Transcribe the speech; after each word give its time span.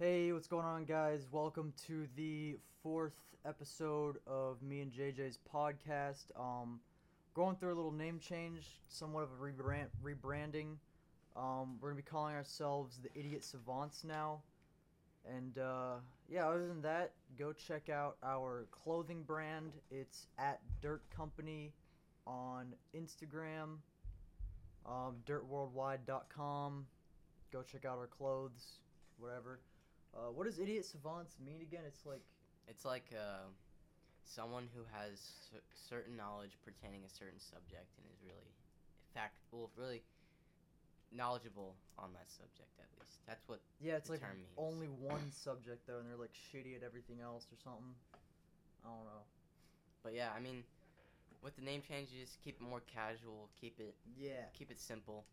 Hey, 0.00 0.32
what's 0.32 0.46
going 0.46 0.64
on, 0.64 0.84
guys? 0.84 1.26
Welcome 1.28 1.72
to 1.88 2.06
the 2.14 2.56
fourth 2.84 3.18
episode 3.44 4.18
of 4.28 4.62
me 4.62 4.80
and 4.80 4.92
JJ's 4.92 5.40
podcast. 5.52 6.26
Um, 6.38 6.78
going 7.34 7.56
through 7.56 7.74
a 7.74 7.74
little 7.74 7.90
name 7.90 8.20
change, 8.20 8.78
somewhat 8.86 9.24
of 9.24 9.30
a 9.30 9.42
rebrand- 9.42 9.88
rebranding. 10.00 10.76
Um, 11.34 11.78
we're 11.80 11.88
gonna 11.88 12.00
be 12.00 12.08
calling 12.08 12.36
ourselves 12.36 13.00
the 13.02 13.08
Idiot 13.18 13.42
Savants 13.42 14.04
now. 14.04 14.42
And 15.28 15.58
uh, 15.58 15.94
yeah, 16.28 16.46
other 16.46 16.68
than 16.68 16.80
that, 16.82 17.14
go 17.36 17.52
check 17.52 17.88
out 17.88 18.18
our 18.22 18.68
clothing 18.70 19.24
brand. 19.24 19.72
It's 19.90 20.28
at 20.38 20.60
Dirt 20.80 21.02
Company 21.10 21.72
on 22.24 22.72
Instagram, 22.96 23.78
um, 24.86 25.16
dirtworldwide.com. 25.26 26.86
Go 27.52 27.62
check 27.62 27.84
out 27.84 27.98
our 27.98 28.06
clothes, 28.06 28.78
whatever. 29.18 29.58
Uh, 30.14 30.30
what 30.32 30.46
does 30.46 30.58
idiot 30.58 30.84
savants 30.84 31.36
mean 31.44 31.60
again? 31.60 31.82
It's 31.86 32.04
like 32.06 32.22
It's 32.66 32.84
like 32.84 33.06
uh, 33.12 33.48
someone 34.24 34.68
who 34.74 34.82
has 34.92 35.20
cer- 35.50 35.64
certain 35.88 36.16
knowledge 36.16 36.58
pertaining 36.64 37.04
a 37.04 37.08
certain 37.10 37.38
subject 37.40 37.88
and 37.98 38.06
is 38.12 38.20
really, 38.24 38.52
fact, 39.14 39.34
well, 39.52 39.70
really 39.76 40.02
knowledgeable 41.12 41.74
on 41.98 42.12
that 42.12 42.28
subject 42.30 42.68
at 42.78 42.88
least. 43.00 43.20
That's 43.26 43.48
what. 43.48 43.60
yeah, 43.80 43.96
it's 43.96 44.06
the 44.08 44.12
like 44.12 44.20
term 44.20 44.36
means. 44.36 44.56
only 44.58 44.88
one 44.88 45.30
subject 45.44 45.86
though, 45.86 45.98
and 45.98 46.08
they're 46.08 46.20
like 46.20 46.34
shitty 46.34 46.76
at 46.76 46.82
everything 46.82 47.20
else 47.22 47.46
or 47.52 47.56
something. 47.62 47.94
I 48.84 48.88
don't 48.88 49.04
know. 49.04 49.24
But 50.04 50.14
yeah, 50.14 50.30
I 50.36 50.40
mean, 50.40 50.62
with 51.42 51.56
the 51.56 51.62
name 51.62 51.82
change, 51.86 52.08
you 52.12 52.20
just 52.20 52.40
keep 52.42 52.60
it 52.60 52.64
more 52.64 52.82
casual, 52.92 53.48
keep 53.60 53.80
it 53.80 53.94
Yeah, 54.16 54.48
keep 54.56 54.70
it 54.70 54.78
simple, 54.78 55.24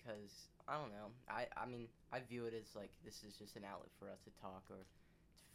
because 0.00 0.32
I 0.66 0.80
don't 0.80 0.90
know. 0.90 1.12
I 1.28 1.46
I 1.56 1.66
mean, 1.68 1.88
I 2.12 2.20
view 2.24 2.46
it 2.46 2.54
as 2.56 2.66
like 2.74 2.90
this 3.04 3.20
is 3.22 3.36
just 3.36 3.56
an 3.56 3.64
outlet 3.68 3.90
for 4.00 4.08
us 4.08 4.18
to 4.24 4.32
talk 4.40 4.64
or 4.72 4.82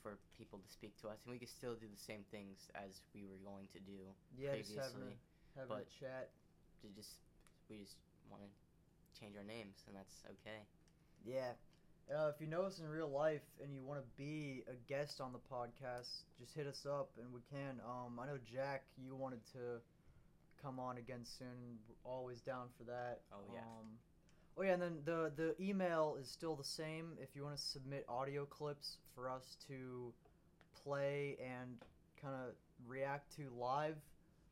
for 0.05 0.18
people 0.38 0.62
to 0.62 0.70
speak 0.70 0.94
to 1.02 1.09
us, 1.09 1.18
and 1.26 1.34
we 1.34 1.40
can 1.41 1.49
still 1.49 1.74
do 1.74 1.90
the 1.90 2.04
same 2.05 2.21
things 2.29 2.70
as 2.77 3.01
we 3.13 3.26
were 3.26 3.41
going 3.41 3.66
to 3.73 3.79
do 3.82 3.98
yeah, 4.38 4.54
just 4.57 4.70
previously. 4.77 4.77
having 4.85 5.10
a, 5.10 5.60
having 5.60 5.71
a 5.73 5.79
but- 5.82 5.90
chat. 5.99 6.29
to 6.82 6.88
just 6.93 7.18
we 7.70 7.82
just 7.82 7.98
want 8.29 8.43
to 8.46 8.49
change 9.20 9.34
our 9.38 9.43
names 9.48 9.82
and 9.88 9.96
that's 9.96 10.21
okay 10.27 10.62
Yeah. 11.26 11.54
Uh, 12.05 12.29
if 12.29 12.38
you 12.40 12.46
know 12.46 12.62
us 12.70 12.77
in 12.77 12.85
real 12.85 13.10
life 13.10 13.41
and 13.63 13.73
you 13.73 13.82
want 13.82 13.98
to 13.98 14.05
be 14.13 14.62
a 14.70 14.77
guest 14.85 15.18
on 15.20 15.34
the 15.34 15.41
podcast, 15.49 16.21
just 16.38 16.54
hit 16.54 16.68
us 16.68 16.85
up 16.85 17.10
and 17.18 17.34
we 17.34 17.41
can. 17.49 17.82
Um, 17.82 18.20
I 18.21 18.27
know 18.27 18.38
Jack, 18.46 18.84
you 19.01 19.16
wanted 19.16 19.41
to 19.57 19.82
come 20.62 20.77
on 20.77 20.98
again 21.01 21.26
soon. 21.40 21.82
We're 21.90 21.98
always 22.05 22.41
down 22.41 22.68
for 22.77 22.84
that. 22.84 23.21
Oh, 23.34 23.41
yeah. 23.49 23.66
Um, 23.66 23.98
oh 24.57 24.63
yeah, 24.63 24.73
and 24.73 24.81
then 24.81 24.98
the 25.05 25.31
the 25.35 25.55
email 25.61 26.17
is 26.20 26.29
still 26.29 26.55
the 26.55 26.63
same. 26.63 27.17
If 27.21 27.35
you 27.35 27.43
want 27.43 27.57
to 27.57 27.61
submit 27.61 28.05
audio 28.09 28.45
clips 28.45 28.98
for 29.13 29.29
us 29.29 29.57
to 29.67 30.13
play 30.84 31.37
and 31.39 31.77
kind 32.21 32.35
of 32.35 32.53
react 32.87 33.35
to 33.37 33.49
live, 33.59 33.98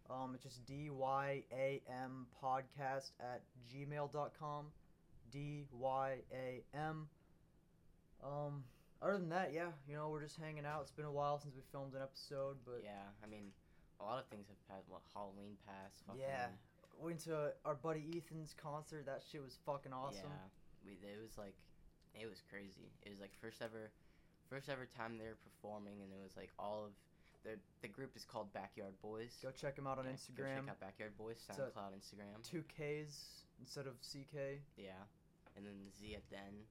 um, 0.09 0.31
it's 0.33 0.43
just 0.43 0.65
D-Y-A-M 0.65 2.27
podcast 2.43 3.11
at 3.19 3.41
gmail.com. 3.73 4.65
D-Y-A-M. 5.31 7.07
Um, 8.23 8.63
other 9.01 9.17
than 9.17 9.29
that, 9.29 9.51
yeah, 9.53 9.71
you 9.87 9.95
know, 9.95 10.09
we're 10.09 10.21
just 10.21 10.37
hanging 10.39 10.65
out. 10.65 10.81
It's 10.81 10.91
been 10.91 11.05
a 11.05 11.11
while 11.11 11.39
since 11.39 11.55
we 11.55 11.61
filmed 11.71 11.93
an 11.93 12.01
episode, 12.01 12.57
but 12.65 12.81
yeah 12.83 13.11
i 13.23 13.27
mean 13.27 13.51
a 13.99 14.03
lot 14.03 14.19
of 14.19 14.25
things 14.27 14.47
have 14.47 14.59
passed 14.67 14.89
what 14.89 15.01
halloween 15.13 15.55
passed 15.65 16.03
yeah. 16.17 16.47
Went 16.99 17.19
to 17.25 17.52
our 17.66 17.75
buddy 17.75 18.05
Ethan's 18.16 18.53
concert. 18.55 19.05
That 19.05 19.22
shit 19.30 19.41
was 19.44 19.58
fucking 19.66 19.91
awesome. 19.94 20.30
yeah 20.30 20.49
we 20.86 20.99
it 20.99 21.19
was 21.22 21.38
like 21.38 21.55
it 22.13 22.27
was 22.30 22.41
crazy 22.52 22.91
it 23.03 23.09
was 23.09 23.19
like 23.23 23.31
first 23.39 23.61
ever 23.63 23.88
first 24.52 24.67
ever 24.67 24.83
time 24.86 25.16
they 25.17 25.23
were 25.25 25.39
performing 25.47 26.03
and 26.03 26.11
it 26.11 26.19
was 26.21 26.36
like 26.36 26.52
all 26.59 26.83
of 26.86 26.91
the 27.47 27.55
the 27.81 27.88
group 27.88 28.11
is 28.19 28.23
called 28.27 28.52
backyard 28.52 28.91
boys 29.02 29.39
Go 29.41 29.49
check 29.55 29.75
them 29.80 29.88
out 29.88 29.97
on 29.97 30.03
Yeah, 30.05 30.11
go 30.11 30.44
Instagram. 30.44 30.55
check 30.67 30.69
out 30.75 30.80
backyard 30.83 31.15
boys 31.17 31.39
soundcloud 31.48 31.95
instagram 31.95 32.36
Two 32.43 32.64
Ks 32.67 33.48
instead 33.64 33.87
of 33.87 33.95
CK. 34.04 34.60
yeah 34.75 35.08
and 35.55 35.64
then 35.65 35.80
the 35.87 35.92
z 35.95 36.15
at 36.20 36.27
the 36.30 36.36
end 36.36 36.67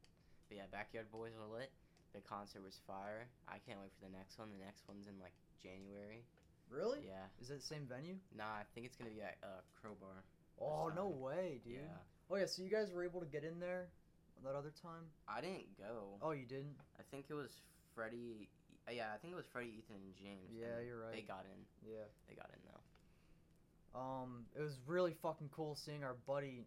but 0.49 0.57
yeah 0.61 0.69
backyard 0.71 1.09
boys 1.11 1.33
are 1.41 1.49
lit 1.49 1.73
the 2.13 2.21
concert 2.21 2.61
was 2.63 2.77
fire 2.87 3.33
i 3.49 3.57
can't 3.65 3.81
wait 3.81 3.93
for 3.97 4.05
the 4.05 4.13
next 4.13 4.37
one 4.39 4.53
the 4.53 4.61
next 4.63 4.85
one's 4.89 5.09
in 5.09 5.17
like 5.25 5.33
january 5.65 6.21
Really? 6.73 7.01
yeah 7.07 7.27
Is 7.41 7.51
it 7.51 7.61
the 7.61 7.67
same 7.67 7.87
venue? 7.87 8.17
Nah, 8.37 8.45
I 8.45 8.65
think 8.75 8.87
it's 8.87 8.97
gonna 8.97 9.11
be 9.11 9.21
at 9.21 9.37
uh, 9.45 9.61
Crowbar. 9.81 10.25
Oh 10.61 10.91
no 10.95 11.09
way, 11.09 11.61
dude. 11.65 11.75
Yeah. 11.75 12.01
Oh 12.31 12.37
yeah, 12.37 12.47
so 12.47 12.63
you 12.63 12.71
guys 12.71 12.91
were 12.93 13.05
able 13.05 13.21
to 13.21 13.27
get 13.27 13.45
in 13.45 13.61
there 13.61 13.89
that 14.45 14.55
other 14.55 14.73
time? 14.83 15.05
I 15.29 15.41
didn't 15.41 15.77
go. 15.79 16.17
Oh, 16.23 16.33
you 16.33 16.47
didn't? 16.47 16.75
I 16.99 17.03
think 17.11 17.27
it 17.29 17.35
was 17.35 17.51
Freddie. 17.95 18.49
uh, 18.89 18.93
Yeah, 18.93 19.09
I 19.15 19.19
think 19.19 19.33
it 19.35 19.37
was 19.37 19.45
Freddie, 19.53 19.75
Ethan, 19.79 19.97
and 20.03 20.15
James. 20.17 20.51
Yeah, 20.51 20.79
and 20.79 20.87
you're 20.87 20.99
right. 21.01 21.13
They 21.15 21.23
got 21.23 21.45
in. 21.47 21.61
Yeah. 21.93 22.09
They 22.29 22.35
got 22.35 22.49
in 22.53 22.61
though. 22.65 22.81
Um, 24.01 24.47
it 24.57 24.63
was 24.63 24.79
really 24.87 25.13
fucking 25.23 25.51
cool 25.53 25.77
seeing 25.77 26.03
our 26.03 26.15
buddy 26.27 26.65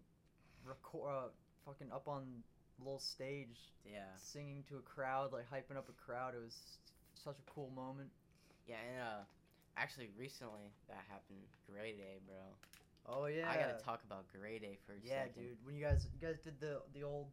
record, 0.64 1.10
uh, 1.10 1.28
fucking 1.66 1.92
up 1.92 2.08
on 2.08 2.44
little 2.80 3.00
stage, 3.00 3.58
Yeah. 3.86 4.06
singing 4.18 4.64
to 4.70 4.78
a 4.78 4.82
crowd, 4.82 5.34
like 5.34 5.50
hyping 5.50 5.78
up 5.78 5.90
a 5.90 5.94
crowd. 5.94 6.36
It 6.36 6.44
was 6.44 6.78
such 7.16 7.38
a 7.40 7.52
cool 7.52 7.72
moment. 7.76 8.10
Yeah, 8.68 8.76
and 8.92 9.02
uh, 9.02 9.24
actually 9.78 10.10
recently 10.18 10.72
that 10.88 11.04
happened. 11.10 11.42
Grey 11.70 11.94
Day, 11.94 12.20
bro. 12.26 12.36
Oh 13.08 13.26
yeah. 13.28 13.50
I 13.50 13.56
gotta 13.56 13.82
talk 13.84 14.02
about 14.06 14.26
Grey 14.34 14.60
Day 14.60 14.78
for 14.86 14.94
a 14.94 15.00
Yeah, 15.04 15.26
second. 15.26 15.44
dude. 15.44 15.58
When 15.64 15.76
you 15.76 15.84
guys, 15.84 16.08
you 16.14 16.20
guys 16.26 16.40
did 16.44 16.60
the 16.60 16.82
the 16.94 17.04
old 17.04 17.28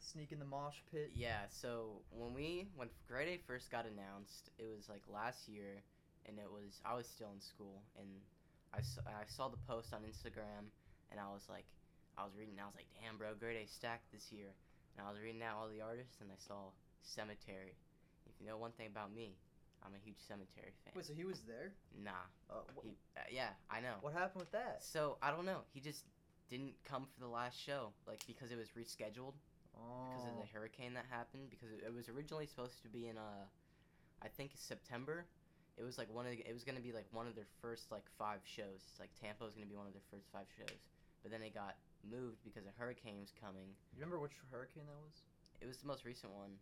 sneak 0.00 0.32
in 0.32 0.38
the 0.38 0.44
mosh 0.44 0.78
pit. 0.90 1.12
Yeah, 1.14 1.46
so 1.48 2.02
when 2.10 2.34
we 2.34 2.68
when 2.76 2.88
Grey 3.08 3.24
Day 3.26 3.38
first 3.46 3.70
got 3.70 3.86
announced, 3.86 4.50
it 4.58 4.66
was 4.66 4.88
like 4.88 5.02
last 5.12 5.48
year, 5.48 5.82
and 6.26 6.38
it 6.38 6.50
was 6.50 6.80
I 6.84 6.94
was 6.94 7.06
still 7.06 7.30
in 7.34 7.40
school, 7.40 7.82
and 7.98 8.08
I 8.74 8.80
saw, 8.82 9.00
I 9.06 9.24
saw 9.28 9.48
the 9.48 9.60
post 9.68 9.94
on 9.94 10.00
Instagram, 10.02 10.66
and 11.10 11.20
I 11.20 11.30
was 11.32 11.46
like, 11.48 11.64
I 12.18 12.24
was 12.24 12.34
reading, 12.36 12.54
and 12.58 12.62
I 12.62 12.66
was 12.66 12.74
like, 12.74 12.90
damn, 12.98 13.16
bro, 13.18 13.34
Grey 13.38 13.54
Day 13.54 13.66
stacked 13.70 14.10
this 14.12 14.32
year, 14.32 14.50
and 14.96 15.06
I 15.06 15.10
was 15.10 15.20
reading 15.22 15.42
out 15.42 15.56
all 15.62 15.68
the 15.70 15.80
artists, 15.80 16.18
and 16.20 16.30
I 16.30 16.38
saw 16.42 16.74
Sematary. 17.06 17.78
If 18.26 18.34
you 18.40 18.46
know 18.48 18.56
one 18.56 18.72
thing 18.72 18.88
about 18.88 19.14
me, 19.14 19.36
I'm 19.84 19.94
a 19.94 19.98
huge 20.04 20.16
Sematary 20.18 20.72
fan. 20.84 20.92
Wait, 20.96 21.04
so 21.04 21.12
he 21.12 21.24
was 21.24 21.40
there? 21.42 21.72
Nah, 22.02 22.10
Uh, 22.48 22.62
wh- 22.76 22.84
he, 22.84 22.96
uh, 23.16 23.20
yeah, 23.30 23.50
I 23.70 23.80
know. 23.80 23.96
what 24.00 24.12
happened 24.14 24.40
with 24.40 24.52
that? 24.52 24.82
So 24.82 25.18
I 25.22 25.30
don't 25.30 25.44
know. 25.44 25.60
He 25.72 25.80
just 25.80 26.04
didn't 26.48 26.74
come 26.84 27.06
for 27.06 27.20
the 27.20 27.28
last 27.28 27.58
show, 27.58 27.92
like 28.06 28.20
because 28.26 28.50
it 28.50 28.56
was 28.56 28.70
rescheduled 28.70 29.34
Oh. 29.76 30.06
because 30.08 30.24
of 30.24 30.38
the 30.38 30.46
hurricane 30.52 30.94
that 30.94 31.04
happened. 31.10 31.50
Because 31.50 31.70
it, 31.72 31.82
it 31.86 31.92
was 31.92 32.08
originally 32.08 32.46
supposed 32.46 32.80
to 32.82 32.88
be 32.88 33.08
in 33.08 33.18
uh, 33.18 33.44
I 34.22 34.28
think 34.28 34.52
September. 34.54 35.26
It 35.76 35.82
was 35.82 35.98
like 35.98 36.08
one 36.14 36.24
of 36.24 36.32
the, 36.32 36.38
it 36.48 36.54
was 36.54 36.62
gonna 36.64 36.80
be 36.80 36.92
like 36.92 37.06
one 37.10 37.26
of 37.26 37.34
their 37.34 37.50
first 37.60 37.90
like 37.90 38.04
five 38.16 38.40
shows. 38.44 38.86
It's 38.88 39.00
like 39.00 39.10
Tampa 39.20 39.44
was 39.44 39.54
gonna 39.54 39.66
be 39.66 39.74
one 39.76 39.86
of 39.86 39.92
their 39.92 40.06
first 40.10 40.30
five 40.32 40.46
shows, 40.56 40.88
but 41.22 41.32
then 41.32 41.42
it 41.42 41.52
got 41.52 41.76
moved 42.08 42.38
because 42.44 42.64
a 42.64 42.72
hurricane 42.78 43.18
was 43.18 43.32
coming. 43.34 43.74
You 43.92 43.98
remember 44.00 44.20
which 44.20 44.38
hurricane 44.50 44.86
that 44.86 45.00
was? 45.02 45.26
It 45.60 45.66
was 45.66 45.78
the 45.78 45.88
most 45.88 46.04
recent 46.04 46.32
one. 46.32 46.56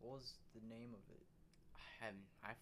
What 0.00 0.20
was 0.20 0.34
the 0.54 0.60
name 0.68 0.92
of 0.92 1.00
it? 1.10 1.24
I 2.00 2.04
have 2.06 2.14
I 2.44 2.50
f- 2.50 2.56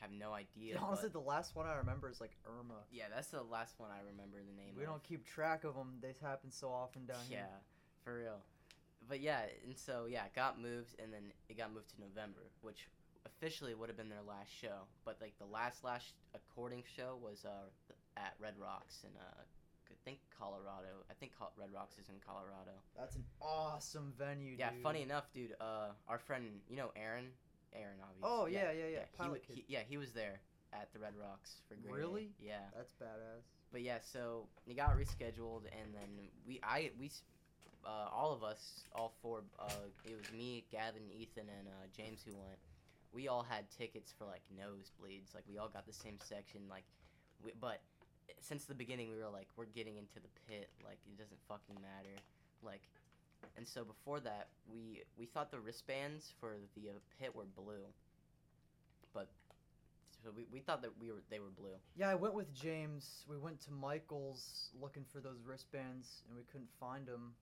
have 0.00 0.10
no 0.12 0.32
idea. 0.32 0.74
Dude, 0.74 0.82
honestly, 0.82 1.08
but- 1.08 1.20
the 1.20 1.26
last 1.28 1.54
one 1.56 1.66
I 1.66 1.74
remember 1.76 2.08
is 2.10 2.20
like 2.20 2.36
Irma. 2.46 2.84
yeah, 2.90 3.04
that's 3.14 3.28
the 3.28 3.42
last 3.42 3.78
one 3.78 3.90
I 3.90 4.00
remember 4.10 4.38
the 4.38 4.52
name. 4.56 4.74
We 4.76 4.82
of. 4.84 4.88
don't 4.90 5.02
keep 5.02 5.24
track 5.26 5.64
of 5.64 5.74
them. 5.74 5.98
They 6.00 6.14
happen 6.22 6.50
so 6.50 6.68
often 6.70 7.06
down 7.06 7.18
here. 7.28 7.38
Yeah, 7.40 7.56
for 8.04 8.16
real. 8.18 8.40
But 9.08 9.20
yeah, 9.20 9.42
and 9.64 9.76
so 9.76 10.06
yeah, 10.08 10.24
it 10.26 10.34
got 10.34 10.60
moved, 10.60 10.94
and 11.02 11.12
then 11.12 11.32
it 11.48 11.56
got 11.58 11.72
moved 11.72 11.90
to 11.94 12.00
November, 12.00 12.42
which 12.60 12.88
officially 13.26 13.74
would 13.74 13.88
have 13.88 13.96
been 13.96 14.08
their 14.08 14.22
last 14.26 14.50
show. 14.52 14.86
But 15.04 15.18
like 15.20 15.38
the 15.38 15.46
last 15.46 15.84
last 15.84 16.14
according 16.34 16.84
show 16.96 17.16
was 17.22 17.44
uh 17.44 17.68
at 18.16 18.34
Red 18.40 18.54
Rocks 18.58 19.02
in 19.04 19.10
uh 19.18 19.42
I 19.90 19.94
think 20.04 20.18
Colorado. 20.36 21.04
I 21.10 21.14
think 21.14 21.32
Red 21.56 21.70
Rocks 21.72 21.98
is 21.98 22.08
in 22.08 22.16
Colorado. 22.26 22.72
That's 22.98 23.14
an 23.16 23.24
awesome 23.40 24.12
venue, 24.18 24.56
Yeah, 24.58 24.70
dude. 24.70 24.82
funny 24.82 25.02
enough, 25.02 25.30
dude. 25.32 25.54
Uh, 25.60 25.90
our 26.08 26.18
friend, 26.18 26.60
you 26.68 26.76
know 26.76 26.90
Aaron, 26.96 27.26
Aaron 27.74 27.98
obviously. 28.02 28.28
Oh, 28.30 28.46
yeah, 28.46 28.72
yeah, 28.72 28.88
yeah, 28.92 28.98
he, 29.10 29.16
Pilot 29.18 29.30
wa- 29.30 29.46
Kid. 29.46 29.56
he- 29.56 29.64
yeah, 29.68 29.80
he 29.88 29.96
was 29.96 30.12
there 30.12 30.40
at 30.72 30.92
the 30.92 30.98
Red 30.98 31.14
Rocks 31.20 31.56
for 31.68 31.74
Grey 31.74 31.90
Day. 31.92 31.96
Really? 31.98 32.28
Yeah. 32.40 32.64
That's 32.76 32.92
badass. 32.92 33.44
But 33.72 33.82
yeah, 33.82 33.98
so 34.00 34.46
he 34.64 34.74
got 34.74 34.96
rescheduled, 34.96 35.64
and 35.72 35.94
then 35.94 36.28
we, 36.46 36.60
I, 36.62 36.90
we, 37.00 37.10
uh, 37.84 38.08
all 38.12 38.32
of 38.32 38.42
us, 38.44 38.84
all 38.94 39.12
four, 39.22 39.42
uh, 39.58 39.68
it 40.04 40.16
was 40.16 40.30
me, 40.36 40.64
Gavin, 40.70 41.02
Ethan, 41.10 41.48
and 41.48 41.68
uh, 41.68 41.86
James 41.96 42.20
who 42.24 42.32
went. 42.32 42.58
We 43.12 43.28
all 43.28 43.42
had 43.42 43.64
tickets 43.70 44.12
for 44.16 44.24
like 44.24 44.42
nosebleeds, 44.56 45.34
like 45.34 45.44
we 45.48 45.58
all 45.58 45.68
got 45.68 45.86
the 45.86 45.92
same 45.92 46.16
section, 46.22 46.62
like, 46.70 46.84
we, 47.44 47.52
but 47.60 47.80
since 48.40 48.64
the 48.64 48.74
beginning 48.74 49.10
we 49.10 49.18
were 49.22 49.28
like, 49.32 49.48
we're 49.56 49.66
getting 49.66 49.96
into 49.96 50.14
the 50.16 50.32
pit, 50.48 50.70
like 50.84 50.98
it 51.06 51.18
doesn't 51.18 51.40
fucking 51.48 51.76
matter, 51.82 52.16
like, 52.62 52.82
and 53.56 53.66
so 53.66 53.84
before 53.84 54.20
that 54.20 54.48
we 54.72 55.02
we 55.18 55.26
thought 55.26 55.50
the 55.50 55.60
wristbands 55.60 56.32
for 56.40 56.56
the 56.74 56.90
uh, 56.90 56.92
pit 57.20 57.34
were 57.34 57.44
blue, 57.56 57.84
but 59.14 59.28
so 60.24 60.30
we, 60.36 60.44
we 60.52 60.60
thought 60.60 60.82
that 60.82 60.90
we 61.00 61.10
were 61.10 61.22
they 61.30 61.38
were 61.40 61.50
blue. 61.58 61.74
Yeah, 61.96 62.08
I 62.10 62.14
went 62.14 62.34
with 62.34 62.52
James. 62.54 63.24
We 63.28 63.38
went 63.38 63.60
to 63.62 63.72
Michael's 63.72 64.70
looking 64.80 65.04
for 65.12 65.20
those 65.20 65.38
wristbands, 65.44 66.22
and 66.28 66.36
we 66.36 66.42
couldn't 66.50 66.70
find 66.78 67.06
them. 67.06 67.34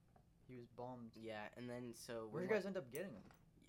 He 0.47 0.55
was 0.57 0.67
bummed. 0.75 1.11
Yeah, 1.15 1.47
and 1.57 1.69
then 1.69 1.93
so 1.93 2.27
Where'd 2.31 2.43
you 2.43 2.49
we 2.49 2.55
guys 2.55 2.65
end 2.65 2.77
up 2.77 2.91
getting 2.91 3.13
them? 3.13 3.23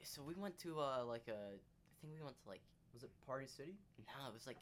so 0.05 0.21
we 0.23 0.35
went 0.35 0.59
to 0.59 0.81
uh 0.81 1.05
like 1.07 1.29
a 1.29 1.39
I 1.55 1.95
think 2.01 2.13
we 2.19 2.25
went 2.25 2.37
to 2.43 2.49
like 2.49 2.61
Was 2.93 3.03
it 3.05 3.11
Party 3.27 3.47
City? 3.47 3.75
no 3.99 4.29
it 4.29 4.33
was 4.33 4.47
like 4.49 4.59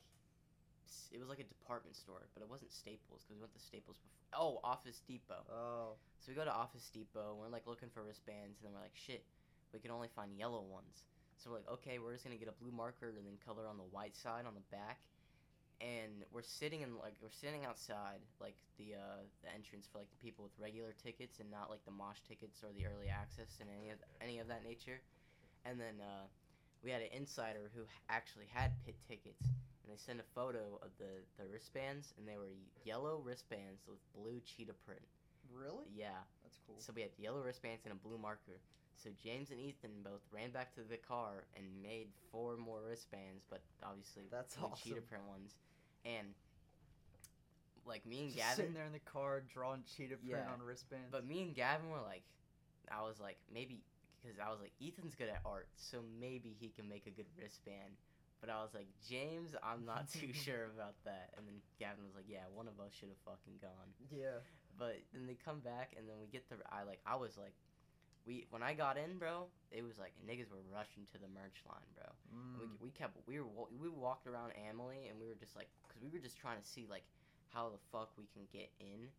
it 1.13 1.19
was 1.19 1.29
like 1.29 1.41
a 1.41 1.49
department 1.49 1.97
store 1.97 2.27
but 2.35 2.43
it 2.43 2.49
wasn't 2.51 2.71
Staples 2.73 3.23
because 3.23 3.37
we 3.37 3.43
went 3.43 3.55
to 3.55 3.63
Staples 3.63 3.99
before 3.99 4.21
oh 4.35 4.61
Office 4.63 5.03
Depot. 5.07 5.43
Oh. 5.51 5.99
so 6.19 6.31
we 6.31 6.35
go 6.35 6.45
to 6.45 6.53
Office 6.53 6.91
Depot 6.93 7.37
we're 7.39 7.49
like 7.49 7.67
looking 7.67 7.89
for 7.89 8.03
wristbands 8.03 8.59
and 8.61 8.69
then 8.69 8.73
we're 8.75 8.85
like 8.85 8.95
shit 8.95 9.25
we 9.73 9.79
can 9.79 9.91
only 9.91 10.09
find 10.15 10.35
yellow 10.37 10.63
ones. 10.63 11.07
So 11.39 11.51
we're 11.51 11.63
like 11.63 11.71
okay 11.81 11.99
we're 11.99 12.13
just 12.13 12.25
gonna 12.25 12.37
get 12.41 12.49
a 12.49 12.59
blue 12.63 12.73
marker 12.73 13.09
and 13.09 13.25
then 13.27 13.39
color 13.45 13.67
on 13.69 13.77
the 13.77 13.89
white 13.91 14.17
side 14.17 14.45
on 14.47 14.55
the 14.55 14.67
back. 14.71 15.01
And 15.81 16.29
we're 16.31 16.45
sitting 16.45 16.83
in 16.83 16.99
like 17.01 17.17
we're 17.23 17.33
sitting 17.33 17.65
outside 17.65 18.21
like 18.41 18.57
the 18.77 18.95
uh 19.01 19.25
the 19.43 19.49
entrance 19.55 19.89
for 19.89 19.99
like 19.99 20.11
the 20.11 20.21
people 20.21 20.45
with 20.45 20.53
regular 20.61 20.93
tickets 20.93 21.41
and 21.41 21.51
not 21.51 21.71
like 21.71 21.85
the 21.85 21.95
mosh 21.95 22.21
tickets 22.29 22.61
or 22.63 22.69
the 22.77 22.85
early 22.85 23.09
access 23.09 23.57
and 23.61 23.71
any 23.71 23.91
of 23.91 23.99
any 24.21 24.39
of 24.39 24.49
that 24.49 24.65
nature. 24.65 25.01
And 25.65 25.81
then 25.81 26.03
uh 26.03 26.27
we 26.85 26.91
had 26.91 27.01
an 27.01 27.13
insider 27.13 27.71
who 27.75 27.83
actually 28.09 28.49
had 28.53 28.73
pit 28.85 28.97
tickets 29.07 29.49
and 29.91 29.99
they 29.99 30.01
sent 30.01 30.21
a 30.21 30.29
photo 30.35 30.79
of 30.83 30.91
the 30.99 31.19
the 31.43 31.49
wristbands 31.51 32.15
and 32.17 32.29
they 32.29 32.37
were 32.39 32.55
yellow 32.85 33.21
wristbands 33.25 33.83
with 33.89 33.99
blue 34.15 34.41
cheetah 34.47 34.75
print 34.87 35.03
Really? 35.53 35.85
yeah 35.93 36.23
That's 36.45 36.59
cool. 36.67 36.77
so 36.79 36.93
we 36.95 37.03
had 37.03 37.11
yellow 37.19 37.43
wristbands 37.43 37.83
and 37.85 37.93
a 37.93 37.97
blue 37.97 38.19
marker. 38.19 38.61
So 38.95 39.09
James 39.25 39.51
and 39.51 39.59
Ethan 39.59 39.91
both 40.05 40.21
ran 40.31 40.51
back 40.51 40.75
to 40.75 40.83
the 40.83 40.99
car 40.99 41.45
and 41.57 41.65
made 41.83 42.09
four 42.31 42.57
more 42.59 42.81
wristbands, 42.87 43.43
but 43.51 43.63
obviously 43.83 44.25
That's 44.31 44.55
blue 44.57 44.67
awesome. 44.69 44.91
cheetah 44.93 45.01
print 45.09 45.25
ones. 45.29 45.55
And 46.05 46.29
like 47.87 48.07
me 48.07 48.21
and 48.21 48.29
Just 48.29 48.39
Gavin, 48.39 48.57
sitting 48.57 48.75
there 48.75 48.85
in 48.85 48.93
the 48.93 49.01
car 49.11 49.43
drawing 49.53 49.83
cheetah 49.97 50.17
print 50.23 50.45
Yeah. 50.47 50.53
on 50.53 50.63
wristbands. 50.63 51.09
but 51.11 51.27
me 51.27 51.43
and 51.43 51.55
Gavin 51.55 51.91
were 51.91 52.03
like, 52.05 52.23
I 52.93 53.03
was 53.03 53.19
like 53.19 53.39
maybe 53.53 53.81
because 54.23 54.39
I 54.39 54.51
was 54.51 54.61
like 54.61 54.73
Ethan's 54.85 55.15
good 55.17 55.31
at 55.31 55.41
art, 55.47 55.69
so 55.77 55.99
maybe 56.21 56.55
he 56.61 56.69
can 56.69 56.89
make 56.89 57.07
a 57.07 57.11
good 57.11 57.27
wristband. 57.41 57.97
But 58.41 58.49
I 58.51 58.63
was 58.63 58.73
like 58.75 58.89
James, 59.07 59.55
I'm 59.63 59.85
not 59.85 60.09
too 60.09 60.33
sure 60.45 60.73
about 60.75 60.97
that. 61.05 61.35
And 61.37 61.47
then 61.47 61.61
Gavin 61.79 62.05
was 62.05 62.17
like, 62.17 62.29
Yeah, 62.29 62.49
one 62.53 62.69
of 62.69 62.81
us 62.81 62.93
should 62.93 63.09
have 63.13 63.21
fucking 63.25 63.61
gone. 63.61 63.93
yeah. 64.11 64.41
But 64.79 65.03
then 65.13 65.27
they 65.27 65.37
come 65.37 65.61
back 65.61 65.93
and 65.99 66.09
then 66.09 66.17
we 66.21 66.27
get 66.29 66.49
the 66.49 66.57
I 66.73 66.85
like 66.85 67.01
I 67.05 67.17
was 67.17 67.37
like 67.37 67.53
we 68.25 68.47
when 68.51 68.63
I 68.63 68.73
got 68.73 68.97
in, 68.97 69.17
bro, 69.19 69.49
it 69.73 69.85
was 69.85 69.99
like 69.99 70.13
niggas 70.25 70.49
were 70.53 70.65
rushing 70.73 71.05
to 71.13 71.19
the 71.21 71.29
merch 71.29 71.61
line, 71.69 71.89
bro. 71.97 72.09
Mm. 72.33 72.61
We, 72.81 72.89
we 72.89 72.91
kept 72.91 73.17
we 73.29 73.41
were 73.41 73.49
we 73.77 73.89
walked 73.89 74.27
around 74.27 74.53
Amalie 74.57 75.09
and 75.09 75.21
we 75.21 75.29
were 75.29 75.37
just 75.37 75.57
like 75.57 75.69
cuz 75.89 76.01
we 76.01 76.09
were 76.09 76.23
just 76.23 76.37
trying 76.41 76.61
to 76.61 76.67
see 76.67 76.87
like 76.89 77.05
how 77.53 77.69
the 77.69 77.81
fuck 77.93 78.17
we 78.17 78.25
can 78.33 78.47
get 78.53 78.71
in. 78.81 79.11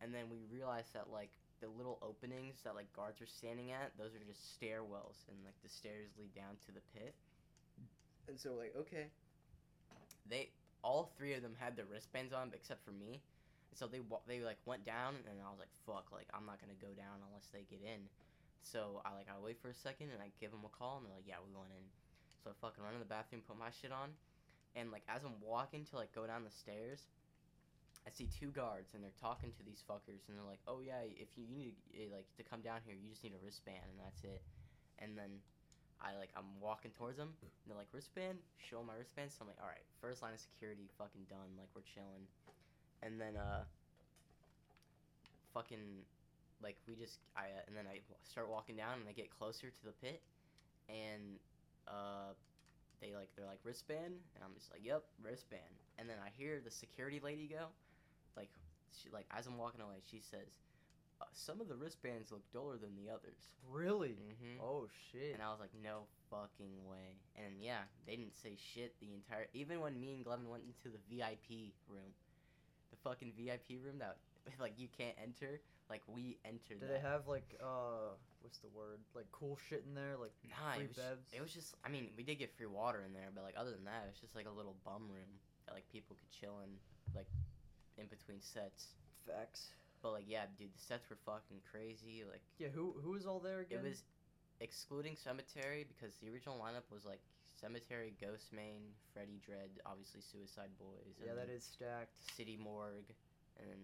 And 0.00 0.12
then 0.12 0.28
we 0.28 0.44
realized 0.52 0.92
that 0.92 1.08
like 1.08 1.30
the 1.60 1.68
little 1.68 1.98
openings 2.02 2.60
that 2.64 2.74
like 2.74 2.92
guards 2.92 3.20
were 3.20 3.26
standing 3.26 3.72
at, 3.72 3.96
those 3.96 4.12
are 4.14 4.20
just 4.20 4.60
stairwells 4.60 5.24
and 5.28 5.36
like 5.44 5.56
the 5.62 5.68
stairs 5.72 6.12
lead 6.18 6.34
down 6.34 6.56
to 6.66 6.72
the 6.72 6.84
pit. 6.92 7.14
And 8.28 8.38
so 8.38 8.54
like 8.54 8.74
okay, 8.76 9.06
they 10.28 10.50
all 10.82 11.10
three 11.16 11.34
of 11.34 11.42
them 11.42 11.54
had 11.58 11.76
their 11.76 11.86
wristbands 11.86 12.32
on 12.32 12.50
except 12.54 12.84
for 12.84 12.92
me. 12.92 13.20
So 13.74 13.86
they 13.86 14.00
they 14.26 14.40
like 14.40 14.58
went 14.66 14.84
down 14.84 15.16
and 15.28 15.38
I 15.42 15.50
was 15.50 15.60
like 15.60 15.72
fuck 15.86 16.10
like 16.12 16.26
I'm 16.34 16.46
not 16.46 16.58
to 16.58 16.78
go 16.80 16.92
down 16.94 17.22
unless 17.28 17.48
they 17.52 17.66
get 17.68 17.82
in. 17.84 18.08
So 18.62 19.02
I 19.04 19.14
like 19.14 19.30
I 19.30 19.38
wait 19.38 19.60
for 19.60 19.68
a 19.68 19.76
second 19.76 20.10
and 20.10 20.20
I 20.22 20.34
give 20.40 20.50
them 20.50 20.66
a 20.66 20.72
call 20.72 20.98
and 20.98 21.06
they're 21.06 21.16
like 21.16 21.28
yeah, 21.28 21.42
we 21.42 21.52
went 21.54 21.70
in. 21.70 21.86
So 22.42 22.50
I 22.50 22.54
fucking 22.58 22.82
run 22.82 22.94
in 22.94 23.02
the 23.02 23.10
bathroom, 23.10 23.42
put 23.42 23.58
my 23.58 23.74
shit 23.74 23.90
on, 23.90 24.14
and 24.74 24.90
like 24.90 25.02
as 25.10 25.22
I'm 25.26 25.38
walking 25.42 25.84
to 25.90 25.96
like 25.96 26.14
go 26.14 26.26
down 26.26 26.46
the 26.46 26.54
stairs, 26.54 27.10
I 28.06 28.10
see 28.14 28.30
two 28.30 28.54
guards 28.54 28.94
and 28.94 29.02
they're 29.02 29.18
talking 29.18 29.50
to 29.58 29.62
these 29.66 29.82
fuckers 29.82 30.22
and 30.30 30.38
they're 30.38 30.46
like, 30.46 30.62
"Oh 30.70 30.78
yeah, 30.78 31.02
if 31.02 31.34
you, 31.34 31.42
you 31.42 31.58
need 31.58 31.74
eh, 31.90 32.06
like 32.14 32.30
to 32.38 32.46
come 32.46 32.62
down 32.62 32.78
here, 32.86 32.94
you 32.94 33.10
just 33.10 33.26
need 33.26 33.34
a 33.34 33.42
wristband 33.42 33.82
and 33.90 33.98
that's 33.98 34.22
it." 34.22 34.46
And 35.02 35.18
then 35.18 35.42
I 36.00 36.16
like 36.18 36.30
I'm 36.36 36.60
walking 36.60 36.92
towards 36.92 37.16
them 37.16 37.34
and 37.40 37.50
they're 37.66 37.76
like, 37.78 37.90
"Wristband?" 37.92 38.38
Show 38.58 38.82
my 38.82 38.94
wristband. 38.94 39.32
So 39.32 39.38
I'm 39.42 39.48
like, 39.48 39.60
"All 39.60 39.68
right, 39.68 39.84
first 40.00 40.22
line 40.22 40.34
of 40.34 40.40
security, 40.40 40.88
fucking 40.98 41.26
done. 41.28 41.56
Like 41.58 41.68
we're 41.74 41.86
chilling." 41.86 42.28
And 43.02 43.20
then 43.20 43.36
uh, 43.36 43.64
fucking 45.54 46.04
like 46.62 46.76
we 46.88 46.94
just 46.96 47.20
I 47.36 47.52
uh, 47.52 47.68
and 47.68 47.76
then 47.76 47.84
I 47.88 48.00
start 48.24 48.48
walking 48.48 48.76
down 48.76 49.00
and 49.00 49.08
I 49.08 49.12
get 49.12 49.30
closer 49.30 49.68
to 49.70 49.82
the 49.84 49.92
pit 49.92 50.22
and 50.88 51.38
uh 51.88 52.32
they 53.00 53.14
like 53.14 53.28
they're 53.36 53.46
like 53.46 53.60
wristband 53.64 54.16
and 54.34 54.40
I'm 54.44 54.54
just 54.54 54.70
like 54.72 54.80
yep 54.84 55.04
wristband 55.22 55.74
and 55.98 56.08
then 56.08 56.16
I 56.24 56.30
hear 56.36 56.60
the 56.64 56.70
security 56.70 57.20
lady 57.22 57.48
go 57.48 57.66
like 58.36 58.50
she 58.92 59.08
like 59.12 59.26
as 59.30 59.46
I'm 59.46 59.58
walking 59.58 59.80
away 59.80 60.00
she 60.10 60.20
says 60.20 60.60
uh, 61.20 61.24
some 61.32 61.60
of 61.60 61.68
the 61.68 61.74
wristbands 61.76 62.30
look 62.32 62.42
duller 62.52 62.76
than 62.76 62.92
the 62.96 63.10
others 63.12 63.50
Really? 63.70 64.16
mm-hmm. 64.20 64.60
Oh 64.62 64.86
shit. 65.12 65.32
and 65.34 65.42
I 65.42 65.50
was 65.50 65.60
like 65.60 65.72
no 65.82 66.04
fucking 66.30 66.84
way 66.88 67.16
and 67.36 67.54
yeah 67.62 67.86
they 68.06 68.16
didn't 68.16 68.36
say 68.36 68.56
shit 68.56 68.94
the 69.00 69.14
entire 69.14 69.46
even 69.54 69.80
when 69.80 69.98
me 70.00 70.14
and 70.14 70.24
Glevin 70.24 70.48
went 70.50 70.64
into 70.66 70.88
the 70.94 71.00
VIP 71.08 71.72
room 71.88 72.12
the 72.90 72.96
fucking 73.02 73.32
VIP 73.36 73.82
room 73.84 73.98
that 73.98 74.16
like 74.60 74.74
you 74.76 74.88
can't 74.96 75.16
enter 75.22 75.60
like 75.88 76.02
we 76.06 76.36
entered 76.44 76.80
Do 76.80 76.86
that. 76.86 76.92
they 76.92 77.00
have 77.00 77.28
like 77.28 77.54
uh 77.62 78.12
what's 78.42 78.58
the 78.58 78.68
word? 78.74 78.98
Like 79.14 79.26
cool 79.32 79.58
shit 79.68 79.82
in 79.88 79.94
there, 79.94 80.14
like 80.18 80.30
Nah, 80.46 80.74
free 80.74 80.84
it 80.84 80.88
was, 80.94 80.98
bevs? 80.98 81.26
it 81.34 81.40
was 81.42 81.52
just. 81.54 81.74
I 81.84 81.88
mean, 81.90 82.10
we 82.16 82.22
did 82.22 82.38
get 82.38 82.54
free 82.56 82.66
water 82.70 83.02
in 83.06 83.12
there, 83.12 83.26
but 83.34 83.42
like 83.42 83.54
other 83.58 83.70
than 83.72 83.82
that, 83.86 84.06
it 84.06 84.10
was 84.14 84.20
just 84.20 84.34
like 84.36 84.46
a 84.46 84.54
little 84.54 84.74
bum 84.84 85.02
room 85.10 85.30
that 85.66 85.74
like 85.74 85.82
people 85.90 86.14
could 86.14 86.30
chill 86.30 86.58
in, 86.62 86.70
like 87.14 87.26
in 87.98 88.06
between 88.06 88.38
sets. 88.40 88.94
facts. 89.26 89.70
But 90.06 90.12
like, 90.22 90.30
yeah, 90.30 90.46
dude, 90.56 90.70
the 90.70 90.78
sets 90.78 91.10
were 91.10 91.18
fucking 91.26 91.58
crazy. 91.66 92.22
Like, 92.30 92.42
Yeah, 92.62 92.68
who 92.70 92.94
who 93.02 93.10
was 93.10 93.26
all 93.26 93.40
there 93.40 93.58
again? 93.58 93.80
it 93.82 93.88
was 93.90 94.04
excluding 94.60 95.16
Sematary 95.18 95.82
because 95.82 96.14
the 96.22 96.30
original 96.30 96.62
lineup 96.62 96.86
was 96.94 97.04
like 97.04 97.18
Sematary, 97.58 98.14
Ghost 98.22 98.52
Main, 98.54 98.94
Freddie 99.12 99.40
Dredd, 99.42 99.82
obviously 99.84 100.20
Suicide 100.22 100.70
Boys. 100.78 101.18
Yeah, 101.18 101.34
that 101.34 101.50
stacked. 101.60 102.14
City 102.36 102.56
Morgue, 102.56 103.10
and 103.58 103.66
then 103.66 103.82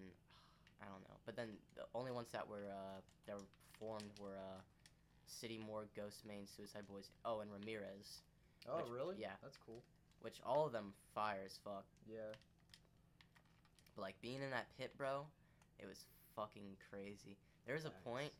I 0.81 0.85
don't 0.87 1.03
know. 1.11 1.19
But 1.27 1.35
then 1.35 1.59
the 1.75 1.83
only 1.93 2.13
ones 2.13 2.29
that 2.31 2.47
were 2.49 2.71
uh, 2.71 3.01
that 3.27 3.35
were 3.35 3.51
formed 3.81 4.15
were 4.21 4.39
uh, 4.39 4.61
City 5.27 5.59
Morgue, 5.59 5.89
Ghostemane, 5.99 6.47
Suicide 6.47 6.87
Boys. 6.87 7.11
Oh, 7.25 7.41
and 7.41 7.51
Ramirez. 7.51 8.23
Oh, 8.71 8.77
Which- 8.77 8.93
really? 8.95 9.17
yeah. 9.19 9.35
That's 9.43 9.59
cool. 9.59 9.83
which 10.21 10.39
all 10.47 10.67
of 10.67 10.73
them 10.73 10.95
fire 11.17 11.43
as 11.45 11.59
fuck. 11.65 11.85
Yeah. 12.07 12.31
But 13.97 14.03
like 14.03 14.15
being 14.23 14.41
in 14.41 14.51
that 14.51 14.67
pit, 14.79 14.93
bro, 14.97 15.27
it 15.83 15.89
was 15.89 16.07
fucking 16.37 16.77
crazy. 16.91 17.37
There 17.67 17.75
was 17.75 17.85
a 17.85 17.91
point 18.05 18.31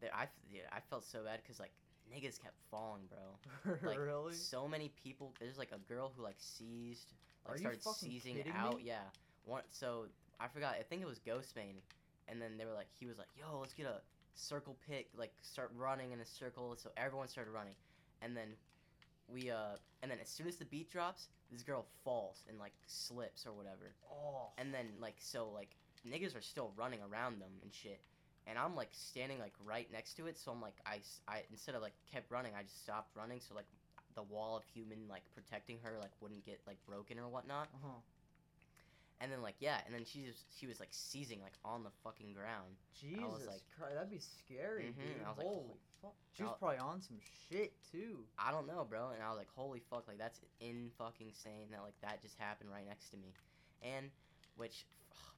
that 0.00 0.10
I, 0.14 0.28
yeah, 0.50 0.62
I 0.72 0.80
felt 0.80 1.04
so 1.04 1.24
bad 1.24 1.40
because 1.42 1.60
like 1.60 1.72
niggas 2.12 2.40
kept 2.40 2.56
falling, 2.70 3.02
bro. 3.08 3.76
Like 3.88 3.98
really? 3.98 4.34
so 4.34 4.68
many 4.68 4.90
people. 5.02 5.32
There's 5.40 5.58
like 5.58 5.72
a 5.72 5.78
girl 5.92 6.12
who 6.16 6.22
like 6.22 6.36
seized, 6.38 7.12
like 7.46 7.56
Are 7.56 7.58
started 7.58 7.82
seizing 7.82 8.44
out. 8.54 8.76
me? 8.76 8.84
Yeah. 8.86 8.98
One. 9.44 9.62
So 9.70 10.06
I 10.40 10.48
forgot. 10.48 10.76
I 10.78 10.82
think 10.82 11.02
it 11.02 11.08
was 11.08 11.18
Ghostemane, 11.18 11.80
and 12.28 12.40
then 12.40 12.56
they 12.58 12.64
were 12.64 12.72
like, 12.72 12.88
he 12.98 13.06
was 13.06 13.18
like, 13.18 13.28
"Yo, 13.36 13.58
let's 13.60 13.74
get 13.74 13.86
a 13.86 14.00
circle 14.34 14.76
pick. 14.88 15.08
Like 15.16 15.32
start 15.42 15.70
running 15.76 16.12
in 16.12 16.20
a 16.20 16.26
circle." 16.26 16.76
So 16.76 16.90
everyone 16.96 17.28
started 17.28 17.50
running, 17.50 17.74
and 18.22 18.36
then 18.36 18.48
we 19.28 19.50
uh, 19.50 19.76
and 20.02 20.10
then 20.10 20.18
as 20.20 20.28
soon 20.28 20.46
as 20.46 20.56
the 20.56 20.64
beat 20.64 20.90
drops, 20.90 21.28
this 21.50 21.62
girl 21.62 21.86
falls 22.04 22.44
and 22.48 22.58
like 22.58 22.72
slips 22.86 23.46
or 23.46 23.52
whatever. 23.52 23.94
Oh. 24.10 24.48
And 24.58 24.72
then 24.72 24.86
like 25.00 25.16
so 25.18 25.48
like 25.50 25.76
niggas 26.08 26.36
are 26.36 26.42
still 26.42 26.72
running 26.76 27.00
around 27.00 27.40
them 27.40 27.50
and 27.62 27.72
shit. 27.72 28.00
And 28.46 28.58
I'm 28.58 28.76
like 28.76 28.90
standing 28.92 29.38
like 29.38 29.54
right 29.64 29.88
next 29.92 30.14
to 30.18 30.26
it, 30.26 30.38
so 30.38 30.52
I'm 30.52 30.60
like 30.60 30.76
I, 30.86 31.00
I 31.26 31.42
instead 31.50 31.74
of 31.74 31.82
like 31.82 31.94
kept 32.12 32.30
running, 32.30 32.52
I 32.58 32.62
just 32.62 32.82
stopped 32.82 33.16
running, 33.16 33.40
so 33.40 33.54
like 33.54 33.66
the 34.14 34.22
wall 34.22 34.56
of 34.56 34.62
human 34.72 35.08
like 35.08 35.22
protecting 35.34 35.78
her 35.82 35.96
like 36.00 36.10
wouldn't 36.20 36.44
get 36.44 36.60
like 36.66 36.76
broken 36.86 37.18
or 37.18 37.28
whatnot. 37.28 37.68
Uh-huh. 37.74 37.98
And 39.20 39.32
then 39.32 39.40
like 39.40 39.54
yeah, 39.60 39.78
and 39.86 39.94
then 39.94 40.04
she 40.04 40.24
just 40.24 40.44
she 40.58 40.66
was 40.66 40.78
like 40.78 40.90
seizing 40.92 41.40
like 41.40 41.54
on 41.64 41.84
the 41.84 41.90
fucking 42.02 42.34
ground. 42.34 42.76
Jesus 43.00 43.46
like- 43.46 43.62
Christ, 43.78 43.94
that'd 43.94 44.10
be 44.10 44.20
scary, 44.20 44.92
Mhm, 44.92 45.00
dude. 45.00 45.24
I 45.24 45.28
was 45.30 45.38
like, 45.38 45.46
Holy 45.46 45.80
fuck. 46.02 46.14
She 46.36 46.42
was 46.42 46.52
probably 46.58 46.78
on 46.78 47.00
some 47.00 47.16
shit 47.48 47.72
too. 47.90 48.18
I 48.38 48.50
don't 48.50 48.66
know, 48.66 48.84
bro. 48.84 49.10
And 49.14 49.22
I 49.22 49.30
was 49.30 49.38
like, 49.38 49.48
holy 49.56 49.80
fuck, 49.88 50.04
like 50.06 50.18
that's 50.18 50.40
in 50.60 50.90
fucking 50.98 51.32
sane 51.32 51.70
that 51.70 51.80
like 51.82 51.98
that 52.02 52.20
just 52.20 52.36
happened 52.38 52.68
right 52.70 52.86
next 52.86 53.08
to 53.10 53.16
me, 53.16 53.32
and 53.82 54.10
which, 54.56 54.84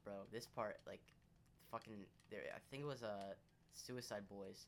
bro, 0.06 0.14
this 0.32 0.46
part 0.46 0.78
like, 0.86 1.02
fucking, 1.72 2.06
there. 2.30 2.42
I 2.54 2.62
think 2.70 2.84
it 2.84 2.86
was 2.86 3.02
uh, 3.02 3.34
Suicide 3.74 4.22
Boys. 4.30 4.66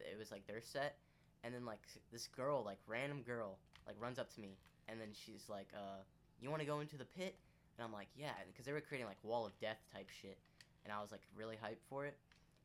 It 0.00 0.18
was 0.18 0.30
like 0.30 0.46
their 0.46 0.62
set, 0.62 0.96
and 1.44 1.54
then 1.54 1.66
like 1.66 1.80
this 2.10 2.26
girl, 2.26 2.64
like 2.64 2.78
random 2.86 3.20
girl, 3.20 3.58
like 3.86 3.96
runs 4.00 4.18
up 4.18 4.32
to 4.34 4.40
me, 4.40 4.56
and 4.88 4.98
then 4.98 5.08
she's 5.12 5.44
like, 5.48 5.68
uh, 5.76 6.00
you 6.40 6.48
want 6.48 6.60
to 6.62 6.66
go 6.66 6.80
into 6.80 6.96
the 6.96 7.04
pit? 7.04 7.36
And 7.76 7.84
I'm 7.84 7.92
like, 7.92 8.08
yeah, 8.16 8.32
because 8.48 8.64
they 8.64 8.72
were 8.72 8.80
creating 8.80 9.06
like 9.06 9.18
wall 9.22 9.44
of 9.44 9.52
death 9.60 9.78
type 9.92 10.08
shit, 10.08 10.38
and 10.84 10.92
I 10.92 11.02
was 11.02 11.12
like 11.12 11.20
really 11.36 11.56
hyped 11.56 11.84
for 11.88 12.06
it. 12.06 12.16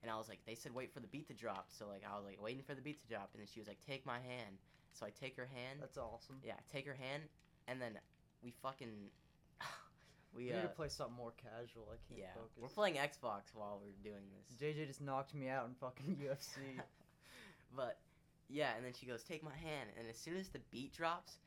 And 0.01 0.12
I 0.12 0.17
was 0.17 0.29
like, 0.29 0.39
they 0.45 0.55
said 0.55 0.74
wait 0.74 0.93
for 0.93 1.01
the 1.01 1.07
beat 1.07 1.27
to 1.27 1.34
drop, 1.34 1.67
so 1.69 1.88
like 1.88 2.03
I 2.10 2.15
was 2.15 2.25
like 2.25 2.41
waiting 2.41 2.63
for 2.63 2.75
the 2.75 2.81
beat 2.81 3.01
to 3.01 3.07
drop, 3.07 3.31
and 3.34 3.41
then 3.41 3.48
she 3.51 3.60
was 3.60 3.67
like, 3.67 3.79
take 3.86 4.05
my 4.05 4.19
hand. 4.19 4.55
So 4.93 5.05
I 5.05 5.10
take 5.10 5.36
her 5.36 5.50
hand. 5.51 5.79
That's 5.81 5.98
awesome. 5.98 6.38
Yeah, 6.41 6.53
I 6.55 6.63
take 6.72 6.88
her 6.88 6.95
hand, 6.95 7.24
and 7.67 7.81
then 7.81 8.00
we 8.41 8.53
fucking 8.63 9.12
we 10.36 10.51
uh 10.51 10.56
need 10.56 10.62
to 10.63 10.68
play 10.70 10.89
something 10.89 11.15
more 11.15 11.34
casual. 11.38 11.88
I 11.92 11.98
can't 12.08 12.20
yeah 12.20 12.34
focus. 12.36 12.58
we're 12.62 12.68
playing 12.70 12.96
Xbox 12.96 13.54
while 13.54 13.80
we're 13.84 14.04
doing 14.04 14.24
this. 14.36 14.58
JJ 14.62 14.88
just 14.88 15.01
knocked 15.01 15.34
me 15.34 15.50
out 15.50 15.68
in 15.68 15.74
fucking 15.75 16.18
UFC. 16.24 16.80
but 17.75 17.98
Yeah, 18.50 18.75
and 18.75 18.86
then 18.86 18.94
she 18.94 19.06
goes, 19.06 19.24
"Take 19.24 19.44
my 19.44 19.56
hand." 19.56 19.89
And 19.98 20.08
as 20.10 20.18
soon 20.18 20.38
as 20.38 20.50
the 20.50 20.60
beat 20.72 20.94
drops, 20.94 21.38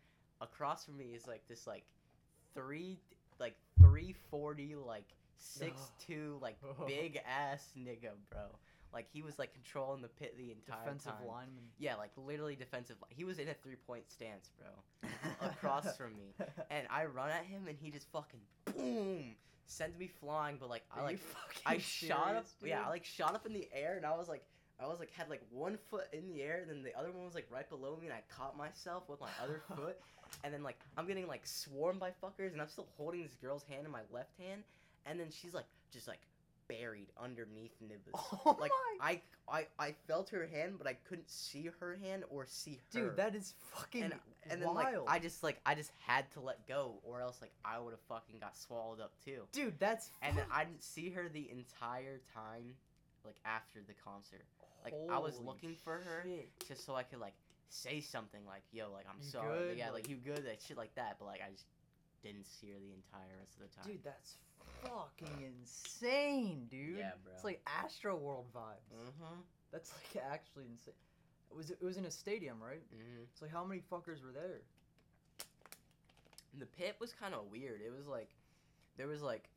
across 0.40 0.84
from 0.84 0.96
me 0.96 1.14
is 1.14 1.26
like 1.26 1.46
this 1.48 1.66
like 1.66 1.84
three 2.54 2.98
like 3.38 3.56
three 3.80 4.14
forty 4.30 4.74
like 4.74 5.06
six 5.36 5.72
two 6.06 6.38
like 6.40 6.56
big 6.86 7.20
ass 7.26 7.72
nigga, 7.78 8.10
bro. 8.30 8.46
Like 8.92 9.06
he 9.12 9.22
was 9.22 9.38
like 9.38 9.52
controlling 9.52 10.00
the 10.02 10.08
pit 10.08 10.34
the 10.38 10.50
entire 10.52 10.84
Defensive 10.84 11.12
time. 11.18 11.26
lineman. 11.28 11.64
Yeah, 11.78 11.96
like 11.96 12.10
literally 12.16 12.56
defensive. 12.56 12.96
li- 13.02 13.14
He 13.14 13.24
was 13.24 13.38
in 13.38 13.48
a 13.48 13.54
three 13.54 13.76
point 13.76 14.04
stance, 14.10 14.50
bro, 14.58 15.08
across 15.48 15.96
from 15.98 16.16
me. 16.16 16.32
and 16.70 16.86
I 16.90 17.04
run 17.04 17.30
at 17.30 17.44
him, 17.44 17.66
and 17.68 17.76
he 17.80 17.90
just 17.90 18.10
fucking 18.12 18.40
boom 18.64 19.34
sends 19.66 19.98
me 19.98 20.06
flying. 20.20 20.56
But 20.58 20.70
like 20.70 20.84
I 20.94 21.00
Are 21.00 21.02
you 21.02 21.06
like 21.08 21.18
fucking 21.20 21.62
I 21.66 21.78
shot 21.78 22.34
up. 22.36 22.46
serious, 22.60 22.78
Yeah, 22.78 22.86
I 22.86 22.88
like 22.88 23.04
shot 23.04 23.34
up 23.34 23.46
in 23.46 23.52
the 23.52 23.68
air, 23.72 23.96
and 23.96 24.06
I 24.06 24.16
was 24.16 24.28
like, 24.28 24.42
I 24.80 24.86
was 24.86 24.98
like 25.00 25.10
had 25.12 25.28
like 25.28 25.42
one 25.50 25.76
foot 25.90 26.06
in 26.12 26.26
the 26.28 26.40
air, 26.42 26.60
and 26.62 26.70
then 26.70 26.82
the 26.82 26.96
other 26.98 27.10
one 27.12 27.24
was 27.24 27.34
like 27.34 27.46
right 27.52 27.68
below 27.68 27.96
me, 28.00 28.06
and 28.06 28.14
I 28.14 28.22
caught 28.34 28.56
myself 28.56 29.08
with 29.08 29.20
my 29.20 29.30
other 29.42 29.60
foot, 29.76 29.98
and 30.44 30.52
then 30.54 30.62
like 30.62 30.78
I'm 30.96 31.06
getting 31.06 31.26
like 31.26 31.46
swarmed 31.46 32.00
by 32.00 32.10
fuckers, 32.22 32.52
and 32.52 32.62
I'm 32.62 32.68
still 32.68 32.88
holding 32.96 33.22
this 33.22 33.34
girl's 33.34 33.64
hand 33.64 33.84
in 33.84 33.90
my 33.92 34.02
left 34.10 34.38
hand, 34.40 34.62
and 35.04 35.20
then 35.20 35.28
she's 35.30 35.52
like 35.52 35.66
just 35.92 36.08
like 36.08 36.20
buried 36.68 37.08
underneath 37.20 37.74
Nibbles. 37.80 38.22
Oh 38.44 38.56
like 38.60 38.70
my 39.00 39.20
I, 39.48 39.56
I 39.58 39.66
I 39.78 39.94
felt 40.06 40.30
her 40.30 40.46
hand, 40.46 40.74
but 40.78 40.86
I 40.86 40.94
couldn't 41.08 41.30
see 41.30 41.70
her 41.80 41.98
hand 42.02 42.24
or 42.30 42.46
see 42.46 42.78
her. 42.92 43.00
dude, 43.00 43.16
that 43.16 43.34
is 43.34 43.54
fucking 43.74 44.02
and 44.04 44.14
and 44.50 44.62
then 44.62 44.74
wild. 44.74 45.06
like 45.06 45.14
I 45.14 45.18
just 45.18 45.42
like 45.42 45.60
I 45.66 45.74
just 45.74 45.90
had 46.06 46.30
to 46.32 46.40
let 46.40 46.66
go, 46.66 47.00
or 47.02 47.20
else 47.20 47.38
like 47.40 47.52
I 47.64 47.78
would 47.78 47.90
have 47.92 48.00
fucking 48.08 48.38
got 48.40 48.56
swallowed 48.56 49.00
up 49.00 49.12
too. 49.24 49.42
dude, 49.52 49.78
that's 49.78 50.10
And 50.22 50.36
then 50.36 50.44
I 50.52 50.64
didn't 50.64 50.82
see 50.82 51.10
her 51.10 51.28
the 51.28 51.50
entire 51.50 52.20
time, 52.34 52.74
like 53.24 53.36
after 53.44 53.80
the 53.86 53.94
concert, 53.94 54.44
like, 54.84 54.94
I 55.10 55.18
was 55.18 55.34
Holy 55.34 55.46
looking 55.46 55.74
for 55.82 55.94
her. 55.94 56.22
shit. 56.24 56.50
just 56.68 56.84
so 56.86 56.94
I 56.94 57.02
could 57.02 57.18
like 57.20 57.34
say 57.70 58.00
something 58.00 58.40
like, 58.46 58.62
"Yo, 58.72 58.90
like 58.92 59.06
I'm 59.08 59.20
You 59.20 59.28
sorry," 59.30 59.58
good? 59.58 59.76
yeah, 59.78 59.86
Like- 59.86 60.08
like 60.08 60.08
you 60.08 60.16
good, 60.16 60.44
like 60.46 60.60
shit 60.60 60.76
like 60.76 60.94
that. 60.94 61.16
But 61.18 61.26
like 61.26 61.40
I 61.46 61.50
just 61.50 61.66
didn't 62.22 62.46
see 62.46 62.68
her 62.70 62.78
the 62.78 62.92
entire 62.94 63.36
rest 63.40 63.54
of 63.56 63.68
the 63.68 63.76
time. 63.76 63.84
Dude, 63.92 64.04
that's 64.04 64.36
fucking 64.82 65.42
insane, 65.60 66.66
dude. 66.70 66.98
yeah, 66.98 67.12
bro. 67.24 67.32
It's 67.34 67.44
like 67.44 67.60
Astro 67.66 68.16
World 68.16 68.46
vibes. 68.54 68.92
mm-hmm, 68.94 69.40
That's 69.72 69.92
like 69.92 70.22
actually 70.32 70.64
insane. 70.70 70.94
It 71.50 71.56
was 71.56 71.70
it 71.70 71.82
was 71.82 71.96
in 71.96 72.04
a 72.04 72.10
stadium, 72.10 72.56
right? 72.62 72.82
mm-hmm. 72.94 73.22
It's 73.32 73.40
like 73.42 73.50
how 73.50 73.64
many 73.64 73.80
fuckers 73.90 74.22
were 74.24 74.32
there? 74.32 74.60
The 76.58 76.66
pit 76.66 76.96
was 77.00 77.12
kind 77.12 77.34
of 77.34 77.44
weird. 77.50 77.80
It 77.84 77.92
was 77.96 78.06
like 78.06 78.28
there 78.96 79.06
was 79.06 79.22
like 79.22 79.48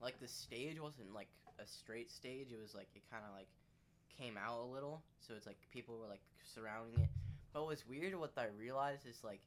like 0.00 0.18
the 0.20 0.28
stage 0.28 0.80
wasn't 0.80 1.12
like 1.14 1.28
a 1.58 1.66
straight 1.66 2.10
stage. 2.10 2.48
It 2.52 2.60
was 2.60 2.74
like 2.74 2.88
it 2.94 3.02
kind 3.10 3.24
of 3.28 3.34
like 3.36 3.48
came 4.18 4.36
out 4.36 4.60
a 4.62 4.66
little, 4.72 5.02
so 5.20 5.34
it's 5.36 5.46
like 5.46 5.56
people 5.72 5.98
were 5.98 6.08
like 6.08 6.20
surrounding 6.54 7.02
it. 7.02 7.08
But 7.52 7.64
what's 7.64 7.86
weird, 7.86 8.14
what 8.14 8.32
I 8.36 8.46
realized 8.56 9.06
is 9.06 9.18
like 9.24 9.40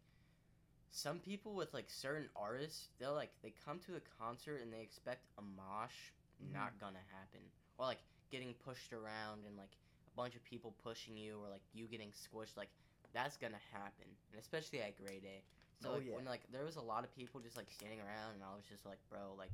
some 0.94 1.18
people 1.18 1.58
with 1.58 1.74
like 1.74 1.90
certain 1.90 2.30
artists, 2.38 2.88
they'll 3.02 3.18
like 3.18 3.34
they 3.42 3.52
come 3.66 3.82
to 3.90 3.98
a 3.98 4.04
concert 4.22 4.62
and 4.62 4.72
they 4.72 4.86
expect 4.86 5.26
a 5.40 5.42
mosh, 5.42 6.14
mm-hmm. 6.38 6.54
not 6.54 6.78
gonna 6.78 7.02
happen, 7.10 7.42
or 7.82 7.90
like 7.90 7.98
getting 8.30 8.54
pushed 8.62 8.94
around 8.94 9.42
and 9.50 9.58
like 9.58 9.74
a 9.74 10.14
bunch 10.14 10.38
of 10.38 10.46
people 10.46 10.78
pushing 10.86 11.18
you, 11.18 11.42
or 11.42 11.50
like 11.50 11.66
you 11.74 11.90
getting 11.90 12.14
squished, 12.14 12.54
like 12.56 12.70
that's 13.10 13.42
gonna 13.42 13.62
happen, 13.74 14.06
and 14.06 14.38
especially 14.38 14.86
at 14.86 14.94
Grey 15.02 15.18
Day. 15.18 15.42
So 15.82 15.90
Oh, 15.90 15.94
like, 15.98 16.06
yeah. 16.06 16.16
when 16.16 16.30
like 16.30 16.46
there 16.54 16.64
was 16.64 16.78
a 16.78 16.86
lot 16.86 17.02
of 17.02 17.10
people 17.18 17.42
just 17.42 17.58
like 17.58 17.74
standing 17.74 17.98
around, 17.98 18.38
and 18.38 18.46
I 18.46 18.54
was 18.54 18.64
just 18.70 18.86
like, 18.86 19.02
bro, 19.10 19.34
like 19.34 19.52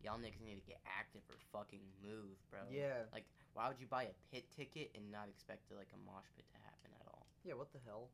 y'all 0.00 0.16
niggas 0.16 0.40
need 0.40 0.56
to 0.56 0.64
get 0.64 0.80
active 0.88 1.20
or 1.28 1.36
fucking 1.52 1.84
move, 2.00 2.40
bro. 2.48 2.64
Yeah. 2.72 3.04
Like, 3.12 3.28
why 3.52 3.68
would 3.68 3.76
you 3.76 3.86
buy 3.86 4.08
a 4.08 4.16
pit 4.32 4.48
ticket 4.56 4.96
and 4.96 5.04
not 5.12 5.28
expect 5.28 5.68
like 5.76 5.92
a 5.92 6.00
mosh 6.08 6.24
pit 6.40 6.48
to 6.56 6.58
happen 6.64 6.88
at 6.96 7.04
all? 7.04 7.28
Yeah, 7.44 7.52
what 7.60 7.68
the 7.76 7.84
hell? 7.84 8.08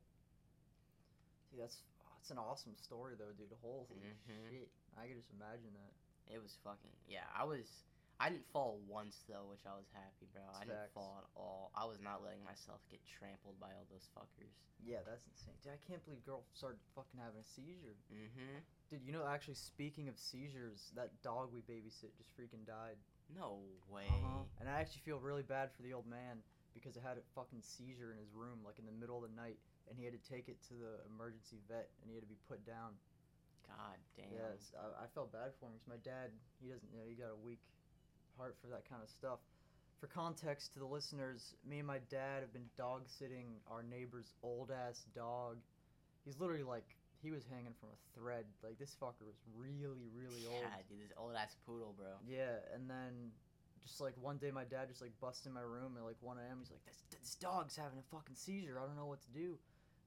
Dude, 1.47 1.63
that's 1.63 1.79
that's 2.17 2.31
an 2.33 2.41
awesome 2.41 2.73
story 2.75 3.13
though, 3.17 3.31
dude. 3.37 3.53
Holy 3.61 4.01
Mhm. 4.01 4.49
shit. 4.49 4.71
I 4.97 5.07
could 5.07 5.17
just 5.17 5.31
imagine 5.31 5.71
that. 5.73 5.93
It 6.33 6.41
was 6.41 6.57
fucking 6.63 6.91
yeah. 7.07 7.25
I 7.33 7.43
was 7.45 7.85
I 8.19 8.29
didn't 8.33 8.49
fall 8.49 8.79
once 8.89 9.23
though, 9.29 9.45
which 9.45 9.61
I 9.69 9.77
was 9.77 9.85
happy, 9.93 10.25
bro. 10.33 10.41
I 10.49 10.65
didn't 10.65 10.89
Facts. 10.89 10.93
fall 10.97 11.21
at 11.21 11.29
all. 11.37 11.69
I 11.75 11.85
was 11.85 12.01
not 12.01 12.23
letting 12.23 12.43
myself 12.43 12.81
get 12.89 13.05
trampled 13.05 13.59
by 13.59 13.69
all 13.77 13.85
those 13.91 14.09
fuckers. 14.17 14.57
Yeah, 14.81 15.03
that's 15.05 15.27
insane. 15.27 15.53
Dude, 15.61 15.73
I 15.73 15.77
can't 15.87 16.03
believe 16.03 16.25
girl 16.25 16.43
started 16.53 16.81
fucking 16.95 17.19
having 17.19 17.39
a 17.39 17.43
seizure. 17.45 17.95
Mm-hmm. 18.11 18.57
Dude, 18.89 19.03
you 19.05 19.11
know 19.13 19.25
actually 19.27 19.53
speaking 19.53 20.09
of 20.09 20.17
seizures, 20.17 20.91
that 20.95 21.21
dog 21.21 21.53
we 21.53 21.61
babysit 21.61 22.17
just 22.17 22.35
freaking 22.35 22.65
died. 22.65 22.97
No 23.29 23.61
way. 23.87 24.07
Uh-huh. 24.09 24.43
And 24.59 24.67
I 24.67 24.81
actually 24.81 25.01
feel 25.05 25.19
really 25.19 25.43
bad 25.43 25.71
for 25.71 25.83
the 25.83 25.93
old 25.93 26.07
man 26.07 26.41
because 26.73 26.97
it 26.97 27.03
had 27.03 27.17
a 27.17 27.21
fucking 27.35 27.61
seizure 27.61 28.11
in 28.11 28.17
his 28.17 28.33
room, 28.33 28.63
like 28.65 28.79
in 28.79 28.85
the 28.87 28.91
middle 28.91 29.23
of 29.23 29.29
the 29.29 29.35
night, 29.35 29.59
and 29.89 29.97
he 29.97 30.05
had 30.05 30.13
to 30.13 30.23
take 30.23 30.47
it 30.47 30.59
to 30.69 30.75
the 30.75 31.01
emergency 31.09 31.57
vet, 31.67 31.89
and 32.01 32.09
he 32.09 32.15
had 32.15 32.23
to 32.23 32.31
be 32.31 32.39
put 32.47 32.65
down. 32.65 32.95
God 33.67 33.99
damn. 34.15 34.31
Yeah, 34.31 34.55
it's, 34.55 34.71
I, 34.75 35.03
I 35.03 35.07
felt 35.11 35.31
bad 35.31 35.51
for 35.59 35.67
him 35.67 35.75
because 35.75 35.87
my 35.87 36.01
dad, 36.03 36.31
he 36.63 36.71
doesn't, 36.71 36.87
you 36.91 36.99
know, 36.99 37.07
he 37.07 37.15
got 37.15 37.35
a 37.35 37.41
weak 37.43 37.59
heart 38.39 38.55
for 38.61 38.67
that 38.67 38.87
kind 38.87 39.03
of 39.03 39.09
stuff. 39.09 39.39
For 39.99 40.07
context 40.07 40.73
to 40.73 40.79
the 40.79 40.85
listeners, 40.85 41.55
me 41.67 41.79
and 41.79 41.87
my 41.87 41.99
dad 42.07 42.45
have 42.45 42.53
been 42.53 42.69
dog 42.77 43.09
sitting 43.09 43.59
our 43.67 43.81
neighbor's 43.81 44.31
old 44.43 44.71
ass 44.71 45.03
dog. 45.15 45.57
He's 46.23 46.39
literally 46.39 46.63
like, 46.63 46.95
he 47.19 47.31
was 47.31 47.43
hanging 47.49 47.73
from 47.79 47.89
a 47.89 47.99
thread. 48.13 48.45
Like, 48.63 48.77
this 48.77 48.95
fucker 48.95 49.25
was 49.25 49.41
really, 49.57 50.05
really 50.13 50.45
old. 50.45 50.61
Yeah, 50.61 50.85
dude, 50.87 51.01
this 51.01 51.17
old 51.17 51.33
ass 51.35 51.57
poodle, 51.65 51.95
bro. 51.97 52.13
Yeah, 52.29 52.61
and 52.75 52.87
then 52.87 53.33
just 53.87 54.01
like 54.01 54.13
one 54.21 54.37
day, 54.37 54.51
my 54.51 54.65
dad 54.65 54.89
just 54.89 55.01
like 55.01 55.15
busts 55.19 55.47
in 55.47 55.53
my 55.53 55.63
room 55.63 55.95
at 55.97 56.03
like 56.03 56.19
1 56.21 56.37
a.m. 56.37 56.59
He's 56.59 56.69
like, 56.69 56.83
"This 56.85 57.01
this 57.09 57.35
dog's 57.35 57.75
having 57.75 57.97
a 57.97 58.07
fucking 58.11 58.35
seizure. 58.35 58.77
I 58.77 58.85
don't 58.85 58.97
know 58.97 59.07
what 59.07 59.21
to 59.23 59.31
do." 59.31 59.57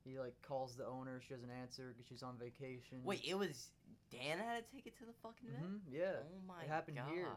He 0.04 0.18
like 0.18 0.34
calls 0.46 0.76
the 0.76 0.86
owner. 0.86 1.20
She 1.26 1.34
doesn't 1.34 1.50
answer 1.50 1.92
because 1.94 2.06
she's 2.08 2.22
on 2.22 2.36
vacation. 2.38 2.98
Wait, 3.04 3.22
it 3.26 3.36
was 3.38 3.70
Dan 4.10 4.38
had 4.38 4.64
to 4.64 4.74
take 4.74 4.86
it 4.86 4.96
to 4.98 5.04
the 5.04 5.12
fucking 5.22 5.48
vet. 5.48 5.60
hmm 5.64 5.76
yeah. 5.90 6.24
Oh 6.24 6.40
my 6.46 6.64
happened 6.64 6.96
god. 6.96 7.12
here. 7.14 7.36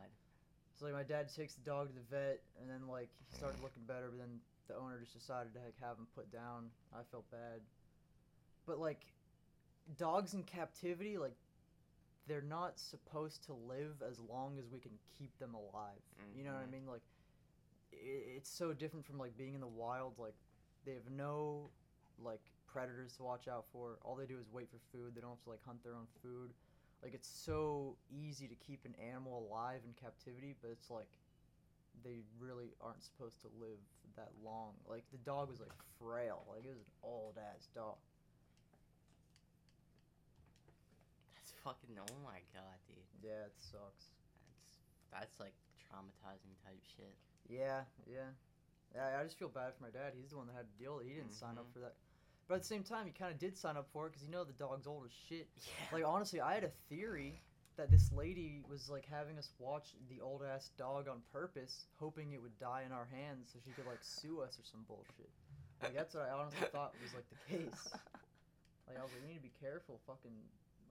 So 0.80 0.86
like 0.86 0.94
my 0.94 1.04
dad 1.04 1.34
takes 1.34 1.54
the 1.56 1.62
dog 1.62 1.90
to 1.90 1.94
the 1.94 2.02
vet, 2.10 2.42
and 2.60 2.70
then 2.70 2.88
like 2.88 3.10
he 3.20 3.36
started 3.36 3.62
looking 3.62 3.84
better, 3.84 4.10
but 4.10 4.18
then 4.20 4.40
the 4.68 4.76
owner 4.76 5.00
just 5.00 5.14
decided 5.14 5.54
to 5.54 5.60
like 5.60 5.76
have 5.82 5.98
him 5.98 6.08
put 6.16 6.32
down. 6.32 6.70
I 6.94 7.04
felt 7.12 7.30
bad, 7.30 7.62
but 8.66 8.80
like 8.80 9.06
dogs 9.98 10.34
in 10.34 10.44
captivity, 10.44 11.18
like 11.18 11.36
they're 12.28 12.42
not 12.42 12.80
supposed 12.80 13.44
to 13.46 13.54
live 13.54 14.02
as 14.08 14.20
long 14.20 14.58
as 14.58 14.70
we 14.72 14.80
can 14.80 14.94
keep 15.18 15.38
them 15.40 15.54
alive. 15.54 16.02
You 16.36 16.44
know 16.46 16.54
what 16.54 16.62
I 16.64 16.66
Mhm. 16.68 16.72
mean? 16.72 16.88
Like 16.88 17.02
i 17.94 17.98
it's 18.38 18.50
so 18.50 18.74
different 18.74 19.06
from 19.06 19.20
like 19.20 19.38
being 19.38 19.54
in 19.54 19.62
the 19.62 19.68
wild. 19.68 20.18
Like 20.18 20.36
they 20.86 20.94
have 20.94 21.10
no 21.12 21.70
like 22.22 22.42
predators 22.68 23.14
to 23.18 23.24
watch 23.24 23.48
out 23.48 23.66
for. 23.72 24.00
All 24.04 24.16
they 24.16 24.26
do 24.26 24.38
is 24.40 24.48
wait 24.52 24.68
for 24.70 24.80
food. 24.92 25.14
They 25.16 25.22
don't 25.22 25.32
have 25.32 25.44
to 25.44 25.50
like 25.50 25.64
hunt 25.66 25.84
their 25.84 25.96
own 25.96 26.08
food. 26.22 26.52
Like 27.02 27.14
it's 27.14 27.28
so 27.28 27.96
easy 28.10 28.48
to 28.48 28.56
keep 28.56 28.86
an 28.86 28.96
animal 28.98 29.48
alive 29.48 29.82
in 29.86 29.94
captivity, 30.00 30.56
but 30.62 30.72
it's 30.72 30.90
like 30.90 31.10
they 32.04 32.24
really 32.40 32.74
aren't 32.82 33.04
supposed 33.04 33.42
to 33.42 33.48
live 33.60 33.80
that 34.16 34.32
long. 34.44 34.74
Like 34.88 35.04
the 35.12 35.20
dog 35.20 35.50
was 35.50 35.60
like 35.60 35.76
frail. 36.00 36.44
Like 36.50 36.66
it 36.66 36.74
was 36.74 36.80
an 36.80 36.98
old 37.04 37.38
ass 37.38 37.68
dog. 37.76 38.00
That's 41.36 41.54
fucking. 41.64 41.96
Oh 42.00 42.20
my 42.24 42.40
god, 42.54 42.78
dude. 42.88 43.04
Yeah, 43.22 43.52
it 43.52 43.56
sucks. 43.60 44.16
That's 44.48 44.74
that's 45.12 45.40
like 45.40 45.54
traumatizing 45.78 46.56
type 46.64 46.82
shit. 46.96 47.14
Yeah, 47.48 47.84
yeah. 48.08 48.32
Yeah, 48.96 49.18
I 49.20 49.24
just 49.24 49.40
feel 49.40 49.50
bad 49.50 49.74
for 49.76 49.84
my 49.84 49.90
dad. 49.90 50.14
He's 50.16 50.30
the 50.30 50.38
one 50.38 50.48
that 50.48 50.54
had 50.56 50.68
to 50.70 50.78
deal. 50.84 51.00
He 51.00 51.14
didn't 51.14 51.34
sign 51.34 51.58
up 51.58 51.68
Mhm. 51.70 51.74
for 51.74 51.80
that. 51.80 51.96
But 52.48 52.56
at 52.56 52.62
the 52.62 52.68
same 52.68 52.84
time, 52.84 53.06
he 53.08 53.12
kind 53.12 53.32
of 53.32 53.40
did 53.40 53.58
sign 53.58 53.78
up 53.78 53.88
for 53.92 54.06
it 54.06 54.12
because 54.12 54.24
you 54.24 54.30
know 54.30 54.44
the 54.44 54.54
dog's 54.54 54.86
old 54.86 55.06
as 55.06 55.12
shit. 55.12 55.48
Yeah. 55.58 55.72
Like 55.92 56.04
honestly, 56.06 56.42
I 56.42 56.54
had 56.54 56.64
a 56.64 56.70
theory 56.90 57.42
that 57.78 57.90
this 57.90 58.12
lady 58.12 58.62
was 58.70 58.90
like 58.90 59.06
having 59.06 59.38
us 59.40 59.50
watch 59.58 59.96
the 60.10 60.22
old 60.22 60.44
ass 60.44 60.70
dog 60.78 61.08
on 61.08 61.22
purpose, 61.32 61.88
hoping 62.00 62.34
it 62.34 62.42
would 62.42 62.58
die 62.60 62.84
in 62.86 62.92
our 62.92 63.06
hands 63.06 63.50
so 63.52 63.60
she 63.66 63.72
could 63.72 63.88
like 63.88 64.04
sue 64.04 64.42
us 64.42 64.60
or 64.60 64.64
some 64.64 64.84
bullshit. 64.84 65.32
Like 65.82 65.94
that's 65.96 66.14
what 66.14 66.24
I 66.26 66.30
honestly 66.32 66.68
thought 66.72 66.94
was 67.02 67.14
like 67.16 67.26
the 67.30 67.58
case. 67.58 67.94
Like 68.88 69.00
I 69.00 69.02
was 69.02 69.12
like, 69.14 69.22
we 69.24 69.30
need 69.30 69.38
to 69.38 69.42
be 69.42 69.54
careful. 69.60 70.00
Fucking, 70.06 70.36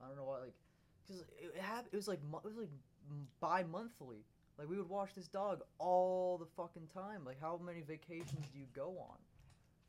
I 0.03 0.07
don't 0.07 0.17
know 0.17 0.25
why. 0.25 0.39
Like, 0.39 0.53
because 1.05 1.21
it, 1.21 1.27
it, 1.55 1.61
it 1.91 1.95
was 1.95 2.07
like 2.07 2.19
it 2.19 2.43
was 2.47 2.57
like 2.57 2.69
m- 3.09 3.27
bi-monthly. 3.39 4.25
Like 4.57 4.69
we 4.69 4.77
would 4.77 4.89
watch 4.89 5.13
this 5.15 5.27
dog 5.27 5.61
all 5.79 6.37
the 6.37 6.45
fucking 6.55 6.89
time. 6.93 7.25
Like 7.25 7.39
how 7.41 7.59
many 7.63 7.81
vacations 7.81 8.49
do 8.53 8.59
you 8.59 8.67
go 8.75 8.97
on? 8.99 9.17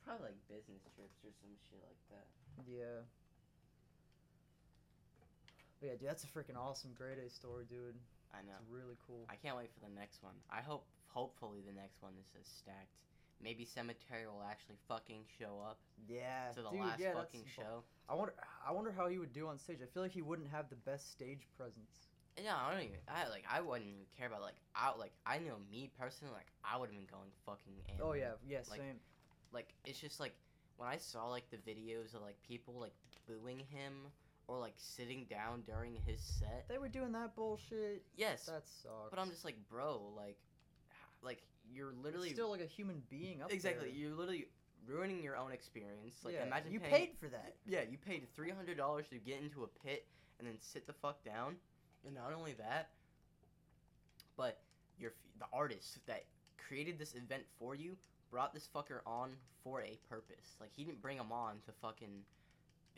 Probably 0.04 0.26
like 0.32 0.40
business 0.48 0.84
trips 0.96 1.20
or 1.24 1.32
some 1.40 1.56
shit 1.70 1.80
like 1.84 2.00
that. 2.10 2.26
Yeah. 2.68 3.04
But 5.80 5.86
yeah, 5.88 5.96
dude, 5.96 6.08
that's 6.08 6.24
a 6.24 6.28
freaking 6.28 6.56
awesome 6.56 6.92
Grey 6.96 7.14
Day 7.16 7.28
story, 7.28 7.64
dude. 7.68 7.96
I 8.32 8.42
know. 8.42 8.56
It's 8.60 8.70
really 8.70 8.96
cool. 9.06 9.24
I 9.28 9.36
can't 9.36 9.56
wait 9.56 9.70
for 9.72 9.80
the 9.80 9.94
next 9.94 10.22
one. 10.22 10.34
I 10.50 10.60
hope, 10.60 10.84
hopefully, 11.08 11.60
the 11.64 11.72
next 11.72 12.02
one 12.02 12.12
is 12.18 12.26
as 12.40 12.48
stacked. 12.48 12.98
Maybe 13.42 13.66
Sematary 13.66 14.26
will 14.26 14.44
actually 14.48 14.76
fucking 14.88 15.24
show 15.38 15.60
up 15.62 15.78
Yeah, 16.08 16.50
to 16.54 16.62
the 16.62 16.70
dude, 16.70 16.80
last 16.80 17.00
yeah, 17.00 17.14
fucking 17.14 17.44
show. 17.54 17.84
I 18.08 18.14
wonder, 18.14 18.34
I 18.66 18.72
wonder 18.72 18.92
how 18.96 19.08
he 19.08 19.18
would 19.18 19.32
do 19.32 19.48
on 19.48 19.58
stage. 19.58 19.78
I 19.82 19.86
feel 19.92 20.02
like 20.02 20.12
he 20.12 20.22
wouldn't 20.22 20.48
have 20.50 20.68
the 20.70 20.76
best 20.76 21.12
stage 21.12 21.46
presence. 21.56 22.08
Yeah, 22.42 22.54
I 22.56 22.72
don't 22.72 22.82
even. 22.82 22.96
I 23.08 23.28
like. 23.28 23.44
I 23.50 23.60
wouldn't 23.60 23.88
even 23.88 24.06
care 24.16 24.26
about 24.26 24.42
like. 24.42 24.56
I 24.74 24.92
like. 24.98 25.12
I 25.26 25.38
know 25.38 25.56
me 25.70 25.90
personally. 25.98 26.34
Like, 26.34 26.46
I 26.64 26.76
would 26.76 26.88
have 26.88 26.96
been 26.96 27.06
going 27.10 27.30
fucking. 27.46 27.74
Oh 28.02 28.12
yeah, 28.12 28.32
yeah, 28.48 28.58
like, 28.70 28.80
same. 28.80 28.98
like 29.52 29.68
it's 29.84 30.00
just 30.00 30.18
like 30.18 30.34
when 30.76 30.88
I 30.88 30.96
saw 30.96 31.28
like 31.28 31.44
the 31.50 31.58
videos 31.58 32.14
of 32.14 32.22
like 32.22 32.36
people 32.46 32.74
like 32.80 32.94
booing 33.28 33.58
him 33.58 34.10
or 34.46 34.58
like 34.58 34.74
sitting 34.76 35.26
down 35.30 35.62
during 35.66 35.96
his 36.06 36.20
set. 36.20 36.66
They 36.68 36.78
were 36.78 36.88
doing 36.88 37.12
that 37.12 37.34
bullshit. 37.34 38.02
Yes, 38.16 38.46
That 38.46 38.66
sucks. 38.66 39.10
but 39.10 39.18
I'm 39.18 39.30
just 39.30 39.44
like, 39.44 39.56
bro, 39.70 40.02
like, 40.16 40.36
like 41.22 41.42
you're 41.72 41.90
It's 41.90 42.04
literally 42.04 42.32
still 42.32 42.50
like 42.50 42.60
a 42.60 42.66
human 42.66 43.02
being 43.08 43.42
up 43.42 43.48
there. 43.48 43.54
exactly. 43.56 43.88
there. 43.88 43.96
You're 43.96 44.10
literally 44.12 44.48
ruining 44.86 45.22
your 45.22 45.36
own 45.36 45.52
experience. 45.52 46.16
Like, 46.24 46.34
yeah. 46.34 46.46
imagine 46.46 46.72
you 46.72 46.80
paying, 46.80 46.92
paid 46.92 47.10
for 47.18 47.28
that. 47.28 47.54
Yeah, 47.66 47.80
you 47.88 47.96
paid 47.96 48.26
three 48.34 48.50
hundred 48.50 48.76
dollars 48.76 49.06
to 49.08 49.16
get 49.16 49.40
into 49.40 49.62
a 49.64 49.86
pit 49.86 50.06
and 50.38 50.46
then 50.46 50.56
sit 50.60 50.86
the 50.86 50.92
fuck 50.92 51.24
down. 51.24 51.56
And 52.06 52.14
not 52.14 52.32
only 52.36 52.52
that, 52.54 52.90
but 54.36 54.58
your 54.98 55.12
the 55.38 55.46
artist 55.52 55.98
that 56.06 56.24
created 56.68 56.98
this 56.98 57.14
event 57.14 57.42
for 57.58 57.74
you 57.74 57.96
brought 58.30 58.52
this 58.54 58.68
fucker 58.74 59.00
on 59.06 59.30
for 59.62 59.80
a 59.82 59.98
purpose. 60.08 60.56
Like 60.60 60.70
he 60.74 60.84
didn't 60.84 61.00
bring 61.02 61.16
him 61.18 61.32
on 61.32 61.54
to 61.66 61.72
fucking 61.80 62.22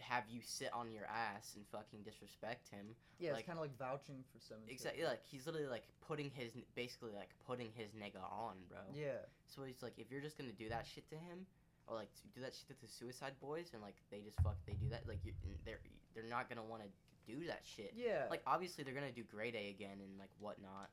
have 0.01 0.25
you 0.29 0.41
sit 0.45 0.69
on 0.75 0.93
your 0.93 1.05
ass 1.07 1.55
and 1.57 1.65
fucking 1.73 2.01
disrespect 2.05 2.69
him. 2.69 2.95
Yeah, 3.19 3.31
Like- 3.33 3.41
it's 3.41 3.47
kind 3.47 3.59
of 3.59 3.63
like 3.65 3.79
vouching 3.79 4.25
for 4.33 4.39
someone. 4.41 4.69
Exactly. 4.69 5.05
Like 5.05 5.23
he's 5.25 5.47
literally 5.47 5.69
like 5.69 5.85
putting 6.07 6.31
his 6.31 6.53
basically 6.75 7.13
like 7.17 7.31
putting 7.47 7.69
his 7.75 7.93
nigga 7.93 8.21
on, 8.31 8.57
bro. 8.69 8.79
Yeah. 8.95 9.25
So 9.47 9.63
he's 9.65 9.83
like, 9.83 9.95
if 9.99 10.11
you're 10.11 10.21
just 10.21 10.37
gonna 10.37 10.53
do 10.53 10.69
that 10.69 10.85
shit 10.87 11.09
to 11.11 11.17
him, 11.17 11.47
or 11.87 11.95
like 11.97 12.09
do 12.35 12.41
that 12.43 12.53
shit 12.55 12.69
to 12.69 12.75
the 12.87 12.91
Suicide 12.93 13.33
Boys, 13.41 13.71
and 13.73 13.81
like 13.83 13.97
they 14.11 14.21
just 14.21 14.37
fuck, 14.43 14.57
they 14.67 14.75
do 14.75 14.89
that, 14.91 15.07
like 15.09 15.21
you, 15.25 15.33
they're 15.65 15.81
they're 16.15 16.29
not 16.29 16.49
gonna 16.49 16.65
want 16.65 16.83
to 16.83 16.89
do 17.27 17.47
that 17.47 17.61
shit. 17.65 17.93
Yeah. 17.97 18.27
Like 18.31 18.43
obviously 18.47 18.85
they're 18.85 18.95
gonna 18.95 19.13
do 19.13 19.25
Grey 19.25 19.51
Day 19.51 19.71
again 19.71 19.99
and 19.99 20.19
like 20.19 20.31
whatnot, 20.39 20.91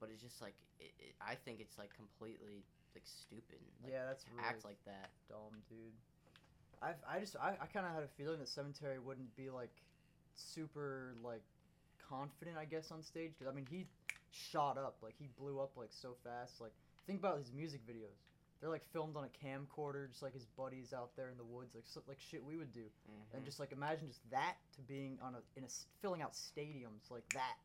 but 0.00 0.10
it's 0.12 0.22
just 0.22 0.42
like 0.42 0.54
it, 0.80 0.92
it, 0.98 1.14
I 1.20 1.34
think 1.34 1.60
it's 1.60 1.78
like 1.78 1.94
completely 1.94 2.64
like 2.94 3.04
stupid. 3.04 3.60
Like, 3.82 3.92
yeah, 3.92 4.04
that's 4.06 4.24
really 4.32 4.48
act 4.48 4.64
like 4.64 4.78
that. 4.86 5.10
dumb, 5.28 5.62
dude. 5.68 5.94
I 6.82 6.92
I 7.08 7.20
just 7.20 7.36
I, 7.36 7.56
I 7.60 7.66
kind 7.66 7.86
of 7.86 7.92
had 7.92 8.02
a 8.02 8.10
feeling 8.16 8.38
that 8.38 8.48
Sematary 8.48 9.02
wouldn't 9.02 9.34
be 9.36 9.50
like 9.50 9.72
super 10.34 11.14
like 11.22 11.42
confident, 12.08 12.56
I 12.58 12.64
guess, 12.64 12.90
on 12.90 13.02
stage. 13.02 13.32
Cause 13.38 13.48
I 13.48 13.54
mean, 13.54 13.66
he 13.70 13.86
shot 14.30 14.78
up, 14.78 14.96
like 15.02 15.14
he 15.18 15.28
blew 15.38 15.60
up 15.60 15.72
like 15.76 15.90
so 15.90 16.16
fast. 16.24 16.60
Like 16.60 16.72
think 17.06 17.20
about 17.20 17.38
his 17.38 17.52
music 17.52 17.80
videos. 17.86 18.20
They're 18.60 18.70
like 18.70 18.84
filmed 18.92 19.16
on 19.16 19.24
a 19.24 19.46
camcorder, 19.46 20.08
just 20.08 20.22
like 20.22 20.32
his 20.32 20.46
buddies 20.46 20.92
out 20.92 21.10
there 21.16 21.28
in 21.30 21.36
the 21.36 21.44
woods, 21.44 21.74
like 21.74 21.84
so, 21.86 22.00
like 22.08 22.18
shit 22.20 22.42
we 22.44 22.56
would 22.56 22.72
do. 22.72 22.84
Mhm. 22.84 23.34
And 23.36 23.44
just 23.44 23.60
like 23.60 23.72
imagine 23.72 24.08
just 24.08 24.28
that 24.30 24.56
to 24.76 24.82
being 24.82 25.18
on 25.22 25.34
a 25.34 25.42
in 25.58 25.64
a 25.64 25.68
filling 26.00 26.22
out 26.22 26.32
stadiums 26.32 27.10
like 27.10 27.28
that. 27.34 27.56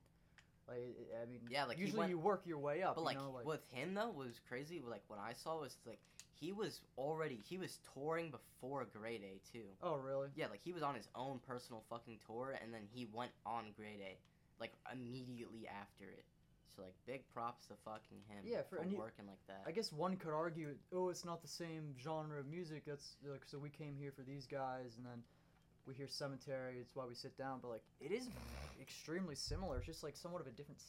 Like 0.67 0.95
I 1.21 1.25
mean, 1.25 1.41
Yeah, 1.49 1.65
like, 1.65 1.77
usually 1.77 1.99
went- 1.99 2.09
you 2.11 2.19
work 2.19 2.45
your 2.45 2.59
way 2.59 2.83
up. 2.83 2.95
But 2.95 3.01
you 3.01 3.05
like, 3.05 3.17
know, 3.17 3.31
like 3.31 3.45
with 3.45 3.65
him 3.71 3.93
though, 3.93 4.07
what 4.09 4.27
was 4.27 4.39
crazy. 4.47 4.81
Like 4.81 5.03
what 5.07 5.19
I 5.19 5.33
saw 5.33 5.59
was 5.59 5.77
like 5.85 5.99
he 6.33 6.51
was 6.51 6.81
already 6.97 7.37
he 7.47 7.57
was 7.57 7.79
touring 7.93 8.31
before 8.31 8.83
Grey 8.85 9.17
Day 9.17 9.39
too. 9.51 9.65
oh 9.81 9.95
really? 9.95 10.29
Yeah, 10.35 10.47
like 10.47 10.61
he 10.61 10.73
was 10.73 10.83
on 10.83 10.95
his 10.95 11.07
own 11.15 11.39
personal 11.39 11.83
fucking 11.89 12.19
tour, 12.25 12.57
and 12.61 12.73
then 12.73 12.81
he 12.91 13.05
went 13.05 13.31
on 13.45 13.71
Grey 13.77 13.97
Day, 13.97 14.17
like 14.59 14.73
immediately 14.91 15.67
after 15.67 16.05
it. 16.09 16.25
So 16.75 16.83
like, 16.83 16.95
big 17.05 17.27
props 17.33 17.67
to 17.67 17.75
fucking 17.83 18.19
him. 18.29 18.43
Yeah, 18.45 18.61
for- 18.63 18.77
for 18.77 18.85
you- 18.85 18.97
working 18.97 19.27
like 19.27 19.45
that. 19.47 19.63
I 19.65 19.71
guess 19.71 19.91
one 19.91 20.15
could 20.17 20.31
argue, 20.33 20.77
oh, 20.93 21.09
it's 21.09 21.25
not 21.25 21.41
the 21.41 21.47
same 21.47 21.95
genre 21.99 22.39
of 22.39 22.47
music. 22.47 22.85
That's 22.85 23.17
like, 23.25 23.43
so 23.45 23.59
we 23.59 23.69
came 23.69 23.95
here 23.97 24.11
for 24.11 24.21
these 24.23 24.45
guys, 24.47 24.95
and 24.97 25.05
then 25.05 25.23
we 25.85 25.93
hear 25.95 26.07
Sematary. 26.07 26.79
It's 26.79 26.95
why 26.95 27.05
we 27.05 27.13
sit 27.15 27.37
down. 27.37 27.59
But 27.61 27.69
like, 27.71 27.83
it 27.99 28.11
is 28.11 28.29
extremely 28.79 29.35
similar. 29.35 29.77
It's 29.77 29.85
just 29.85 30.03
like 30.03 30.15
somewhat 30.15 30.39
of 30.41 30.47
a 30.47 30.51
different 30.51 30.79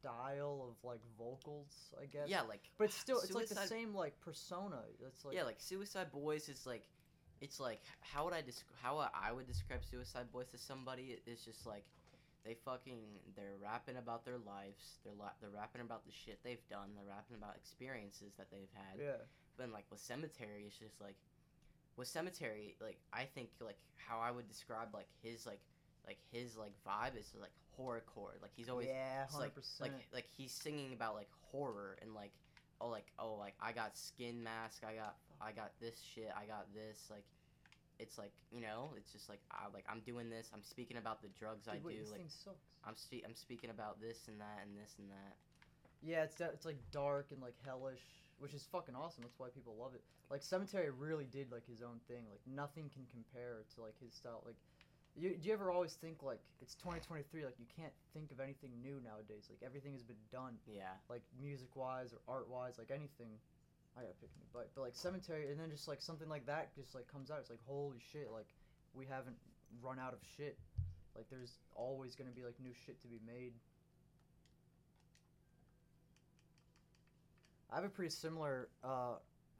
style 0.00 0.66
of 0.68 0.84
like 0.84 1.00
vocals, 1.16 1.94
I 2.00 2.06
guess. 2.06 2.28
yeah, 2.28 2.42
like, 2.42 2.62
But 2.78 2.84
it's 2.84 2.96
still, 2.96 3.20
it's 3.20 3.32
like 3.32 3.48
the 3.48 3.54
same 3.68 3.94
like 3.94 4.20
persona. 4.20 4.82
It's 5.06 5.24
like 5.24 5.34
yeah, 5.36 5.44
like 5.44 5.60
Suicide 5.60 6.10
Boys 6.10 6.48
is 6.48 6.66
like, 6.66 6.88
it's 7.40 7.60
like 7.60 7.80
how 8.00 8.24
would 8.24 8.34
I 8.34 8.42
desc- 8.42 8.64
how 8.82 8.98
I 9.14 9.30
would 9.32 9.46
describe 9.46 9.84
Suicide 9.84 10.32
Boys 10.32 10.48
to 10.48 10.58
somebody? 10.58 11.12
It- 11.12 11.22
It's 11.26 11.44
just 11.44 11.66
like. 11.66 11.84
They 12.44 12.54
fucking 12.64 12.98
they're 13.36 13.54
rapping 13.62 13.96
about 13.96 14.24
their 14.24 14.38
lives. 14.38 14.98
They're 15.04 15.14
la- 15.18 15.36
they're 15.40 15.54
rapping 15.54 15.80
about 15.80 16.04
the 16.04 16.12
shit 16.12 16.40
they've 16.42 16.66
done. 16.68 16.90
They're 16.96 17.06
rapping 17.08 17.36
about 17.36 17.54
experiences 17.56 18.34
that 18.36 18.50
they've 18.50 18.72
had. 18.74 18.98
yeah, 19.00 19.22
But 19.56 19.70
like 19.70 19.84
with 19.90 20.00
Sematary, 20.00 20.66
it's 20.66 20.76
just 20.76 21.00
like 21.00 21.14
with 21.96 22.08
Sematary, 22.08 22.74
like 22.80 22.98
I 23.12 23.24
think 23.24 23.50
like 23.60 23.78
how 23.96 24.18
I 24.18 24.30
would 24.30 24.48
describe 24.48 24.88
like 24.92 25.06
his 25.22 25.46
like 25.46 25.60
like 26.06 26.18
his 26.32 26.56
like 26.56 26.72
vibe 26.86 27.18
is 27.18 27.30
like 27.40 27.54
horrorcore. 27.78 28.40
Like 28.42 28.50
he's 28.56 28.68
always 28.68 28.88
yeah, 28.88 29.26
hundred 29.30 29.44
like 29.44 29.54
percent. 29.54 29.92
like 29.92 30.06
like 30.12 30.26
he's 30.36 30.52
singing 30.52 30.92
about 30.94 31.14
like 31.14 31.30
horror 31.52 31.96
and 32.02 32.12
like 32.12 32.32
oh 32.80 32.88
like 32.88 33.06
oh 33.20 33.34
like 33.38 33.54
I 33.60 33.70
got 33.70 33.96
skin 33.96 34.42
mask. 34.42 34.82
I 34.82 34.94
got 34.94 35.14
I 35.40 35.52
got 35.52 35.70
this 35.80 36.00
shit. 36.14 36.30
I 36.36 36.46
got 36.46 36.66
this 36.74 37.06
like. 37.10 37.24
It's 37.98 38.18
like 38.18 38.32
you 38.50 38.60
know, 38.60 38.94
it's 38.96 39.12
just 39.12 39.28
like 39.28 39.40
I 39.50 39.68
like 39.72 39.84
I'm 39.88 40.00
doing 40.00 40.30
this. 40.30 40.50
I'm 40.54 40.62
speaking 40.62 40.96
about 40.96 41.22
the 41.22 41.28
drugs 41.38 41.68
I 41.68 41.78
wait, 41.82 41.96
do. 41.96 42.00
this 42.02 42.10
Like 42.10 42.20
thing 42.20 42.30
sucks. 42.30 42.66
I'm 42.84 42.96
spe- 42.96 43.24
I'm 43.24 43.34
speaking 43.34 43.70
about 43.70 44.00
this 44.00 44.28
and 44.28 44.40
that 44.40 44.64
and 44.66 44.76
this 44.76 44.94
and 44.98 45.08
that. 45.10 45.34
Yeah, 46.02 46.24
it's 46.24 46.40
it's 46.40 46.66
like 46.66 46.78
dark 46.90 47.30
and 47.30 47.40
like 47.40 47.54
hellish, 47.64 48.02
which 48.38 48.54
is 48.54 48.66
fucking 48.72 48.94
awesome. 48.96 49.22
That's 49.22 49.38
why 49.38 49.48
people 49.54 49.76
love 49.78 49.94
it. 49.94 50.02
Like 50.30 50.42
Sematary 50.42 50.90
really 50.96 51.26
did 51.30 51.52
like 51.52 51.66
his 51.66 51.82
own 51.82 52.00
thing. 52.08 52.24
Like 52.28 52.40
nothing 52.46 52.90
can 52.92 53.06
compare 53.12 53.62
to 53.74 53.82
like 53.82 53.94
his 54.02 54.14
style. 54.14 54.42
Like, 54.44 54.56
you, 55.14 55.36
do 55.36 55.46
you 55.46 55.52
ever 55.52 55.70
always 55.70 55.92
think 55.94 56.22
like 56.22 56.40
it's 56.60 56.74
2023? 56.74 57.44
Like 57.44 57.54
you 57.60 57.66
can't 57.70 57.92
think 58.12 58.32
of 58.32 58.40
anything 58.40 58.70
new 58.82 58.98
nowadays. 59.04 59.46
Like 59.46 59.62
everything 59.64 59.92
has 59.92 60.02
been 60.02 60.20
done. 60.32 60.58
Yeah. 60.66 60.96
Like 61.08 61.22
music 61.40 61.76
wise 61.76 62.12
or 62.12 62.18
art 62.26 62.48
wise, 62.48 62.78
like 62.78 62.90
anything. 62.90 63.38
I 63.96 64.02
gotta 64.02 64.14
pick 64.20 64.30
a 64.34 64.38
new 64.38 64.48
bite, 64.52 64.70
but 64.74 64.82
like 64.82 64.94
Sematary, 64.94 65.50
and 65.50 65.60
then 65.60 65.70
just 65.70 65.88
like 65.88 66.00
something 66.00 66.28
like 66.28 66.46
that 66.46 66.74
just 66.74 66.94
like 66.94 67.06
comes 67.12 67.30
out. 67.30 67.38
It's 67.40 67.50
like 67.50 67.62
holy 67.66 67.98
shit! 68.12 68.30
Like 68.32 68.48
we 68.94 69.06
haven't 69.06 69.36
run 69.82 69.98
out 69.98 70.12
of 70.12 70.20
shit. 70.36 70.58
Like 71.14 71.26
there's 71.30 71.58
always 71.74 72.14
gonna 72.14 72.30
be 72.30 72.42
like 72.42 72.54
new 72.62 72.72
shit 72.86 73.00
to 73.02 73.08
be 73.08 73.20
made. 73.26 73.52
I 77.70 77.76
have 77.76 77.84
a 77.84 77.88
pretty 77.88 78.10
similar 78.10 78.68
uh, 78.84 79.14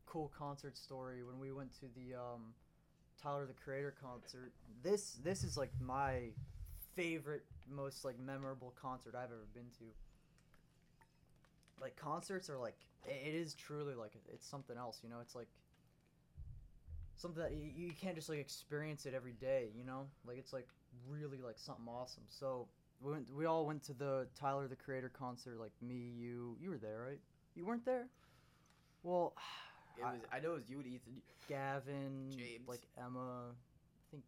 cool 0.04 0.30
concert 0.36 0.76
story 0.76 1.24
when 1.24 1.38
we 1.38 1.50
went 1.50 1.72
to 1.80 1.86
the 1.94 2.14
um, 2.14 2.52
Tyler 3.22 3.46
the 3.46 3.54
Creator 3.54 3.94
concert. 4.02 4.52
This 4.82 5.18
this 5.24 5.44
is 5.44 5.56
like 5.56 5.72
my 5.80 6.28
favorite, 6.94 7.44
most 7.70 8.04
like 8.04 8.18
memorable 8.18 8.74
concert 8.80 9.14
I've 9.14 9.30
ever 9.30 9.46
been 9.54 9.70
to. 9.78 9.84
Like 11.80 11.96
concerts 11.96 12.48
are 12.50 12.58
like 12.58 12.76
it 13.06 13.34
is 13.34 13.54
truly 13.54 13.94
like 13.94 14.12
it's 14.32 14.46
something 14.46 14.76
else, 14.76 15.00
you 15.02 15.08
know. 15.10 15.16
It's 15.20 15.34
like 15.34 15.48
something 17.16 17.42
that 17.42 17.52
you, 17.52 17.70
you 17.74 17.92
can't 17.92 18.14
just 18.14 18.28
like 18.28 18.38
experience 18.38 19.06
it 19.06 19.14
every 19.14 19.32
day, 19.32 19.70
you 19.76 19.84
know. 19.84 20.06
Like 20.26 20.38
it's 20.38 20.52
like 20.52 20.68
really 21.08 21.40
like 21.44 21.58
something 21.58 21.86
awesome. 21.88 22.24
So 22.28 22.68
we 23.00 23.12
went, 23.12 23.26
we 23.36 23.46
all 23.46 23.66
went 23.66 23.82
to 23.84 23.92
the 23.94 24.26
Tyler 24.38 24.68
the 24.68 24.76
Creator 24.76 25.10
concert. 25.18 25.58
Like 25.58 25.72
me, 25.80 26.12
you, 26.16 26.56
you 26.60 26.70
were 26.70 26.78
there, 26.78 27.04
right? 27.08 27.20
You 27.54 27.66
weren't 27.66 27.84
there. 27.84 28.06
Well, 29.02 29.34
It 29.98 30.04
I- 30.04 30.36
I 30.36 30.40
know 30.40 30.52
it 30.52 30.54
was 30.54 30.70
you 30.70 30.78
and 30.78 30.86
Ethan. 30.86 31.20
Gavin, 31.48 32.30
James. 32.30 32.66
like 32.66 32.80
Emma, 32.96 33.50
I 33.50 34.04
think, 34.10 34.22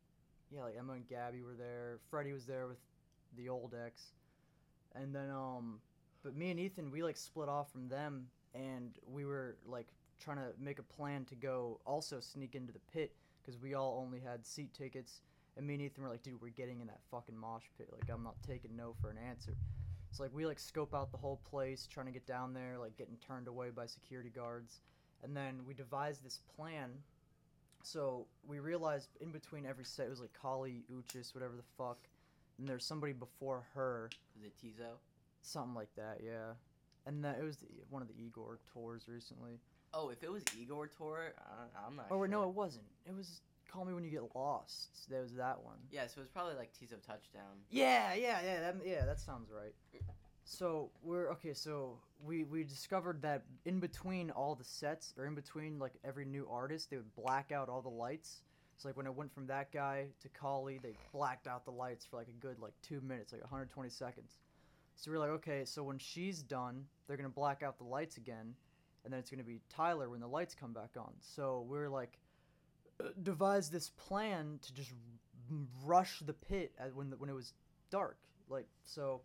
yeah, 0.50 0.62
like 0.62 0.74
Emma 0.78 0.92
and 0.92 1.08
Gabby 1.08 1.40
were 1.40 1.54
there. 1.54 2.00
Freddie 2.10 2.34
was 2.34 2.44
there 2.44 2.66
with 2.66 2.76
the 3.38 3.48
old 3.48 3.72
ex, 3.86 4.10
and 4.94 5.14
then 5.14 5.30
um, 5.30 5.80
but 6.24 6.34
me 6.34 6.50
and 6.50 6.58
Ethan 6.58 6.90
we 6.90 7.02
like 7.02 7.16
split 7.16 7.48
off 7.48 7.70
from 7.70 7.88
them, 7.88 8.26
and 8.54 8.98
we 9.06 9.24
were 9.24 9.56
like 9.66 9.88
trying 10.18 10.38
to 10.38 10.48
make 10.58 10.78
a 10.78 10.82
plan 10.82 11.24
to 11.26 11.34
go 11.34 11.80
also 11.84 12.18
sneak 12.18 12.54
into 12.54 12.72
the 12.72 12.80
pit 12.92 13.14
because 13.40 13.60
we 13.60 13.74
all 13.74 14.02
only 14.04 14.18
had 14.18 14.44
seat 14.46 14.72
tickets, 14.72 15.20
and 15.56 15.66
me 15.66 15.74
and 15.74 15.82
Ethan 15.82 16.02
were 16.02 16.08
like, 16.08 16.22
dude, 16.22 16.40
we're 16.40 16.48
getting 16.48 16.80
in 16.80 16.86
that 16.86 17.00
fucking 17.10 17.36
mosh 17.36 17.64
pit. 17.76 17.88
Like 17.92 18.10
I'm 18.10 18.24
not 18.24 18.36
taking 18.46 18.74
no 18.74 18.94
for 19.00 19.10
an 19.10 19.18
answer. 19.18 19.54
So 20.10 20.22
like 20.22 20.32
we 20.32 20.46
like 20.46 20.58
scope 20.58 20.94
out 20.94 21.12
the 21.12 21.18
whole 21.18 21.40
place, 21.50 21.86
trying 21.86 22.06
to 22.06 22.12
get 22.12 22.26
down 22.26 22.54
there, 22.54 22.78
like 22.78 22.96
getting 22.96 23.16
turned 23.16 23.48
away 23.48 23.70
by 23.70 23.86
security 23.86 24.30
guards. 24.30 24.80
And 25.22 25.36
then 25.36 25.60
we 25.66 25.74
devised 25.74 26.24
this 26.24 26.40
plan. 26.56 26.90
So 27.82 28.26
we 28.46 28.60
realized 28.60 29.08
in 29.20 29.30
between 29.30 29.66
every 29.66 29.84
set, 29.84 30.06
it 30.06 30.10
was 30.10 30.20
like 30.20 30.32
Kali, 30.40 30.84
Uchis, 30.92 31.34
whatever 31.34 31.56
the 31.56 31.64
fuck. 31.76 31.98
And 32.58 32.68
there's 32.68 32.84
somebody 32.84 33.12
before 33.12 33.64
her, 33.74 34.08
Was 34.36 34.44
it 34.44 34.54
Teezo? 34.56 34.98
Something 35.44 35.74
like 35.74 35.94
that, 35.96 36.20
yeah. 36.24 36.54
And 37.06 37.22
that 37.24 37.36
it 37.38 37.44
was 37.44 37.58
the, 37.58 37.66
one 37.90 38.00
of 38.00 38.08
the 38.08 38.14
Igor 38.14 38.58
tours 38.72 39.04
recently. 39.06 39.60
Oh, 39.92 40.08
if 40.08 40.22
it 40.22 40.32
was 40.32 40.42
Igor 40.58 40.88
tour, 40.88 41.34
I, 41.38 41.86
I'm 41.86 41.96
not. 41.96 42.06
Oh 42.10 42.18
sure. 42.18 42.28
no, 42.28 42.44
it 42.44 42.54
wasn't. 42.54 42.86
It 43.06 43.14
was 43.14 43.42
Call 43.70 43.84
Me 43.84 43.92
When 43.92 44.04
You 44.04 44.10
Get 44.10 44.34
Lost. 44.34 44.88
That 45.10 45.20
was 45.20 45.34
that 45.34 45.62
one. 45.62 45.76
Yeah, 45.90 46.06
so 46.06 46.18
it 46.18 46.20
was 46.20 46.28
probably 46.28 46.54
like 46.54 46.70
Teezo 46.72 47.00
Touchdown. 47.06 47.60
Yeah, 47.70 48.14
yeah, 48.14 48.40
yeah, 48.42 48.60
that, 48.60 48.76
yeah. 48.86 49.04
That 49.04 49.20
sounds 49.20 49.50
right. 49.50 49.74
So 50.44 50.90
we're 51.02 51.30
okay. 51.32 51.52
So 51.52 51.98
we 52.24 52.44
we 52.44 52.64
discovered 52.64 53.20
that 53.22 53.42
in 53.66 53.80
between 53.80 54.30
all 54.30 54.54
the 54.54 54.64
sets, 54.64 55.12
or 55.18 55.26
in 55.26 55.34
between 55.34 55.78
like 55.78 55.92
every 56.04 56.24
new 56.24 56.48
artist, 56.50 56.90
they 56.90 56.96
would 56.96 57.14
black 57.14 57.52
out 57.52 57.68
all 57.68 57.82
the 57.82 57.88
lights. 57.90 58.42
So 58.78 58.88
like 58.88 58.96
when 58.96 59.06
it 59.06 59.14
went 59.14 59.32
from 59.32 59.46
that 59.48 59.72
guy 59.72 60.06
to 60.22 60.28
Kali, 60.30 60.80
they 60.82 60.94
blacked 61.12 61.46
out 61.46 61.64
the 61.64 61.70
lights 61.70 62.06
for 62.06 62.16
like 62.16 62.28
a 62.28 62.40
good 62.40 62.58
like 62.58 62.72
two 62.82 63.00
minutes, 63.02 63.32
like 63.32 63.42
120 63.42 63.90
seconds. 63.90 64.38
So 64.94 65.10
we're 65.10 65.18
like, 65.18 65.30
okay, 65.30 65.64
so 65.64 65.82
when 65.82 65.98
she's 65.98 66.42
done, 66.42 66.84
they're 67.06 67.16
gonna 67.16 67.28
black 67.28 67.62
out 67.62 67.78
the 67.78 67.84
lights 67.84 68.16
again, 68.16 68.54
and 69.04 69.12
then 69.12 69.20
it's 69.20 69.30
gonna 69.30 69.42
be 69.42 69.60
Tyler 69.68 70.08
when 70.08 70.20
the 70.20 70.26
lights 70.26 70.54
come 70.54 70.72
back 70.72 70.90
on. 70.96 71.12
So 71.20 71.66
we're 71.68 71.88
like, 71.88 72.18
uh, 73.00 73.08
devised 73.22 73.72
this 73.72 73.90
plan 73.90 74.58
to 74.62 74.72
just 74.72 74.92
rush 75.84 76.20
the 76.20 76.32
pit 76.32 76.72
at 76.78 76.94
when 76.94 77.10
the, 77.10 77.16
when 77.16 77.28
it 77.28 77.34
was 77.34 77.52
dark. 77.90 78.18
Like 78.48 78.66
so, 78.84 79.20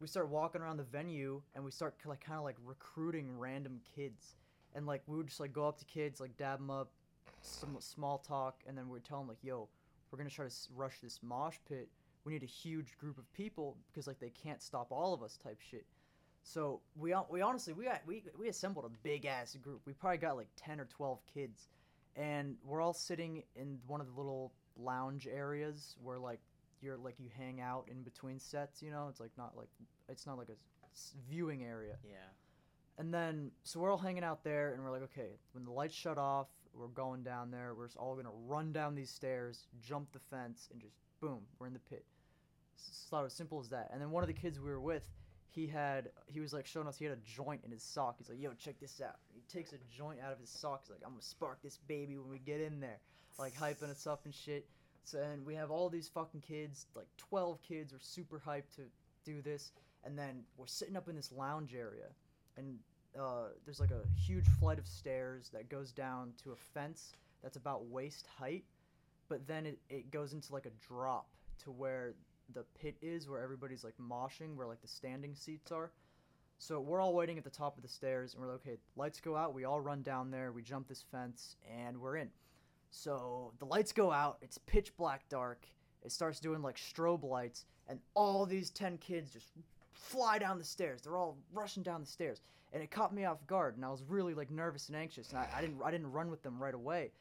we 0.00 0.06
start 0.06 0.28
walking 0.28 0.60
around 0.60 0.76
the 0.76 0.84
venue 0.84 1.42
and 1.54 1.64
we 1.64 1.70
start 1.70 1.94
like 2.04 2.20
kind 2.20 2.38
of 2.38 2.44
like 2.44 2.56
recruiting 2.64 3.38
random 3.38 3.80
kids, 3.96 4.36
and 4.74 4.86
like 4.86 5.02
we 5.06 5.16
would 5.16 5.26
just 5.28 5.40
like 5.40 5.52
go 5.52 5.66
up 5.66 5.78
to 5.78 5.84
kids, 5.86 6.20
like 6.20 6.36
dab 6.36 6.58
them 6.58 6.70
up, 6.70 6.90
some 7.40 7.76
small 7.80 8.18
talk, 8.18 8.62
and 8.66 8.76
then 8.76 8.88
we'd 8.88 9.04
tell 9.04 9.18
them 9.18 9.28
like, 9.28 9.42
"Yo, 9.42 9.68
we're 10.10 10.18
gonna 10.18 10.30
try 10.30 10.46
to 10.46 10.54
rush 10.76 11.00
this 11.00 11.20
mosh 11.22 11.56
pit. 11.68 11.88
We 12.28 12.34
need 12.34 12.42
a 12.42 12.46
huge 12.46 12.98
group 12.98 13.16
of 13.16 13.32
people 13.32 13.78
because 13.90 14.06
like 14.06 14.20
they 14.20 14.28
can't 14.30 14.62
stop 14.62 14.92
all 14.92 15.14
of 15.14 15.22
us 15.22 15.38
type 15.38 15.60
shit." 15.60 15.86
So 16.42 16.80
we 16.94 17.14
we 17.30 17.40
honestly 17.40 17.72
we 17.72 17.86
got 17.86 18.02
we 18.06 18.22
we 18.38 18.48
assembled 18.48 18.84
a 18.84 18.90
big 19.02 19.24
ass 19.24 19.56
group. 19.56 19.80
We 19.86 19.94
probably 19.94 20.18
got 20.18 20.36
like 20.36 20.48
ten 20.54 20.78
or 20.78 20.84
twelve 20.84 21.20
kids, 21.32 21.68
and 22.16 22.56
we're 22.62 22.82
all 22.82 22.92
sitting 22.92 23.42
in 23.56 23.78
one 23.86 24.02
of 24.02 24.08
the 24.08 24.12
little 24.12 24.52
lounge 24.76 25.26
areas 25.26 25.96
where 26.02 26.18
like 26.18 26.40
you're 26.82 26.98
like 26.98 27.14
you 27.18 27.30
hang 27.34 27.62
out 27.62 27.88
in 27.90 28.02
between 28.02 28.38
sets. 28.38 28.82
You 28.82 28.90
know, 28.90 29.06
it's 29.08 29.20
like 29.20 29.32
not 29.38 29.56
like 29.56 29.70
it's 30.10 30.26
not 30.26 30.36
like 30.36 30.50
a 30.50 30.56
viewing 31.30 31.64
area. 31.64 31.96
Yeah. 32.04 32.16
And 32.98 33.14
then, 33.14 33.52
so 33.62 33.78
we're 33.78 33.92
all 33.92 33.96
hanging 33.98 34.24
out 34.24 34.42
there, 34.42 34.74
and 34.74 34.82
we're 34.82 34.90
like, 34.90 35.04
okay, 35.04 35.38
when 35.52 35.64
the 35.64 35.70
lights 35.70 35.94
shut 35.94 36.18
off, 36.18 36.48
we're 36.74 36.88
going 36.88 37.22
down 37.22 37.50
there. 37.50 37.72
We're 37.74 37.86
just 37.86 37.96
all 37.96 38.16
gonna 38.16 38.34
run 38.46 38.72
down 38.72 38.94
these 38.94 39.08
stairs, 39.10 39.66
jump 39.80 40.12
the 40.12 40.18
fence, 40.18 40.68
and 40.72 40.80
just 40.80 40.94
boom, 41.20 41.40
we're 41.58 41.68
in 41.68 41.72
the 41.72 41.78
pit. 41.78 42.04
S- 42.78 42.88
It's 42.88 43.08
about 43.08 43.24
as 43.26 43.32
simple 43.34 43.60
as 43.60 43.68
that. 43.70 43.90
And 43.92 44.00
then 44.00 44.10
one 44.10 44.22
of 44.22 44.28
the 44.28 44.32
kids 44.34 44.58
we 44.60 44.70
were 44.70 44.80
with, 44.80 45.08
he 45.50 45.66
had, 45.66 46.10
he 46.26 46.40
was 46.40 46.52
like 46.52 46.66
showing 46.66 46.86
us 46.86 46.98
he 46.98 47.04
had 47.04 47.14
a 47.14 47.20
joint 47.24 47.62
in 47.64 47.70
his 47.70 47.82
sock. 47.82 48.16
He's 48.18 48.28
like, 48.28 48.40
yo, 48.40 48.52
check 48.54 48.78
this 48.80 49.00
out. 49.00 49.16
He 49.32 49.40
takes 49.52 49.72
a 49.72 49.78
joint 49.96 50.20
out 50.24 50.32
of 50.32 50.38
his 50.38 50.50
sock. 50.50 50.82
He's 50.84 50.90
like, 50.90 51.00
I'm 51.04 51.12
gonna 51.12 51.22
spark 51.22 51.62
this 51.62 51.78
baby 51.88 52.16
when 52.18 52.30
we 52.30 52.38
get 52.38 52.60
in 52.60 52.80
there, 52.80 53.00
like 53.38 53.54
hyping 53.56 53.90
us 53.90 54.06
up 54.06 54.24
and 54.24 54.34
shit. 54.34 54.66
So 55.04 55.20
and 55.22 55.44
we 55.46 55.54
have 55.54 55.70
all 55.70 55.88
these 55.88 56.08
fucking 56.08 56.42
kids, 56.42 56.86
like 56.94 57.08
12 57.16 57.62
kids, 57.62 57.92
are 57.94 58.00
super 58.00 58.42
hyped 58.46 58.74
to 58.76 58.82
do 59.24 59.40
this. 59.40 59.72
And 60.04 60.18
then 60.18 60.42
we're 60.56 60.66
sitting 60.66 60.96
up 60.96 61.08
in 61.08 61.16
this 61.16 61.32
lounge 61.32 61.74
area, 61.74 62.06
and 62.56 62.78
uh, 63.18 63.48
there's 63.64 63.80
like 63.80 63.90
a 63.90 64.02
huge 64.16 64.46
flight 64.60 64.78
of 64.78 64.86
stairs 64.86 65.48
that 65.52 65.68
goes 65.68 65.92
down 65.92 66.32
to 66.44 66.52
a 66.52 66.56
fence 66.56 67.14
that's 67.42 67.56
about 67.56 67.86
waist 67.86 68.26
height, 68.38 68.64
but 69.28 69.46
then 69.46 69.66
it, 69.66 69.78
it 69.88 70.10
goes 70.10 70.34
into 70.34 70.52
like 70.52 70.66
a 70.66 70.70
drop 70.86 71.26
to 71.64 71.70
where 71.70 72.14
the 72.54 72.64
pit 72.80 72.96
is, 73.02 73.28
where 73.28 73.40
everybody's 73.40 73.84
like 73.84 73.94
moshing, 73.98 74.56
where 74.56 74.66
like 74.66 74.80
the 74.80 74.88
standing 74.88 75.34
seats 75.34 75.72
are. 75.72 75.90
So 76.58 76.80
we're 76.80 77.00
all 77.00 77.14
waiting 77.14 77.38
at 77.38 77.44
the 77.44 77.50
top 77.50 77.76
of 77.76 77.82
the 77.82 77.88
stairs, 77.88 78.34
and 78.34 78.42
we're 78.42 78.50
like, 78.50 78.60
okay, 78.66 78.78
lights 78.96 79.20
go 79.20 79.36
out. 79.36 79.54
We 79.54 79.64
all 79.64 79.80
run 79.80 80.02
down 80.02 80.30
there. 80.30 80.50
We 80.50 80.62
jump 80.62 80.88
this 80.88 81.04
fence, 81.12 81.56
and 81.72 82.00
we're 82.00 82.16
in. 82.16 82.30
So 82.90 83.52
the 83.58 83.64
lights 83.64 83.92
go 83.92 84.10
out. 84.10 84.38
It's 84.42 84.58
pitch 84.58 84.96
black 84.96 85.28
dark. 85.28 85.66
It 86.04 86.10
starts 86.10 86.40
doing 86.40 86.62
like 86.62 86.76
strobe 86.76 87.22
lights, 87.22 87.66
and 87.88 88.00
all 88.14 88.44
these 88.44 88.70
10 88.70 88.98
kids 88.98 89.32
just 89.32 89.46
fly 89.92 90.38
down 90.38 90.58
the 90.58 90.64
stairs. 90.64 91.02
They're 91.02 91.16
all 91.16 91.38
rushing 91.52 91.82
down 91.82 92.00
the 92.00 92.06
stairs, 92.06 92.40
and 92.72 92.82
it 92.82 92.90
caught 92.90 93.14
me 93.14 93.24
off 93.24 93.46
guard, 93.46 93.76
and 93.76 93.84
I 93.84 93.90
was 93.90 94.02
really 94.08 94.34
like 94.34 94.50
nervous 94.50 94.88
and 94.88 94.96
anxious, 94.96 95.30
and 95.30 95.38
I, 95.38 95.48
I 95.56 95.60
didn't 95.60 95.80
I 95.84 95.90
didn't 95.90 96.10
run 96.12 96.30
with 96.30 96.42
them 96.42 96.60
right 96.60 96.74
away. 96.74 97.12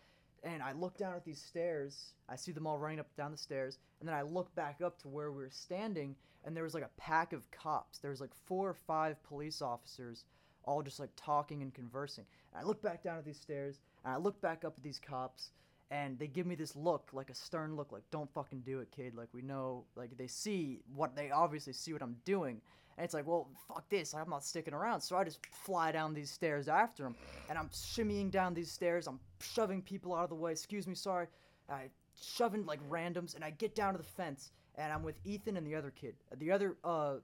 And 0.43 0.61
I 0.61 0.71
look 0.73 0.97
down 0.97 1.15
at 1.15 1.25
these 1.25 1.41
stairs. 1.41 2.13
I 2.29 2.35
see 2.35 2.51
them 2.51 2.67
all 2.67 2.77
running 2.77 2.99
up 2.99 3.13
down 3.15 3.31
the 3.31 3.37
stairs, 3.37 3.79
and 3.99 4.07
then 4.07 4.15
I 4.15 4.21
look 4.21 4.53
back 4.55 4.81
up 4.81 4.97
to 5.01 5.07
where 5.07 5.31
we 5.31 5.41
were 5.41 5.49
standing, 5.49 6.15
and 6.45 6.55
there 6.55 6.63
was 6.63 6.73
like 6.73 6.83
a 6.83 7.01
pack 7.01 7.33
of 7.33 7.49
cops. 7.51 7.97
There 7.97 8.11
was 8.11 8.21
like 8.21 8.33
four 8.45 8.69
or 8.69 8.73
five 8.73 9.21
police 9.23 9.61
officers, 9.61 10.25
all 10.63 10.81
just 10.83 10.99
like 10.99 11.09
talking 11.15 11.61
and 11.61 11.73
conversing. 11.73 12.25
And 12.53 12.61
I 12.61 12.67
look 12.67 12.81
back 12.81 13.03
down 13.03 13.17
at 13.17 13.25
these 13.25 13.39
stairs, 13.39 13.79
and 14.05 14.13
I 14.13 14.17
look 14.17 14.39
back 14.41 14.63
up 14.63 14.75
at 14.77 14.83
these 14.83 14.99
cops, 14.99 15.51
and 15.89 16.19
they 16.19 16.27
give 16.27 16.45
me 16.45 16.55
this 16.55 16.75
look, 16.75 17.09
like 17.13 17.29
a 17.29 17.35
stern 17.35 17.75
look, 17.75 17.91
like 17.91 18.03
"Don't 18.11 18.31
fucking 18.33 18.61
do 18.61 18.79
it, 18.79 18.91
kid." 18.91 19.15
Like 19.15 19.29
we 19.33 19.41
know, 19.41 19.85
like 19.95 20.17
they 20.17 20.27
see 20.27 20.81
what 20.93 21.15
they 21.15 21.31
obviously 21.31 21.73
see 21.73 21.93
what 21.93 22.01
I'm 22.01 22.17
doing, 22.25 22.61
and 22.97 23.05
it's 23.05 23.13
like, 23.13 23.27
well, 23.27 23.47
fuck 23.67 23.87
this, 23.89 24.13
I'm 24.13 24.29
not 24.29 24.43
sticking 24.43 24.73
around. 24.73 25.01
So 25.01 25.15
I 25.15 25.23
just 25.23 25.45
fly 25.45 25.91
down 25.91 26.13
these 26.13 26.31
stairs 26.31 26.67
after 26.67 27.05
him, 27.05 27.15
and 27.49 27.57
I'm 27.57 27.69
shimmying 27.69 28.31
down 28.31 28.53
these 28.53 28.71
stairs. 28.71 29.07
I'm 29.07 29.19
shoving 29.39 29.81
people 29.81 30.13
out 30.13 30.23
of 30.23 30.29
the 30.29 30.35
way. 30.35 30.51
Excuse 30.51 30.87
me, 30.87 30.95
sorry. 30.95 31.27
I 31.69 31.89
shoving 32.21 32.65
like 32.65 32.79
randoms, 32.89 33.35
and 33.35 33.43
I 33.43 33.51
get 33.51 33.75
down 33.75 33.93
to 33.93 33.97
the 33.97 34.03
fence, 34.03 34.51
and 34.75 34.91
I'm 34.91 35.03
with 35.03 35.15
Ethan 35.25 35.57
and 35.57 35.65
the 35.65 35.75
other 35.75 35.91
kid. 35.91 36.15
The 36.37 36.51
other, 36.51 36.77
uh, 36.83 37.15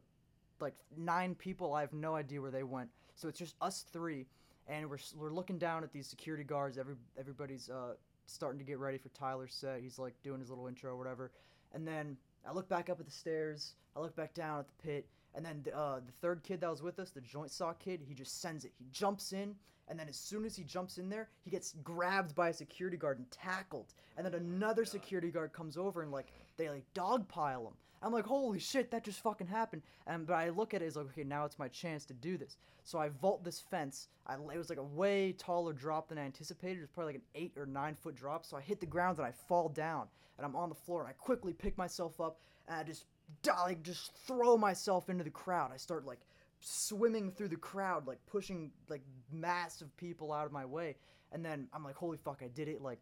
like 0.60 0.76
nine 0.98 1.36
people, 1.36 1.74
I 1.74 1.82
have 1.82 1.94
no 1.94 2.16
idea 2.16 2.42
where 2.42 2.52
they 2.52 2.64
went. 2.64 2.90
So 3.16 3.28
it's 3.28 3.40
just 3.40 3.56
us 3.62 3.86
three, 3.92 4.26
and 4.68 4.90
we're 4.90 4.98
we're 5.16 5.32
looking 5.32 5.58
down 5.58 5.84
at 5.84 5.92
these 5.92 6.08
security 6.08 6.44
guards. 6.44 6.78
Every 6.78 6.96
everybody's 7.18 7.70
uh 7.70 7.94
starting 8.26 8.60
to 8.60 8.66
get 8.66 8.80
ready 8.80 8.98
for 8.98 9.10
Tyler's 9.10 9.54
set. 9.54 9.82
He's 9.82 10.00
like 10.00 10.14
doing 10.24 10.40
his 10.40 10.50
little 10.50 10.68
intro 10.68 10.92
or 10.92 10.98
whatever, 10.98 11.32
and 11.74 11.88
then 11.88 12.18
I 12.48 12.54
look 12.54 12.68
back 12.70 12.90
up 12.90 13.00
at 13.00 13.06
the 13.06 13.12
stairs. 13.12 13.76
I 13.96 14.00
look 14.00 14.16
back 14.16 14.34
down 14.34 14.60
at 14.60 14.68
the 14.68 14.84
pit, 14.84 15.08
and 15.36 15.46
then 15.46 15.62
the, 15.64 15.76
uh, 15.78 16.00
the 16.06 16.12
third 16.22 16.44
kid 16.44 16.62
that 16.62 16.70
was 16.70 16.82
with 16.82 17.00
us, 17.00 17.10
the 17.10 17.22
joint 17.22 17.52
sock 17.52 17.80
kid, 17.80 18.02
he 18.08 18.14
just 18.14 18.42
sends 18.42 18.66
it. 18.66 18.72
He 18.78 18.86
jumps 18.92 19.34
in, 19.34 19.56
and 19.88 20.00
then 20.00 20.08
as 20.08 20.16
soon 20.16 20.46
as 20.46 20.56
he 20.56 20.64
jumps 20.64 20.98
in 20.98 21.10
there, 21.10 21.30
he 21.44 21.52
gets 21.52 21.76
grabbed 21.84 22.36
by 22.36 22.50
a 22.50 22.54
security 22.54 22.98
guard 22.98 23.18
and 23.18 23.30
tackled. 23.32 23.94
And 24.18 24.26
then 24.26 24.34
another 24.36 24.86
security 24.86 25.30
guard 25.30 25.54
comes 25.54 25.78
over 25.78 26.02
and 26.02 26.12
like 26.12 26.32
they 26.58 26.70
like 26.70 26.86
dogpile 26.94 27.68
him. 27.68 27.74
I'm 28.02 28.12
like, 28.12 28.26
holy 28.26 28.60
shit, 28.60 28.92
that 28.92 29.06
just 29.06 29.22
fucking 29.22 29.48
happened. 29.48 29.82
And 30.08 30.28
but 30.28 30.34
I 30.34 30.50
look 30.50 30.74
at 30.74 30.82
it 30.82 30.86
as 30.86 30.96
like, 30.98 31.06
okay, 31.08 31.24
now 31.24 31.46
it's 31.46 31.58
my 31.58 31.70
chance 31.70 32.06
to 32.06 32.14
do 32.14 32.38
this. 32.38 32.58
So 32.84 33.00
I 33.00 33.10
vault 33.10 33.44
this 33.44 33.60
fence. 33.60 34.10
I, 34.28 34.36
it 34.36 34.58
was 34.58 34.70
like 34.70 34.80
a 34.80 34.84
way 34.84 35.34
taller 35.38 35.74
drop 35.74 36.10
than 36.10 36.18
I 36.18 36.26
anticipated. 36.26 36.78
It 36.80 36.82
was 36.82 36.90
probably 36.90 37.14
like 37.14 37.22
an 37.22 37.42
eight 37.42 37.54
or 37.58 37.66
nine 37.66 37.96
foot 37.96 38.16
drop. 38.16 38.46
So 38.46 38.58
I 38.58 38.62
hit 38.62 38.80
the 38.82 38.86
ground 38.86 39.18
and 39.18 39.28
I 39.28 39.32
fall 39.32 39.70
down, 39.70 40.08
and 40.38 40.46
I'm 40.46 40.56
on 40.56 40.70
the 40.70 40.76
floor. 40.76 41.02
And 41.02 41.10
I 41.10 41.14
quickly 41.14 41.54
pick 41.54 41.78
myself 41.78 42.20
up 42.20 42.40
and 42.68 42.78
I 42.78 42.84
just 42.84 43.06
like 43.48 43.84
just 43.84 44.16
throw 44.26 44.58
myself 44.58 45.10
into 45.10 45.24
the 45.24 45.30
crowd. 45.30 45.72
I 45.74 45.78
start 45.78 46.06
like 46.06 46.20
swimming 46.60 47.32
through 47.32 47.50
the 47.50 47.56
crowd, 47.58 48.08
like 48.08 48.20
pushing 48.26 48.72
like 48.90 49.02
massive 49.32 49.96
people 49.98 50.32
out 50.32 50.46
of 50.46 50.52
my 50.52 50.66
way. 50.66 50.96
And 51.32 51.44
then 51.44 51.68
I'm 51.74 51.84
like, 51.84 51.96
holy 51.96 52.18
fuck, 52.18 52.42
I 52.44 52.48
did 52.48 52.68
it. 52.68 52.82
Like 52.82 53.02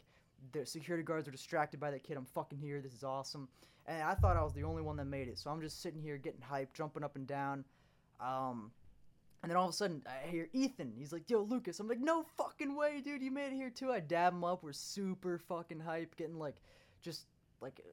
the 0.52 0.66
security 0.66 1.04
guards 1.04 1.28
are 1.28 1.32
distracted 1.32 1.80
by 1.80 1.92
that 1.92 2.04
kid. 2.04 2.18
I'm 2.18 2.26
fucking 2.26 2.60
here. 2.60 2.82
This 2.82 2.94
is 2.94 3.04
awesome. 3.04 3.48
And 3.88 4.02
I 4.02 4.14
thought 4.14 4.38
I 4.38 4.44
was 4.44 4.54
the 4.54 4.64
only 4.64 4.82
one 4.82 4.98
that 4.98 5.06
made 5.06 5.28
it. 5.28 5.38
So 5.38 5.50
I'm 5.50 5.62
just 5.62 5.82
sitting 5.82 6.02
here 6.02 6.18
getting 6.18 6.42
hyped, 6.42 6.74
jumping 6.74 7.04
up 7.04 7.16
and 7.16 7.28
down. 7.28 7.66
Um, 8.20 8.72
and 9.44 9.50
then 9.50 9.58
all 9.58 9.66
of 9.66 9.72
a 9.72 9.74
sudden, 9.74 10.04
I 10.06 10.28
hear 10.28 10.50
Ethan. 10.54 10.94
He's 10.96 11.12
like, 11.12 11.28
"Yo, 11.28 11.42
Lucas." 11.42 11.80
I'm 11.80 11.88
like, 11.88 12.00
"No 12.00 12.24
fucking 12.38 12.76
way, 12.76 13.02
dude! 13.02 13.24
You 13.24 13.32
made 13.32 13.48
it 13.48 13.56
here 13.56 13.72
too." 13.72 13.92
I 13.92 14.00
dab 14.00 14.34
him 14.34 14.44
up. 14.44 14.62
We're 14.62 14.72
super 14.72 15.40
fucking 15.40 15.80
hype, 15.80 16.16
getting 16.16 16.38
like, 16.38 16.58
just 17.02 17.26
like 17.60 17.84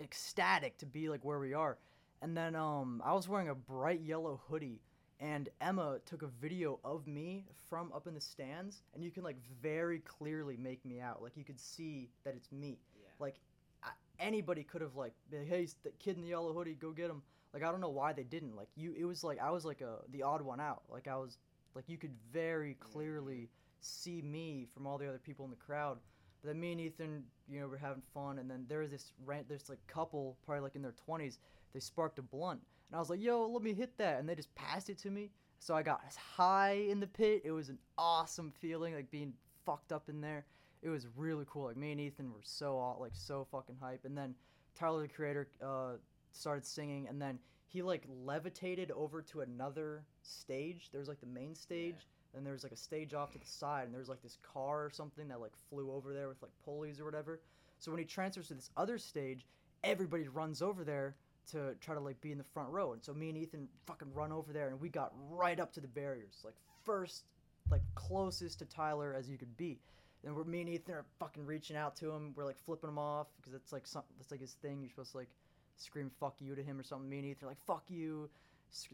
ecstatic 0.00 0.78
to 0.78 0.86
be 0.86 1.08
like 1.08 1.24
where 1.24 1.38
we 1.38 1.54
are. 1.54 1.78
And 2.22 2.36
then 2.36 2.56
um, 2.56 3.02
I 3.04 3.12
was 3.12 3.28
wearing 3.28 3.48
a 3.48 3.54
bright 3.54 4.00
yellow 4.00 4.40
hoodie, 4.48 4.80
and 5.20 5.48
Emma 5.60 5.98
took 6.06 6.22
a 6.22 6.26
video 6.26 6.80
of 6.84 7.06
me 7.06 7.44
from 7.68 7.92
up 7.94 8.06
in 8.06 8.14
the 8.14 8.20
stands, 8.20 8.82
and 8.94 9.04
you 9.04 9.10
can 9.10 9.22
like 9.22 9.36
very 9.62 10.00
clearly 10.00 10.56
make 10.56 10.84
me 10.84 11.00
out. 11.00 11.22
Like 11.22 11.36
you 11.36 11.44
could 11.44 11.60
see 11.60 12.08
that 12.24 12.34
it's 12.34 12.50
me. 12.50 12.78
Yeah. 12.98 13.08
Like 13.18 13.36
I, 13.82 13.90
anybody 14.18 14.62
could 14.62 14.80
have 14.80 14.96
like, 14.96 15.12
"Hey, 15.30 15.68
the 15.82 15.90
kid 15.98 16.16
in 16.16 16.22
the 16.22 16.28
yellow 16.28 16.52
hoodie, 16.52 16.74
go 16.74 16.90
get 16.92 17.10
him." 17.10 17.22
Like 17.52 17.62
I 17.62 17.70
don't 17.70 17.80
know 17.80 17.90
why 17.90 18.12
they 18.12 18.24
didn't. 18.24 18.56
Like 18.56 18.68
you, 18.76 18.94
it 18.98 19.04
was 19.04 19.22
like 19.24 19.38
I 19.40 19.50
was 19.50 19.64
like 19.64 19.80
a 19.80 19.98
the 20.10 20.22
odd 20.22 20.42
one 20.42 20.60
out. 20.60 20.82
Like 20.90 21.08
I 21.08 21.16
was 21.16 21.38
like 21.74 21.88
you 21.88 21.98
could 21.98 22.14
very 22.32 22.74
clearly 22.80 23.50
see 23.80 24.22
me 24.22 24.66
from 24.72 24.86
all 24.86 24.98
the 24.98 25.08
other 25.08 25.18
people 25.18 25.44
in 25.44 25.50
the 25.50 25.56
crowd. 25.56 25.98
Then 26.46 26.60
me 26.60 26.72
and 26.72 26.80
Ethan, 26.80 27.24
you 27.48 27.60
know, 27.60 27.66
were 27.66 27.76
having 27.76 28.02
fun, 28.14 28.38
and 28.38 28.50
then 28.50 28.64
there 28.68 28.80
was 28.80 28.90
this 28.90 29.12
rant. 29.24 29.48
There's 29.48 29.68
like 29.68 29.84
couple, 29.86 30.36
probably 30.44 30.62
like 30.62 30.76
in 30.76 30.82
their 30.82 30.92
twenties. 30.92 31.38
They 31.74 31.80
sparked 31.80 32.18
a 32.18 32.22
blunt, 32.22 32.60
and 32.88 32.96
I 32.96 32.98
was 32.98 33.10
like, 33.10 33.20
"Yo, 33.20 33.46
let 33.46 33.62
me 33.62 33.74
hit 33.74 33.98
that," 33.98 34.18
and 34.18 34.28
they 34.28 34.34
just 34.34 34.54
passed 34.54 34.88
it 34.88 34.98
to 34.98 35.10
me. 35.10 35.30
So 35.58 35.74
I 35.74 35.82
got 35.82 36.02
as 36.06 36.16
high 36.16 36.86
in 36.88 37.00
the 37.00 37.06
pit. 37.06 37.42
It 37.44 37.50
was 37.50 37.68
an 37.68 37.78
awesome 37.98 38.52
feeling, 38.60 38.94
like 38.94 39.10
being 39.10 39.32
fucked 39.64 39.92
up 39.92 40.08
in 40.08 40.20
there. 40.20 40.46
It 40.82 40.88
was 40.88 41.06
really 41.16 41.44
cool. 41.48 41.64
Like 41.64 41.76
me 41.76 41.92
and 41.92 42.00
Ethan 42.00 42.32
were 42.32 42.40
so 42.42 42.96
like 43.00 43.12
so 43.14 43.46
fucking 43.50 43.76
hype. 43.80 44.04
And 44.04 44.16
then 44.16 44.34
Tyler 44.78 45.02
the 45.02 45.08
Creator 45.08 45.48
uh, 45.64 45.92
started 46.32 46.64
singing, 46.64 47.08
and 47.08 47.20
then 47.20 47.38
he 47.66 47.82
like 47.82 48.04
levitated 48.24 48.90
over 48.92 49.22
to 49.22 49.40
another 49.40 50.04
stage. 50.22 50.90
There 50.92 51.00
was 51.00 51.08
like 51.08 51.20
the 51.20 51.26
main 51.26 51.54
stage, 51.54 52.06
and 52.36 52.44
there 52.44 52.52
was 52.52 52.62
like 52.62 52.72
a 52.72 52.76
stage 52.76 53.14
off 53.14 53.32
to 53.32 53.38
the 53.38 53.46
side, 53.46 53.84
and 53.84 53.92
there 53.92 54.00
was 54.00 54.08
like 54.08 54.22
this 54.22 54.38
car 54.42 54.84
or 54.84 54.90
something 54.90 55.28
that 55.28 55.40
like 55.40 55.56
flew 55.70 55.90
over 55.90 56.12
there 56.12 56.28
with 56.28 56.42
like 56.42 56.52
pulleys 56.64 57.00
or 57.00 57.04
whatever. 57.04 57.40
So 57.78 57.90
when 57.90 57.98
he 57.98 58.04
transfers 58.04 58.48
to 58.48 58.54
this 58.54 58.70
other 58.76 58.98
stage, 58.98 59.46
everybody 59.84 60.28
runs 60.28 60.62
over 60.62 60.84
there 60.84 61.16
to 61.52 61.74
try 61.80 61.94
to 61.94 62.00
like 62.00 62.20
be 62.20 62.32
in 62.32 62.38
the 62.38 62.44
front 62.44 62.70
row. 62.70 62.92
And 62.92 63.04
so 63.04 63.14
me 63.14 63.28
and 63.28 63.38
Ethan 63.38 63.68
fucking 63.86 64.12
run 64.14 64.32
over 64.32 64.52
there, 64.52 64.68
and 64.68 64.80
we 64.80 64.88
got 64.88 65.12
right 65.30 65.58
up 65.58 65.72
to 65.74 65.80
the 65.80 65.88
barriers, 65.88 66.42
like 66.44 66.54
first, 66.84 67.24
like 67.70 67.82
closest 67.94 68.58
to 68.60 68.64
Tyler 68.64 69.14
as 69.16 69.28
you 69.28 69.38
could 69.38 69.56
be. 69.56 69.80
And 70.24 70.34
we're 70.34 70.44
me 70.44 70.60
and 70.60 70.68
Ethan 70.68 70.94
are 70.94 71.04
fucking 71.18 71.46
reaching 71.46 71.76
out 71.76 71.94
to 71.96 72.10
him. 72.10 72.32
We're 72.34 72.44
like 72.44 72.58
flipping 72.58 72.90
him 72.90 72.98
off 72.98 73.28
because 73.36 73.54
it's 73.54 73.72
like 73.72 73.86
some 73.86 74.02
that's 74.18 74.30
like 74.30 74.40
his 74.40 74.54
thing. 74.54 74.80
You're 74.80 74.90
supposed 74.90 75.12
to 75.12 75.18
like 75.18 75.30
scream 75.76 76.10
"fuck 76.18 76.36
you" 76.40 76.54
to 76.54 76.62
him 76.62 76.80
or 76.80 76.82
something. 76.82 77.08
Me 77.08 77.18
and 77.18 77.26
Ethan 77.26 77.46
are 77.46 77.50
like 77.50 77.64
"fuck 77.66 77.84
you," 77.88 78.28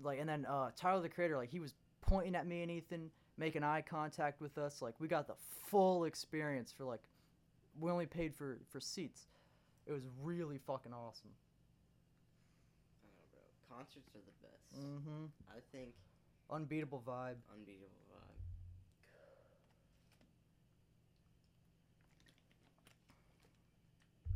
like, 0.02 0.20
and 0.20 0.28
then 0.28 0.44
uh, 0.46 0.70
Tyler 0.76 1.00
the 1.00 1.08
Creator 1.08 1.36
like 1.38 1.50
he 1.50 1.60
was 1.60 1.74
pointing 2.02 2.34
at 2.34 2.46
me 2.46 2.62
and 2.62 2.70
Ethan, 2.70 3.10
making 3.38 3.62
eye 3.64 3.82
contact 3.82 4.40
with 4.40 4.58
us. 4.58 4.82
Like 4.82 4.94
we 5.00 5.08
got 5.08 5.26
the 5.26 5.34
full 5.68 6.04
experience 6.04 6.72
for 6.76 6.84
like 6.84 7.00
we 7.80 7.90
only 7.90 8.06
paid 8.06 8.34
for 8.34 8.58
for 8.70 8.80
seats. 8.80 9.26
It 9.86 9.92
was 9.92 10.02
really 10.22 10.58
fucking 10.58 10.92
awesome. 10.92 11.30
I 13.02 13.08
know, 13.08 13.26
bro. 13.32 13.76
Concerts 13.76 14.10
are 14.14 14.20
the 14.24 14.46
best. 14.46 14.86
Mm-hmm. 14.86 15.24
I 15.50 15.60
think 15.72 15.94
Unbeatable 16.50 17.02
vibe. 17.06 17.36
unbeatable 17.54 18.04
vibe. 18.12 18.38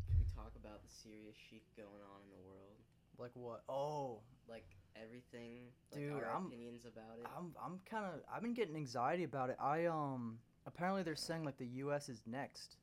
Can 0.07 0.17
we 0.19 0.27
talk 0.35 0.53
about 0.57 0.83
the 0.83 0.91
serious 0.93 1.37
shit 1.37 1.63
going 1.77 2.03
on 2.13 2.19
in 2.27 2.31
the 2.31 2.43
world? 2.47 2.77
Like 3.19 3.33
what? 3.35 3.63
Oh, 3.69 4.21
Like 4.49 4.67
everything, 5.03 5.69
like 5.93 6.01
Dude, 6.01 6.13
our 6.23 6.31
I'm- 6.33 6.47
opinions 6.47 6.85
about 6.87 7.19
it. 7.21 7.27
I'm 7.37 7.55
I'm 7.63 7.81
kind 7.89 8.05
of 8.05 8.21
I've 8.33 8.43
been 8.43 8.55
getting 8.55 8.77
anxiety 8.77 9.25
about 9.25 9.51
it. 9.51 9.57
I 9.61 9.87
um 9.87 10.39
apparently 10.67 11.03
they're 11.03 11.15
saying 11.17 11.45
like 11.45 11.57
the 11.59 11.67
U.S. 11.85 12.09
is 12.09 12.23
next. 12.27 12.77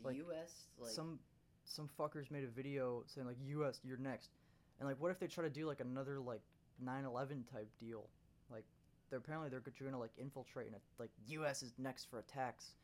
the 0.00 0.08
like, 0.08 0.16
U.S. 0.18 0.66
like 0.78 0.90
some 0.92 1.18
some 1.64 1.88
fuckers 1.98 2.30
made 2.30 2.44
a 2.44 2.48
video 2.48 3.04
saying 3.06 3.26
like 3.26 3.36
U.S. 3.46 3.80
you're 3.84 3.98
next, 3.98 4.30
and 4.78 4.88
like 4.88 5.00
what 5.00 5.10
if 5.10 5.18
they 5.18 5.26
try 5.26 5.44
to 5.44 5.50
do 5.50 5.66
like 5.66 5.80
another 5.80 6.20
like 6.20 6.42
9/11 6.84 7.50
type 7.50 7.68
deal? 7.78 8.08
Like 8.50 8.64
they're 9.10 9.18
apparently 9.18 9.48
they're 9.50 9.60
to 9.60 9.98
like 9.98 10.12
infiltrate 10.18 10.66
and 10.68 10.76
like 10.98 11.10
U.S. 11.28 11.62
is 11.62 11.72
next 11.78 12.08
for 12.10 12.18
attacks. 12.18 12.74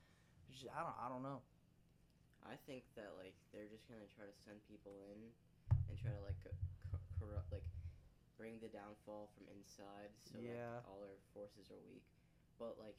Is- 0.53 0.67
I 0.77 0.81
don't 0.83 0.95
I 1.05 1.09
don't 1.09 1.23
know. 1.23 1.41
I 2.47 2.55
think 2.67 2.85
that 2.95 3.11
like 3.19 3.35
they're 3.53 3.67
just 3.67 3.89
gonna 3.89 4.07
try 4.15 4.25
to 4.27 4.37
send 4.47 4.59
people 4.71 4.93
in 5.11 5.19
and 5.91 5.99
try 5.99 6.11
to 6.15 6.23
like 6.23 6.39
co- 6.47 6.99
corrupt, 7.19 7.51
like 7.51 7.65
bring 8.37 8.61
the 8.61 8.69
downfall 8.69 9.33
from 9.35 9.49
inside, 9.53 10.13
so 10.23 10.39
Yeah. 10.39 10.81
like 10.81 10.87
all 10.89 11.01
our 11.03 11.19
forces 11.33 11.73
are 11.73 11.81
weak. 11.89 12.05
But 12.61 12.77
like 12.81 12.97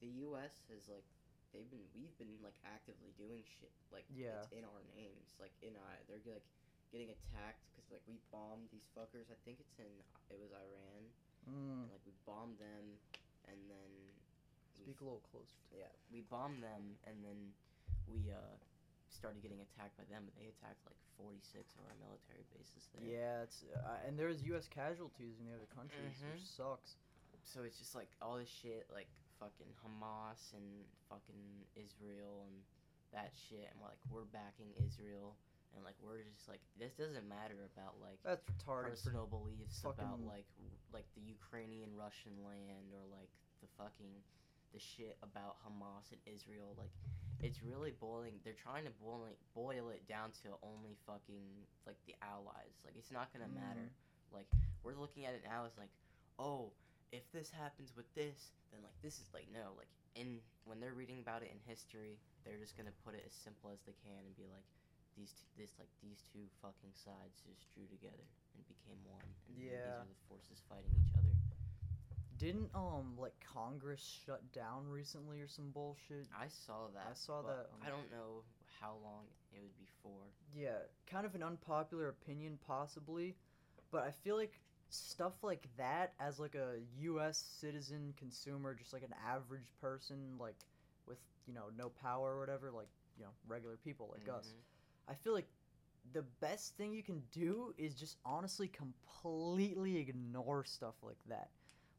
the 0.00 0.08
U.S. 0.28 0.64
has 0.72 0.88
like 0.88 1.04
they've 1.52 1.68
been 1.70 1.84
we've 1.96 2.14
been 2.20 2.36
like 2.44 2.56
actively 2.64 3.12
doing 3.16 3.44
shit 3.46 3.72
like 3.94 4.04
Yeah. 4.12 4.42
it's 4.42 4.50
in 4.52 4.64
our 4.66 4.82
names 4.96 5.30
like 5.38 5.54
in 5.62 5.76
I 5.78 6.02
they're 6.08 6.24
like 6.26 6.44
getting 6.90 7.10
attacked 7.14 7.62
because 7.72 7.90
like 7.94 8.04
we 8.06 8.18
bombed 8.32 8.68
these 8.74 8.86
fuckers. 8.96 9.30
I 9.30 9.38
think 9.46 9.60
it's 9.62 9.76
in 9.78 9.92
it 10.30 10.38
was 10.40 10.50
Iran 10.52 11.10
Mm, 11.44 11.84
and 11.84 11.92
like 11.92 12.00
we 12.08 12.16
bombed 12.24 12.56
them 12.56 12.96
and 13.44 13.60
then 13.68 13.92
speak 14.72 14.96
a 15.00 15.04
little 15.04 15.20
closer. 15.28 15.60
To 15.70 15.76
yeah, 15.76 15.92
we 16.08 16.24
bombed 16.24 16.64
them, 16.64 16.96
and 17.04 17.20
then 17.20 17.52
we 18.08 18.32
uh, 18.32 18.56
started 19.14 19.40
getting 19.40 19.62
attacked 19.62 19.94
by 19.96 20.04
them. 20.10 20.26
But 20.26 20.34
they 20.34 20.50
attacked 20.50 20.82
like 20.84 20.98
46 21.16 21.62
of 21.78 21.86
our 21.86 21.96
military 22.02 22.42
bases 22.50 22.90
there. 22.92 23.06
Yeah, 23.06 23.46
it's 23.46 23.62
uh, 23.62 24.02
and 24.06 24.18
there's 24.18 24.42
U.S. 24.52 24.66
casualties 24.66 25.38
in 25.38 25.46
the 25.46 25.54
other 25.54 25.70
countries, 25.70 26.18
Mhm. 26.18 26.34
which 26.34 26.44
sucks. 26.44 26.98
So 27.46 27.62
it's 27.62 27.78
just 27.78 27.94
like 27.94 28.10
all 28.20 28.36
this 28.36 28.48
shit, 28.50 28.88
like 28.90 29.08
fucking 29.38 29.70
Hamas 29.84 30.52
and 30.56 30.84
fucking 31.08 31.66
Israel 31.76 32.44
and 32.48 32.56
that 33.12 33.30
shit, 33.36 33.68
and 33.70 33.76
we're 33.80 33.88
like 33.94 34.02
we're 34.10 34.24
backing 34.34 34.72
Israel, 34.80 35.36
and 35.76 35.84
like 35.84 35.94
we're 36.02 36.22
just 36.24 36.48
like 36.48 36.62
this 36.78 36.94
doesn't 36.98 37.28
matter 37.28 37.68
about 37.70 38.00
like 38.00 38.18
That's 38.24 38.42
retarded. 38.50 38.90
Personal 38.96 39.26
beliefs 39.26 39.84
about 39.84 40.18
like 40.24 40.48
w- 40.58 40.78
like 40.92 41.06
the 41.14 41.22
Ukrainian 41.22 41.94
Russian 41.94 42.32
land 42.42 42.90
or 42.96 43.04
like 43.12 43.30
the 43.60 43.68
fucking 43.78 44.10
the 44.72 44.80
shit 44.80 45.14
about 45.22 45.60
Hamas 45.62 46.10
and 46.10 46.20
Israel 46.26 46.74
like 46.74 46.90
it's 47.44 47.60
really 47.60 47.92
boiling 48.00 48.40
they're 48.42 48.56
trying 48.56 48.84
to 48.84 48.94
boil 49.04 49.28
it, 49.28 49.36
boil 49.52 49.92
it 49.92 50.00
down 50.08 50.32
to 50.32 50.48
only 50.64 50.96
fucking 51.04 51.44
like 51.84 52.00
the 52.08 52.16
allies 52.24 52.80
like 52.84 52.96
it's 52.96 53.12
not 53.12 53.28
going 53.36 53.44
to 53.44 53.52
matter 53.52 53.84
mm-hmm. 53.84 54.36
like 54.40 54.48
we're 54.80 54.96
looking 54.96 55.28
at 55.28 55.36
it 55.36 55.44
now 55.44 55.68
as 55.68 55.76
like 55.76 55.92
oh 56.40 56.72
if 57.12 57.28
this 57.36 57.52
happens 57.52 57.92
with 57.92 58.08
this 58.16 58.56
then 58.72 58.80
like 58.80 58.96
this 59.04 59.20
is 59.20 59.28
like 59.36 59.46
no 59.52 59.76
like 59.76 59.92
in 60.16 60.40
when 60.64 60.80
they're 60.80 60.96
reading 60.96 61.20
about 61.20 61.44
it 61.44 61.52
in 61.52 61.60
history 61.68 62.16
they're 62.42 62.60
just 62.60 62.80
going 62.80 62.88
to 62.88 62.96
put 63.04 63.12
it 63.12 63.22
as 63.28 63.36
simple 63.36 63.68
as 63.68 63.84
they 63.84 63.94
can 64.00 64.24
and 64.24 64.32
be 64.40 64.48
like 64.48 64.64
these 65.14 65.30
two, 65.38 65.46
this 65.54 65.72
like 65.78 65.90
these 66.02 66.26
two 66.34 66.42
fucking 66.58 66.90
sides 66.94 67.38
just 67.46 67.70
drew 67.70 67.86
together 67.86 68.26
and 68.54 68.66
became 68.66 68.98
one. 69.06 69.22
And 69.46 69.54
yeah. 69.54 69.78
these 69.78 70.02
are 70.02 70.10
the 70.10 70.20
forces 70.26 70.58
fighting 70.66 70.90
each 70.90 71.14
other. 71.14 71.30
Didn't 72.44 72.68
um 72.74 73.16
like 73.18 73.32
Congress 73.40 74.20
shut 74.26 74.52
down 74.52 74.86
recently 74.86 75.40
or 75.40 75.48
some 75.48 75.70
bullshit? 75.70 76.26
I 76.38 76.48
saw 76.48 76.88
that. 76.92 77.06
I 77.10 77.14
saw 77.14 77.40
that, 77.40 77.68
I 77.82 77.88
um, 77.88 77.90
don't 77.90 78.10
know 78.10 78.42
how 78.80 78.96
long 79.02 79.24
it 79.50 79.60
would 79.62 79.78
be 79.78 79.86
for. 80.02 80.10
Yeah, 80.54 80.76
kind 81.10 81.24
of 81.24 81.34
an 81.34 81.42
unpopular 81.42 82.08
opinion 82.10 82.58
possibly, 82.66 83.34
but 83.90 84.02
I 84.02 84.10
feel 84.10 84.36
like 84.36 84.60
stuff 84.90 85.32
like 85.42 85.68
that 85.78 86.12
as 86.20 86.38
like 86.38 86.54
a 86.54 86.80
US 87.00 87.38
citizen 87.38 88.12
consumer, 88.18 88.74
just 88.74 88.92
like 88.92 89.04
an 89.04 89.14
average 89.26 89.72
person 89.80 90.36
like 90.38 90.56
with, 91.06 91.18
you 91.46 91.54
know, 91.54 91.70
no 91.78 91.88
power 91.88 92.34
or 92.34 92.40
whatever, 92.40 92.70
like, 92.70 92.88
you 93.18 93.24
know, 93.24 93.30
regular 93.48 93.76
people 93.78 94.12
like 94.12 94.28
us. 94.28 94.48
Mhm. 94.48 95.12
I 95.12 95.14
feel 95.14 95.32
like 95.32 95.48
the 96.12 96.22
best 96.40 96.76
thing 96.76 96.92
you 96.92 97.02
can 97.02 97.22
do 97.32 97.74
is 97.78 97.94
just 97.94 98.18
honestly 98.24 98.68
completely 98.68 99.96
ignore 99.96 100.62
stuff 100.64 101.02
like 101.02 101.16
that. 101.28 101.48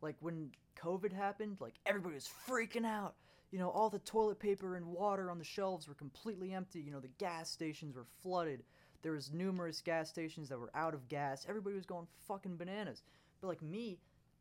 Like 0.05 0.17
when 0.19 0.51
COVID 0.79 1.11
happened, 1.11 1.57
like 1.59 1.73
everybody 1.87 2.13
was 2.13 2.29
freaking 2.47 2.85
out. 2.85 3.15
You 3.51 3.57
know, 3.57 3.71
all 3.71 3.89
the 3.89 3.99
toilet 3.99 4.39
paper 4.39 4.75
and 4.75 4.85
water 4.85 5.31
on 5.31 5.39
the 5.39 5.43
shelves 5.43 5.87
were 5.87 5.95
completely 5.95 6.53
empty. 6.53 6.79
You 6.79 6.91
know, 6.91 6.99
the 6.99 7.09
gas 7.17 7.49
stations 7.49 7.95
were 7.95 8.05
flooded. 8.21 8.63
There 9.01 9.13
was 9.13 9.33
numerous 9.33 9.81
gas 9.81 10.09
stations 10.09 10.47
that 10.49 10.59
were 10.59 10.69
out 10.75 10.93
of 10.93 11.07
gas. 11.09 11.47
Everybody 11.49 11.75
was 11.75 11.87
going 11.87 12.05
fucking 12.27 12.57
bananas. 12.57 13.01
But 13.41 13.47
like 13.47 13.63
me, 13.63 13.97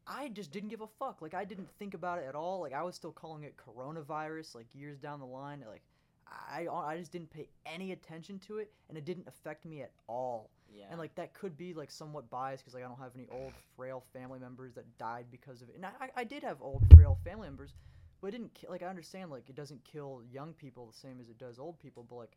I 0.06 0.28
just 0.28 0.52
didn't 0.52 0.68
give 0.68 0.82
a 0.82 0.86
fuck. 0.86 1.22
Like 1.22 1.32
I 1.32 1.46
didn't 1.46 1.70
think 1.78 1.94
about 1.94 2.18
it 2.18 2.26
at 2.28 2.34
all. 2.34 2.60
Like 2.60 2.74
I 2.74 2.82
was 2.82 2.94
still 2.94 3.12
calling 3.12 3.44
it 3.44 3.54
coronavirus 3.56 4.54
like 4.54 4.66
years 4.74 4.98
down 4.98 5.18
the 5.18 5.26
line. 5.26 5.64
Like 5.66 5.82
I 6.26 6.66
I 6.68 6.98
just 6.98 7.12
didn't 7.12 7.30
pay 7.30 7.48
any 7.64 7.92
attention 7.92 8.38
to 8.40 8.58
it, 8.58 8.70
and 8.90 8.98
it 8.98 9.06
didn't 9.06 9.28
affect 9.28 9.64
me 9.64 9.80
at 9.80 9.92
all. 10.08 10.50
Yeah. 10.76 10.86
And 10.90 10.98
like 10.98 11.14
that 11.14 11.34
could 11.34 11.56
be 11.56 11.72
like 11.74 11.90
somewhat 11.90 12.28
biased 12.30 12.64
because 12.64 12.74
like 12.74 12.84
I 12.84 12.88
don't 12.88 12.98
have 12.98 13.12
any 13.14 13.28
old 13.30 13.52
frail 13.76 14.02
family 14.12 14.38
members 14.40 14.74
that 14.74 14.98
died 14.98 15.26
because 15.30 15.62
of 15.62 15.68
it. 15.68 15.76
And 15.76 15.86
I 15.86 16.10
I- 16.16 16.24
did 16.24 16.42
have 16.42 16.60
old 16.60 16.82
frail 16.96 17.16
family 17.24 17.46
members, 17.46 17.74
but 18.20 18.28
it 18.28 18.30
didn't 18.32 18.54
ki- 18.54 18.66
like 18.68 18.82
I 18.82 18.86
understand 18.86 19.30
like 19.30 19.48
it 19.48 19.54
doesn't 19.54 19.84
kill 19.84 20.22
young 20.30 20.52
people 20.54 20.86
the 20.86 20.92
same 20.96 21.20
as 21.20 21.28
it 21.28 21.38
does 21.38 21.58
old 21.58 21.78
people, 21.78 22.02
but 22.02 22.16
like 22.16 22.36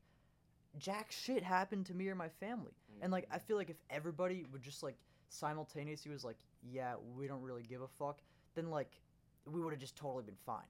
jack 0.77 1.11
shit 1.11 1.41
happened 1.43 1.85
to 1.87 1.93
me 1.93 2.07
or 2.09 2.15
my 2.15 2.29
family. 2.29 2.73
And 3.01 3.11
like 3.11 3.27
I 3.31 3.37
Mhm. 3.37 3.41
feel 3.41 3.57
like 3.57 3.69
if 3.69 3.81
everybody 3.89 4.45
would 4.51 4.61
just 4.61 4.83
like 4.83 4.97
simultaneously 5.29 6.11
was 6.11 6.23
like, 6.23 6.37
yeah, 6.61 6.95
we 7.15 7.27
don't 7.27 7.41
really 7.41 7.63
give 7.63 7.81
a 7.81 7.87
fuck, 7.87 8.21
then 8.55 8.69
like 8.69 9.01
we 9.45 9.61
would 9.61 9.71
have 9.71 9.79
just 9.79 9.95
totally 9.95 10.23
been 10.23 10.37
fine. 10.45 10.67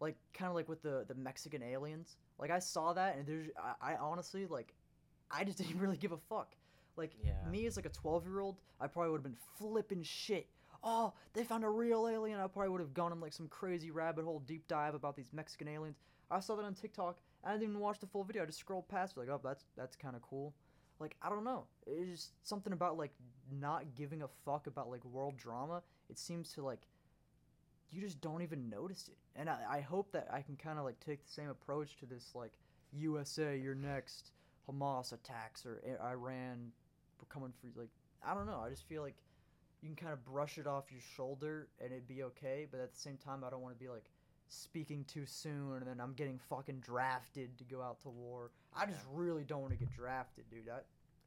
Like 0.00 0.16
kind 0.32 0.48
of 0.48 0.54
like 0.54 0.68
with 0.68 0.82
the 0.82 1.04
the 1.08 1.14
Mexican 1.14 1.62
aliens. 1.62 2.16
Like 2.38 2.50
I 2.50 2.60
saw 2.60 2.92
that 2.92 3.16
and 3.16 3.26
there's 3.26 3.48
I, 3.58 3.94
I 3.94 3.96
honestly 3.96 4.46
like 4.46 4.74
I 5.30 5.44
just 5.44 5.58
didn't 5.62 5.78
really 5.80 5.96
give 5.96 6.12
a 6.12 6.18
fuck. 6.18 6.54
Like 6.98 7.16
Yeah. 7.24 7.48
me 7.48 7.66
as 7.66 7.76
like 7.76 7.86
a 7.86 7.90
12 7.90 8.26
year 8.26 8.40
old, 8.40 8.56
I 8.80 8.86
probably 8.88 9.10
would 9.12 9.18
have 9.18 9.22
been 9.32 9.38
flipping 9.56 10.02
shit. 10.02 10.48
Oh, 10.82 11.14
they 11.32 11.42
found 11.44 11.64
a 11.64 11.68
real 11.68 12.06
alien. 12.08 12.38
I 12.38 12.46
probably 12.46 12.68
would 12.70 12.80
have 12.80 12.94
gone 12.94 13.12
on 13.12 13.20
like 13.20 13.32
some 13.32 13.48
crazy 13.48 13.90
rabbit 13.90 14.24
hole 14.24 14.40
deep 14.40 14.68
dive 14.68 14.94
about 14.94 15.16
these 15.16 15.32
Mexican 15.32 15.68
aliens. 15.68 15.98
I 16.30 16.40
saw 16.40 16.56
that 16.56 16.64
on 16.64 16.74
TikTok. 16.74 17.20
and 17.42 17.50
I 17.50 17.54
didn't 17.54 17.70
even 17.70 17.80
watch 17.80 17.98
the 18.00 18.06
full 18.06 18.22
video. 18.24 18.42
I 18.42 18.46
just 18.46 18.58
scrolled 18.58 18.88
past 18.88 19.16
it, 19.16 19.20
like, 19.20 19.28
oh, 19.30 19.40
that's 19.42 19.64
that's 19.76 19.96
kind 19.96 20.14
of 20.14 20.22
cool. 20.22 20.54
Like 21.00 21.16
I 21.22 21.30
don't 21.30 21.44
know. 21.44 21.66
It's 21.86 22.10
just 22.10 22.46
something 22.46 22.72
about 22.72 22.98
like 22.98 23.12
not 23.50 23.94
giving 23.94 24.22
a 24.22 24.28
fuck 24.44 24.66
about 24.66 24.90
like 24.90 25.04
world 25.04 25.36
drama. 25.36 25.82
It 26.10 26.18
seems 26.18 26.52
to 26.54 26.62
like 26.64 26.86
you 27.90 28.00
just 28.00 28.20
don't 28.20 28.42
even 28.42 28.68
notice 28.68 29.08
it. 29.08 29.16
And 29.34 29.48
I, 29.48 29.58
I 29.70 29.80
hope 29.80 30.12
that 30.12 30.28
I 30.30 30.42
can 30.42 30.56
kind 30.56 30.78
of 30.78 30.84
like 30.84 31.00
take 31.00 31.24
the 31.24 31.32
same 31.32 31.48
approach 31.48 31.96
to 31.98 32.06
this 32.06 32.32
like 32.34 32.52
USA, 32.92 33.56
you're 33.56 33.74
next. 33.74 34.32
Hamas 34.68 35.12
attacks 35.14 35.64
or 35.64 35.80
Iran 36.04 36.72
coming 37.26 37.52
for 37.60 37.68
like 37.78 37.90
I 38.24 38.34
don't 38.34 38.46
know. 38.46 38.60
I 38.64 38.68
just 38.70 38.86
feel 38.88 39.02
like 39.02 39.16
you 39.80 39.88
can 39.88 39.96
kind 39.96 40.12
of 40.12 40.24
brush 40.24 40.58
it 40.58 40.66
off 40.66 40.90
your 40.90 41.00
shoulder 41.16 41.68
and 41.80 41.92
it'd 41.92 42.08
be 42.08 42.22
okay. 42.24 42.66
But 42.70 42.80
at 42.80 42.92
the 42.92 42.98
same 42.98 43.16
time, 43.16 43.44
I 43.44 43.50
don't 43.50 43.62
want 43.62 43.78
to 43.78 43.78
be 43.82 43.88
like 43.88 44.10
speaking 44.48 45.04
too 45.04 45.26
soon 45.26 45.76
and 45.78 45.86
then 45.86 46.00
I'm 46.00 46.14
getting 46.14 46.38
fucking 46.48 46.80
drafted 46.80 47.56
to 47.58 47.64
go 47.64 47.80
out 47.82 48.00
to 48.00 48.08
war. 48.08 48.50
I 48.74 48.86
just 48.86 49.04
Yeah. 49.04 49.12
really 49.14 49.44
don't 49.44 49.60
want 49.60 49.72
to 49.72 49.78
get 49.78 49.90
drafted, 49.90 50.48
dude. 50.50 50.68
I, 50.68 50.80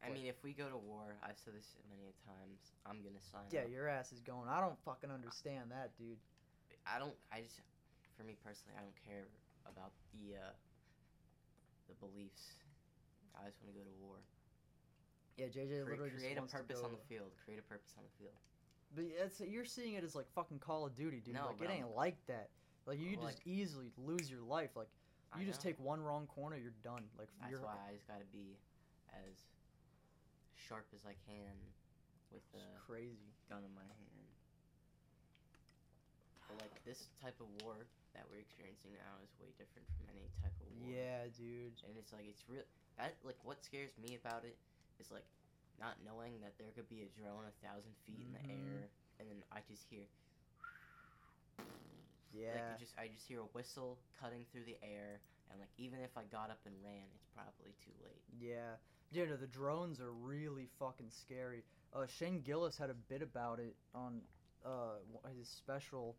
I 0.06 0.10
mean, 0.10 0.26
if 0.26 0.44
we 0.44 0.54
go 0.54 0.68
to 0.68 0.78
war, 0.78 1.16
I've 1.24 1.38
said 1.38 1.54
this 1.54 1.78
many 1.88 2.12
times. 2.26 2.74
I'm 2.86 3.04
gonna 3.04 3.22
sign 3.22 3.46
yeah, 3.52 3.62
up. 3.62 3.70
your 3.70 3.88
ass 3.88 4.12
is 4.12 4.20
going. 4.20 4.50
I 4.50 4.60
don't 4.60 4.78
fucking 4.84 5.12
understand 5.12 5.70
that, 5.72 5.96
dude. 5.98 6.18
I 6.88 6.98
don't. 6.98 7.14
I 7.32 7.42
just, 7.42 7.62
for 8.18 8.24
me 8.24 8.36
personally, 8.44 8.74
I 8.76 8.82
don't 8.82 8.98
care 9.06 9.30
about 9.70 9.94
the 10.12 10.42
uh, 10.42 10.54
the 11.88 11.94
beliefs. 12.02 12.58
I 13.38 13.46
just 13.46 13.62
want 13.62 13.72
to 13.74 13.78
go 13.80 13.86
to 13.86 13.96
war. 14.02 14.18
Yeah, 15.38 15.48
JJ 15.48 15.86
literally 15.88 16.10
create 16.12 16.36
just 16.36 16.38
a 16.38 16.40
wants 16.40 16.54
to 16.54 16.60
create 16.60 16.78
a 16.78 16.82
purpose 16.82 16.82
on 16.84 16.92
the 16.92 17.04
field. 17.08 17.32
Create 17.46 17.60
a 17.60 17.68
purpose 17.68 17.94
on 17.98 18.04
the 18.04 18.14
field. 18.20 18.36
But 18.96 19.06
it's 19.08 19.40
you're 19.40 19.66
seeing 19.66 19.96
it 19.96 20.04
as 20.04 20.16
like 20.16 20.28
fucking 20.36 20.60
Call 20.60 20.86
of 20.86 20.96
Duty, 20.96 21.22
dude. 21.24 21.36
No, 21.36 21.48
like 21.48 21.62
it 21.62 21.72
ain't 21.72 21.96
like 21.96 22.18
that. 22.28 22.50
Like 22.86 23.00
you 23.00 23.18
Well, 23.18 23.28
just 23.28 23.42
easily 23.46 23.92
lose 23.98 24.30
your 24.30 24.42
life. 24.44 24.76
Like 24.76 24.90
I 25.32 25.40
you 25.40 25.46
just 25.48 25.64
know. 25.64 25.72
take 25.72 25.80
one 25.80 26.02
wrong 26.04 26.28
corner, 26.28 26.58
you're 26.58 26.76
done. 26.84 27.08
Like 27.18 27.30
That's 27.40 27.62
why 27.64 27.76
I 27.88 27.94
just 27.96 28.08
gotta 28.08 28.28
be 28.34 28.60
as 29.16 29.48
sharp 30.56 30.86
as 30.94 31.06
I 31.08 31.16
can 31.24 31.56
with 32.32 32.44
the 32.52 32.64
crazy. 32.84 33.32
gun 33.48 33.64
in 33.64 33.74
my 33.74 33.88
hand. 33.88 34.28
But 36.50 36.60
like 36.60 36.76
this 36.84 37.08
type 37.24 37.40
of 37.40 37.48
war 37.64 37.88
that 38.12 38.28
we're 38.28 38.44
experiencing 38.44 38.92
now 39.00 39.16
is 39.24 39.32
way 39.40 39.56
different 39.56 39.88
from 39.96 40.12
any 40.12 40.28
type 40.44 40.52
of 40.60 40.68
war. 40.84 40.92
Yeah, 40.92 41.32
dude. 41.32 41.80
And 41.88 41.96
it's 41.96 42.12
like 42.12 42.28
it's 42.28 42.44
real. 42.52 42.68
That 43.00 43.16
like 43.24 43.40
what 43.48 43.64
scares 43.64 43.96
me 43.96 44.20
about 44.20 44.44
it 44.44 44.60
is 45.02 45.10
like 45.12 45.26
not 45.82 45.98
knowing 46.06 46.40
that 46.42 46.54
there 46.62 46.70
could 46.78 46.88
be 46.88 47.02
a 47.02 47.10
drone 47.10 47.50
a 47.50 47.56
thousand 47.66 47.92
feet 48.06 48.22
in 48.22 48.32
the 48.38 48.46
Mhm. 48.46 48.78
air, 48.78 48.90
and 49.20 49.26
then 49.28 49.42
I 49.52 49.60
just 49.68 49.84
hear. 49.90 50.06
Yeah. 52.34 52.54
Like, 52.54 52.76
I 52.76 52.80
just 52.80 52.94
I 52.98 53.08
just 53.08 53.28
hear 53.28 53.40
a 53.42 53.50
whistle 53.52 53.98
cutting 54.20 54.46
through 54.52 54.64
the 54.66 54.78
air, 54.82 55.20
and 55.50 55.60
like 55.60 55.70
even 55.78 56.00
if 56.00 56.16
I 56.16 56.24
got 56.24 56.50
up 56.50 56.60
and 56.66 56.76
ran, 56.84 57.04
it's 57.16 57.28
probably 57.36 57.74
too 57.84 57.92
late. 58.04 58.24
Yeah. 58.40 58.78
Yeah, 59.12 59.26
no, 59.26 59.36
the 59.36 59.48
drones 59.48 60.00
are 60.00 60.12
really 60.14 60.68
fucking 60.80 61.10
scary. 61.10 61.64
Uh, 61.94 62.06
Shane 62.08 62.42
Gillis 62.42 62.78
had 62.78 62.90
a 62.90 62.94
bit 62.94 63.22
about 63.22 63.60
it 63.60 63.76
on 63.94 64.22
uh 64.64 65.00
his 65.38 65.50
special. 65.50 66.16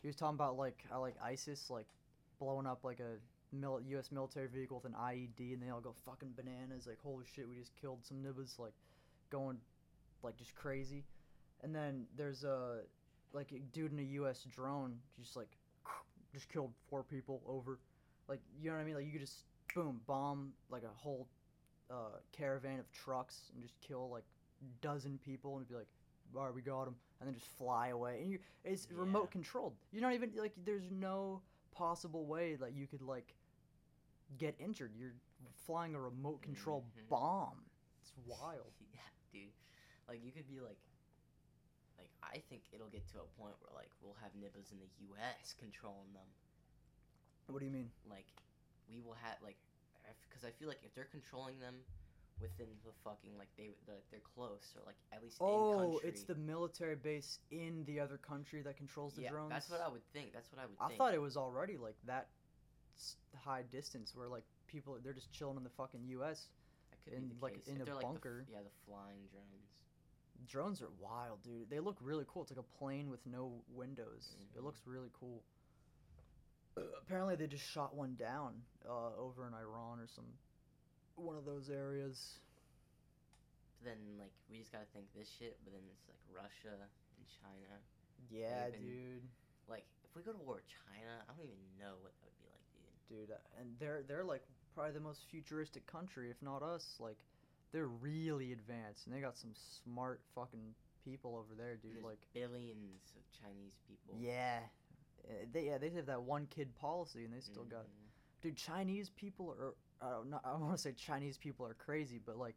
He 0.00 0.08
was 0.08 0.16
talking 0.16 0.36
about 0.36 0.56
like 0.56 0.82
how 0.88 1.00
like 1.00 1.16
ISIS 1.20 1.68
like 1.68 1.86
blowing 2.38 2.66
up 2.66 2.84
like 2.84 3.00
a 3.00 3.18
mil- 3.52 3.80
U.S. 3.88 4.10
military 4.12 4.48
vehicle 4.48 4.80
with 4.82 4.92
an 4.92 4.98
IED, 4.98 5.52
and 5.54 5.62
they 5.62 5.70
all 5.70 5.80
go 5.80 5.94
fucking 6.04 6.32
bananas. 6.36 6.86
Like, 6.86 6.98
holy 7.02 7.24
shit, 7.34 7.48
we 7.48 7.56
just 7.56 7.72
killed 7.80 7.98
some 8.04 8.18
nibbas. 8.22 8.58
Like, 8.58 8.74
going 9.30 9.58
like 10.22 10.36
just 10.36 10.54
crazy. 10.54 11.04
And 11.62 11.74
then 11.74 12.06
there's 12.16 12.44
a 12.44 12.80
like 13.32 13.52
a 13.52 13.58
dude 13.72 13.92
in 13.92 13.98
a 13.98 14.02
U.S. 14.02 14.44
drone 14.54 14.98
just 15.20 15.36
like 15.36 15.48
just 16.32 16.48
killed 16.48 16.72
four 16.88 17.02
people 17.02 17.42
over. 17.46 17.78
Like, 18.28 18.40
you 18.60 18.70
know 18.70 18.76
what 18.76 18.82
I 18.82 18.84
mean? 18.84 18.94
Like, 18.94 19.06
you 19.06 19.12
could 19.12 19.20
just 19.20 19.44
boom 19.74 20.00
bomb 20.06 20.52
like 20.70 20.82
a 20.82 20.94
whole 20.96 21.26
uh, 21.90 22.18
caravan 22.32 22.78
of 22.78 22.90
trucks 22.92 23.50
and 23.54 23.62
just 23.62 23.74
kill 23.80 24.08
like 24.10 24.24
dozen 24.80 25.18
people 25.24 25.56
and 25.58 25.68
be 25.68 25.74
like, 25.74 25.86
all 26.36 26.44
right, 26.44 26.54
we 26.54 26.60
got 26.62 26.84
them, 26.84 26.94
and 27.20 27.26
then 27.28 27.34
just 27.34 27.46
fly 27.58 27.88
away. 27.88 28.20
And 28.22 28.30
you, 28.30 28.38
it's 28.64 28.86
Yeah. 28.90 28.98
remote 29.00 29.30
controlled. 29.32 29.74
You're 29.92 30.02
not 30.02 30.14
even 30.14 30.30
like, 30.38 30.52
there's 30.64 30.88
no 30.92 31.40
possible 31.72 32.24
way 32.26 32.54
that 32.56 32.72
you 32.74 32.86
could 32.86 33.02
like 33.02 33.34
get 34.38 34.54
injured. 34.60 34.92
You're 34.96 35.14
flying 35.66 35.94
a 35.94 36.00
remote 36.00 36.42
control 36.42 36.84
Mhm. 36.96 37.08
bomb. 37.08 37.64
It's 38.02 38.12
wild. 38.26 38.72
yeah, 38.92 39.00
dude. 39.32 39.52
Like 40.08 40.22
you 40.24 40.32
could 40.32 40.48
be 40.48 40.60
like, 40.60 40.78
like 41.98 42.10
I 42.22 42.38
think 42.48 42.62
it'll 42.72 42.88
get 42.88 43.06
to 43.12 43.18
a 43.20 43.28
point 43.40 43.54
where 43.60 43.72
like 43.74 43.90
we'll 44.00 44.16
have 44.22 44.32
nibbas 44.34 44.72
in 44.72 44.78
the 44.78 44.88
U.S. 45.10 45.54
controlling 45.58 46.12
them. 46.12 46.26
What 47.46 47.58
do 47.58 47.64
you 47.66 47.72
mean? 47.72 47.90
Like, 48.08 48.26
we 48.88 49.00
will 49.00 49.14
have 49.14 49.36
like, 49.42 49.56
because 50.28 50.44
I 50.44 50.50
feel 50.52 50.68
like 50.68 50.80
if 50.84 50.94
they're 50.94 51.10
controlling 51.10 51.58
them 51.58 51.74
within 52.40 52.68
the 52.84 52.92
fucking 53.04 53.36
like 53.36 53.48
they 53.58 53.74
the, 53.86 53.92
they're 54.10 54.20
close 54.34 54.72
or 54.76 54.82
like 54.86 54.96
at 55.12 55.22
least 55.22 55.40
in 55.40 55.46
Oh, 55.46 56.00
it's 56.02 56.22
the 56.24 56.34
military 56.36 56.96
base 56.96 57.38
in 57.50 57.84
the 57.86 58.00
other 58.00 58.16
country 58.18 58.62
that 58.62 58.76
controls 58.76 59.14
the 59.14 59.22
yeah, 59.22 59.30
drones. 59.30 59.50
that's 59.50 59.68
what 59.68 59.80
I 59.80 59.88
would 59.88 60.04
think. 60.12 60.32
That's 60.32 60.50
what 60.52 60.60
I 60.62 60.66
would. 60.66 60.76
I 60.80 60.86
think. 60.88 60.98
thought 60.98 61.12
it 61.14 61.20
was 61.20 61.36
already 61.36 61.76
like 61.76 61.96
that 62.06 62.28
high 63.44 63.62
distance 63.70 64.12
where 64.14 64.28
like 64.28 64.44
people 64.66 64.98
they're 65.02 65.12
just 65.12 65.32
chilling 65.32 65.56
in 65.56 65.64
the 65.64 65.70
fucking 65.76 66.00
U.S. 66.18 66.46
that 66.90 66.98
could 67.04 67.12
in, 67.18 67.28
be 67.28 67.34
the 67.34 67.44
like, 67.44 67.54
case. 67.54 67.68
in 67.68 67.76
If 67.76 67.82
a 67.82 67.84
they're, 67.84 67.94
like, 67.94 68.02
the 68.02 68.08
bunker. 68.08 68.44
yeah, 68.50 68.58
the 68.62 68.74
flying 68.86 69.26
drones. 69.30 69.66
Drones 70.48 70.80
are 70.82 70.90
wild, 70.98 71.42
dude. 71.42 71.68
They 71.68 71.80
look 71.80 71.98
really 72.00 72.24
cool. 72.26 72.42
It's 72.42 72.50
like 72.50 72.58
a 72.64 72.78
plane 72.78 73.10
with 73.10 73.20
no 73.26 73.52
windows. 73.68 74.34
It 74.54 74.60
Mhm. 74.60 74.64
looks 74.64 74.80
really 74.86 75.10
cool. 75.12 75.42
Uh, 76.76 76.82
apparently, 77.02 77.36
they 77.36 77.46
just 77.46 77.64
shot 77.64 77.94
one 77.94 78.14
down 78.16 78.54
uh, 78.88 79.14
over 79.16 79.46
in 79.46 79.52
Iran 79.54 80.00
or 80.00 80.06
some 80.08 80.24
one 81.16 81.36
of 81.36 81.44
those 81.44 81.68
areas. 81.68 82.38
But 83.78 83.90
then 83.92 83.98
like 84.18 84.32
we 84.48 84.58
just 84.58 84.72
gotta 84.72 84.86
think 84.94 85.06
this 85.14 85.28
shit. 85.38 85.58
But 85.64 85.72
then 85.74 85.82
it's 85.92 86.08
like 86.08 86.20
Russia 86.32 86.72
and 87.18 87.26
China. 87.42 87.76
Yeah, 88.30 88.68
Even- 88.68 88.80
dude. 88.80 89.28
Like 89.68 89.84
if 90.04 90.14
we 90.16 90.22
go 90.22 90.32
to 90.32 90.38
war 90.38 90.56
with 90.56 90.66
China, 90.66 91.20
I 91.28 91.32
don't 91.36 91.44
even 91.46 91.68
know 91.78 91.96
what 92.00 92.12
that 92.20 92.30
would 92.32 92.39
dude. 93.10 93.30
uh, 93.30 93.60
and 93.60 93.68
they're 93.78 94.02
they're 94.08 94.24
like 94.24 94.42
probably 94.74 94.92
the 94.92 95.00
most 95.00 95.24
futuristic 95.30 95.84
country 95.86 96.30
if 96.30 96.40
not 96.42 96.62
us 96.62 96.94
like 97.00 97.18
they're 97.72 97.88
really 97.88 98.52
advanced 98.52 99.06
and 99.06 99.14
they 99.14 99.20
got 99.20 99.36
some 99.36 99.50
smart 99.84 100.20
fucking 100.34 100.74
people 101.04 101.34
over 101.36 101.54
there 101.56 101.76
dude 101.76 101.92
There's 101.94 102.04
like 102.04 102.20
billions 102.34 103.12
of 103.16 103.22
Chinese 103.42 103.74
people. 103.88 104.14
yeah 104.18 104.60
Uh, 105.28 105.32
they 105.52 105.66
yeah 105.66 105.78
they 105.78 105.90
have 105.90 106.06
that 106.06 106.22
one 106.22 106.46
kid 106.46 106.74
policy 106.76 107.24
and 107.24 107.34
they 107.34 107.40
still 107.40 107.64
got 107.64 107.84
Mhm. 107.84 108.42
dude 108.42 108.56
chinese 108.56 109.10
people 109.10 109.50
are 109.50 109.74
i 110.00 110.10
don't 110.10 110.30
know 110.30 110.40
i 110.44 110.54
want 110.56 110.72
to 110.72 110.78
say 110.78 110.92
chinese 110.92 111.36
people 111.36 111.66
are 111.66 111.74
crazy 111.74 112.18
but 112.24 112.36
like 112.38 112.56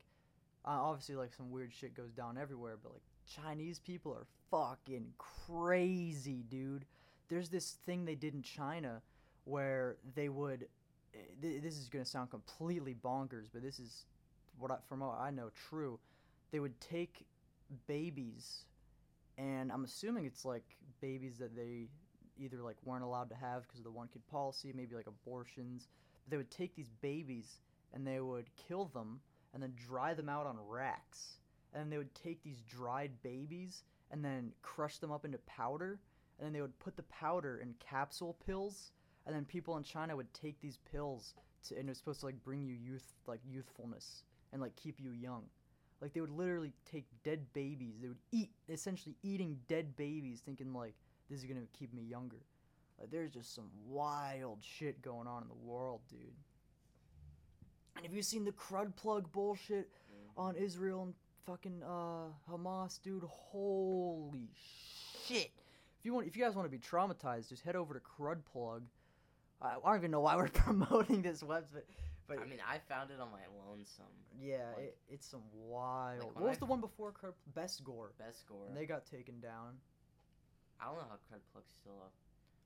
uh, 0.65 0.69
obviously 0.69 1.15
like 1.15 1.33
some 1.33 1.49
weird 1.51 1.73
shit 1.73 1.93
goes 1.93 2.11
down 2.13 2.37
everywhere 2.37 2.77
but 2.81 2.93
like 2.93 3.01
chinese 3.27 3.79
people 3.79 4.13
are 4.13 4.25
fucking 4.51 5.13
crazy 5.17 6.43
dude 6.49 6.85
there's 7.29 7.49
this 7.49 7.71
thing 7.85 8.05
they 8.05 8.15
did 8.15 8.33
in 8.33 8.41
china 8.41 9.01
where 9.45 9.97
they 10.15 10.29
would 10.29 10.67
eh, 11.13 11.60
this 11.62 11.77
is 11.77 11.89
going 11.89 12.03
to 12.03 12.10
sound 12.10 12.29
completely 12.29 12.95
bonkers 12.95 13.47
but 13.51 13.62
this 13.62 13.79
is 13.79 14.06
what 14.58 14.71
I, 14.71 14.75
from 14.88 14.99
what 15.01 15.17
i 15.19 15.29
know 15.29 15.49
true. 15.69 15.99
They 16.51 16.60
would 16.60 16.79
take 16.79 17.25
babies 17.88 18.65
and 19.38 19.71
i'm 19.71 19.84
assuming 19.84 20.25
it's 20.25 20.45
like 20.45 20.63
babies 21.01 21.38
that 21.39 21.56
they 21.56 21.88
either 22.38 22.62
like 22.62 22.77
weren't 22.84 23.03
allowed 23.03 23.29
to 23.29 23.36
have 23.36 23.63
because 23.63 23.79
of 23.79 23.84
the 23.84 23.91
one 23.91 24.08
kid 24.12 24.25
policy 24.27 24.71
maybe 24.75 24.95
like 24.95 25.08
abortions. 25.08 25.88
But 26.23 26.32
they 26.32 26.38
would 26.38 26.51
take 26.51 26.75
these 26.75 26.89
babies 27.01 27.60
and 27.93 28.06
they 28.06 28.19
would 28.19 28.49
kill 28.56 28.86
them 28.86 29.19
and 29.53 29.62
then 29.62 29.73
dry 29.88 30.13
them 30.13 30.29
out 30.29 30.45
on 30.45 30.58
racks. 30.67 31.38
And 31.73 31.82
then 31.82 31.89
they 31.89 31.97
would 31.97 32.13
take 32.15 32.43
these 32.43 32.62
dried 32.62 33.12
babies 33.23 33.84
and 34.12 34.23
then 34.23 34.51
crush 34.62 34.97
them 34.97 35.12
up 35.12 35.25
into 35.25 35.38
powder 35.39 35.99
and 36.38 36.45
then 36.45 36.53
they 36.53 36.62
would 36.62 36.77
put 36.79 36.95
the 36.95 37.03
powder 37.03 37.60
in 37.62 37.73
capsule 37.79 38.38
pills 38.45 38.91
and 39.25 39.36
then 39.36 39.45
people 39.45 39.77
in 39.77 39.83
China 39.83 40.15
would 40.15 40.33
take 40.33 40.59
these 40.62 40.77
pills 40.91 41.33
to 41.67 41.75
and 41.75 41.88
it 41.88 41.91
was 41.91 41.97
supposed 41.97 42.19
to 42.21 42.25
like 42.25 42.43
bring 42.43 42.63
you 42.63 42.73
youth 42.73 43.13
like 43.27 43.39
youthfulness 43.45 44.23
and 44.51 44.62
like 44.62 44.75
keep 44.75 44.99
you 44.99 45.12
young. 45.12 45.43
Like 46.01 46.13
they 46.13 46.21
would 46.21 46.31
literally 46.31 46.73
take 46.89 47.05
dead 47.23 47.41
babies. 47.53 47.95
They 48.01 48.09
would 48.09 48.17
eat 48.31 48.51
essentially 48.67 49.15
eating 49.23 49.57
dead 49.67 49.95
babies 49.95 50.41
thinking 50.45 50.73
like 50.73 50.93
this 51.29 51.39
is 51.39 51.45
to 51.45 51.77
keep 51.77 51.93
me 51.93 52.03
younger. 52.03 52.41
Like 52.99 53.09
there's 53.09 53.31
just 53.31 53.55
some 53.55 53.69
wild 53.88 54.59
shit 54.62 55.01
going 55.01 55.27
on 55.27 55.41
in 55.43 55.47
the 55.47 55.65
world, 55.65 56.01
dude. 56.09 56.19
And 57.95 58.05
have 58.05 58.13
you 58.13 58.21
seen 58.21 58.43
the 58.43 58.51
crud 58.51 58.95
plug 58.95 59.31
bullshit 59.31 59.89
on 60.36 60.55
Israel 60.55 61.03
and 61.03 61.13
fucking 61.45 61.81
uh 61.83 62.31
Hamas, 62.51 63.01
dude? 63.01 63.23
Holy 63.23 64.49
shit! 65.25 65.51
If 65.99 66.05
you 66.05 66.13
want, 66.13 66.27
if 66.27 66.36
you 66.36 66.43
guys 66.43 66.55
want 66.55 66.69
to 66.69 66.77
be 66.77 66.83
traumatized, 66.83 67.49
just 67.49 67.63
head 67.63 67.75
over 67.75 67.93
to 67.93 68.01
Crud 68.01 68.39
Plug. 68.51 68.83
I, 69.63 69.76
don't 69.84 69.97
even 69.97 70.12
know 70.12 70.19
why 70.21 70.36
we're 70.36 70.47
promoting 70.65 71.21
this 71.21 71.41
website, 71.41 71.88
but 72.28 72.39
I 72.39 72.45
mean, 72.45 72.60
I 72.67 72.80
found 72.89 73.12
it 73.12 73.19
on 73.19 73.30
my 73.32 73.45
lonesome. 73.67 74.06
yeah, 74.39 74.58
like- 74.76 74.86
it, 74.86 74.97
it's 75.10 75.28
some 75.28 75.43
wild. 75.54 76.19
like, 76.23 76.36
what 76.36 76.49
was 76.49 76.58
I 76.58 76.60
the 76.60 76.65
one 76.65 76.82
before 76.82 77.12
Crud? 77.12 77.34
Best 77.56 77.84
Gore. 77.84 78.12
Best 78.19 78.47
Gore. 78.47 78.67
And 78.67 78.76
they 78.78 78.86
got 78.86 79.06
taken 79.06 79.39
down. 79.39 79.76
I 80.82 80.86
don't 80.86 80.95
know 80.95 81.06
how 81.10 81.15
Crud 81.15 81.39
Plug's 81.56 81.73
still 81.80 81.97
up. 82.02 82.12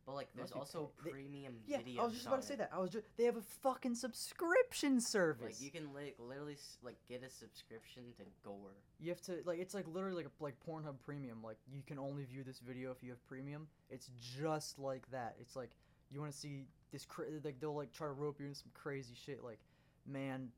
But 0.08 0.16
like, 0.16 0.30
there's 0.36 0.54
also 0.54 0.90
pay- 1.04 1.10
they- 1.10 1.12
premium 1.12 1.58
Yeah, 1.68 1.80
videos. 1.80 2.00
I 2.00 2.04
was 2.06 2.14
just 2.14 2.28
about 2.28 2.42
to 2.42 2.48
say 2.48 2.56
that. 2.56 2.70
I 2.74 2.80
was 2.80 2.92
just 2.92 3.06
they 3.18 3.26
have 3.26 3.36
a 3.36 3.42
fucking 3.42 3.94
subscription 3.94 5.02
service. 5.02 5.60
Like 5.60 5.62
you 5.62 5.70
can 5.70 5.94
like 5.94 6.16
literally 6.18 6.56
like 6.82 6.96
get 7.10 7.24
a 7.24 7.30
subscription 7.30 8.04
to 8.18 8.24
Gore. 8.42 8.72
You 9.02 9.10
have 9.10 9.22
to 9.24 9.40
like 9.46 9.60
it's 9.60 9.74
like 9.74 9.86
literally 9.86 10.24
like 10.24 10.32
like 10.40 10.56
Pornhub 10.66 10.96
Premium. 11.06 11.40
Like 11.44 11.58
you 11.70 11.82
can 11.86 12.00
only 12.00 12.24
view 12.24 12.44
this 12.46 12.60
video 12.60 12.92
if 12.92 13.04
you 13.04 13.10
have 13.10 13.28
Premium. 13.28 13.68
It's 13.90 14.10
just 14.40 14.80
like 14.80 15.04
that. 15.12 15.36
It's 15.42 15.58
like 15.58 15.72
you 16.10 16.22
want 16.22 16.32
to 16.32 16.38
see 16.38 16.68
this 16.92 17.06
cra- 17.06 17.26
like 17.44 17.60
they'll 17.60 17.76
like 17.76 17.92
try 17.92 18.08
to 18.08 18.14
rope 18.14 18.40
you 18.40 18.48
in 18.48 18.56
some 18.56 18.72
crazy 18.74 19.14
shit. 19.26 19.44
Like 19.44 19.60
man 20.06 20.50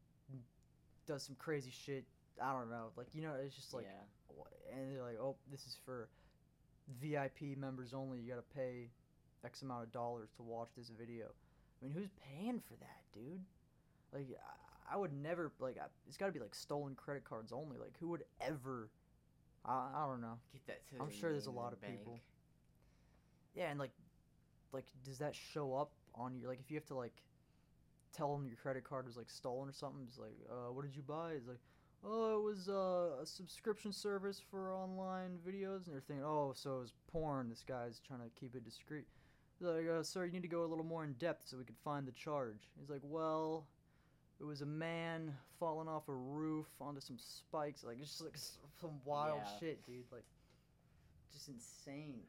does 1.08 1.24
some 1.24 1.36
crazy 1.40 1.72
shit. 1.72 2.06
I 2.42 2.54
don't 2.54 2.70
know. 2.70 2.92
Like 2.96 3.08
you 3.14 3.22
know, 3.22 3.34
it's 3.44 3.56
just 3.56 3.74
like 3.74 3.86
yeah. 3.86 4.78
and 4.78 4.96
they're 4.96 5.04
like, 5.04 5.20
oh, 5.20 5.36
this 5.52 5.62
is 5.62 5.78
for 5.86 6.10
VIP 7.02 7.58
members 7.58 7.94
only. 7.94 8.20
You 8.20 8.30
gotta 8.30 8.44
pay 8.56 8.90
X 9.44 9.62
amount 9.62 9.84
of 9.84 9.92
dollars 9.92 10.30
to 10.38 10.44
watch 10.44 10.70
this 10.78 10.90
video. 10.90 11.26
I 11.26 11.86
mean, 11.86 11.94
who's 11.94 12.10
paying 12.30 12.60
for 12.60 12.76
that, 12.76 13.02
dude? 13.14 13.42
Like, 14.14 14.28
I, 14.90 14.96
I 14.96 14.98
would 14.98 15.14
never 15.14 15.52
like. 15.60 15.78
I, 15.78 15.86
it's 16.08 16.18
gotta 16.18 16.32
be 16.32 16.40
like 16.40 16.56
stolen 16.56 16.96
credit 16.96 17.24
cards 17.24 17.52
only. 17.52 17.78
Like, 17.78 17.94
who 18.00 18.10
would 18.10 18.24
ever? 18.42 18.90
I, 19.66 19.88
I 19.96 20.06
don't 20.08 20.22
know. 20.22 20.38
Get 20.54 20.68
that 20.68 20.88
to 20.90 21.04
I'm 21.04 21.12
sure 21.12 21.32
there's 21.32 21.48
a 21.48 21.52
lot 21.52 21.74
of 21.74 21.82
bank. 21.82 21.98
people. 21.98 22.20
Yeah, 23.56 23.70
and 23.70 23.80
like, 23.80 23.92
like, 24.72 24.86
does 25.04 25.18
that 25.20 25.36
show 25.36 25.74
up 25.74 25.92
on 26.20 26.36
your 26.36 26.50
like 26.50 26.60
if 26.60 26.70
you 26.70 26.78
have 26.78 26.86
to 26.88 26.96
like 26.96 27.24
tell 28.16 28.36
them 28.36 28.48
your 28.48 28.58
credit 28.58 28.84
card 28.84 29.06
was 29.06 29.18
like 29.18 29.30
stolen 29.30 29.70
or 29.70 29.74
something? 29.74 30.02
It's 30.08 30.18
like, 30.18 30.38
uh, 30.50 30.72
what 30.74 30.84
did 30.86 30.96
you 30.96 31.04
buy? 31.04 31.34
It's 31.34 31.48
like, 31.48 31.60
oh, 32.04 32.38
it 32.40 32.44
was 32.44 32.68
uh, 32.70 33.22
a 33.22 33.26
subscription 33.26 33.92
service 33.92 34.42
for 34.52 34.74
online 34.74 35.38
videos, 35.48 35.86
and 35.86 35.94
they're 35.94 36.02
thinking, 36.02 36.26
oh, 36.26 36.54
so 36.56 36.78
it 36.78 36.82
was 36.82 36.94
porn. 37.12 37.50
This 37.50 37.64
guy's 37.68 38.00
trying 38.00 38.20
to 38.22 38.30
keep 38.40 38.56
it 38.56 38.64
discreet. 38.66 39.06
He's 39.60 39.68
like, 39.68 39.88
uh, 39.88 40.04
sir, 40.04 40.26
you 40.26 40.32
need 40.32 40.42
to 40.42 40.48
go 40.48 40.64
a 40.64 40.66
little 40.68 40.86
more 40.86 41.04
in 41.04 41.14
depth 41.14 41.48
so 41.48 41.58
we 41.58 41.64
could 41.66 41.78
find 41.84 42.08
the 42.08 42.12
charge. 42.14 42.70
He's 42.80 42.90
like, 42.90 43.02
well. 43.04 43.66
It 44.42 44.46
was 44.46 44.62
a 44.62 44.66
man 44.66 45.36
falling 45.60 45.90
off 45.90 46.08
a 46.08 46.14
roof 46.14 46.68
onto 46.80 47.02
some 47.02 47.18
spikes. 47.20 47.84
Like 47.84 47.98
it's 48.00 48.08
just 48.08 48.24
like 48.24 48.38
some 48.80 49.02
wild 49.04 49.42
Yeah. 49.44 49.60
shit, 49.60 49.86
dude. 49.86 50.06
Like, 50.14 50.24
just 51.34 51.50
insane. 51.50 52.22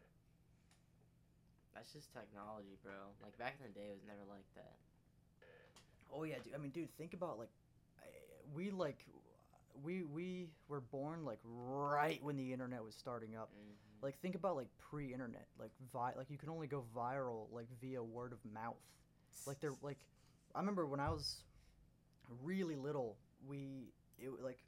That's 1.81 1.95
just 1.97 2.13
technology, 2.13 2.77
bro. 2.85 2.93
Like 3.25 3.39
back 3.39 3.57
in 3.57 3.65
the 3.65 3.73
day, 3.73 3.89
it 3.89 3.97
was 3.97 4.05
never 4.05 4.21
like 4.29 4.45
that. 4.55 4.77
Oh 6.13 6.25
yeah, 6.25 6.37
dude. 6.45 6.55
I 6.55 6.59
mean, 6.59 6.73
dude, 6.73 6.95
think 6.99 7.15
about 7.15 7.39
like 7.39 7.49
we 8.55 8.71
like 8.71 8.99
we 9.83 10.03
we 10.05 10.47
were 10.69 10.81
born 10.81 11.25
like 11.25 11.39
right 11.45 12.23
when 12.23 12.37
the 12.37 12.53
internet 12.53 12.85
was 12.85 12.95
starting 12.95 13.37
up. 13.37 13.51
hmm 13.55 13.73
Like 14.03 14.21
think 14.21 14.35
about 14.35 14.57
like 14.57 14.69
pre-internet, 14.79 15.47
like 15.59 15.73
vi- 15.93 16.13
like 16.17 16.31
you 16.31 16.39
can 16.39 16.51
only 16.51 16.67
go 16.67 16.85
viral 16.95 17.47
like 17.53 17.67
via 17.81 18.03
word 18.03 18.33
of 18.33 18.39
mouth. 18.53 18.77
Like 19.47 19.61
they're 19.61 19.75
like 19.83 19.99
I 20.55 20.61
remember 20.61 20.87
when 20.87 21.01
I 21.01 21.11
was 21.11 21.45
really 22.43 22.77
little, 22.77 23.17
we 23.47 23.93
it 24.19 24.31
like 24.43 24.59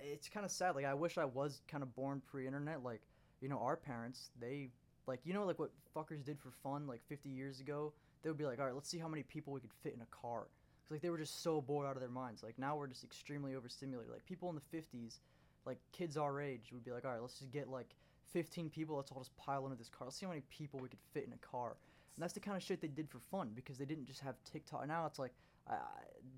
it's 0.00 0.28
kind 0.28 0.44
of 0.44 0.50
sad. 0.50 0.74
Like 0.74 0.84
I 0.84 0.94
wish 0.94 1.18
I 1.18 1.24
was 1.24 1.60
kind 1.68 1.82
of 1.82 1.94
born 1.94 2.22
pre-internet. 2.30 2.82
Like 2.82 3.02
you 3.40 3.48
know 3.48 3.58
our 3.58 3.76
parents, 3.76 4.30
they 4.40 4.70
like 5.06 5.20
you 5.24 5.32
know 5.34 5.44
like 5.44 5.58
what 5.58 5.70
fuckers 5.94 6.24
did 6.24 6.38
for 6.38 6.50
fun 6.62 6.86
like 6.86 7.00
50 7.08 7.28
years 7.28 7.60
ago. 7.60 7.92
They 8.22 8.30
would 8.30 8.38
be 8.38 8.44
like, 8.44 8.58
all 8.58 8.64
right, 8.66 8.74
let's 8.74 8.88
see 8.88 8.98
how 8.98 9.08
many 9.08 9.22
people 9.22 9.52
we 9.52 9.60
could 9.60 9.72
fit 9.82 9.94
in 9.94 10.00
a 10.02 10.06
car. 10.06 10.48
'Cause, 10.82 10.90
like 10.92 11.00
they 11.00 11.10
were 11.10 11.18
just 11.18 11.42
so 11.42 11.60
bored 11.60 11.86
out 11.86 11.94
of 11.96 12.00
their 12.00 12.08
minds. 12.08 12.42
Like 12.42 12.58
now 12.58 12.76
we're 12.76 12.86
just 12.86 13.04
extremely 13.04 13.54
overstimulated. 13.54 14.12
Like 14.12 14.24
people 14.24 14.48
in 14.48 14.54
the 14.56 14.60
50s, 14.76 15.20
like 15.64 15.78
kids 15.92 16.16
our 16.16 16.40
age 16.40 16.72
would 16.72 16.84
be 16.84 16.92
like, 16.92 17.04
all 17.04 17.10
right, 17.12 17.20
let's 17.20 17.38
just 17.38 17.50
get 17.50 17.68
like 17.68 17.94
15 18.32 18.70
people. 18.70 18.96
Let's 18.96 19.10
all 19.12 19.20
just 19.20 19.36
pile 19.36 19.64
into 19.66 19.76
this 19.76 19.88
car. 19.88 20.06
Let's 20.06 20.16
see 20.16 20.26
how 20.26 20.30
many 20.30 20.42
people 20.50 20.80
we 20.80 20.88
could 20.88 21.00
fit 21.12 21.24
in 21.26 21.32
a 21.32 21.38
car. 21.38 21.76
And 22.16 22.22
that's 22.22 22.32
the 22.32 22.40
kind 22.40 22.56
of 22.56 22.62
shit 22.62 22.80
they 22.80 22.88
did 22.88 23.08
for 23.10 23.18
fun 23.18 23.50
because 23.54 23.78
they 23.78 23.84
didn't 23.84 24.06
just 24.06 24.20
have 24.20 24.36
TikTok. 24.44 24.86
Now 24.86 25.06
it's 25.06 25.18
like 25.18 25.32
I- 25.68 25.78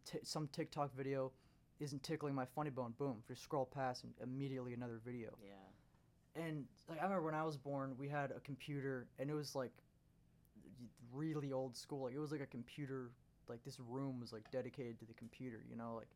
t- 0.05 0.19
some 0.23 0.49
TikTok 0.49 0.93
video 0.95 1.33
isn't 1.81 2.03
tickling 2.03 2.35
my 2.35 2.45
funny 2.47 2.71
bone. 2.71 2.93
Boom, 2.99 3.23
just 3.29 3.43
scroll 3.43 3.67
past 3.67 4.05
and 4.05 4.13
immediately 4.23 4.75
another 4.75 4.99
video. 5.05 5.37
Yeah. 5.43 5.55
And 6.39 6.65
like 6.89 7.01
I 7.01 7.05
remember 7.05 7.25
when 7.27 7.35
I 7.35 7.45
was 7.45 7.57
born, 7.57 7.95
we 7.99 8.09
had 8.09 8.31
a 8.31 8.41
computer, 8.41 9.07
and 9.19 9.31
it 9.31 9.35
was 9.35 9.55
like 9.55 9.73
really 11.13 11.53
old 11.53 11.77
school. 11.77 12.05
Like 12.05 12.15
it 12.15 12.19
was 12.19 12.33
like 12.33 12.41
a 12.41 12.47
computer. 12.47 13.11
Like 13.49 13.65
this 13.65 13.79
room 13.81 14.21
was 14.21 14.33
like 14.33 14.51
dedicated 14.51 14.99
to 15.01 15.07
the 15.07 15.15
computer. 15.15 15.65
You 15.71 15.77
know, 15.77 15.95
like 15.97 16.09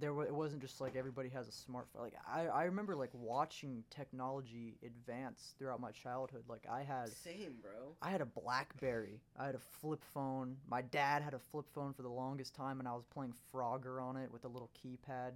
there 0.00 0.14
wa- 0.14 0.22
it 0.22 0.34
wasn't 0.34 0.62
just 0.62 0.80
like 0.80 0.96
everybody 0.96 1.28
has 1.30 1.48
a 1.48 1.50
smartphone. 1.50 2.00
Like 2.00 2.14
I 2.26 2.46
I 2.46 2.64
remember 2.64 2.96
like 2.96 3.10
watching 3.12 3.84
technology 3.90 4.76
advance 4.84 5.54
throughout 5.58 5.80
my 5.80 5.90
childhood. 5.90 6.44
Like 6.48 6.66
I 6.70 6.82
had 6.82 7.08
Same, 7.10 7.56
bro. 7.60 7.94
I 8.00 8.10
had 8.10 8.20
a 8.20 8.26
BlackBerry. 8.26 9.20
I 9.38 9.46
had 9.46 9.54
a 9.54 9.58
flip 9.60 10.02
phone. 10.14 10.56
My 10.68 10.82
dad 10.82 11.22
had 11.22 11.34
a 11.34 11.38
flip 11.38 11.66
phone 11.74 11.92
for 11.92 12.02
the 12.02 12.08
longest 12.10 12.54
time, 12.54 12.78
and 12.80 12.88
I 12.88 12.94
was 12.94 13.04
playing 13.04 13.34
Frogger 13.52 14.02
on 14.02 14.16
it 14.16 14.32
with 14.32 14.44
a 14.44 14.48
little 14.48 14.70
keypad. 14.82 15.32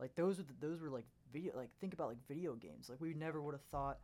Like 0.00 0.14
those 0.14 0.38
were 0.38 0.44
the, 0.44 0.54
those 0.66 0.80
were 0.80 0.90
like 0.90 1.06
video. 1.34 1.52
Like 1.56 1.70
think 1.80 1.92
about 1.92 2.08
like 2.08 2.26
video 2.28 2.54
games. 2.54 2.88
Like 2.88 3.00
we 3.02 3.12
never 3.12 3.42
would 3.42 3.54
have 3.54 3.64
thought 3.70 3.98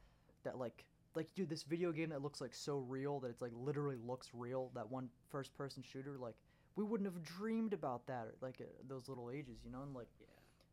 that 0.45 0.59
like 0.59 0.85
like 1.15 1.35
dude 1.35 1.49
this 1.49 1.63
video 1.63 1.93
game 1.93 2.11
that 2.11 2.23
looks 2.23 2.41
like 2.43 2.55
so 2.55 2.79
real 2.79 3.21
that 3.21 3.31
it's 3.31 3.41
like 3.43 3.53
literally 3.55 3.97
looks 4.07 4.29
real. 4.35 4.71
That 4.75 4.91
one 4.91 5.09
first 5.31 5.55
person 5.57 5.83
shooter. 5.83 6.19
Like 6.19 6.35
we 6.77 6.85
wouldn't 6.85 7.11
have 7.13 7.23
dreamed 7.23 7.73
about 7.73 8.07
that 8.09 8.29
like 8.43 8.61
at 8.61 8.89
those 8.89 9.09
little 9.09 9.31
ages, 9.31 9.61
you 9.65 9.71
know. 9.73 9.83
And 9.83 9.95
like 9.95 10.09
Yeah. 10.21 10.27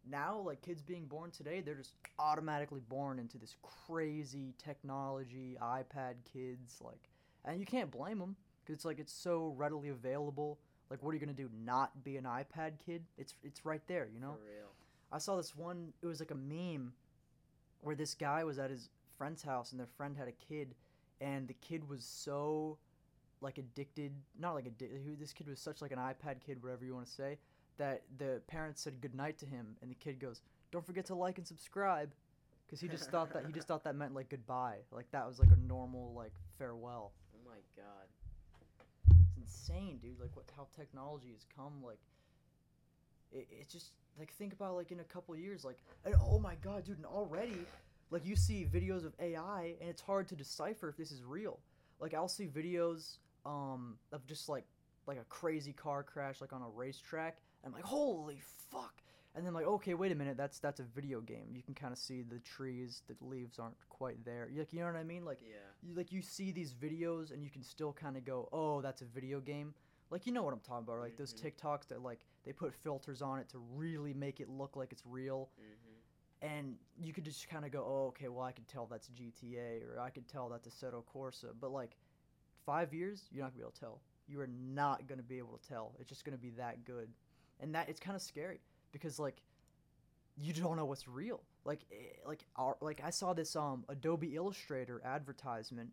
now 0.10 0.40
like 0.40 0.62
kids 0.62 0.82
being 0.82 1.06
born 1.06 1.32
today 1.32 1.62
they're 1.62 1.76
just 1.76 1.96
automatically 2.20 2.82
born 2.90 3.20
into 3.20 3.38
this 3.38 3.56
crazy 3.62 4.54
technology 4.58 5.58
ipad 5.62 6.16
kids 6.34 6.80
like 6.82 7.10
and 7.46 7.60
you 7.60 7.66
can't 7.66 7.92
blame 7.92 8.20
them 8.20 8.36
because 8.62 8.76
it's 8.76 8.86
like 8.86 9.00
it's 9.00 9.14
so 9.14 9.54
readily 9.58 9.90
available 9.90 10.60
like 10.90 11.04
what 11.04 11.12
are 11.12 11.14
you 11.14 11.20
going 11.26 11.36
to 11.36 11.44
do 11.44 11.50
not 11.66 12.04
be 12.04 12.16
an 12.18 12.24
ipad 12.24 12.74
kid 12.86 13.04
it's 13.18 13.36
it's 13.44 13.66
right 13.66 13.86
there 13.88 14.08
you 14.14 14.20
know 14.20 14.32
For 14.40 14.46
real. 14.46 14.67
I 15.12 15.18
saw 15.18 15.36
this 15.36 15.56
one 15.56 15.94
it 16.02 16.08
was 16.08 16.20
like 16.20 16.32
a 16.32 16.36
meme 16.36 16.94
where 17.82 17.96
this 17.96 18.14
guy 18.14 18.44
was 18.44 18.60
at 18.60 18.70
his 18.70 18.90
friend's 19.18 19.44
house 19.44 19.72
and 19.72 19.80
their 19.80 19.88
friend 19.98 20.18
had 20.18 20.28
a 20.28 20.32
kid 20.32 20.76
and 21.22 21.48
the 21.48 21.54
kid 21.56 21.88
was 21.90 22.04
so 22.04 22.78
like 23.42 23.58
addicted 23.58 24.12
not 24.40 24.54
like 24.54 24.66
addicted 24.66 25.20
this 25.20 25.34
kid 25.34 25.48
was 25.48 25.60
such 25.60 25.82
like 25.82 25.92
an 25.92 26.00
ipad 26.00 26.40
kid 26.46 26.62
whatever 26.62 26.86
you 26.86 26.94
want 26.94 27.06
to 27.06 27.12
say 27.12 27.38
that 27.78 28.02
the 28.18 28.42
parents 28.48 28.82
said 28.82 29.00
goodnight 29.02 29.38
to 29.38 29.46
him 29.46 29.76
and 29.82 29.90
the 29.92 29.96
kid 29.96 30.20
goes 30.20 30.42
don't 30.72 30.86
forget 30.86 31.06
to 31.06 31.16
like 31.16 31.38
and 31.38 31.48
subscribe 31.48 32.12
because 32.66 32.82
he 32.82 32.88
just 32.88 33.10
thought 33.12 33.32
that 33.34 33.46
he 33.46 33.54
just 33.54 33.68
thought 33.68 33.84
that 33.84 33.96
meant 33.96 34.14
like 34.14 34.30
goodbye 34.30 34.78
like 34.92 35.10
that 35.12 35.28
was 35.28 35.40
like 35.40 35.50
a 35.52 35.68
normal 35.68 36.14
like 36.16 36.34
farewell 36.58 37.12
Oh 37.36 37.50
my 37.50 37.60
god. 37.76 38.08
it's 39.28 39.38
insane 39.38 40.00
dude 40.02 40.20
like 40.20 40.36
what 40.36 40.46
how 40.56 40.68
technology 40.76 41.30
has 41.34 41.46
come 41.56 41.84
like 41.86 42.00
it, 43.32 43.48
it's 43.52 43.74
just 43.74 43.92
like 44.18 44.32
think 44.34 44.54
about 44.54 44.76
like 44.76 44.92
in 44.92 45.00
a 45.00 45.04
couple 45.04 45.36
years 45.36 45.64
like 45.64 45.78
and, 46.06 46.16
oh 46.22 46.40
my 46.40 46.56
god 46.56 46.86
dude 46.86 46.98
and 46.98 47.06
already 47.06 47.66
like 48.10 48.26
you 48.26 48.36
see 48.36 48.66
videos 48.72 49.06
of 49.06 49.14
ai 49.20 49.76
and 49.82 49.90
it's 49.90 50.02
hard 50.02 50.28
to 50.28 50.36
decipher 50.36 50.90
if 50.90 50.98
this 50.98 51.12
is 51.12 51.24
real. 51.24 51.60
Like 52.00 52.14
i'll 52.14 52.28
see 52.28 52.48
videos 52.48 53.18
um 53.46 53.98
of 54.12 54.26
just 54.28 54.50
like 54.50 54.66
like 55.08 55.18
a 55.20 55.24
crazy 55.26 55.74
car 55.74 56.04
crash 56.04 56.42
like 56.42 56.54
on 56.54 56.62
a 56.62 56.70
racetrack 56.70 57.38
and 57.64 57.70
i'm 57.72 57.74
like 57.74 57.86
holy 57.86 58.40
fuck. 58.72 59.02
And 59.36 59.46
then 59.46 59.54
like 59.54 59.68
okay 59.68 59.94
wait 59.94 60.12
a 60.12 60.16
minute 60.16 60.36
that's 60.38 60.60
that's 60.60 60.80
a 60.80 60.84
video 60.96 61.22
game. 61.22 61.50
You 61.54 61.62
can 61.62 61.76
kind 61.76 61.92
of 61.94 62.00
see 62.00 62.24
the 62.24 62.40
trees 62.40 63.04
the 63.08 63.16
leaves 63.26 63.60
aren't 63.60 63.76
quite 63.90 64.24
there. 64.26 64.50
Like 64.56 64.74
you 64.74 64.80
know 64.80 64.88
what 64.88 64.96
i 64.96 65.04
mean? 65.04 65.26
Like 65.26 65.40
Yeah. 65.44 65.58
you, 65.84 65.96
like 65.96 66.12
you 66.12 66.22
see 66.22 66.52
these 66.52 66.74
videos 66.74 67.32
and 67.32 67.44
you 67.44 67.50
can 67.52 67.62
still 67.64 67.94
kind 67.94 68.18
of 68.18 68.26
go, 68.26 68.50
oh, 68.52 68.82
that's 68.82 69.02
a 69.02 69.06
video 69.06 69.40
game. 69.40 69.74
Like 70.10 70.26
you 70.26 70.32
know 70.32 70.44
what 70.44 70.54
I'm 70.54 70.60
talking 70.62 70.84
about, 70.86 71.00
like 71.00 71.18
Those 71.18 71.34
Mhm. 71.34 71.42
TikToks 71.42 71.88
that 71.88 72.02
like 72.02 72.26
they 72.44 72.54
put 72.54 72.74
filters 72.74 73.22
on 73.22 73.40
it 73.40 73.50
to 73.50 73.58
really 73.60 74.14
make 74.14 74.40
it 74.40 74.50
look 74.50 74.76
like 74.76 74.92
it's 74.92 75.06
real, 75.06 75.50
hmm 75.58 75.64
and 76.42 76.78
you 77.00 77.14
could 77.14 77.26
just 77.26 77.50
kind 77.50 77.66
of 77.66 77.72
go, 77.72 77.84
oh, 77.84 78.08
okay, 78.10 78.28
well 78.28 78.44
I 78.44 78.52
could 78.52 78.68
tell 78.68 78.86
that's 78.86 79.08
GTA 79.10 79.82
or 79.84 80.00
I 80.00 80.10
could 80.12 80.28
tell 80.28 80.50
that's 80.50 80.68
Assetto 80.68 81.04
Corsa, 81.04 81.48
but 81.60 81.72
like 81.72 81.98
five 82.66 82.94
years, 82.94 83.28
you're 83.32 83.44
not 83.44 83.50
gonna 83.52 83.58
be 83.58 83.64
able 83.64 83.72
to 83.72 83.80
tell. 83.80 84.02
You 84.28 84.40
are 84.42 84.48
not 84.48 85.08
gonna 85.08 85.24
be 85.24 85.38
able 85.40 85.58
to 85.58 85.68
tell. 85.68 85.96
It's 86.00 86.10
just 86.10 86.26
gonna 86.26 86.38
be 86.38 86.52
that 86.52 86.86
good, 86.86 87.10
and 87.60 87.74
that 87.76 87.90
it's 87.90 88.00
kind 88.00 88.16
of 88.16 88.22
scary 88.22 88.62
because 88.92 89.20
like 89.20 89.42
you 90.38 90.54
don't 90.54 90.78
know 90.78 90.86
what's 90.86 91.08
real. 91.08 91.42
Like 91.66 91.82
eh, 91.92 91.96
like 92.26 92.46
our, 92.56 92.78
like 92.82 93.02
I 93.04 93.10
saw 93.10 93.34
this 93.34 93.56
um 93.56 93.86
Adobe 93.90 94.36
Illustrator 94.36 95.02
advertisement 95.04 95.92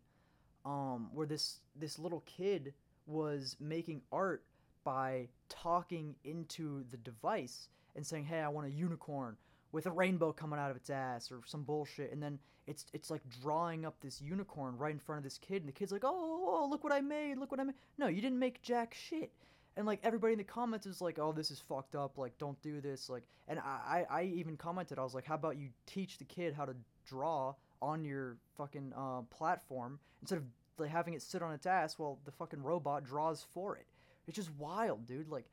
um 0.65 1.09
where 1.13 1.27
this 1.27 1.59
this 1.75 1.99
little 1.99 2.21
kid 2.25 2.73
was 3.05 3.55
making 3.59 4.01
art 4.11 4.43
by 4.83 5.27
talking 5.49 6.15
into 6.23 6.83
the 6.91 6.97
device 6.97 7.69
and 7.95 8.05
saying, 8.05 8.25
"Hey, 8.25 8.39
I 8.39 8.49
want 8.49 8.67
a 8.67 8.71
unicorn 8.71 9.37
with 9.71 9.85
a 9.85 9.91
rainbow 9.91 10.31
coming 10.31 10.59
out 10.59 10.71
of 10.71 10.77
its 10.77 10.89
ass 10.89 11.31
or 11.31 11.41
some 11.45 11.63
bullshit." 11.63 12.11
And 12.11 12.21
then 12.21 12.39
it's 12.67 12.85
it's 12.93 13.09
like 13.09 13.21
drawing 13.41 13.85
up 13.85 13.99
this 14.01 14.21
unicorn 14.21 14.77
right 14.77 14.93
in 14.93 14.99
front 14.99 15.17
of 15.17 15.23
this 15.23 15.37
kid 15.37 15.61
and 15.61 15.67
the 15.67 15.73
kid's 15.73 15.91
like, 15.91 16.03
"Oh, 16.03 16.61
oh, 16.63 16.67
look 16.69 16.83
what 16.83 16.93
I 16.93 17.01
made. 17.01 17.37
Look 17.37 17.51
what 17.51 17.59
I 17.59 17.63
made." 17.63 17.75
No, 17.97 18.07
you 18.07 18.21
didn't 18.21 18.39
make 18.39 18.61
jack 18.61 18.93
shit 18.93 19.31
and 19.77 19.85
like 19.85 19.99
everybody 20.03 20.33
in 20.33 20.37
the 20.37 20.43
comments 20.43 20.85
is 20.85 21.01
like 21.01 21.19
oh 21.19 21.31
this 21.31 21.51
is 21.51 21.59
fucked 21.59 21.95
up 21.95 22.17
like 22.17 22.37
don't 22.37 22.61
do 22.61 22.81
this 22.81 23.09
like 23.09 23.23
and 23.47 23.59
i 23.59 24.05
i 24.09 24.19
I 24.19 24.23
even 24.23 24.57
commented 24.57 24.99
i 24.99 25.03
was 25.03 25.13
like 25.13 25.25
how 25.25 25.35
about 25.35 25.57
you 25.57 25.69
teach 25.85 26.17
the 26.17 26.25
kid 26.25 26.53
how 26.53 26.65
to 26.65 26.75
draw 27.05 27.55
on 27.81 28.03
your 28.03 28.37
fucking 28.57 28.93
uh, 28.95 29.21
platform 29.29 29.99
instead 30.21 30.37
of 30.37 30.43
like 30.79 30.89
having 30.89 31.13
it 31.13 31.21
sit 31.21 31.41
on 31.41 31.53
its 31.53 31.65
ass 31.65 31.97
while 31.97 32.19
the 32.25 32.31
fucking 32.31 32.63
robot 32.63 33.03
draws 33.03 33.45
for 33.53 33.75
it. 33.75 33.85
It's 34.27 34.35
just 34.35 34.51
wild 34.57 35.07
dude. 35.07 35.29
Like 35.29 35.45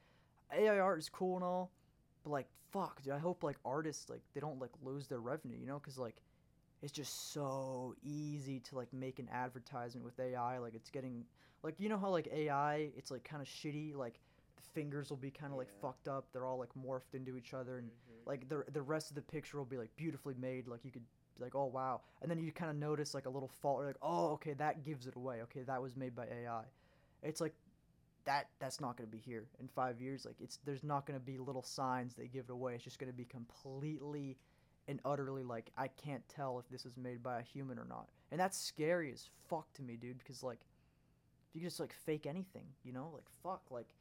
ai 0.54 0.78
art 0.78 0.98
is 0.98 1.08
cool 1.08 1.36
and 1.36 1.44
all 1.44 1.70
but 2.24 2.30
like 2.30 2.46
fuck 2.72 3.02
dude. 3.02 3.12
I 3.14 3.18
hope 3.18 3.42
like 3.42 3.56
artists 3.64 4.08
like 4.08 4.22
they 4.34 4.40
don't 4.40 4.60
like 4.60 4.72
lose 4.82 5.06
their 5.06 5.20
revenue 5.20 5.56
you 5.58 5.66
know? 5.66 5.78
Because 5.78 5.98
like 5.98 6.16
it's 6.82 6.92
just 6.92 7.32
so 7.32 7.94
easy 8.02 8.60
to 8.60 8.76
like 8.76 8.92
make 8.92 9.18
an 9.18 9.28
advertisement 9.32 10.04
with 10.04 10.18
ai 10.18 10.58
like 10.58 10.74
it's 10.74 10.90
getting 10.90 11.24
like 11.62 11.78
you 11.78 11.88
know 11.88 11.98
how 11.98 12.10
like 12.10 12.28
AI, 12.32 12.90
it's 12.96 13.10
like 13.10 13.24
kind 13.24 13.40
of 13.42 13.48
shitty. 13.48 13.94
Like 13.94 14.18
the 14.56 14.62
fingers 14.74 15.10
will 15.10 15.16
be 15.16 15.30
kind 15.30 15.52
of 15.52 15.58
like 15.58 15.68
fucked 15.80 16.08
up. 16.08 16.26
They're 16.32 16.46
all 16.46 16.58
like 16.58 16.70
morphed 16.78 17.14
into 17.14 17.36
each 17.36 17.54
other, 17.54 17.78
and 17.78 17.88
hmm 17.88 18.08
like 18.24 18.48
the 18.48 18.64
the 18.72 18.82
rest 18.82 19.10
of 19.10 19.16
the 19.16 19.22
picture 19.22 19.58
will 19.58 19.64
be 19.64 19.78
like 19.78 19.90
beautifully 19.96 20.34
made. 20.38 20.68
Like 20.68 20.84
you 20.84 20.92
could 20.92 21.04
be 21.38 21.44
like, 21.44 21.54
oh 21.54 21.66
wow, 21.66 22.00
and 22.20 22.30
then 22.30 22.38
you 22.38 22.52
kind 22.52 22.70
of 22.70 22.76
notice 22.76 23.14
like 23.14 23.26
a 23.26 23.30
little 23.30 23.50
fault. 23.60 23.78
You're 23.78 23.88
like, 23.88 23.96
oh 24.02 24.30
okay, 24.32 24.54
that 24.54 24.84
gives 24.84 25.06
it 25.06 25.16
away. 25.16 25.42
Okay, 25.42 25.62
that 25.62 25.80
was 25.80 25.96
made 25.96 26.14
by 26.14 26.26
AI. 26.26 26.64
It's 27.22 27.40
like 27.40 27.54
that. 28.24 28.48
That's 28.60 28.80
not 28.80 28.96
gonna 28.96 29.08
be 29.08 29.18
here 29.18 29.46
in 29.60 29.68
five 29.68 30.00
years. 30.00 30.24
Like 30.24 30.36
it's 30.40 30.58
there's 30.64 30.84
not 30.84 31.06
gonna 31.06 31.20
be 31.20 31.38
little 31.38 31.62
signs 31.62 32.14
that 32.14 32.32
give 32.32 32.46
it 32.48 32.52
away. 32.52 32.74
It's 32.74 32.84
just 32.84 32.98
gonna 32.98 33.12
be 33.12 33.24
completely 33.24 34.36
and 34.88 35.00
utterly 35.04 35.44
like 35.44 35.70
I 35.76 35.88
can't 35.88 36.26
tell 36.28 36.58
if 36.58 36.68
this 36.68 36.84
was 36.84 36.96
made 36.96 37.22
by 37.22 37.38
a 37.40 37.42
human 37.42 37.78
or 37.78 37.86
not. 37.88 38.08
And 38.30 38.40
that's 38.40 38.58
scary 38.58 39.12
as 39.12 39.28
fuck 39.48 39.72
to 39.74 39.82
me, 39.82 39.96
dude. 39.96 40.18
Because 40.18 40.42
like 40.42 40.60
you 41.52 41.60
can 41.60 41.68
just 41.68 41.80
like 41.80 41.92
fake 41.92 42.26
anything, 42.26 42.66
you 42.84 42.92
know? 42.92 43.10
Like 43.12 43.24
fuck, 43.42 43.62
like 43.70 43.94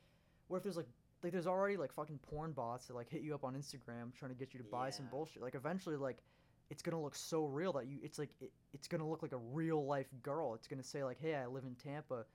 what 0.48 0.58
if 0.58 0.64
there's 0.64 0.78
like 0.78 0.88
like 1.24 1.32
there's 1.32 1.48
already 1.48 1.78
like 1.78 1.94
fucking 1.94 2.20
porn 2.30 2.52
bots 2.52 2.88
that 2.88 2.96
like 2.96 3.10
hit 3.10 3.22
you 3.22 3.36
up 3.36 3.44
on 3.44 3.54
Instagram 3.54 4.14
trying 4.18 4.32
to 4.32 4.38
get 4.38 4.54
you 4.54 4.60
to 4.60 4.66
buy 4.66 4.90
some 4.90 5.06
bullshit. 5.12 5.42
Like 5.42 5.56
eventually 5.56 5.96
like 5.96 6.18
it's 6.72 6.82
gonna 6.82 7.01
look 7.01 7.15
so 7.15 7.45
real 7.45 7.74
that 7.74 7.86
you 7.86 7.99
it's 8.01 8.17
like 8.17 8.30
it, 8.39 8.51
it's 8.74 8.88
gonna 8.88 9.07
look 9.07 9.22
like 9.22 9.34
a 9.34 9.38
real 9.38 9.86
life 9.86 10.07
girl. 10.24 10.55
It's 10.55 10.67
gonna 10.67 10.82
say 10.84 11.03
like, 11.03 11.19
hey, 11.22 11.36
I 11.36 11.45
live 11.45 11.65
in 11.65 11.76
Tampa. 11.76 12.26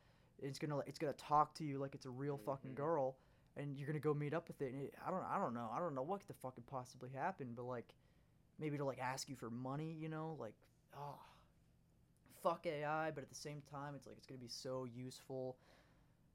It's 0.41 0.59
gonna 0.59 0.79
it's 0.87 0.99
gonna 0.99 1.15
talk 1.15 1.55
to 1.55 1.65
you 1.65 1.79
like 1.79 1.95
it's 1.95 2.05
a 2.05 2.11
real 2.11 2.37
fucking 2.37 2.73
Mhm. 2.73 2.77
girl, 2.77 3.17
and 3.57 3.75
you're 3.79 3.87
gonna 3.87 3.99
go 3.99 4.13
meet 4.13 4.35
up 4.35 4.47
with 4.49 4.61
it. 4.61 4.75
And 4.75 4.83
it, 4.83 4.95
I 5.05 5.11
don't 5.11 5.25
I 5.25 5.39
don't 5.39 5.55
know 5.55 5.71
I 5.75 5.81
don't 5.81 5.95
know 5.95 6.03
what 6.03 6.21
the 6.29 6.35
fuck 6.35 6.55
could 6.55 6.67
possibly 6.67 7.09
happen, 7.09 7.55
but 7.57 7.65
like 7.65 7.95
maybe 8.59 8.77
to 8.77 8.85
like 8.85 8.99
ask 8.99 9.29
you 9.31 9.37
for 9.37 9.49
money, 9.51 9.97
you 9.99 10.11
know, 10.11 10.37
like 10.39 10.55
oh 10.97 11.19
fuck 12.43 12.67
AI, 12.67 13.11
but 13.13 13.23
at 13.23 13.31
the 13.31 13.35
same 13.35 13.63
time, 13.71 13.95
it's 13.95 14.07
like 14.07 14.19
it's 14.19 14.27
gonna 14.27 14.39
be 14.39 14.49
so 14.49 14.85
useful. 14.85 15.57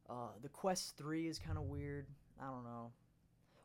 Uh, 0.10 0.30
the 0.42 0.50
Quest 0.50 0.98
Three 0.98 1.28
is 1.28 1.38
kind 1.38 1.58
of 1.58 1.66
weird. 1.66 2.08
I 2.42 2.48
don't 2.48 2.64
know. 2.64 2.92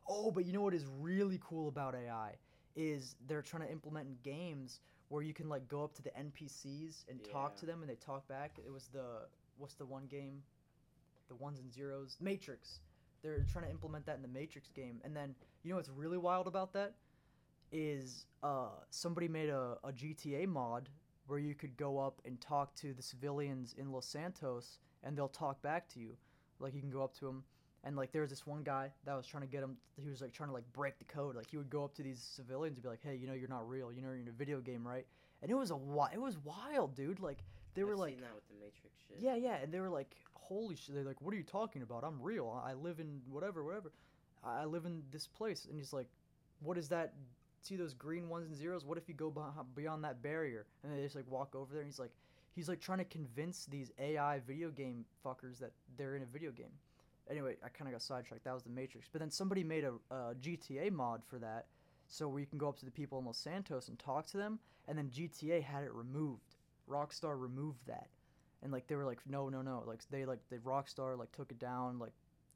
Oh, 0.08 0.30
but 0.30 0.44
you 0.44 0.52
know 0.52 0.60
what 0.60 0.74
is 0.74 0.84
really 1.00 1.40
cool 1.42 1.68
about 1.68 1.94
AI 1.94 2.36
is 2.76 3.16
they're 3.26 3.42
trying 3.42 3.62
to 3.62 3.72
implement 3.72 4.08
in 4.08 4.16
games 4.22 4.80
where 5.08 5.22
you 5.22 5.32
can 5.32 5.48
like 5.48 5.66
go 5.68 5.82
up 5.84 5.94
to 5.94 6.02
the 6.02 6.10
NPCs 6.10 7.04
and 7.08 7.20
talk 7.24 7.56
to 7.56 7.66
them 7.66 7.80
and 7.80 7.90
they 7.90 7.94
talk 7.96 8.26
back. 8.28 8.58
It 8.64 8.72
was 8.72 8.88
the 8.92 9.26
what's 9.56 9.74
the 9.74 9.86
one 9.86 10.06
game, 10.06 10.42
the 11.28 11.34
ones 11.36 11.58
and 11.60 11.72
zeros, 11.72 12.16
Matrix. 12.20 12.80
They're 13.22 13.44
trying 13.50 13.64
to 13.64 13.70
implement 13.70 14.06
that 14.06 14.16
in 14.16 14.22
the 14.22 14.28
Matrix 14.28 14.68
game, 14.70 15.00
and 15.04 15.16
then 15.16 15.34
you 15.62 15.70
know 15.70 15.76
what's 15.76 15.88
really 15.88 16.18
wild 16.18 16.46
about 16.46 16.72
that 16.74 16.94
is 17.72 18.26
uh 18.44 18.68
somebody 18.90 19.26
made 19.26 19.48
a, 19.48 19.76
a 19.82 19.90
GTA 19.92 20.46
mod 20.46 20.88
where 21.26 21.38
you 21.38 21.54
could 21.54 21.76
go 21.76 21.98
up 21.98 22.20
and 22.24 22.40
talk 22.40 22.74
to 22.76 22.94
the 22.94 23.02
civilians 23.02 23.74
in 23.76 23.90
Los 23.90 24.06
Santos 24.06 24.78
and 25.02 25.16
they'll 25.16 25.28
talk 25.28 25.60
back 25.62 25.88
to 25.88 25.98
you. 25.98 26.16
Like 26.60 26.74
you 26.74 26.80
can 26.80 26.90
go 26.90 27.02
up 27.02 27.14
to 27.18 27.24
them 27.24 27.44
and 27.86 27.96
like 27.96 28.10
there 28.12 28.20
was 28.22 28.30
this 28.30 28.46
one 28.46 28.62
guy 28.64 28.90
that 29.04 29.14
was 29.16 29.26
trying 29.26 29.42
to 29.42 29.48
get 29.48 29.62
him 29.62 29.76
he 30.02 30.10
was 30.10 30.20
like 30.20 30.32
trying 30.32 30.48
to 30.48 30.54
like 30.54 30.70
break 30.72 30.98
the 30.98 31.04
code. 31.04 31.36
Like 31.36 31.48
he 31.48 31.56
would 31.56 31.70
go 31.70 31.84
up 31.84 31.94
to 31.94 32.02
these 32.02 32.18
civilians 32.20 32.76
and 32.76 32.82
be 32.82 32.88
like, 32.88 33.02
"Hey, 33.02 33.14
you 33.14 33.26
know 33.26 33.32
you're 33.32 33.48
not 33.48 33.68
real. 33.68 33.92
You 33.92 34.02
know 34.02 34.08
you're 34.08 34.16
in 34.20 34.28
a 34.28 34.32
video 34.32 34.60
game, 34.60 34.86
right?" 34.86 35.06
And 35.40 35.50
it 35.50 35.54
was 35.54 35.70
a 35.70 35.74
wi- 35.74 36.10
it 36.12 36.20
was 36.20 36.36
wild, 36.38 36.96
dude. 36.96 37.20
Like 37.20 37.38
they 37.74 37.84
were 37.84 37.92
I've 37.92 37.98
like 38.00 38.14
seen 38.14 38.22
that 38.22 38.34
with 38.34 38.48
the 38.48 38.54
Matrix 38.54 38.96
shit. 39.08 39.18
yeah, 39.20 39.36
yeah, 39.36 39.62
and 39.62 39.72
they 39.72 39.80
were 39.80 39.88
like, 39.88 40.16
"Holy 40.34 40.74
shit!" 40.74 40.94
They're 40.94 41.04
like, 41.04 41.22
"What 41.22 41.32
are 41.32 41.36
you 41.36 41.44
talking 41.44 41.82
about? 41.82 42.02
I'm 42.04 42.20
real. 42.20 42.60
I 42.64 42.74
live 42.74 42.98
in 42.98 43.20
whatever, 43.30 43.62
whatever. 43.62 43.92
I 44.42 44.62
I 44.62 44.64
live 44.64 44.84
in 44.84 45.02
this 45.12 45.28
place." 45.28 45.66
And 45.66 45.78
he's 45.78 45.92
like, 45.92 46.08
"What 46.60 46.76
is 46.76 46.88
that? 46.88 47.14
See 47.62 47.76
those 47.76 47.94
green 47.94 48.28
ones 48.28 48.46
and 48.48 48.56
zeros? 48.56 48.84
What 48.84 48.98
if 48.98 49.08
you 49.08 49.14
go 49.14 49.32
beyond 49.76 50.02
that 50.04 50.22
barrier?" 50.22 50.66
And 50.82 50.92
they 50.92 51.02
just 51.02 51.14
like 51.14 51.30
walk 51.30 51.54
over 51.54 51.72
there, 51.72 51.82
and 51.82 51.88
he's 51.88 52.00
like, 52.00 52.12
he's 52.56 52.68
like 52.68 52.80
trying 52.80 52.98
to 52.98 53.04
convince 53.04 53.66
these 53.66 53.92
AI 53.98 54.40
video 54.40 54.70
game 54.70 55.04
fuckers 55.24 55.58
that 55.60 55.70
they're 55.96 56.16
in 56.16 56.22
a 56.22 56.26
video 56.26 56.50
game. 56.50 56.72
Anyway, 57.30 57.56
I 57.64 57.68
kind 57.68 57.88
of 57.88 57.92
got 57.92 58.02
sidetracked. 58.02 58.44
That 58.44 58.54
was 58.54 58.62
the 58.62 58.70
Matrix. 58.70 59.08
But 59.10 59.20
then 59.20 59.30
somebody 59.30 59.64
made 59.64 59.84
a, 59.84 59.92
a 60.14 60.34
GTA 60.34 60.92
mod 60.92 61.22
for 61.24 61.38
that, 61.38 61.66
so 62.06 62.28
where 62.28 62.40
you 62.40 62.46
can 62.46 62.58
go 62.58 62.68
up 62.68 62.78
to 62.78 62.84
the 62.84 62.90
people 62.90 63.18
in 63.18 63.24
Los 63.24 63.38
Santos 63.38 63.88
and 63.88 63.98
talk 63.98 64.26
to 64.28 64.36
them, 64.36 64.58
and 64.86 64.96
then 64.96 65.10
GTA 65.10 65.62
had 65.62 65.82
it 65.82 65.92
removed. 65.92 66.56
Rockstar 66.88 67.38
removed 67.38 67.80
that 67.88 68.08
and 68.62 68.72
like 68.72 68.86
they 68.86 68.96
were 68.96 69.04
like 69.04 69.20
no 69.28 69.48
no 69.48 69.62
no 69.62 69.82
like 69.86 70.00
they 70.10 70.24
like 70.24 70.40
the 70.50 70.56
rockstar 70.58 71.18
like 71.18 71.30
took 71.32 71.50
it 71.50 71.58
down 71.58 71.98
like 71.98 72.12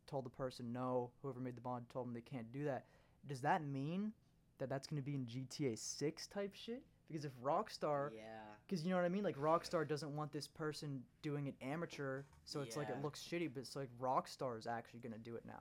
told 0.07 0.25
the 0.25 0.31
person 0.31 0.73
no 0.73 1.11
whoever 1.23 1.41
made 1.41 1.57
the 1.57 1.61
bond 1.61 1.85
told 1.93 2.07
them 2.07 2.15
they 2.15 2.21
can't 2.21 2.51
do 2.53 2.65
that 2.65 2.85
does 3.29 3.41
that 3.41 3.65
mean 3.65 4.13
that 4.59 4.69
that's 4.69 4.87
going 4.87 5.01
to 5.01 5.05
be 5.05 5.15
in 5.15 5.25
gta 5.25 5.79
6 5.79 6.27
type 6.27 6.55
shit 6.55 6.83
because 7.09 7.25
if 7.25 7.33
rockstar 7.43 8.11
Yeah. 8.15 8.50
Because 8.71 8.85
you 8.85 8.91
know 8.91 8.97
what 8.97 9.05
i 9.05 9.09
mean 9.09 9.25
like 9.25 9.37
rockstar 9.37 9.87
doesn't 9.87 10.15
want 10.15 10.33
this 10.33 10.47
person 10.47 11.03
doing 11.23 11.47
it 11.49 11.55
amateur 11.61 12.23
so 12.45 12.61
it's 12.61 12.77
like 12.77 12.89
it 12.89 13.03
looks 13.03 13.21
shitty 13.21 13.51
but 13.53 13.61
it's 13.61 13.75
like 13.75 13.89
rockstar 14.01 14.57
is 14.57 14.67
actually 14.67 15.01
going 15.01 15.13
to 15.13 15.19
do 15.19 15.35
it 15.35 15.43
now 15.47 15.61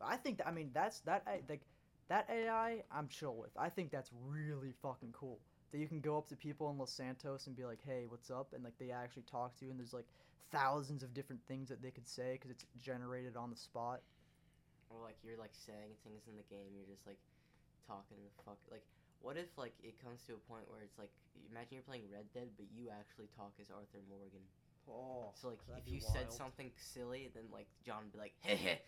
i 0.00 0.16
think 0.16 0.38
that, 0.38 0.46
i 0.46 0.50
mean 0.52 0.70
that's 0.72 1.00
that 1.00 1.22
I- 1.26 1.40
like 1.48 1.62
that 2.08 2.28
ai 2.30 2.82
i'm 2.92 3.08
chill 3.08 3.34
with 3.34 3.50
i 3.58 3.68
think 3.68 3.90
that's 3.90 4.10
really 4.28 4.72
fucking 4.80 5.10
cool 5.12 5.40
that 5.72 5.78
you 5.78 5.88
can 5.88 6.00
go 6.00 6.16
up 6.16 6.28
to 6.28 6.36
people 6.36 6.70
in 6.70 6.78
Los 6.78 6.92
Santos 6.92 7.46
and 7.46 7.56
be 7.56 7.64
like, 7.64 7.80
"Hey, 7.84 8.04
what's 8.08 8.30
up?" 8.30 8.52
and 8.54 8.62
like 8.62 8.78
they 8.78 8.90
actually 8.90 9.24
talk 9.30 9.58
to 9.58 9.64
you, 9.64 9.70
and 9.70 9.78
there's 9.80 9.92
like 9.92 10.06
thousands 10.50 11.02
of 11.02 11.12
different 11.12 11.42
things 11.46 11.68
that 11.68 11.82
they 11.82 11.90
could 11.90 12.06
say 12.08 12.32
because 12.34 12.50
it's 12.50 12.64
generated 12.80 13.36
on 13.36 13.50
the 13.50 13.56
spot. 13.56 14.00
Or 14.90 15.02
like 15.02 15.16
you're 15.24 15.38
like 15.38 15.50
saying 15.52 15.98
things 16.04 16.22
in 16.28 16.36
the 16.36 16.46
game, 16.48 16.70
you're 16.76 16.86
just 16.86 17.06
like 17.06 17.18
talking 17.86 18.16
the 18.22 18.42
fuck. 18.44 18.58
Like, 18.70 18.84
what 19.20 19.36
if 19.36 19.50
like 19.56 19.74
it 19.82 19.96
comes 20.02 20.22
to 20.26 20.34
a 20.34 20.42
point 20.50 20.64
where 20.70 20.80
it's 20.82 20.98
like, 20.98 21.10
imagine 21.50 21.80
you're 21.80 21.88
playing 21.88 22.04
Red 22.12 22.26
Dead, 22.34 22.48
but 22.56 22.66
you 22.72 22.88
actually 22.90 23.28
talk 23.36 23.52
as 23.60 23.70
Arthur 23.70 24.02
Morgan. 24.08 24.44
Oh, 24.88 25.32
So 25.34 25.48
like, 25.48 25.58
if 25.82 25.90
you 25.90 26.00
said 26.00 26.32
something 26.32 26.70
silly, 26.76 27.30
then 27.34 27.44
like 27.52 27.66
John 27.84 28.06
would 28.06 28.12
be 28.12 28.18
like, 28.18 28.34
hey, 28.40 28.56
hey 28.56 28.78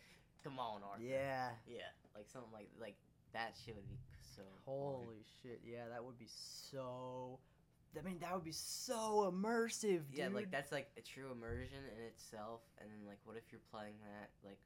come 0.44 0.58
on, 0.58 0.82
Arthur. 0.86 1.02
yeah. 1.02 1.50
Yeah. 1.66 1.90
Like 2.14 2.26
something 2.30 2.52
like 2.52 2.70
like 2.80 2.96
that 3.32 3.54
shit 3.64 3.74
would 3.74 3.88
be 3.88 3.98
so. 4.34 4.42
Holy 4.64 5.22
shit! 5.42 5.60
Yeah, 5.66 5.90
that 5.92 6.02
would 6.02 6.18
be 6.18 6.30
so. 6.30 7.38
I 7.98 8.04
mean, 8.04 8.20
that 8.20 8.30
would 8.34 8.44
be 8.44 8.54
so 8.54 9.26
immersive, 9.32 10.06
dude. 10.12 10.22
Yeah, 10.22 10.28
like 10.30 10.50
that's 10.50 10.70
like 10.70 10.86
a 10.96 11.02
true 11.02 11.32
immersion 11.32 11.82
in 11.82 12.00
itself. 12.06 12.60
And 12.78 12.86
then 12.90 13.02
like, 13.08 13.18
what 13.24 13.36
if 13.36 13.50
you're 13.50 13.64
playing 13.72 13.98
that 14.06 14.30
like 14.46 14.60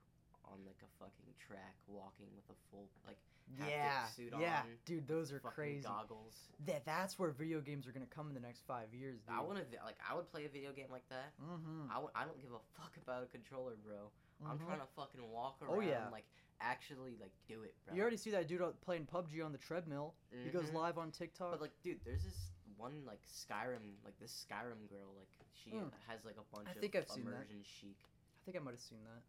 on 0.44 0.60
like 0.66 0.80
a 0.84 0.90
fucking 1.00 1.32
track, 1.40 1.76
walking 1.86 2.28
with 2.36 2.44
a 2.50 2.58
full 2.70 2.88
like 3.06 3.20
yeah, 3.68 4.06
suit 4.06 4.32
yeah, 4.40 4.60
on, 4.60 4.66
dude, 4.84 5.06
those 5.08 5.32
are 5.32 5.40
crazy. 5.40 5.82
goggles. 5.86 6.34
That 6.66 6.84
that's 6.84 7.18
where 7.18 7.30
video 7.30 7.60
games 7.60 7.86
are 7.86 7.92
gonna 7.92 8.06
come 8.06 8.28
in 8.28 8.34
the 8.34 8.40
next 8.40 8.62
five 8.66 8.92
years, 8.94 9.20
dude. 9.22 9.34
I 9.36 9.40
want 9.42 9.58
to 9.58 9.64
like 9.84 9.96
I 10.08 10.14
would 10.14 10.30
play 10.30 10.44
a 10.44 10.48
video 10.48 10.72
game 10.72 10.86
like 10.90 11.08
that. 11.10 11.32
Mm-hmm. 11.42 11.90
I 11.90 11.94
w- 11.94 12.10
I 12.14 12.24
don't 12.24 12.40
give 12.40 12.52
a 12.52 12.62
fuck 12.80 12.92
about 13.02 13.22
a 13.22 13.26
controller, 13.26 13.72
bro. 13.84 14.10
I'm 14.48 14.58
trying 14.58 14.80
to 14.80 14.86
fucking 14.96 15.20
walk 15.30 15.58
around. 15.62 15.76
Oh, 15.76 15.80
yeah. 15.80 16.08
like 16.10 16.24
actually 16.60 17.16
like 17.20 17.32
do 17.48 17.62
it, 17.62 17.74
bro. 17.86 17.94
You 17.94 18.02
already 18.02 18.16
see 18.16 18.30
that 18.30 18.48
dude 18.48 18.62
playing 18.80 19.06
PUBG 19.12 19.44
on 19.44 19.52
the 19.52 19.58
treadmill. 19.58 20.14
He 20.44 20.50
goes 20.50 20.66
Mhm. 20.70 20.74
live 20.74 20.98
on 20.98 21.10
TikTok. 21.10 21.52
But 21.52 21.60
like, 21.60 21.72
dude, 21.82 22.00
there's 22.04 22.24
this 22.24 22.50
one 22.76 23.04
like 23.06 23.20
Skyrim, 23.26 23.94
like 24.04 24.18
this 24.18 24.46
Skyrim 24.50 24.88
girl, 24.90 25.14
like 25.18 25.28
she 25.54 25.70
Mm. 25.70 25.90
has 26.08 26.24
like 26.24 26.36
a 26.38 26.54
bunch 26.54 26.68
I 26.68 26.72
of 26.72 26.78
think 26.78 26.96
I've 26.96 27.08
seen 27.08 27.24
that. 27.26 27.46
chic. 27.62 27.96
I 28.00 28.40
think 28.44 28.56
I 28.56 28.60
might 28.60 28.72
have 28.72 28.80
seen 28.80 28.98
that. 29.04 29.22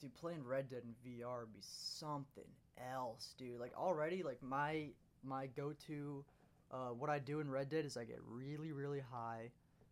Dude, 0.00 0.14
playing 0.14 0.44
Red 0.44 0.70
Dead 0.70 0.82
in 0.84 0.94
VR 1.04 1.40
would 1.40 1.52
be 1.52 1.60
something 1.62 2.44
else, 2.92 3.34
dude. 3.36 3.60
Like 3.60 3.72
already, 3.76 4.22
like 4.22 4.42
my 4.42 4.86
my 5.22 5.46
go-to, 5.48 6.24
uh, 6.70 6.88
what 6.88 7.10
I 7.10 7.18
do 7.18 7.40
in 7.40 7.50
Red 7.50 7.68
Dead 7.68 7.84
is 7.84 7.96
I 7.96 8.04
get 8.04 8.20
really, 8.26 8.72
really 8.72 9.00
high. 9.00 9.50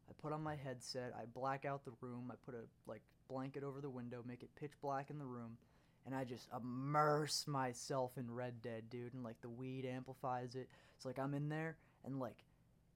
I 0.09 0.13
put 0.23 0.33
on 0.33 0.43
my 0.43 0.57
headset. 0.57 1.13
I 1.15 1.25
black 1.27 1.65
out 1.65 1.85
the 1.85 1.93
room. 2.01 2.31
I 2.33 2.37
put 2.47 2.55
a 2.55 2.65
like 2.87 3.03
blanket 3.29 3.63
over 3.63 3.81
the 3.81 3.91
window, 3.91 4.23
make 4.27 4.43
it 4.43 4.49
pitch 4.59 4.73
black 4.81 5.11
in 5.11 5.19
the 5.19 5.27
room, 5.27 5.59
and 6.07 6.15
I 6.15 6.25
just 6.25 6.49
immerse 6.57 7.47
myself 7.47 8.13
in 8.17 8.31
Red 8.31 8.63
Dead, 8.63 8.85
dude. 8.89 9.13
And 9.13 9.23
like 9.23 9.41
the 9.43 9.51
weed 9.51 9.85
amplifies 9.85 10.55
it. 10.55 10.69
It's 10.97 11.05
like 11.05 11.19
I'm 11.19 11.35
in 11.35 11.49
there, 11.49 11.77
and 12.05 12.19
like 12.19 12.45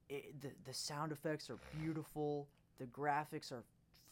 it, 0.09 0.41
the 0.41 0.49
the 0.65 0.73
sound 0.73 1.11
effects 1.11 1.49
are 1.49 1.59
beautiful. 1.79 2.47
The 2.79 2.85
graphics 2.85 3.51
are 3.51 3.63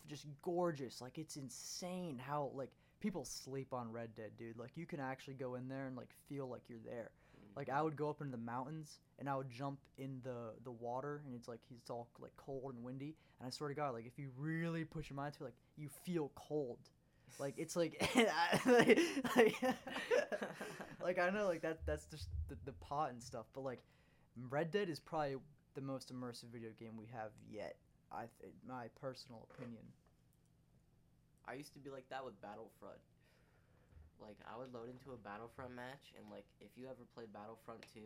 just 0.07 0.25
gorgeous. 0.41 1.01
Like 1.01 1.17
it's 1.17 1.37
insane 1.37 2.21
how 2.23 2.51
like 2.53 2.71
people 3.01 3.25
sleep 3.25 3.73
on 3.73 3.91
Red 3.91 4.15
Dead, 4.15 4.31
dude. 4.37 4.57
Like 4.57 4.71
you 4.75 4.85
can 4.85 4.99
actually 4.99 5.33
go 5.33 5.55
in 5.55 5.67
there 5.67 5.87
and 5.87 5.97
like 5.97 6.09
feel 6.29 6.47
like 6.47 6.61
you're 6.69 6.79
there. 6.85 7.09
Mm-hmm. 7.35 7.57
Like 7.57 7.69
I 7.69 7.81
would 7.81 7.95
go 7.95 8.09
up 8.09 8.21
into 8.21 8.31
the 8.31 8.43
mountains 8.43 8.99
and 9.19 9.27
I 9.27 9.35
would 9.35 9.49
jump 9.49 9.79
in 9.97 10.21
the 10.23 10.53
the 10.63 10.71
water 10.71 11.21
and 11.25 11.35
it's 11.35 11.47
like 11.47 11.59
it's 11.75 11.89
all 11.89 12.07
like 12.19 12.35
cold 12.37 12.73
and 12.73 12.83
windy. 12.83 13.15
And 13.39 13.47
I 13.47 13.49
swear 13.49 13.69
to 13.69 13.75
God, 13.75 13.93
like 13.93 14.05
if 14.05 14.17
you 14.17 14.29
really 14.37 14.85
put 14.85 15.09
your 15.09 15.17
mind 15.17 15.33
to 15.33 15.43
it, 15.43 15.47
like 15.47 15.55
you 15.77 15.89
feel 16.05 16.31
cold. 16.35 16.79
Like 17.39 17.55
it's 17.57 17.75
like, 17.75 17.95
like, 18.65 18.99
like, 19.35 19.55
like 21.03 21.19
I 21.19 21.29
know 21.29 21.47
like 21.47 21.61
that 21.61 21.79
that's 21.85 22.05
just 22.05 22.27
the, 22.49 22.57
the 22.65 22.73
pot 22.73 23.11
and 23.11 23.23
stuff, 23.23 23.45
but 23.53 23.63
like 23.63 23.79
Red 24.49 24.71
Dead 24.71 24.89
is 24.89 24.99
probably 24.99 25.37
the 25.73 25.81
most 25.81 26.13
immersive 26.13 26.51
video 26.51 26.69
game 26.77 26.97
we 26.97 27.07
have 27.13 27.31
yet. 27.49 27.77
I 28.11 28.25
th- 28.41 28.53
my 28.67 28.87
personal 28.99 29.47
opinion. 29.53 29.83
I 31.51 31.59
used 31.59 31.75
to 31.75 31.83
be 31.83 31.91
like 31.91 32.07
that 32.07 32.23
with 32.23 32.39
Battlefront. 32.39 33.03
Like 34.23 34.39
I 34.47 34.55
would 34.55 34.71
load 34.71 34.87
into 34.87 35.11
a 35.11 35.19
Battlefront 35.19 35.75
match, 35.75 36.15
and 36.15 36.23
like 36.31 36.47
if 36.63 36.71
you 36.79 36.87
ever 36.87 37.03
played 37.11 37.35
Battlefront 37.35 37.83
2, 37.91 37.99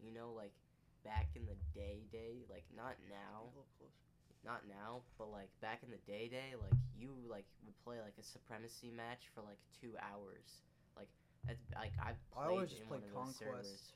you 0.00 0.10
know 0.16 0.32
like 0.32 0.56
back 1.04 1.28
in 1.36 1.44
the 1.44 1.58
day 1.76 2.08
day, 2.08 2.48
like 2.48 2.64
not 2.72 2.96
now, 3.12 3.52
not 4.40 4.64
now, 4.64 5.04
but 5.20 5.28
like 5.28 5.52
back 5.60 5.84
in 5.84 5.92
the 5.92 6.00
day 6.08 6.32
day, 6.32 6.56
like 6.56 6.80
you 6.96 7.12
like 7.28 7.44
would 7.68 7.76
play 7.84 8.00
like 8.00 8.16
a 8.16 8.24
supremacy 8.24 8.88
match 8.88 9.28
for 9.36 9.44
like 9.44 9.60
two 9.76 9.92
hours. 10.00 10.64
Like 10.96 11.12
that's 11.44 11.60
like 11.76 11.92
I 12.00 12.16
I 12.16 12.46
played 12.48 12.56
always 12.56 12.72
just 12.72 12.86
in 12.86 12.88
play 12.88 13.04
one 13.12 13.28
of 13.28 13.36
those 13.36 13.36
Conquest. 13.36 13.92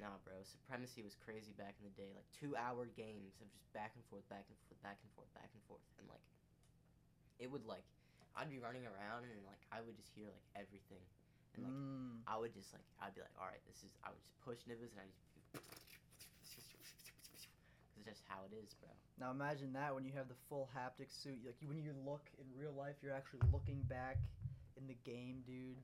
Nah, 0.00 0.16
bro, 0.24 0.40
supremacy 0.40 1.04
was 1.04 1.20
crazy 1.20 1.52
back 1.60 1.76
in 1.76 1.84
the 1.84 1.94
day. 2.00 2.08
Like 2.16 2.24
two 2.32 2.56
hour 2.56 2.88
games 2.96 3.36
of 3.44 3.52
just 3.52 3.68
back 3.76 3.92
and 3.92 4.02
forth, 4.08 4.24
back 4.32 4.48
and 4.48 4.56
forth, 4.64 4.80
back 4.80 4.96
and 5.04 5.10
forth, 5.12 5.28
back 5.36 5.52
and 5.52 5.62
forth, 5.68 5.84
and 6.00 6.08
like 6.08 6.24
it 7.36 7.50
would 7.50 7.68
like 7.68 7.84
I'd 8.36 8.50
be 8.50 8.58
running 8.58 8.84
around 8.88 9.24
and 9.28 9.44
like 9.46 9.60
I 9.72 9.80
would 9.84 9.96
just 9.96 10.10
hear 10.14 10.26
like 10.30 10.46
everything, 10.56 11.02
and 11.56 11.64
like 11.64 11.72
Mm. 11.72 12.20
I 12.26 12.38
would 12.38 12.52
just 12.54 12.72
like 12.72 12.84
I'd 13.00 13.14
be 13.14 13.20
like, 13.20 13.34
all 13.38 13.46
right, 13.46 13.60
this 13.68 13.82
is 13.84 13.92
I 14.04 14.08
would 14.10 14.20
just 14.22 14.38
push 14.40 14.58
nibbles 14.66 14.92
and 14.92 15.00
I 15.04 15.06
just 15.06 15.20
it's 17.96 18.04
just 18.08 18.22
how 18.28 18.40
it 18.50 18.54
is, 18.56 18.74
bro. 18.80 18.88
Now 19.20 19.30
imagine 19.30 19.72
that 19.74 19.94
when 19.94 20.04
you 20.04 20.12
have 20.16 20.28
the 20.28 20.34
full 20.48 20.68
haptic 20.76 21.12
suit. 21.12 21.38
Like 21.44 21.56
when 21.66 21.78
you 21.78 21.92
look 22.04 22.28
in 22.38 22.46
real 22.58 22.72
life, 22.72 22.96
you're 23.02 23.14
actually 23.14 23.40
looking 23.52 23.82
back 23.88 24.18
in 24.76 24.86
the 24.88 24.96
game, 25.04 25.42
dude. 25.46 25.78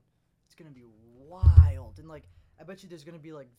It's 0.45 0.55
gonna 0.55 0.71
be 0.71 0.85
wild. 1.17 1.99
And 1.99 2.07
like, 2.09 2.23
I 2.59 2.63
bet 2.63 2.83
you 2.83 2.89
there's 2.89 3.03
gonna 3.03 3.19
be 3.19 3.31
like 3.31 3.49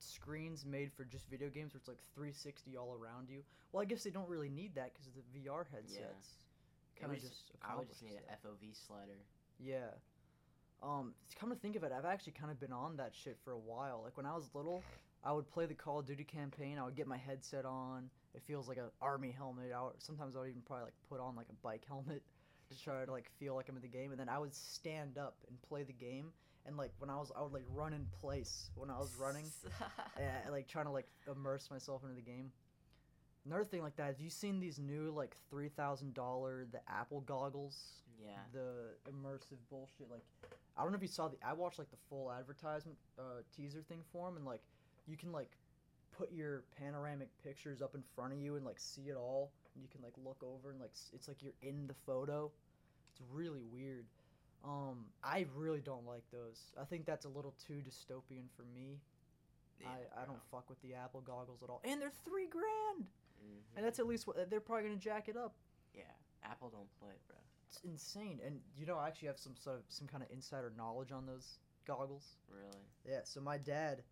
screens 0.00 0.64
made 0.64 0.92
for 0.92 1.04
just 1.04 1.28
video 1.28 1.50
games 1.50 1.74
where 1.74 1.78
it's 1.78 1.88
like 1.88 1.98
360 2.14 2.76
all 2.76 2.94
around 2.94 3.28
you. 3.28 3.42
Well, 3.72 3.82
I 3.82 3.84
guess 3.84 4.02
they 4.02 4.10
don't 4.10 4.28
really 4.28 4.48
need 4.48 4.74
that 4.76 4.92
because 4.94 5.06
of 5.06 5.12
the 5.14 5.22
VR 5.38 5.64
headsets. 5.70 6.00
It 6.00 6.47
Kind 7.00 7.12
of 7.12 7.20
just 7.20 7.52
I 7.62 7.76
would 7.76 7.88
just 7.88 8.02
need 8.02 8.12
an 8.12 8.36
FOV 8.44 8.74
slider. 8.86 9.18
Yeah. 9.58 9.90
Um, 10.82 11.14
come 11.38 11.50
to 11.50 11.56
think 11.56 11.76
of 11.76 11.82
it, 11.82 11.92
I've 11.96 12.04
actually 12.04 12.32
kind 12.32 12.50
of 12.50 12.60
been 12.60 12.72
on 12.72 12.96
that 12.96 13.12
shit 13.14 13.36
for 13.44 13.52
a 13.52 13.58
while. 13.58 14.02
Like 14.04 14.16
when 14.16 14.26
I 14.26 14.34
was 14.34 14.48
little, 14.54 14.82
I 15.24 15.32
would 15.32 15.48
play 15.50 15.66
the 15.66 15.74
Call 15.74 15.98
of 15.98 16.06
Duty 16.06 16.24
campaign. 16.24 16.78
I 16.78 16.84
would 16.84 16.94
get 16.94 17.06
my 17.06 17.16
headset 17.16 17.64
on. 17.64 18.10
It 18.34 18.42
feels 18.46 18.68
like 18.68 18.76
a 18.76 18.90
army 19.02 19.34
helmet. 19.36 19.72
I 19.76 19.82
would, 19.82 19.94
sometimes 19.98 20.36
I 20.36 20.40
would 20.40 20.48
even 20.48 20.62
probably 20.62 20.84
like 20.84 20.94
put 21.08 21.20
on 21.20 21.34
like 21.34 21.48
a 21.50 21.54
bike 21.62 21.82
helmet 21.88 22.22
to 22.70 22.82
try 22.82 23.04
to 23.04 23.10
like 23.10 23.30
feel 23.38 23.54
like 23.54 23.68
I'm 23.68 23.76
in 23.76 23.82
the 23.82 23.88
game. 23.88 24.12
And 24.12 24.20
then 24.20 24.28
I 24.28 24.38
would 24.38 24.54
stand 24.54 25.18
up 25.18 25.36
and 25.48 25.60
play 25.62 25.82
the 25.82 25.92
game. 25.92 26.32
And 26.66 26.76
like 26.76 26.92
when 26.98 27.10
I 27.10 27.16
was, 27.16 27.32
I 27.36 27.42
would 27.42 27.52
like 27.52 27.64
run 27.74 27.92
in 27.92 28.06
place 28.20 28.70
when 28.74 28.90
I 28.90 28.98
was 28.98 29.16
running, 29.18 29.46
and, 30.16 30.52
like 30.52 30.68
trying 30.68 30.84
to 30.84 30.90
like 30.90 31.08
immerse 31.26 31.70
myself 31.70 32.02
into 32.02 32.14
the 32.14 32.22
game. 32.22 32.52
Another 33.46 33.64
thing 33.64 33.82
like 33.82 33.96
that, 33.96 34.06
have 34.06 34.20
you 34.20 34.30
seen 34.30 34.60
these 34.60 34.78
new 34.78 35.10
like 35.10 35.36
three 35.50 35.68
thousand 35.68 36.14
dollar 36.14 36.66
the 36.70 36.80
Apple 36.88 37.20
goggles? 37.22 37.98
yeah. 38.22 38.42
the 38.52 39.10
immersive 39.10 39.58
bullshit. 39.70 40.10
Like, 40.10 40.24
I 40.76 40.82
don't 40.82 40.92
know 40.92 40.96
if 40.96 41.02
you 41.02 41.08
saw 41.08 41.28
the. 41.28 41.36
I 41.46 41.52
watched 41.52 41.78
like 41.78 41.90
the 41.90 41.98
full 42.08 42.32
advertisement 42.32 42.98
uh, 43.18 43.42
teaser 43.56 43.82
thing 43.88 44.00
for 44.12 44.26
them, 44.26 44.36
and 44.36 44.46
like 44.46 44.62
you 45.06 45.16
can 45.16 45.32
like 45.32 45.50
put 46.16 46.32
your 46.32 46.64
panoramic 46.78 47.28
pictures 47.42 47.80
up 47.80 47.94
in 47.94 48.02
front 48.14 48.32
of 48.32 48.38
you 48.38 48.56
and 48.56 48.64
like 48.64 48.78
see 48.78 49.02
it 49.08 49.16
all, 49.16 49.52
and 49.74 49.82
you 49.82 49.88
can 49.90 50.02
like 50.02 50.14
look 50.24 50.42
over 50.42 50.70
and 50.70 50.80
like 50.80 50.92
it's 51.12 51.28
like 51.28 51.42
you're 51.42 51.52
in 51.62 51.86
the 51.86 51.94
photo. 52.06 52.50
It's 53.12 53.22
really 53.32 53.62
weird. 53.72 54.06
Um, 54.64 55.06
I 55.22 55.46
really 55.54 55.80
don't 55.80 56.06
like 56.06 56.24
those. 56.32 56.72
I 56.80 56.84
think 56.84 57.06
that's 57.06 57.24
a 57.24 57.28
little 57.28 57.54
too 57.64 57.80
dystopian 57.88 58.50
for 58.56 58.64
me. 58.74 58.98
yeah 59.80 59.86
I, 59.88 60.22
I 60.22 60.24
don't 60.26 60.42
fuck 60.50 60.68
with 60.68 60.82
the 60.82 60.94
Apple 60.94 61.20
goggles 61.20 61.62
at 61.62 61.70
all, 61.70 61.80
and 61.84 62.02
they're 62.02 62.12
three 62.24 62.46
grand, 62.48 63.06
Mhm. 63.42 63.76
and 63.76 63.84
that's 63.84 63.98
at 63.98 64.06
least 64.06 64.26
what 64.26 64.50
they're 64.50 64.60
probably 64.60 64.84
gonna 64.88 64.96
jack 64.96 65.28
it 65.28 65.36
up. 65.36 65.54
yeah. 65.94 66.04
Apple 66.44 66.70
don't 66.70 66.90
play, 67.00 67.14
bro. 67.26 67.36
It's 67.66 67.80
insane. 67.84 68.40
And 68.44 68.62
you 68.76 68.86
know, 68.86 68.96
I 68.96 69.08
actually 69.08 69.28
have 69.28 69.38
some 69.38 69.56
sort 69.56 69.76
of 69.78 69.84
some 69.88 70.06
kind 70.06 70.22
of 70.22 70.30
insider 70.30 70.70
knowledge 70.76 71.10
on 71.12 71.26
those 71.26 71.58
goggles. 71.84 72.36
Really. 72.48 72.84
Yeah. 73.04 73.20
So 73.24 73.40
my 73.40 73.58
dad, 73.58 74.04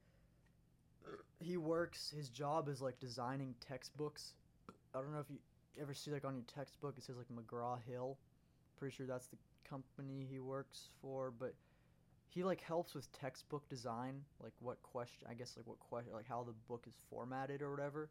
he 1.39 1.57
works. 1.57 2.11
His 2.11 2.29
job 2.29 2.68
is 2.68 2.83
like 2.83 2.99
designing 2.99 3.55
textbooks. 3.61 4.35
I 4.95 5.01
don't 5.01 5.12
know 5.12 5.20
if 5.20 5.31
you 5.31 5.39
ever 5.81 5.95
see 5.95 6.11
like 6.11 6.24
on 6.24 6.35
your 6.35 6.45
textbook 6.45 6.97
it 6.99 7.05
says 7.05 7.16
like 7.16 7.29
McGraw 7.29 7.79
Hill. 7.83 8.18
Pretty 8.77 8.95
sure 8.95 9.07
that's 9.07 9.29
the 9.29 9.39
company 9.68 10.27
he 10.29 10.41
works 10.41 10.89
for, 11.01 11.31
but 11.31 11.55
he 12.29 12.43
like 12.45 12.61
helps 12.61 12.95
with 12.95 13.11
textbook 13.12 13.68
design, 13.68 14.24
like 14.43 14.53
what 14.61 14.83
question 14.83 15.27
I 15.31 15.35
guess 15.35 15.57
like 15.57 15.66
what 15.66 15.79
question 15.79 16.12
like 16.12 16.27
how 16.29 16.43
the 16.43 16.53
book 16.68 16.85
is 16.87 16.95
formatted 17.09 17.62
or 17.62 17.70
whatever. 17.70 18.11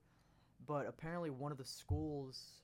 But 0.68 0.88
apparently 0.88 1.30
one 1.30 1.52
of 1.52 1.58
the 1.58 1.66
schools 1.66 2.62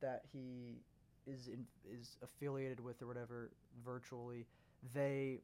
that 0.00 0.22
he 0.32 0.82
is 1.26 1.48
in, 1.48 1.66
is 1.90 2.16
affiliated 2.22 2.80
with 2.80 3.02
or 3.02 3.06
whatever 3.06 3.50
virtually, 3.84 4.46
they 4.94 5.40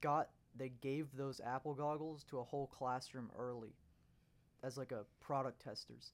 got 0.00 0.30
they 0.56 0.70
gave 0.80 1.06
those 1.16 1.40
Apple 1.40 1.74
goggles 1.74 2.24
to 2.24 2.38
a 2.38 2.44
whole 2.44 2.66
classroom 2.66 3.30
early 3.38 3.72
as 4.62 4.76
like 4.76 4.92
a 4.92 5.04
product 5.20 5.62
testers. 5.62 6.12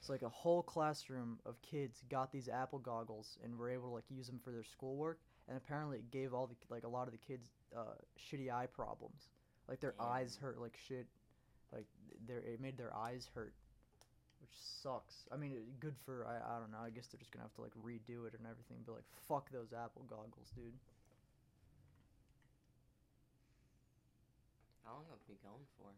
So 0.00 0.12
like 0.12 0.22
a 0.22 0.28
whole 0.28 0.62
classroom 0.62 1.38
of 1.44 1.60
kids 1.62 2.02
got 2.08 2.32
these 2.32 2.48
Apple 2.48 2.78
goggles 2.78 3.38
and 3.44 3.58
were 3.58 3.70
able 3.70 3.88
to 3.88 3.94
like 3.94 4.04
use 4.08 4.26
them 4.26 4.40
for 4.42 4.50
their 4.50 4.64
schoolwork. 4.64 5.18
And 5.48 5.56
apparently 5.56 5.98
it 5.98 6.10
gave 6.10 6.32
all 6.32 6.46
the 6.46 6.56
like 6.70 6.84
a 6.84 6.88
lot 6.88 7.06
of 7.06 7.12
the 7.12 7.18
kids 7.18 7.48
uh, 7.76 7.94
shitty 8.18 8.52
eye 8.52 8.66
problems. 8.66 9.28
Like 9.68 9.80
their 9.80 9.94
eyes 10.00 10.38
hurt 10.40 10.60
like 10.60 10.78
shit. 10.86 11.06
Like 11.72 11.86
their 12.26 12.38
it 12.38 12.60
made 12.60 12.76
their 12.76 12.94
eyes 12.94 13.28
hurt, 13.34 13.54
which 14.50 14.58
sucks. 14.82 15.14
I 15.30 15.36
mean, 15.38 15.52
it- 15.54 15.78
good 15.78 15.94
for 16.04 16.26
I, 16.26 16.42
I 16.42 16.58
don't 16.58 16.72
know. 16.74 16.82
I 16.82 16.90
guess 16.90 17.06
they're 17.06 17.22
just 17.22 17.30
gonna 17.30 17.44
have 17.46 17.54
to 17.54 17.62
like 17.62 17.74
redo 17.78 18.26
it 18.26 18.34
and 18.34 18.42
everything. 18.50 18.82
But 18.84 18.98
like 18.98 19.08
fuck 19.30 19.46
those 19.54 19.70
Apple 19.72 20.02
goggles, 20.10 20.50
dude. 20.58 20.74
How 24.84 24.98
long 24.98 25.06
have 25.10 25.22
we 25.28 25.36
going 25.46 25.62
for? 25.78 25.94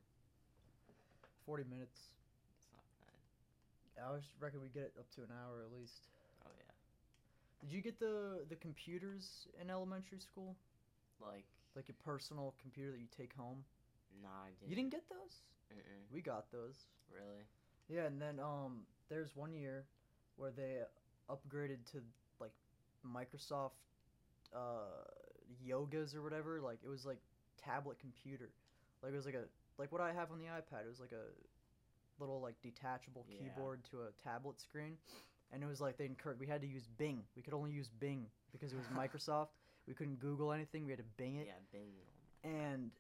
Forty 1.46 1.64
minutes. 1.64 2.12
It's 2.54 2.68
not 2.76 2.84
bad. 3.00 4.04
I 4.04 4.12
was 4.12 4.22
reckon 4.38 4.60
we 4.60 4.68
get 4.68 4.92
it 4.92 4.94
up 4.98 5.08
to 5.16 5.22
an 5.22 5.32
hour 5.32 5.64
at 5.64 5.72
least. 5.72 6.12
Oh 6.44 6.52
yeah. 6.54 6.72
Did 7.64 7.72
you 7.72 7.80
get 7.80 7.98
the 7.98 8.44
the 8.48 8.56
computers 8.56 9.48
in 9.60 9.70
elementary 9.70 10.20
school? 10.20 10.56
Like, 11.20 11.46
Like 11.74 11.88
a 11.88 11.96
personal 12.04 12.54
computer 12.60 12.90
that 12.92 13.00
you 13.00 13.08
take 13.16 13.32
home? 13.34 13.64
nah, 14.20 14.28
I 14.44 14.50
didn't. 14.60 14.68
You 14.70 14.76
didn't 14.76 14.90
get 14.92 15.08
those? 15.08 15.40
Mm-mm. 15.72 16.02
We 16.12 16.20
got 16.20 16.50
those. 16.52 16.76
Really? 17.08 17.46
Yeah, 17.88 18.06
and 18.06 18.20
then 18.20 18.40
um 18.40 18.86
there's 19.08 19.34
one 19.34 19.52
year 19.52 19.84
where 20.36 20.50
they 20.50 20.78
upgraded 21.30 21.84
to 21.92 21.98
like 22.40 22.52
Microsoft 23.06 23.72
uh 24.54 25.04
yogas 25.66 26.14
or 26.14 26.22
whatever, 26.22 26.60
like 26.60 26.78
it 26.84 26.88
was 26.88 27.04
like 27.04 27.18
tablet 27.62 27.98
computer. 28.00 28.50
Like 29.02 29.12
it 29.12 29.16
was 29.16 29.26
like 29.26 29.34
a 29.34 29.44
like 29.78 29.92
what 29.92 30.00
I 30.00 30.12
have 30.12 30.30
on 30.30 30.38
the 30.38 30.46
iPad. 30.46 30.84
It 30.84 30.88
was 30.88 31.00
like 31.00 31.12
a 31.12 31.26
little 32.20 32.40
like 32.40 32.54
detachable 32.62 33.26
Yeah. 33.28 33.38
keyboard 33.38 33.84
to 33.90 34.02
a 34.02 34.12
tablet 34.22 34.60
screen. 34.60 34.96
And 35.52 35.62
it 35.62 35.66
was 35.66 35.80
like 35.80 35.98
they 35.98 36.06
encouraged 36.06 36.40
we 36.40 36.46
had 36.46 36.62
to 36.62 36.66
use 36.66 36.86
Bing. 36.98 37.24
We 37.36 37.42
could 37.42 37.54
only 37.54 37.72
use 37.72 37.88
Bing 38.00 38.26
because 38.52 38.72
it 38.72 38.76
was 38.76 38.86
Microsoft. 38.96 39.48
We 39.86 39.94
couldn't 39.94 40.20
Google 40.20 40.52
anything. 40.52 40.84
We 40.84 40.92
had 40.92 40.98
to 40.98 41.04
Bing 41.16 41.36
it 41.36 41.46
Yeah, 41.48 41.52
Bing. 41.72 41.92
Oh 42.44 42.48
and 42.48 42.90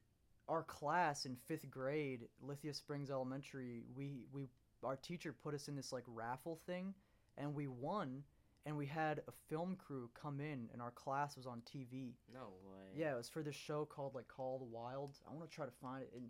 our 0.48 0.62
class 0.64 1.24
in 1.24 1.36
fifth 1.48 1.70
grade, 1.70 2.28
Lithia 2.42 2.74
Springs 2.74 3.10
Elementary, 3.10 3.82
we 3.96 4.24
we 4.32 4.48
our 4.84 4.96
teacher 4.96 5.32
put 5.32 5.54
us 5.54 5.68
in 5.68 5.76
this 5.76 5.92
like 5.92 6.04
raffle 6.06 6.58
thing, 6.66 6.94
and 7.36 7.54
we 7.54 7.66
won, 7.66 8.22
and 8.66 8.76
we 8.76 8.86
had 8.86 9.22
a 9.28 9.32
film 9.48 9.76
crew 9.76 10.08
come 10.20 10.40
in, 10.40 10.68
and 10.72 10.80
our 10.80 10.90
class 10.90 11.36
was 11.36 11.46
on 11.46 11.60
TV. 11.60 12.12
No 12.32 12.52
way. 12.64 12.80
Yeah, 12.94 13.14
it 13.14 13.16
was 13.16 13.28
for 13.28 13.42
this 13.42 13.56
show 13.56 13.84
called 13.84 14.14
like 14.14 14.28
Call 14.28 14.54
of 14.54 14.60
the 14.60 14.66
Wild. 14.66 15.16
I 15.28 15.34
want 15.34 15.48
to 15.48 15.54
try 15.54 15.66
to 15.66 15.72
find 15.80 16.02
it, 16.02 16.12
and 16.14 16.28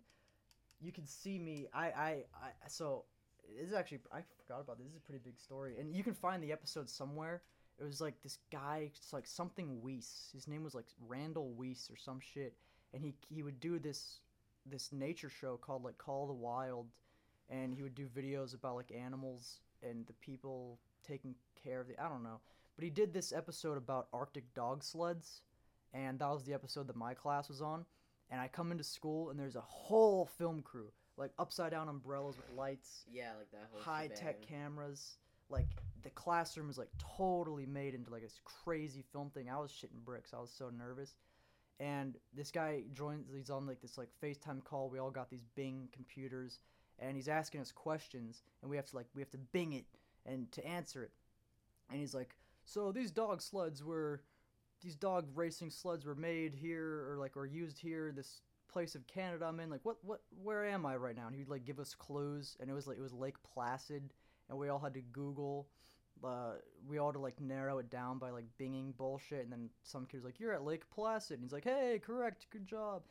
you 0.81 0.91
can 0.91 1.05
see 1.05 1.39
me. 1.39 1.67
I 1.73 1.85
I, 1.85 2.09
I 2.41 2.67
so 2.67 3.05
this 3.57 3.67
is 3.67 3.73
actually 3.73 3.99
I 4.11 4.21
forgot 4.45 4.61
about 4.61 4.77
this. 4.77 4.85
This 4.85 4.93
is 4.93 4.97
a 4.97 5.05
pretty 5.05 5.21
big 5.23 5.39
story, 5.39 5.75
and 5.79 5.95
you 5.95 6.03
can 6.03 6.13
find 6.13 6.41
the 6.41 6.51
episode 6.51 6.89
somewhere. 6.89 7.41
It 7.79 7.85
was 7.85 8.01
like 8.01 8.21
this 8.21 8.37
guy, 8.51 8.91
it's 8.95 9.13
like 9.13 9.25
something 9.25 9.81
Weiss. 9.81 10.29
His 10.33 10.47
name 10.47 10.63
was 10.63 10.75
like 10.75 10.85
Randall 11.07 11.53
Weiss 11.57 11.89
or 11.91 11.97
some 11.97 12.19
shit, 12.19 12.53
and 12.93 13.03
he 13.03 13.15
he 13.29 13.43
would 13.43 13.59
do 13.59 13.79
this 13.79 14.19
this 14.65 14.91
nature 14.91 15.29
show 15.29 15.57
called 15.57 15.83
like 15.83 15.97
Call 15.97 16.23
of 16.23 16.27
the 16.29 16.33
Wild, 16.33 16.87
and 17.53 17.73
he 17.73 17.83
would 17.83 17.95
do 17.95 18.07
videos 18.07 18.53
about 18.53 18.75
like 18.75 18.91
animals 18.91 19.59
and 19.87 20.05
the 20.07 20.13
people 20.13 20.79
taking 21.07 21.35
care 21.61 21.79
of 21.81 21.87
the 21.87 21.99
I 22.03 22.09
don't 22.09 22.23
know. 22.23 22.39
But 22.75 22.83
he 22.83 22.89
did 22.89 23.13
this 23.13 23.31
episode 23.31 23.77
about 23.77 24.07
Arctic 24.11 24.51
dog 24.55 24.83
sleds, 24.83 25.41
and 25.93 26.17
that 26.19 26.29
was 26.29 26.43
the 26.43 26.53
episode 26.53 26.87
that 26.87 26.95
my 26.95 27.13
class 27.13 27.47
was 27.49 27.61
on. 27.61 27.85
And 28.31 28.41
I 28.41 28.47
come 28.47 28.71
into 28.71 28.83
school 28.83 29.29
and 29.29 29.39
there's 29.39 29.55
a 29.55 29.61
whole 29.61 30.25
film 30.25 30.61
crew, 30.63 30.91
like 31.17 31.31
upside 31.37 31.69
down 31.71 31.87
umbrellas 31.87 32.35
with 32.37 32.57
lights, 32.57 33.03
Yeah, 33.11 33.31
like 33.37 33.51
that 33.51 33.67
whole. 33.71 33.81
high 33.81 34.09
tech 34.15 34.41
cameras. 34.41 35.17
Like 35.49 35.67
the 36.01 36.09
classroom 36.09 36.67
was 36.67 36.79
like 36.79 36.89
totally 37.17 37.67
made 37.67 37.93
into 37.93 38.09
like 38.09 38.23
this 38.23 38.39
crazy 38.43 39.03
film 39.11 39.29
thing. 39.29 39.49
I 39.51 39.59
was 39.59 39.71
shitting 39.71 40.03
bricks. 40.03 40.33
I 40.33 40.39
was 40.39 40.49
so 40.51 40.71
nervous. 40.75 41.13
And 41.79 42.15
this 42.33 42.49
guy 42.49 42.83
joins. 42.93 43.27
He's 43.35 43.51
on 43.51 43.67
like 43.67 43.81
this 43.81 43.97
like 43.97 44.09
FaceTime 44.23 44.63
call. 44.63 44.89
We 44.89 44.97
all 44.99 45.11
got 45.11 45.29
these 45.29 45.45
Bing 45.55 45.89
computers, 45.91 46.59
and 47.03 47.15
he's 47.15 47.27
asking 47.27 47.61
us 47.61 47.71
questions, 47.71 48.43
and 48.61 48.69
we 48.69 48.77
have 48.77 48.85
to 48.87 48.95
like 48.95 49.07
we 49.13 49.21
have 49.21 49.31
to 49.31 49.37
Bing 49.37 49.73
it 49.73 49.85
and 50.25 50.51
to 50.53 50.65
answer 50.65 51.03
it. 51.03 51.11
And 51.89 51.99
he's 51.99 52.15
like, 52.15 52.35
"So 52.63 52.91
these 52.91 53.11
dog 53.11 53.41
sleds 53.41 53.83
were, 53.83 54.23
these 54.81 54.95
dog 54.95 55.27
racing 55.35 55.69
sleds 55.69 56.05
were 56.05 56.15
made 56.15 56.53
here 56.53 57.09
or 57.09 57.17
like 57.17 57.35
or 57.35 57.45
used 57.45 57.79
here. 57.79 58.11
This 58.11 58.41
place 58.69 58.95
of 58.95 59.05
Canada 59.07 59.45
I'm 59.45 59.59
in. 59.59 59.69
Like 59.69 59.83
what 59.83 59.97
what 60.03 60.21
where 60.41 60.65
am 60.65 60.85
I 60.85 60.95
right 60.95 61.15
now?" 61.15 61.27
And 61.27 61.35
he'd 61.35 61.49
like 61.49 61.65
give 61.65 61.79
us 61.79 61.93
clues, 61.93 62.55
and 62.59 62.69
it 62.69 62.73
was 62.73 62.87
like 62.87 62.97
it 62.97 63.03
was 63.03 63.13
Lake 63.13 63.41
Placid, 63.43 64.13
and 64.49 64.57
we 64.57 64.69
all 64.69 64.79
had 64.79 64.93
to 64.93 65.01
Google. 65.01 65.67
Uh, 66.23 66.53
we 66.87 66.99
all 66.99 67.09
had 67.09 67.15
to 67.15 67.19
like 67.19 67.41
narrow 67.41 67.79
it 67.79 67.89
down 67.89 68.17
by 68.17 68.29
like 68.29 68.45
binging 68.59 68.95
bullshit, 68.95 69.43
and 69.43 69.51
then 69.51 69.69
some 69.83 70.05
kid 70.05 70.17
was 70.17 70.25
like, 70.25 70.39
"You're 70.39 70.53
at 70.53 70.63
Lake 70.63 70.89
Placid," 70.89 71.35
and 71.35 71.43
he's 71.43 71.53
like, 71.53 71.65
"Hey, 71.65 71.99
correct, 72.01 72.47
good 72.49 72.65
job." 72.65 73.03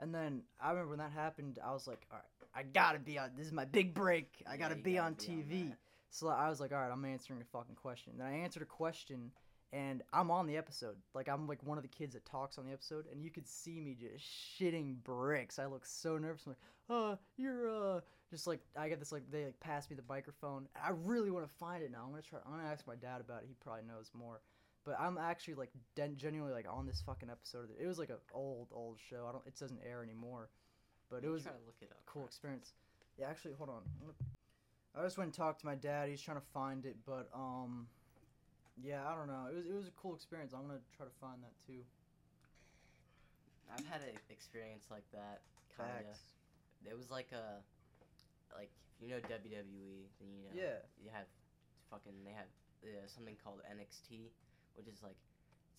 And 0.00 0.14
then 0.14 0.42
I 0.60 0.70
remember 0.70 0.90
when 0.90 0.98
that 0.98 1.12
happened, 1.12 1.58
I 1.64 1.72
was 1.72 1.86
like, 1.86 2.06
"All 2.10 2.18
right, 2.18 2.35
I 2.56 2.62
gotta 2.62 2.98
be 2.98 3.18
on. 3.18 3.30
This 3.36 3.46
is 3.46 3.52
my 3.52 3.64
big 3.64 3.94
break. 3.94 4.42
I 4.48 4.56
gotta 4.56 4.76
you 4.76 4.82
be 4.82 4.94
gotta 4.94 5.06
on 5.06 5.14
be 5.14 5.24
TV." 5.24 5.68
that. 5.70 5.78
so 6.10 6.28
I 6.28 6.48
was 6.48 6.60
like, 6.60 6.72
"All 6.72 6.78
right, 6.78 6.90
I'm 6.90 7.04
answering 7.04 7.40
a 7.40 7.44
fucking 7.44 7.74
question." 7.76 8.14
Then 8.16 8.26
I 8.26 8.32
answered 8.32 8.62
a 8.62 8.66
question, 8.66 9.30
and 9.72 10.02
I'm 10.12 10.30
on 10.30 10.46
the 10.46 10.56
episode. 10.56 10.96
Like 11.14 11.28
I'm 11.28 11.46
like 11.46 11.62
one 11.62 11.76
of 11.78 11.82
the 11.82 11.88
kids 11.88 12.14
that 12.14 12.24
talks 12.24 12.56
on 12.58 12.66
the 12.66 12.72
episode, 12.72 13.06
and 13.12 13.22
you 13.22 13.30
could 13.30 13.46
see 13.46 13.80
me 13.80 13.94
just 13.94 14.24
shitting 14.24 15.02
bricks. 15.04 15.58
I 15.58 15.66
look 15.66 15.84
so 15.84 16.16
nervous. 16.18 16.46
I'm 16.46 16.52
like, 16.52 16.58
"Uh, 16.88 17.16
you're 17.36 17.68
uh." 17.70 18.00
Just 18.30 18.48
like 18.48 18.60
I 18.76 18.88
get 18.88 18.98
this 18.98 19.12
like 19.12 19.30
they 19.30 19.44
like 19.44 19.60
pass 19.60 19.88
me 19.88 19.94
the 19.94 20.02
microphone. 20.08 20.66
I 20.74 20.90
really 20.90 21.30
want 21.30 21.46
to 21.46 21.54
find 21.58 21.82
it 21.82 21.92
now. 21.92 22.02
I'm 22.04 22.10
gonna 22.10 22.22
try. 22.22 22.40
I'm 22.44 22.56
gonna 22.56 22.68
ask 22.68 22.86
my 22.86 22.96
dad 22.96 23.20
about 23.20 23.42
it. 23.42 23.48
He 23.48 23.54
probably 23.54 23.84
knows 23.86 24.10
more. 24.14 24.40
But 24.84 24.96
I'm 25.00 25.18
actually 25.18 25.54
like 25.54 25.70
den- 25.94 26.16
genuinely 26.16 26.52
like 26.54 26.66
on 26.68 26.86
this 26.86 27.02
fucking 27.02 27.30
episode. 27.30 27.70
It 27.80 27.86
was 27.86 27.98
like 27.98 28.10
an 28.10 28.18
old 28.32 28.68
old 28.72 28.98
show. 29.10 29.26
I 29.28 29.32
don't. 29.32 29.46
It 29.46 29.58
doesn't 29.58 29.80
air 29.88 30.02
anymore. 30.02 30.48
But 31.10 31.24
it 31.24 31.28
was 31.28 31.42
Try 31.44 31.52
to 31.52 31.58
look 31.66 31.76
it 31.80 31.90
up. 31.90 32.04
cool 32.06 32.22
bro. 32.22 32.26
experience. 32.26 32.72
Yeah, 33.16 33.28
actually, 33.30 33.54
hold 33.54 33.70
on. 33.70 33.82
Gonna- 34.00 34.12
I 34.94 35.04
just 35.04 35.18
went 35.18 35.28
and 35.28 35.34
talked 35.34 35.60
to 35.60 35.66
my 35.66 35.74
dad. 35.74 36.08
He's 36.08 36.20
trying 36.22 36.40
to 36.40 36.46
find 36.52 36.84
it, 36.86 36.96
but 37.04 37.28
um, 37.34 37.86
yeah, 38.82 39.06
I 39.06 39.14
don't 39.14 39.26
know. 39.28 39.46
It 39.50 39.54
was 39.56 39.66
it 39.66 39.74
was 39.74 39.88
a 39.88 39.90
cool 39.92 40.14
experience. 40.14 40.52
I'm 40.52 40.66
gonna 40.66 40.80
try 40.96 41.04
to 41.06 41.12
find 41.20 41.42
that 41.42 41.52
too. 41.66 41.84
I've 43.72 43.86
had 43.86 44.00
an 44.02 44.16
experience 44.30 44.86
like 44.90 45.04
that. 45.12 45.42
Kinda. 45.76 46.16
It 46.88 46.96
was 46.96 47.10
like 47.10 47.28
a, 47.32 47.60
like 48.54 48.70
if 48.96 49.02
you 49.02 49.10
know 49.12 49.20
WWE, 49.20 50.08
then 50.20 50.28
you 50.32 50.44
know. 50.46 50.54
Yeah. 50.54 50.80
You 51.02 51.10
have, 51.12 51.26
fucking 51.90 52.24
they 52.24 52.32
have 52.32 52.48
uh, 52.84 53.06
something 53.06 53.36
called 53.42 53.60
NXT, 53.66 54.30
which 54.76 54.86
is 54.86 55.02
like, 55.02 55.18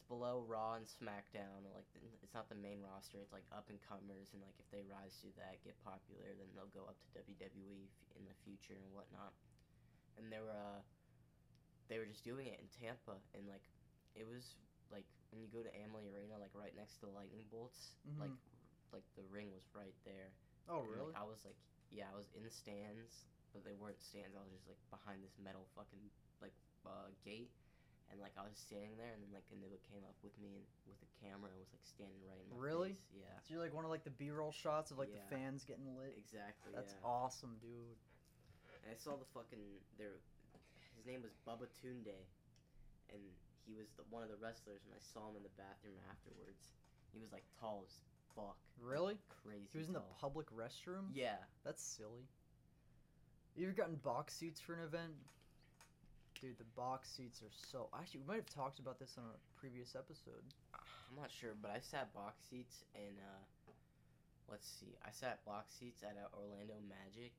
below 0.07 0.43
Raw 0.47 0.79
and 0.79 0.87
SmackDown. 0.87 1.67
Like 1.75 1.87
it's 2.23 2.33
not 2.33 2.47
the 2.49 2.57
main 2.59 2.79
roster. 2.83 3.19
It's 3.19 3.31
like 3.35 3.45
up 3.51 3.67
and 3.69 3.79
comers, 3.83 4.31
and 4.33 4.41
like 4.41 4.55
if 4.59 4.67
they 4.71 4.83
rise 4.87 5.15
to 5.23 5.29
that, 5.39 5.59
get 5.63 5.75
popular, 5.83 6.31
then 6.35 6.47
they'll 6.55 6.71
go 6.75 6.87
up 6.87 6.95
to 6.99 7.07
WWE 7.21 7.87
in 8.15 8.23
the 8.27 8.35
future 8.47 8.75
and 8.79 8.89
whatnot. 8.95 9.35
And 10.17 10.31
they 10.33 10.41
were, 10.41 10.49
uh, 10.49 10.81
they 11.87 11.99
were 12.01 12.09
just 12.09 12.25
doing 12.25 12.47
it 12.49 12.57
in 12.57 12.67
Tampa, 12.73 13.15
and 13.37 13.45
like, 13.47 13.63
it 14.17 14.25
was 14.25 14.57
like 14.89 15.05
when 15.29 15.43
you 15.43 15.47
go 15.51 15.61
to 15.61 15.71
Amalie 15.83 16.09
Arena, 16.09 16.39
like 16.39 16.51
right 16.57 16.73
next 16.73 16.97
to 17.03 17.07
the 17.07 17.13
lightning 17.13 17.43
bolts, 17.51 17.95
like, 18.17 18.31
Mhm. 18.31 18.39
like 18.95 19.05
the 19.19 19.23
ring 19.29 19.51
was 19.53 19.67
right 19.75 19.93
there. 20.07 20.31
Oh 20.71 20.81
And, 20.83 20.89
really? 20.89 21.11
Like, 21.13 21.21
I 21.21 21.25
was 21.27 21.43
like, 21.45 21.59
yeah, 21.91 22.07
I 22.11 22.15
was 22.15 22.27
in 22.35 22.43
the 22.43 22.49
stands, 22.51 23.27
but 23.53 23.63
they 23.63 23.75
weren't 23.75 23.99
stands. 24.01 24.35
I 24.35 24.41
was 24.43 24.51
just 24.51 24.67
like 24.67 24.79
behind 24.89 25.23
this 25.23 25.35
metal 25.39 25.67
fucking 25.75 25.99
like 26.41 26.55
uh, 26.87 27.11
gate, 27.23 27.51
and 28.11 28.19
like 28.23 28.33
I 28.39 28.43
was 28.47 28.55
standing 28.55 28.95
there, 28.95 29.11
and 29.11 29.19
then 29.23 29.31
like 29.35 29.43
Aniba 29.51 29.77
came 29.91 30.03
up 30.07 30.15
with 30.23 30.33
me 30.39 30.55
and 30.59 30.65
with 30.87 30.99
a 31.03 31.11
camera 31.19 31.51
and 31.51 31.59
was 31.59 31.71
like 31.75 31.83
standing 31.83 32.19
right 32.23 32.39
in 32.39 32.47
my 32.51 32.55
Really? 32.59 32.95
face. 32.95 33.11
Yeah, 33.19 33.35
So 33.43 33.53
you're 33.55 33.63
like 33.63 33.75
one 33.75 33.83
of 33.83 33.91
like 33.91 34.03
the 34.07 34.15
B-roll 34.15 34.51
shots 34.55 34.91
of 34.91 34.97
like 34.97 35.11
Yeah. 35.11 35.19
the 35.23 35.35
fans 35.35 35.63
getting 35.67 35.91
lit. 35.99 36.15
exactly. 36.15 36.71
That's 36.73 36.95
yeah. 36.95 37.07
awesome, 37.07 37.59
dude. 37.59 37.99
And 38.85 38.91
I 38.91 38.95
saw 38.95 39.19
the 39.19 39.27
fucking 39.35 39.61
there. 39.99 40.23
His 40.95 41.05
name 41.05 41.21
was 41.21 41.35
Bubba 41.45 41.67
Tunde, 41.77 42.15
and 43.11 43.21
he 43.67 43.75
was 43.75 43.91
the, 43.99 44.03
one 44.09 44.23
of 44.23 44.29
the 44.31 44.39
wrestlers. 44.39 44.83
And 44.87 44.95
I 44.95 45.01
saw 45.03 45.27
him 45.29 45.35
in 45.35 45.43
the 45.43 45.53
bathroom 45.59 45.99
afterwards. 46.09 46.71
He 47.11 47.19
was 47.19 47.31
like 47.31 47.43
tall 47.59 47.83
as 47.85 47.99
fuck. 48.35 48.57
Really? 48.79 49.17
Crazy. 49.43 49.67
He 49.71 49.77
was 49.77 49.87
in 49.87 49.93
the 49.93 50.05
public 50.19 50.47
restroom. 50.55 51.11
Yeah. 51.13 51.37
That's 51.65 51.83
silly. 51.83 52.23
You 53.55 53.65
ever 53.67 53.73
gotten 53.75 53.95
box 53.95 54.33
seats 54.35 54.61
for 54.61 54.73
an 54.73 54.83
event? 54.83 55.13
Dude, 56.41 56.57
the 56.57 56.69
box 56.75 57.09
seats 57.09 57.41
are 57.41 57.49
so. 57.71 57.89
Actually, 57.97 58.21
we 58.21 58.27
might 58.27 58.41
have 58.41 58.53
talked 58.53 58.79
about 58.79 58.99
this 58.99 59.15
on 59.17 59.23
a 59.25 59.37
previous 59.59 59.95
episode. 59.95 60.45
I'm 60.73 61.15
not 61.17 61.31
sure, 61.31 61.55
but 61.61 61.71
I 61.71 61.79
sat 61.79 62.13
box 62.13 62.43
seats 62.49 62.83
and 62.93 63.17
uh, 63.17 63.41
let's 64.51 64.67
see, 64.67 64.93
I 65.05 65.09
sat 65.11 65.43
box 65.45 65.73
seats 65.79 66.03
at 66.03 66.15
uh, 66.19 66.29
Orlando 66.37 66.75
Magic. 66.87 67.31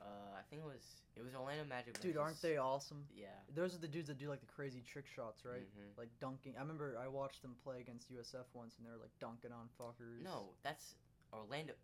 Uh, 0.00 0.04
I 0.36 0.42
think 0.50 0.62
it 0.62 0.66
was 0.68 0.82
it 1.16 1.22
was 1.24 1.34
Orlando 1.34 1.64
Magic. 1.64 1.98
Dude, 2.00 2.16
aren't 2.16 2.40
they 2.42 2.56
awesome? 2.58 3.06
Yeah. 3.14 3.32
Those 3.54 3.74
are 3.74 3.78
the 3.78 3.88
dudes 3.88 4.08
that 4.08 4.18
do 4.18 4.28
like 4.28 4.40
the 4.40 4.50
crazy 4.50 4.82
trick 4.84 5.06
shots, 5.06 5.44
right? 5.44 5.64
Mhm. 5.64 5.96
Like 5.96 6.08
dunking. 6.20 6.54
I 6.56 6.60
remember 6.60 6.98
I 7.00 7.08
watched 7.08 7.42
them 7.42 7.56
play 7.64 7.80
against 7.80 8.10
USF 8.12 8.46
once, 8.54 8.74
and 8.78 8.86
they 8.86 8.90
were 8.90 9.00
like 9.00 9.14
dunking 9.20 9.52
on 9.52 9.68
fuckers. 9.80 10.22
No, 10.22 10.50
that's 10.62 10.94
Orlando, 11.32 11.74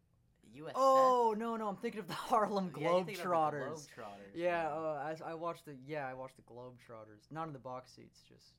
USF. 0.56 0.72
Oh 0.74 1.34
no, 1.36 1.56
no, 1.56 1.68
I'm 1.68 1.76
thinking 1.76 2.00
of 2.00 2.08
the 2.08 2.14
Harlem 2.30 2.72
Yeah, 2.76 2.88
of 2.90 3.06
the 3.06 3.12
Globetrotters. 3.14 3.88
Globetrotters, 3.88 4.34
Yeah, 4.34 4.68
uh, 4.68 5.14
I, 5.24 5.30
I 5.30 5.34
watched 5.34 5.64
the 5.66 5.74
yeah 5.86 6.06
I 6.08 6.14
watched 6.14 6.36
the 6.36 6.42
Globetrotters. 6.42 7.30
Not 7.30 7.46
in 7.48 7.52
the 7.52 7.58
box 7.58 7.92
seats, 7.92 8.22
just 8.28 8.54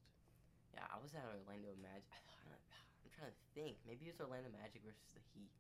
yeah, 0.74 0.84
I 0.92 1.00
was 1.02 1.14
at 1.16 1.24
Orlando 1.24 1.72
Magic. 1.82 2.04
I'm 2.52 3.12
trying 3.16 3.32
to 3.32 3.38
think. 3.56 3.78
Maybe 3.88 4.08
it 4.08 4.16
was 4.18 4.22
Orlando 4.22 4.50
Magic 4.52 4.84
versus 4.84 5.08
the 5.16 5.24
Heat. 5.34 5.52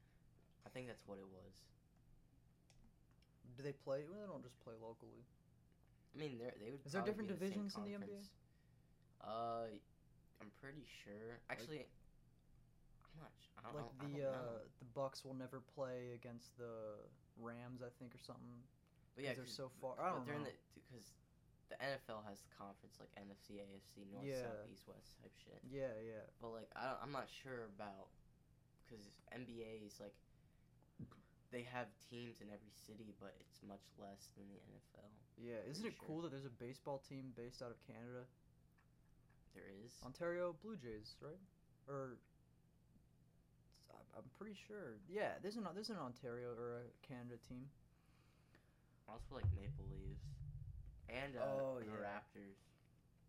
I 0.65 0.69
think 0.69 0.87
that's 0.87 1.03
what 1.07 1.19
it 1.19 1.27
was. 1.31 1.53
do 3.55 3.63
they 3.63 3.71
play? 3.71 4.03
Well, 4.09 4.19
they 4.19 4.27
don't 4.27 4.43
just 4.43 4.59
play 4.59 4.75
locally. 4.81 5.23
I 6.11 6.19
mean, 6.19 6.35
they 6.39 6.51
they 6.59 6.71
would. 6.71 6.83
Is 6.85 6.91
there 6.91 7.01
different 7.03 7.27
the 7.29 7.35
divisions 7.35 7.75
in 7.75 7.83
the 7.83 7.95
NBA? 7.95 8.23
Uh, 9.23 9.71
I'm 10.41 10.51
pretty 10.59 10.83
sure. 11.03 11.39
Actually, 11.49 11.87
I'm 13.07 13.15
not. 13.23 13.31
I 13.55 13.71
don't, 13.71 13.75
like 13.75 13.95
I 13.99 14.05
the 14.11 14.19
don't 14.19 14.34
uh, 14.34 14.34
Bucks 14.95 15.23
will 15.27 15.35
never 15.35 15.59
play 15.75 16.15
against 16.15 16.55
the 16.57 17.03
Rams, 17.37 17.83
I 17.83 17.91
think, 17.99 18.15
or 18.15 18.21
something. 18.23 18.63
But 19.13 19.23
yeah, 19.27 19.35
they're 19.35 19.45
so 19.47 19.69
far. 19.83 19.99
I 19.99 20.09
don't 20.15 20.23
they're 20.25 20.39
know. 20.39 20.47
in 20.47 20.51
the 20.51 20.55
because 20.73 21.13
the 21.67 21.77
NFL 21.79 22.23
has 22.27 22.39
the 22.41 22.51
conference 22.55 22.95
like 22.99 23.11
NFC, 23.19 23.59
AFC, 23.59 24.07
North, 24.11 24.23
Yeah. 24.23 24.47
South, 24.47 24.63
East, 24.71 24.87
West 24.87 25.19
type 25.19 25.35
shit. 25.35 25.59
Yeah, 25.67 25.91
yeah. 25.99 26.23
But 26.39 26.55
like 26.55 26.69
I 26.75 26.89
don't, 26.95 26.99
I'm 27.03 27.13
not 27.15 27.27
sure 27.27 27.67
about 27.75 28.11
because 28.83 29.07
NBA 29.35 29.83
is 29.83 29.99
like 29.99 30.15
they 31.51 31.63
have 31.71 31.87
teams 32.11 32.39
in 32.43 32.47
every 32.51 32.73
city, 32.73 33.15
but 33.19 33.35
it's 33.39 33.59
much 33.63 33.83
less 33.99 34.31
than 34.35 34.47
the 34.51 34.59
NFL. 34.71 35.07
Yeah, 35.39 35.59
isn't 35.67 35.85
it 35.85 35.95
sure. 35.95 36.07
cool 36.07 36.19
that 36.23 36.31
there's 36.31 36.47
a 36.47 36.57
baseball 36.59 37.03
team 37.03 37.31
based 37.35 37.61
out 37.63 37.71
of 37.71 37.79
Canada? 37.87 38.27
There 39.55 39.67
is. 39.87 39.95
Ontario 40.03 40.55
Blue 40.63 40.75
Jays, 40.75 41.15
right? 41.23 41.39
Or 41.87 42.19
I'm 44.15 44.23
pretty 44.37 44.55
sure. 44.67 44.97
Yeah, 45.09 45.35
there's 45.41 45.55
an 45.57 45.67
there's 45.73 45.89
an 45.89 45.97
Ontario 45.97 46.49
or 46.55 46.81
a 46.81 46.85
Canada 47.05 47.35
team. 47.47 47.67
Also 49.07 49.35
like 49.35 49.45
Maple 49.53 49.85
Leaves 49.91 50.25
and 51.09 51.35
uh, 51.37 51.45
Oh, 51.45 51.77
the 51.79 51.85
yeah. 51.85 52.01
Raptors. 52.01 52.57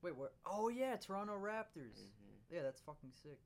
Wait, 0.03 0.17
where? 0.17 0.31
Oh 0.47 0.69
yeah, 0.69 0.97
Toronto 0.97 1.37
Raptors. 1.37 1.99
hmm 2.01 2.37
Yeah, 2.51 2.63
that's 2.63 2.81
fucking 2.81 3.13
sick. 3.13 3.39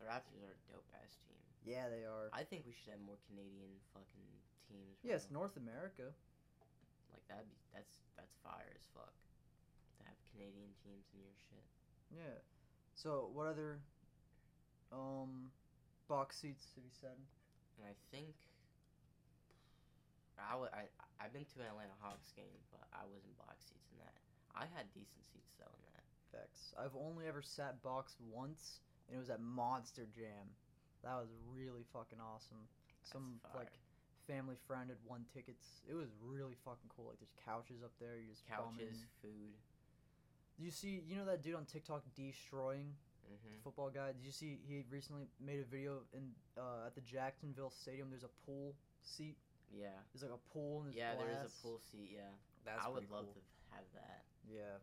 The 0.00 0.06
Raptors 0.10 0.42
are 0.42 0.52
a 0.56 0.60
dope 0.72 0.88
ass 0.98 1.16
team. 1.28 1.38
Yeah, 1.64 1.88
they 1.88 2.04
are. 2.04 2.28
I 2.32 2.42
think 2.44 2.66
we 2.66 2.74
should 2.74 2.92
have 2.92 3.00
more 3.06 3.16
Canadian 3.30 3.72
fucking 3.94 4.28
teams. 4.68 4.98
Yes, 5.04 5.26
bro. 5.30 5.40
North 5.40 5.56
America. 5.56 6.10
Like 7.14 7.24
that'd 7.28 7.46
be 7.48 7.56
that's 7.72 8.02
that's 8.18 8.34
fire 8.42 8.74
as 8.74 8.84
fuck. 8.92 9.14
To 9.96 10.00
have 10.10 10.18
Canadian 10.34 10.74
teams 10.82 11.06
in 11.14 11.20
your 11.22 11.36
shit. 11.48 11.64
Yeah. 12.10 12.36
So 12.94 13.30
what 13.32 13.46
other 13.46 13.78
um 14.92 15.50
box 16.08 16.36
seats 16.38 16.66
to 16.74 16.80
be 16.80 16.90
said? 17.00 17.16
And 17.78 17.86
I 17.86 17.94
think 18.14 18.34
I 20.38 20.56
wa- 20.56 20.72
I 20.72 20.86
I've 21.22 21.32
been 21.32 21.44
to 21.54 21.60
an 21.62 21.66
Atlanta 21.70 21.94
Hawks 22.02 22.32
game, 22.34 22.58
but 22.70 22.82
I 22.92 23.06
was 23.06 23.22
in 23.24 23.32
box 23.38 23.64
seats 23.70 23.88
in 23.92 23.98
that. 24.02 24.18
I 24.54 24.66
had 24.74 24.90
decent 24.92 25.24
seats 25.24 25.54
though 25.58 25.70
in 25.70 25.82
that. 25.94 26.04
Facts. 26.30 26.74
I've 26.78 26.94
only 26.98 27.26
ever 27.26 27.42
sat 27.42 27.82
box 27.82 28.16
once, 28.18 28.80
and 29.06 29.16
it 29.16 29.20
was 29.20 29.30
at 29.30 29.40
Monster 29.40 30.06
Jam. 30.10 30.50
That 31.02 31.14
was 31.16 31.30
really 31.54 31.84
fucking 31.92 32.18
awesome. 32.18 32.66
Some 33.02 33.38
like 33.54 33.72
family 34.26 34.56
friend 34.66 34.88
had 34.88 34.98
won 35.06 35.24
tickets. 35.32 35.82
It 35.88 35.94
was 35.94 36.08
really 36.22 36.56
fucking 36.64 36.90
cool. 36.90 37.06
Like 37.12 37.20
there's 37.20 37.36
couches 37.44 37.82
up 37.84 37.92
there. 38.00 38.16
You 38.18 38.30
just 38.30 38.46
Couches, 38.48 39.04
food. 39.22 39.54
You 40.58 40.70
see? 40.70 41.02
You 41.06 41.16
know 41.16 41.26
that 41.26 41.42
dude 41.42 41.54
on 41.54 41.64
TikTok 41.66 42.02
destroying 42.16 42.94
hmm 43.28 43.58
football 43.62 43.88
guy? 43.90 44.12
Did 44.12 44.24
you 44.24 44.32
see? 44.32 44.60
He 44.68 44.84
recently 44.90 45.24
made 45.40 45.60
a 45.60 45.64
video 45.64 46.04
in 46.12 46.30
uh, 46.58 46.86
at 46.86 46.94
the 46.94 47.00
Jacksonville 47.00 47.70
Stadium. 47.70 48.08
There's 48.10 48.24
a 48.28 48.34
pool 48.44 48.74
seat. 49.02 49.36
Yeah. 49.72 49.96
There's 50.12 50.22
like 50.22 50.36
a 50.36 50.42
pool 50.52 50.84
and 50.84 50.92
there's 50.92 50.96
Yeah, 51.00 51.16
there 51.16 51.32
is 51.32 51.48
a 51.48 51.52
pool 51.64 51.80
seat. 51.80 52.12
Yeah. 52.12 52.28
That's 52.64 52.84
I 52.84 52.88
would 52.88 53.08
love 53.10 53.24
cool. 53.28 53.40
to 53.40 53.42
have 53.74 53.86
that. 53.96 54.22
Yeah. 54.46 54.78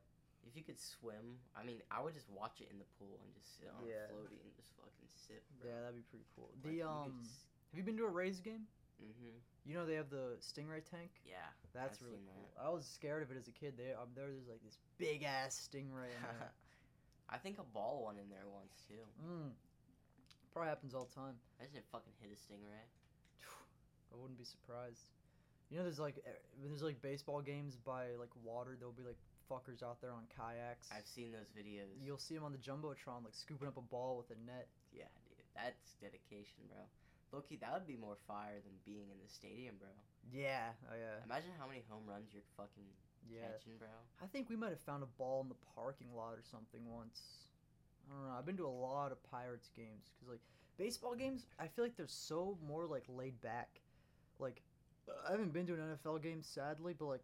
If 0.46 0.58
you 0.58 0.64
could 0.66 0.82
swim, 0.82 1.38
I 1.54 1.62
mean, 1.64 1.78
I 1.94 2.02
would 2.02 2.14
just 2.18 2.28
watch 2.34 2.60
it 2.62 2.68
in 2.74 2.82
the 2.82 2.90
pool 2.98 3.22
and 3.22 3.30
just 3.38 3.62
sit 3.62 3.70
on 3.70 3.86
Yeah. 3.86 4.10
a 4.10 4.14
floaty 4.14 4.42
and 4.42 4.50
just 4.58 4.74
fucking 4.82 5.10
sip. 5.14 5.46
Bro. 5.62 5.70
Yeah, 5.70 5.80
that'd 5.86 5.96
be 5.96 6.06
pretty 6.10 6.26
cool. 6.36 6.50
Like, 6.58 6.74
The 6.74 6.82
you 6.82 6.90
um, 6.90 7.22
just- 7.22 7.46
have 7.72 7.78
you 7.78 7.86
been 7.86 7.96
to 8.02 8.10
a 8.10 8.12
Rays 8.12 8.42
game? 8.42 8.66
Mm-hmm. 9.00 9.38
You 9.66 9.74
know 9.78 9.86
they 9.86 9.96
have 9.96 10.10
the 10.10 10.38
Stingray 10.42 10.82
tank. 10.84 11.22
Yeah. 11.26 11.46
That's 11.74 11.98
I've 12.02 12.06
really 12.10 12.22
cool. 12.26 12.50
that. 12.58 12.66
I 12.66 12.70
was 12.70 12.86
scared 12.86 13.22
of 13.24 13.30
it 13.32 13.38
as 13.38 13.48
a 13.48 13.52
kid. 13.54 13.78
They 13.78 13.94
um, 13.94 14.10
there 14.18 14.26
there's 14.28 14.50
like 14.50 14.62
this 14.66 14.78
big 14.98 15.22
ass 15.24 15.56
stingray. 15.70 16.10
I 17.32 17.38
think 17.38 17.58
a 17.60 17.64
ball 17.64 18.04
went 18.06 18.20
in 18.20 18.30
there 18.30 18.48
once 18.52 18.84
too. 18.88 19.02
mm. 19.24 19.52
Probably 20.52 20.68
happens 20.68 20.94
all 20.94 21.08
the 21.08 21.16
time. 21.16 21.40
Imagine 21.60 21.80
it 21.80 21.88
fucking 21.92 22.12
hit 22.20 22.36
a 22.36 22.36
stingray. 22.36 22.84
I 24.12 24.20
wouldn't 24.20 24.38
be 24.38 24.44
surprised. 24.44 25.08
You 25.72 25.80
know, 25.80 25.88
there's 25.88 26.00
like 26.04 26.20
when 26.60 26.76
there's 26.76 26.84
like 26.84 27.02
baseball 27.02 27.40
games 27.40 27.80
by 27.80 28.20
like 28.20 28.36
water. 28.44 28.76
There'll 28.76 28.92
be 28.92 29.08
like 29.08 29.16
fuckers 29.48 29.80
out 29.80 30.04
there 30.04 30.12
on 30.12 30.28
kayaks. 30.28 30.92
I've 30.92 31.08
seen 31.08 31.32
those 31.32 31.48
videos. 31.56 31.96
You'll 32.04 32.20
see 32.20 32.36
them 32.36 32.44
on 32.44 32.52
the 32.52 32.60
jumbotron, 32.60 33.24
like 33.24 33.36
scooping 33.36 33.68
up 33.68 33.80
a 33.80 33.88
ball 33.88 34.20
with 34.20 34.28
a 34.36 34.40
net. 34.44 34.68
Yeah, 34.92 35.08
dude, 35.32 35.40
that's 35.56 35.96
dedication, 36.04 36.68
bro. 36.68 36.84
Loki, 37.32 37.56
that 37.64 37.72
would 37.72 37.88
be 37.88 37.96
more 37.96 38.20
fire 38.28 38.60
than 38.60 38.76
being 38.84 39.08
in 39.08 39.16
the 39.24 39.32
stadium, 39.32 39.80
bro. 39.80 39.88
Yeah, 40.36 40.76
oh 40.92 40.96
yeah, 41.00 41.24
Imagine 41.24 41.56
how 41.56 41.68
many 41.68 41.88
home 41.88 42.04
runs 42.04 42.36
you're 42.36 42.44
fucking 42.60 42.88
yeah. 43.30 43.42
catching, 43.52 43.74
bro. 43.78 43.88
I 44.22 44.28
think 44.28 44.50
we 44.50 44.56
might 44.56 44.70
have 44.70 44.80
found 44.82 45.04
a 45.04 45.08
ball 45.18 45.42
in 45.42 45.50
the 45.50 45.56
parking 45.76 46.08
lot 46.16 46.34
or 46.34 46.42
something 46.44 46.82
once. 46.90 47.22
I 48.10 48.14
don't 48.16 48.28
know. 48.28 48.34
I've 48.38 48.46
been 48.46 48.58
to 48.58 48.66
a 48.66 48.68
lot 48.68 49.12
of 49.12 49.22
Pirates 49.24 49.70
games 49.76 50.10
because 50.14 50.30
like 50.30 50.42
baseball 50.78 51.16
games, 51.16 51.46
I 51.60 51.68
feel 51.68 51.86
like 51.86 51.96
they're 51.96 52.08
so 52.08 52.58
more 52.68 52.86
like 52.86 53.04
laid 53.08 53.40
back. 53.42 53.82
Like 54.40 54.62
I 55.28 55.32
haven't 55.32 55.54
been 55.54 55.66
to 55.68 55.74
an 55.74 55.98
NFL 56.04 56.22
game 56.24 56.42
sadly, 56.42 56.94
but 56.98 57.06
like 57.06 57.24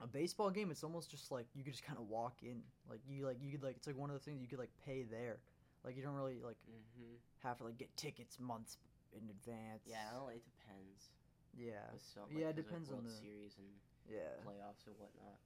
a 0.00 0.06
baseball 0.06 0.50
game, 0.50 0.70
it's 0.70 0.82
almost 0.84 1.10
just 1.10 1.30
like 1.30 1.46
you 1.54 1.62
could 1.64 1.72
just 1.72 1.84
kind 1.84 1.98
of 1.98 2.08
walk 2.08 2.42
in. 2.42 2.62
Like 2.88 3.00
you 3.08 3.26
like 3.26 3.38
you 3.40 3.50
could 3.52 3.62
like 3.62 3.76
it's 3.76 3.86
like 3.86 3.96
one 3.96 4.10
of 4.10 4.14
the 4.14 4.22
things 4.24 4.40
you 4.42 4.48
could 4.48 4.58
like 4.58 4.72
pay 4.84 5.02
there. 5.02 5.38
Like 5.84 5.96
you 5.96 6.02
don't 6.02 6.14
really 6.14 6.38
like 6.44 6.56
Mm-hmm. 6.70 7.14
have 7.48 7.58
to 7.58 7.64
like 7.64 7.78
get 7.78 7.94
tickets 7.96 8.38
months 8.38 8.76
in 9.12 9.22
advance. 9.30 9.82
Yeah, 9.86 9.96
I 10.10 10.14
don't 10.14 10.22
know, 10.24 10.28
it 10.28 10.42
depends. 10.44 11.10
Yeah. 11.56 11.84
With 11.92 12.02
so, 12.02 12.20
Yeah, 12.30 12.44
it 12.44 12.46
like, 12.46 12.56
depends 12.56 12.90
on 12.92 13.04
the- 13.04 13.10
Series 13.10 13.56
and 13.58 13.66
Yeah. 14.10 14.34
playoffs 14.42 14.84
and 14.86 14.96
whatnot. 14.98 15.38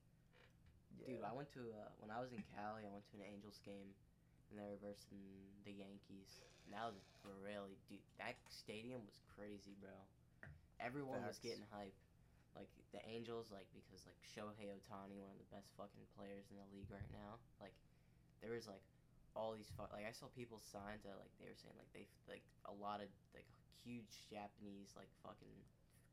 yeah. 0.99 1.07
Dude, 1.07 1.25
I 1.25 1.33
went 1.33 1.53
to 1.55 1.63
uh, 1.77 1.93
when 2.01 2.11
I 2.11 2.19
was 2.21 2.33
in 2.33 2.41
Cali. 2.57 2.85
I 2.87 2.93
went 2.93 3.05
to 3.13 3.17
an 3.21 3.27
Angels 3.29 3.61
game, 3.65 3.93
and 4.51 4.57
they 4.59 4.67
were 4.67 4.81
versing 4.81 5.21
the 5.65 5.75
Yankees. 5.75 6.41
And 6.67 6.75
that 6.75 6.89
was 6.91 6.99
really 7.45 7.79
dude. 7.87 8.03
That 8.19 8.35
stadium 8.51 9.05
was 9.07 9.19
crazy, 9.37 9.77
bro. 9.79 9.95
Everyone 10.83 11.23
was 11.25 11.39
getting 11.41 11.65
hype. 11.73 11.95
Like 12.57 12.73
the 12.97 13.05
Angels, 13.05 13.53
like 13.53 13.69
because 13.77 14.09
like 14.09 14.17
Shohei 14.25 14.73
Ohtani, 14.73 15.21
one 15.21 15.37
of 15.37 15.41
the 15.41 15.51
best 15.53 15.69
fucking 15.77 16.09
players 16.17 16.49
in 16.49 16.57
the 16.57 16.65
league 16.73 16.89
right 16.89 17.09
now. 17.13 17.37
Like 17.61 17.77
there 18.41 18.57
was 18.57 18.65
like 18.65 18.81
all 19.37 19.53
these 19.53 19.69
fu- 19.77 19.93
like 19.93 20.09
I 20.09 20.17
saw 20.17 20.33
people 20.33 20.57
sign 20.73 20.97
to 21.05 21.13
like 21.21 21.29
they 21.37 21.53
were 21.53 21.61
saying 21.61 21.77
like 21.77 21.93
they 21.93 22.09
like 22.25 22.41
a 22.65 22.73
lot 22.73 23.05
of 23.05 23.13
like 23.37 23.45
huge 23.85 24.25
Japanese 24.33 24.97
like 24.97 25.13
fucking 25.21 25.53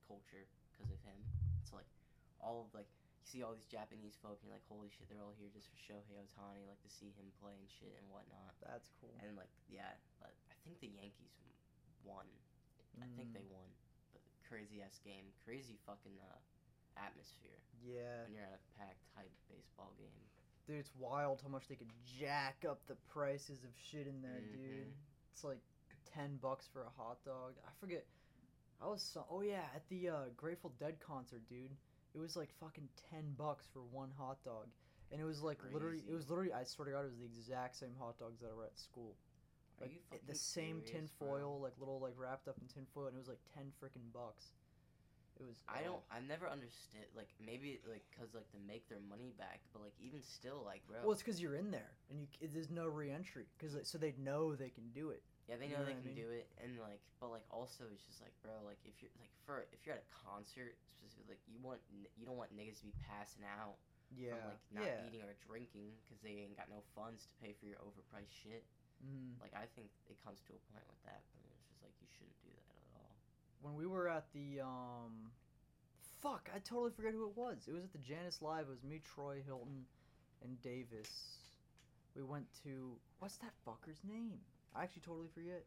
culture 0.03 0.43
because 0.75 0.91
of 0.91 0.99
him. 1.07 1.15
So 1.63 1.79
like 1.79 1.87
all 2.43 2.67
of 2.67 2.69
like 2.75 2.85
you 3.23 3.25
see 3.25 3.39
all 3.41 3.55
these 3.55 3.65
Japanese 3.71 4.19
folk 4.19 4.35
and 4.43 4.51
you're 4.51 4.57
like 4.59 4.67
holy 4.67 4.91
shit 4.91 5.07
they're 5.07 5.23
all 5.23 5.33
here 5.39 5.47
just 5.55 5.71
for 5.71 5.79
Shohei 5.79 6.19
Ohtani 6.19 6.67
like 6.67 6.83
to 6.83 6.91
see 6.91 7.15
him 7.15 7.31
play 7.39 7.55
and 7.55 7.69
shit 7.79 7.95
and 7.95 8.05
whatnot. 8.11 8.51
That's 8.59 8.91
cool. 8.99 9.15
And 9.23 9.33
like 9.39 9.51
yeah, 9.71 9.95
but 10.19 10.35
I 10.51 10.55
think 10.67 10.83
the 10.83 10.91
Yankees 10.91 11.31
won. 12.03 12.27
I 13.01 13.07
think 13.17 13.31
Mm, 13.31 13.39
they 13.41 13.47
won. 13.49 13.65
But 14.11 14.21
crazy 14.45 14.83
ass 14.83 14.99
game, 15.01 15.25
crazy 15.47 15.79
fucking 15.87 16.13
uh, 16.21 16.37
atmosphere 16.99 17.57
Yeah, 17.81 18.27
when 18.27 18.35
you're 18.37 18.45
at 18.45 18.53
a 18.59 18.63
packed 18.77 19.01
hype 19.17 19.33
baseball 19.49 19.95
game. 19.97 20.13
dude, 20.67 20.77
it's 20.83 20.93
wild 20.99 21.41
how 21.41 21.49
much 21.49 21.65
they 21.67 21.75
could 21.75 21.89
jack 22.05 22.61
up 22.69 22.85
the 22.85 22.95
prices 23.09 23.63
of 23.63 23.71
shit 23.89 24.05
in 24.05 24.21
there, 24.21 24.41
dude. 24.51 24.91
Mhm. 24.91 24.93
It's 25.33 25.43
like 25.43 25.57
ten 26.13 26.37
bucks 26.37 26.67
for 26.71 26.83
a 26.83 26.89
hot 27.01 27.17
dog. 27.25 27.55
I 27.65 27.71
forget. 27.79 28.05
I 28.81 28.87
was 28.87 29.01
so. 29.01 29.25
Oh 29.31 29.41
yeah, 29.41 29.65
at 29.73 29.87
the 29.89 30.09
uh, 30.09 30.25
Grateful 30.37 30.71
Dead 30.77 30.99
concert, 30.99 31.41
dude. 31.49 31.71
It 32.13 32.19
was 32.19 32.35
like 32.35 32.49
fucking 32.59 32.89
ten 33.09 33.33
bucks 33.37 33.65
for 33.73 33.81
one 33.91 34.09
hot 34.17 34.37
dog, 34.43 34.67
and 35.11 35.19
it 35.19 35.23
was 35.25 35.41
like 35.41 35.59
literally. 35.73 36.03
It 36.07 36.13
was 36.13 36.29
literally. 36.29 36.53
I 36.53 36.63
swear 36.63 36.85
to 36.85 36.91
God, 36.91 37.05
it 37.05 37.11
was 37.11 37.17
the 37.19 37.25
exact 37.25 37.75
same 37.75 37.95
hot 37.99 38.19
dogs 38.19 38.39
that 38.41 38.55
were 38.55 38.65
at 38.65 38.77
school. 38.77 39.15
Are 39.81 39.87
you 39.87 39.93
eh, 39.93 39.95
it- 39.97 40.03
fucking 40.09 40.27
the 40.27 40.35
same 40.35 40.81
tin 40.85 41.07
foil, 41.07 41.59
like 41.61 41.73
little 41.79 41.99
like 41.99 42.13
wrapped 42.17 42.47
up 42.47 42.55
in 42.61 42.67
tin 42.67 42.85
foil, 42.93 43.07
and 43.07 43.15
it 43.15 43.19
was 43.19 43.27
like 43.27 43.41
ten 43.53 43.71
freaking 43.81 44.13
bucks. 44.13 44.53
It 45.39 45.45
was. 45.47 45.55
I 45.67 45.81
don't. 45.81 46.01
I've 46.11 46.27
never 46.27 46.47
understood. 46.47 47.09
Like 47.17 47.29
maybe 47.43 47.79
like 47.89 48.03
cause 48.17 48.29
like 48.35 48.49
to 48.51 48.57
make 48.67 48.87
their 48.87 49.01
money 49.09 49.33
back, 49.37 49.61
but 49.73 49.81
like 49.81 49.93
even 49.99 50.21
still, 50.21 50.61
like 50.63 50.85
bro. 50.87 50.99
Well, 51.01 51.11
it's 51.13 51.23
because 51.23 51.41
you're 51.41 51.55
in 51.55 51.71
there, 51.71 51.89
and 52.11 52.19
you 52.19 52.27
there's 52.53 52.69
no 52.69 52.85
reentry, 52.85 53.45
because 53.57 53.75
so 53.87 53.97
they 53.97 54.13
know 54.19 54.55
they 54.55 54.69
can 54.69 54.89
do 54.93 55.09
it. 55.09 55.23
Yeah, 55.47 55.59
they 55.59 55.67
you 55.67 55.75
know 55.75 55.83
know 55.83 55.91
they 55.91 55.91
what 55.91 55.99
I 55.99 56.07
can 56.07 56.15
mean? 56.15 56.23
do 56.23 56.29
it, 56.31 56.47
and 56.63 56.79
like, 56.79 57.03
but 57.19 57.29
like 57.35 57.43
also 57.51 57.83
it's 57.91 58.07
just 58.07 58.23
like 58.23 58.31
bro, 58.39 58.55
like 58.63 58.79
if 58.87 58.95
you're 59.03 59.11
like 59.19 59.31
for 59.43 59.67
if 59.75 59.83
you're 59.83 59.95
at 59.95 60.03
a 60.07 60.11
concert 60.23 60.79
specifically, 60.87 61.35
like 61.35 61.43
you 61.51 61.59
want 61.59 61.83
you 61.91 62.23
don't 62.23 62.39
want 62.39 62.55
niggas 62.55 62.79
to 62.79 62.87
be 62.87 62.95
passing 63.03 63.43
out 63.43 63.75
Yeah. 64.15 64.39
from 64.39 64.55
like 64.55 64.63
not 64.71 64.87
yeah. 64.87 65.03
eating 65.03 65.19
or 65.27 65.35
drinking 65.43 65.99
because 66.03 66.23
they 66.23 66.47
ain't 66.47 66.55
got 66.55 66.71
no 66.71 66.79
funds 66.95 67.27
to 67.27 67.33
pay 67.43 67.51
for 67.59 67.67
your 67.67 67.77
overpriced 67.83 68.31
shit. 68.31 68.63
Mhm. 69.03 69.35
Like 69.43 69.51
I 69.51 69.67
think 69.75 69.91
it 70.07 70.15
comes 70.23 70.39
to 70.47 70.55
a 70.55 70.61
point 70.71 70.87
with 70.87 71.01
that, 71.03 71.27
but 71.35 71.43
it's 71.51 71.67
just 71.67 71.83
like 71.83 71.91
you 71.99 72.07
shouldn't 72.07 72.39
do 72.39 72.47
that 72.55 72.79
at 72.79 72.87
all. 72.95 73.19
when 73.59 73.75
we 73.75 73.83
were 73.87 74.07
at 74.07 74.31
the 74.31 74.63
um 74.63 75.31
fuck 76.21 76.49
i 76.55 76.59
totally 76.59 76.91
forget 76.91 77.11
who 77.11 77.27
it 77.27 77.35
was 77.35 77.67
it 77.67 77.73
was 77.73 77.83
at 77.83 77.91
the 77.91 77.97
Jannus 77.99 78.41
Live 78.41 78.67
it 78.67 78.71
was 78.71 78.83
me 78.83 78.99
troy 78.99 79.41
hilton 79.45 79.85
and 80.41 80.61
davis 80.61 81.11
we 82.15 82.23
went 82.23 82.47
to 82.63 82.95
what's 83.19 83.37
that 83.37 83.51
fucker's 83.67 84.03
name 84.03 84.39
i 84.75 84.83
actually 84.83 85.01
totally 85.05 85.29
forget. 85.33 85.63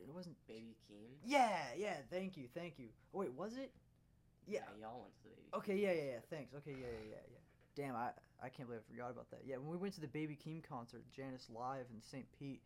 It 0.00 0.14
wasn't 0.14 0.36
Baby 0.46 0.76
Keem. 0.86 1.10
yeah 1.24 1.58
yeah 1.76 1.96
thank 2.10 2.36
you 2.36 2.44
thank 2.54 2.78
you. 2.78 2.86
Oh, 3.12 3.18
wait 3.20 3.32
was 3.32 3.56
it? 3.56 3.72
Yeah. 4.46 4.60
y'all 4.80 5.00
went 5.00 5.14
to 5.16 5.22
the 5.24 5.28
baby. 5.30 5.48
okay 5.54 5.76
yeah 5.76 5.92
yeah 5.92 6.12
yeah 6.14 6.20
thanks. 6.30 6.54
Okay 6.54 6.70
yeah 6.72 6.86
yeah 6.86 7.10
yeah 7.10 7.24
yeah. 7.32 7.38
Damn 7.76 7.96
i 7.96 8.10
i 8.42 8.48
can't 8.48 8.68
believe 8.68 8.82
i 8.88 8.90
forgot 8.92 9.10
about 9.10 9.30
that. 9.30 9.40
Yeah 9.44 9.56
when 9.56 9.68
we 9.68 9.76
went 9.76 9.94
to 9.94 10.00
the 10.00 10.08
baby 10.08 10.36
keem 10.36 10.62
concert 10.62 11.04
Jannus 11.14 11.48
Live 11.52 11.86
in 11.92 12.00
st 12.00 12.26
pete 12.38 12.62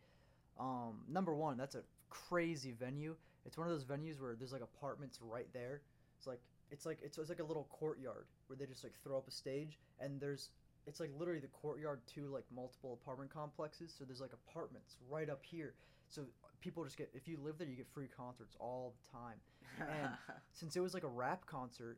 um 0.59 1.01
number 1.09 1.33
one 1.33 1.57
that's 1.57 1.75
a 1.75 1.83
crazy 2.09 2.71
venue. 2.71 3.15
It's 3.45 3.57
one 3.57 3.67
of 3.67 3.73
those 3.73 3.83
venues 3.83 4.21
where 4.21 4.35
there's 4.35 4.53
like 4.53 4.61
apartments 4.61 5.19
right 5.21 5.47
there. 5.53 5.81
It's 6.17 6.27
like 6.27 6.39
it's 6.71 6.85
like 6.85 6.99
it's, 7.03 7.17
it's 7.17 7.29
like 7.29 7.39
a 7.39 7.43
little 7.43 7.67
courtyard 7.69 8.25
where 8.47 8.55
they 8.57 8.65
just 8.65 8.83
like 8.83 8.93
throw 9.03 9.17
up 9.17 9.27
a 9.27 9.31
stage 9.31 9.79
and 9.99 10.21
there's 10.21 10.49
it's 10.87 10.99
like 10.99 11.11
literally 11.17 11.39
the 11.39 11.47
courtyard 11.47 12.01
to 12.15 12.27
like 12.27 12.43
multiple 12.53 12.99
apartment 13.01 13.31
complexes 13.33 13.93
so 13.97 14.03
there's 14.03 14.21
like 14.21 14.33
apartments 14.33 14.97
right 15.09 15.29
up 15.29 15.41
here. 15.43 15.73
So 16.09 16.23
people 16.61 16.83
just 16.83 16.97
get 16.97 17.09
if 17.13 17.27
you 17.27 17.37
live 17.43 17.57
there 17.57 17.67
you 17.67 17.75
get 17.75 17.87
free 17.93 18.07
concerts 18.15 18.55
all 18.59 18.93
the 19.11 19.17
time. 19.17 19.37
And- 19.79 20.11
since 20.53 20.75
it 20.75 20.79
was 20.81 20.93
like 20.93 21.03
a 21.03 21.07
rap 21.07 21.45
concert 21.45 21.97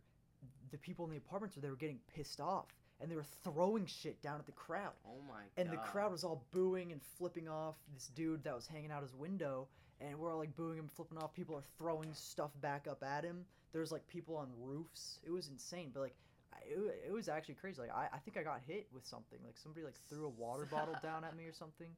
the 0.72 0.78
people 0.78 1.06
in 1.06 1.12
the 1.12 1.18
apartments 1.18 1.56
they 1.56 1.70
were 1.70 1.76
getting 1.76 2.00
pissed 2.16 2.40
off 2.40 2.68
and 3.02 3.12
they 3.12 3.16
were 3.16 3.26
throwing 3.44 3.86
shit 3.86 4.22
down 4.22 4.40
at 4.40 4.46
the 4.46 4.52
crowd. 4.54 4.94
Oh 5.06 5.20
my 5.28 5.34
god. 5.40 5.50
and 5.58 5.70
the 5.72 5.78
crowd 5.78 6.12
was 6.12 6.24
all 6.24 6.46
booing 6.52 6.92
and 6.92 7.02
flipping 7.18 7.48
off 7.50 7.76
this 7.94 8.08
dude 8.16 8.44
that 8.44 8.56
was 8.56 8.68
hanging 8.68 8.92
out 8.92 9.02
his 9.02 9.14
window 9.14 9.68
and 10.00 10.18
we're 10.18 10.32
all 10.32 10.38
like 10.40 10.56
booing 10.56 10.78
him 10.78 10.90
flipping 10.94 11.18
off. 11.18 11.34
People 11.34 11.56
are 11.56 11.64
throwing 11.78 12.14
stuff 12.14 12.52
back 12.62 12.86
up 12.90 13.04
at 13.04 13.24
him. 13.24 13.46
There's 13.74 13.92
like 13.92 14.08
people 14.08 14.38
on 14.38 14.48
roofs. 14.62 15.20
It 15.26 15.32
was 15.32 15.50
insane 15.50 15.92
but 15.94 16.02
like 16.02 16.16
it, 16.64 17.08
it 17.08 17.12
was 17.12 17.30
actually 17.30 17.56
crazy 17.56 17.82
like 17.82 17.92
I, 17.92 18.08
I 18.14 18.20
think 18.20 18.38
i 18.38 18.44
got 18.44 18.62
hit 18.68 18.88
with 18.94 19.06
something 19.06 19.40
like 19.46 19.58
somebody 19.58 19.86
like 19.86 19.96
threw 20.10 20.26
a 20.26 20.30
water 20.30 20.66
bottle 20.72 20.96
down 21.02 21.24
at 21.24 21.36
me 21.36 21.46
or 21.46 21.54
something 21.54 21.90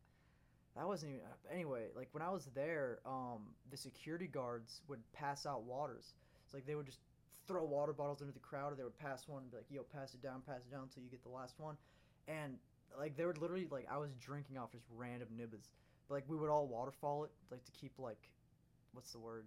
that 0.76 0.88
wasn't 0.88 1.14
even 1.14 1.22
uh, 1.26 1.54
anyway 1.54 1.88
like 1.96 2.10
when 2.12 2.24
i 2.24 2.30
was 2.30 2.50
there 2.56 3.00
um 3.06 3.54
the 3.72 3.78
security 3.78 4.28
guards 4.28 4.82
would 4.88 5.00
pass 5.14 5.46
out 5.46 5.64
waters 5.64 6.14
it's 6.46 6.54
like 6.54 6.66
they 6.66 6.76
would 6.76 6.86
just 6.86 7.00
throw 7.48 7.64
water 7.64 7.94
bottles 7.94 8.22
into 8.22 8.34
the 8.34 8.40
crowd 8.40 8.74
or 8.74 8.76
they 8.76 8.84
would 8.84 8.98
pass 8.98 9.28
one 9.28 9.44
and 9.44 9.52
be 9.52 9.58
like 9.58 9.66
yo 9.70 9.84
pass 9.84 10.14
it 10.14 10.22
down 10.22 10.42
pass 10.46 10.62
it 10.68 10.72
down 10.72 10.84
until 10.84 11.04
you 11.04 11.10
get 11.10 11.24
the 11.24 11.30
last 11.30 11.56
one 11.60 11.76
and 12.28 12.58
like 12.98 13.16
they 13.18 13.26
would 13.26 13.38
literally 13.38 13.68
like 13.70 13.88
I 13.92 13.98
was 13.98 14.12
drinking 14.20 14.58
off 14.58 14.72
just 14.72 14.86
random 14.96 15.30
nibbas. 15.38 15.70
But 16.08 16.16
like 16.16 16.24
we 16.28 16.38
would 16.38 16.50
all 16.50 16.68
waterfall 16.68 17.24
it 17.26 17.32
like 17.52 17.64
to 17.66 17.72
keep 17.72 17.94
like 17.98 18.30
what's 18.94 19.12
the 19.12 19.20
word? 19.20 19.46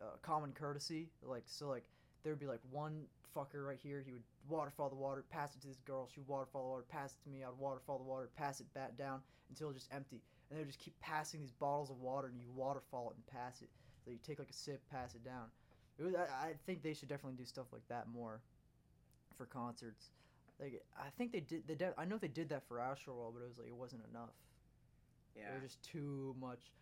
Uh, 0.00 0.16
common 0.22 0.52
courtesy. 0.52 1.08
Like 1.22 1.44
so 1.46 1.68
like 1.68 1.84
there 2.26 2.32
would 2.32 2.40
be 2.40 2.48
like 2.48 2.60
one 2.72 3.04
fucker 3.36 3.64
right 3.64 3.78
here, 3.80 4.02
he 4.04 4.10
would 4.12 4.24
waterfall 4.48 4.88
the 4.88 4.96
water, 4.96 5.24
pass 5.30 5.54
it 5.54 5.60
to 5.60 5.68
this 5.68 5.78
girl, 5.86 6.08
she 6.12 6.18
would 6.18 6.28
waterfall 6.28 6.62
the 6.64 6.68
water, 6.70 6.84
pass 6.88 7.12
it 7.12 7.22
to 7.22 7.30
me, 7.30 7.44
I'd 7.44 7.56
waterfall 7.56 7.98
the 7.98 8.04
water, 8.04 8.28
pass 8.36 8.58
it 8.58 8.66
back 8.74 8.98
down 8.98 9.20
until 9.48 9.68
it 9.68 9.74
was 9.74 9.82
just 9.82 9.94
empty. 9.94 10.22
And 10.50 10.58
they 10.58 10.62
would 10.62 10.68
just 10.68 10.80
keep 10.80 10.98
passing 10.98 11.38
these 11.40 11.52
bottles 11.52 11.88
of 11.88 12.00
water 12.00 12.26
and 12.26 12.40
you 12.40 12.48
waterfall 12.52 13.10
it 13.10 13.16
and 13.16 13.26
pass 13.28 13.62
it. 13.62 13.68
So 14.04 14.10
you 14.10 14.18
take 14.26 14.40
like 14.40 14.50
a 14.50 14.52
sip, 14.52 14.82
pass 14.90 15.14
it 15.14 15.24
down. 15.24 15.44
It 15.98 16.04
was, 16.04 16.14
I, 16.16 16.22
I 16.48 16.52
think 16.66 16.82
they 16.82 16.94
should 16.94 17.08
definitely 17.08 17.36
do 17.38 17.44
stuff 17.44 17.66
like 17.72 17.86
that 17.88 18.08
more 18.08 18.40
for 19.36 19.46
concerts. 19.46 20.10
Like 20.60 20.82
I 20.98 21.10
think 21.16 21.32
they 21.32 21.40
did. 21.40 21.68
They 21.68 21.74
de- 21.74 21.94
I 21.98 22.04
know 22.06 22.18
they 22.18 22.28
did 22.28 22.48
that 22.48 22.66
for 22.66 22.78
Astroworld, 22.78 23.34
but 23.34 23.42
it 23.42 23.48
was 23.48 23.58
like 23.58 23.68
it 23.68 23.76
wasn't 23.76 24.02
enough. 24.10 24.30
yeah. 25.36 25.50
It 25.50 25.62
was 25.62 25.70
just 25.70 25.82
too 25.82 26.34
much. 26.40 26.72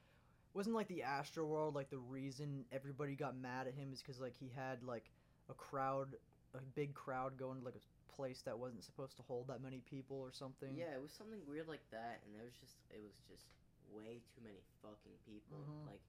Wasn't 0.54 0.74
like 0.76 0.88
the 0.88 1.02
Astroworld 1.06 1.74
like 1.74 1.90
the 1.90 1.98
reason 1.98 2.64
everybody 2.70 3.16
got 3.16 3.36
mad 3.36 3.66
at 3.66 3.74
him 3.74 3.92
is 3.92 4.00
because 4.00 4.20
like 4.20 4.34
he 4.38 4.48
had 4.54 4.82
like 4.84 5.10
a 5.50 5.54
crowd, 5.54 6.16
a 6.54 6.62
big 6.74 6.94
crowd 6.94 7.36
going 7.36 7.58
to 7.60 7.64
like 7.64 7.76
a 7.76 7.84
place 8.12 8.42
that 8.46 8.56
wasn't 8.58 8.84
supposed 8.84 9.16
to 9.16 9.22
hold 9.26 9.48
that 9.48 9.60
many 9.60 9.82
people 9.90 10.16
or 10.18 10.30
something. 10.32 10.72
Yeah, 10.76 10.94
it 10.94 11.02
was 11.02 11.12
something 11.12 11.40
weird 11.46 11.66
like 11.68 11.84
that, 11.90 12.22
and 12.24 12.32
there 12.34 12.44
was 12.46 12.54
just 12.60 12.78
it 12.90 13.02
was 13.02 13.14
just 13.28 13.44
way 13.92 14.22
too 14.34 14.40
many 14.42 14.62
fucking 14.80 15.16
people, 15.26 15.58
Mhm. 15.60 15.86
like 15.92 16.02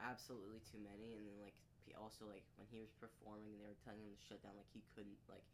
absolutely 0.00 0.60
too 0.68 0.78
many. 0.82 1.16
And 1.16 1.24
then 1.26 1.38
like 1.40 1.56
he 1.86 1.94
also 1.94 2.26
like 2.26 2.44
when 2.60 2.66
he 2.68 2.80
was 2.82 2.90
performing, 3.00 3.54
and 3.56 3.60
they 3.62 3.68
were 3.70 3.78
telling 3.86 4.02
him 4.02 4.12
to 4.12 4.22
shut 4.26 4.42
down, 4.42 4.56
like 4.58 4.68
he 4.74 4.82
couldn't 4.94 5.16
like 5.30 5.46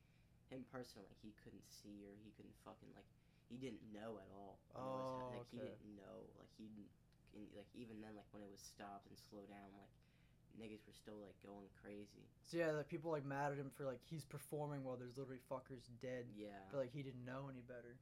him 0.51 0.65
personally, 0.73 1.07
like 1.09 1.21
he 1.23 1.33
couldn't 1.45 1.65
see 1.71 2.03
or 2.05 2.13
he 2.25 2.33
couldn't 2.35 2.57
fucking 2.65 2.91
like 2.97 3.07
he 3.49 3.57
didn't 3.61 3.85
know 3.93 4.17
at 4.19 4.31
all. 4.33 4.59
was 4.73 4.81
Oh, 4.81 5.19
hap- 5.29 5.45
like 5.45 5.51
he 5.53 5.59
didn't 5.61 5.97
know, 5.97 6.19
like 6.41 6.49
he 6.57 6.67
didn't, 6.73 7.53
like 7.55 7.69
even 7.77 8.01
then, 8.01 8.17
like 8.17 8.29
when 8.33 8.43
it 8.43 8.51
was 8.51 8.61
stopped 8.65 9.07
and 9.09 9.17
slowed 9.29 9.49
down, 9.53 9.69
like 9.77 9.93
niggas 10.61 10.85
were 10.87 10.97
still 10.97 11.19
like 11.23 11.37
going 11.45 11.69
crazy. 11.83 12.27
So 12.43 12.57
yeah, 12.59 12.73
like 12.73 12.89
people 12.89 13.11
like 13.11 13.25
mad 13.25 13.53
at 13.53 13.59
him 13.59 13.71
for 13.77 13.85
like 13.85 14.01
he's 14.05 14.25
performing 14.25 14.85
while 14.85 14.97
there's 14.97 15.17
literally 15.17 15.41
fuckers 15.51 15.89
dead, 16.01 16.27
Yeah. 16.37 16.57
but 16.71 16.79
like 16.81 16.93
he 16.93 17.03
didn't 17.03 17.25
know 17.25 17.49
any 17.51 17.63
better. 17.63 17.97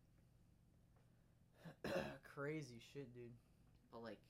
Crazy 2.34 2.80
shit, 2.92 3.12
dude. 3.14 3.32
But 3.92 4.02
like, 4.02 4.20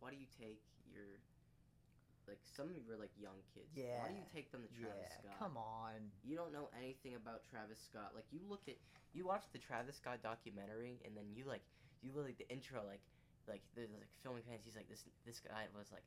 why 0.00 0.10
do 0.10 0.16
you 0.16 0.28
take 0.40 0.60
your 0.90 1.06
like 2.30 2.38
some 2.46 2.70
of 2.70 2.74
you 2.74 2.82
are 2.90 2.98
like 2.98 3.12
young 3.18 3.38
kids? 3.54 3.70
Yeah. 3.74 4.02
Why 4.02 4.14
do 4.14 4.18
you 4.18 4.28
take 4.30 4.50
them 4.50 4.62
to 4.62 4.70
Travis 4.70 5.10
yeah, 5.10 5.18
Scott? 5.18 5.38
come 5.38 5.56
on. 5.58 5.98
You 6.22 6.36
don't 6.38 6.52
know 6.52 6.70
anything 6.78 7.14
about 7.18 7.42
Travis 7.50 7.78
Scott. 7.82 8.14
Like 8.14 8.26
you 8.30 8.40
look 8.46 8.62
at 8.70 8.78
you 9.12 9.26
watch 9.26 9.44
the 9.52 9.58
Travis 9.58 9.98
Scott 9.98 10.22
documentary 10.22 11.02
and 11.04 11.12
then 11.16 11.26
you 11.34 11.44
like 11.44 11.62
you 12.02 12.10
look 12.14 12.26
literally 12.26 12.38
the 12.38 12.48
intro 12.50 12.82
like 12.86 13.02
like 13.50 13.62
there's 13.74 13.90
like 13.90 14.06
filming 14.22 14.42
fans. 14.46 14.62
He's 14.64 14.78
like 14.78 14.88
this 14.88 15.04
this 15.26 15.40
guy 15.42 15.66
was 15.76 15.90
like. 15.92 16.06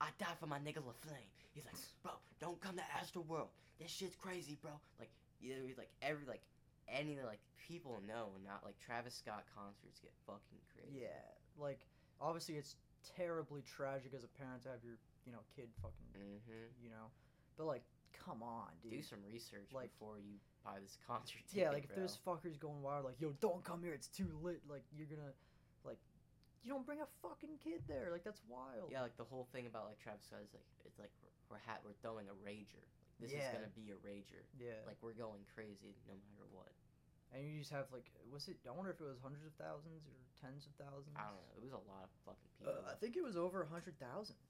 I, 0.00 0.08
died 0.18 0.38
for 0.38 0.46
my 0.46 0.58
nigga 0.58 0.78
LaFlame. 0.78 1.28
He's 1.52 1.64
like, 1.64 1.74
bro, 2.02 2.12
don't 2.40 2.60
come 2.60 2.76
to 2.76 2.82
Astro 3.00 3.22
World. 3.22 3.48
This 3.80 3.90
shit's 3.90 4.16
crazy, 4.16 4.56
bro. 4.60 4.72
Like, 4.98 5.10
you 5.40 5.54
know, 5.54 5.62
like 5.78 5.90
every 6.02 6.26
like 6.26 6.42
any 6.88 7.18
like 7.24 7.40
people 7.68 8.00
know, 8.06 8.28
not 8.44 8.62
like 8.64 8.78
Travis 8.78 9.14
Scott 9.14 9.44
concerts 9.54 9.98
get 10.00 10.12
fucking 10.26 10.60
crazy. 10.74 11.02
Yeah, 11.02 11.24
like 11.58 11.80
obviously 12.20 12.54
it's 12.56 12.76
terribly 13.16 13.62
tragic 13.66 14.12
as 14.16 14.24
a 14.24 14.28
parent 14.38 14.62
to 14.64 14.70
have 14.70 14.82
your 14.84 14.96
you 15.26 15.32
know 15.32 15.40
kid 15.56 15.68
fucking 15.82 16.06
Mm-hmm. 16.14 16.70
you 16.82 16.90
know, 16.90 17.10
but 17.58 17.66
like 17.66 17.82
come 18.24 18.42
on, 18.42 18.68
dude. 18.82 18.92
Do 18.92 19.02
some 19.02 19.18
research 19.30 19.68
Like- 19.72 19.90
before 19.98 20.16
you 20.18 20.38
buy 20.64 20.78
this 20.80 20.96
concert 21.06 21.42
ticket. 21.50 21.66
yeah, 21.66 21.70
like 21.70 21.84
if 21.84 21.90
bro. 21.92 21.98
there's 21.98 22.18
fuckers 22.26 22.58
going 22.58 22.80
wild, 22.82 23.04
like 23.04 23.20
yo, 23.20 23.34
don't 23.40 23.62
come 23.64 23.82
here, 23.82 23.92
it's 23.92 24.08
too 24.08 24.28
lit. 24.42 24.62
Like 24.70 24.84
you're 24.96 25.08
gonna 25.10 25.34
you 26.64 26.72
don't 26.72 26.88
bring 26.88 27.04
a 27.04 27.10
fucking 27.20 27.60
kid 27.62 27.84
there. 27.86 28.08
Like 28.10 28.24
that's 28.24 28.40
wild. 28.48 28.88
Yeah, 28.90 29.04
like 29.04 29.14
the 29.20 29.28
whole 29.28 29.44
thing 29.52 29.68
about 29.68 29.84
like 29.92 30.00
Travis 30.00 30.24
Scott 30.24 30.40
is 30.42 30.50
like 30.56 30.64
it's 30.88 30.96
like 30.98 31.12
we're 31.20 31.56
we're, 31.56 31.64
ha- 31.68 31.84
we're 31.84 31.94
throwing 32.00 32.26
a 32.32 32.36
rager. 32.40 32.80
Like, 33.20 33.28
this 33.28 33.36
Yeah. 33.36 33.44
is 33.46 33.54
gonna 33.54 33.74
be 33.76 33.92
a 33.92 33.98
rager. 34.00 34.42
Yeah. 34.56 34.80
Like 34.88 34.96
we're 35.04 35.14
going 35.14 35.44
crazy 35.52 35.92
no 36.08 36.16
matter 36.16 36.48
what. 36.50 36.72
and 37.36 37.44
you 37.44 37.60
just 37.60 37.70
have 37.70 37.86
like, 37.92 38.08
was 38.32 38.48
it? 38.48 38.56
I 38.64 38.72
wonder 38.72 38.90
if 38.90 38.98
it 38.98 39.06
was 39.06 39.20
hundreds 39.22 39.44
of 39.46 39.52
thousands 39.60 40.08
or 40.08 40.16
tens 40.40 40.64
of 40.66 40.72
thousands. 40.80 41.12
I 41.14 41.28
don't 41.28 41.38
know. 41.44 41.54
It 41.60 41.62
was 41.62 41.76
a 41.76 41.84
lot 41.86 42.08
of 42.08 42.10
fucking 42.24 42.50
people. 42.58 42.80
Uh, 42.80 42.90
I 42.90 42.96
think 42.96 43.14
it 43.20 43.22
was 43.22 43.36
over 43.36 43.60
a 43.62 43.68
hundred 43.70 43.94
thousand. 44.00 44.40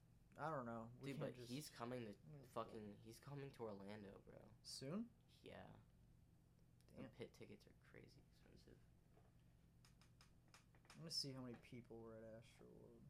I 0.40 0.50
don't 0.50 0.66
know. 0.66 0.86
We 1.02 1.12
Dude, 1.14 1.20
can't 1.22 1.34
but 1.34 1.38
just 1.38 1.50
he's 1.50 1.68
coming 1.74 2.02
to 2.08 2.12
fucking. 2.56 2.82
He's 3.06 3.18
coming 3.22 3.46
to 3.54 3.60
Orlando, 3.62 4.10
bro. 4.26 4.38
soon. 4.66 5.06
Yeah. 5.46 5.54
Damn. 6.96 7.04
The 7.04 7.12
pit 7.20 7.30
tickets 7.38 7.62
are 7.68 7.76
crazy 7.92 8.23
gonna 11.04 11.12
see 11.12 11.36
how 11.36 11.44
many 11.44 11.60
people 11.68 12.00
were 12.00 12.16
at 12.16 12.24
Astroworld. 12.24 13.04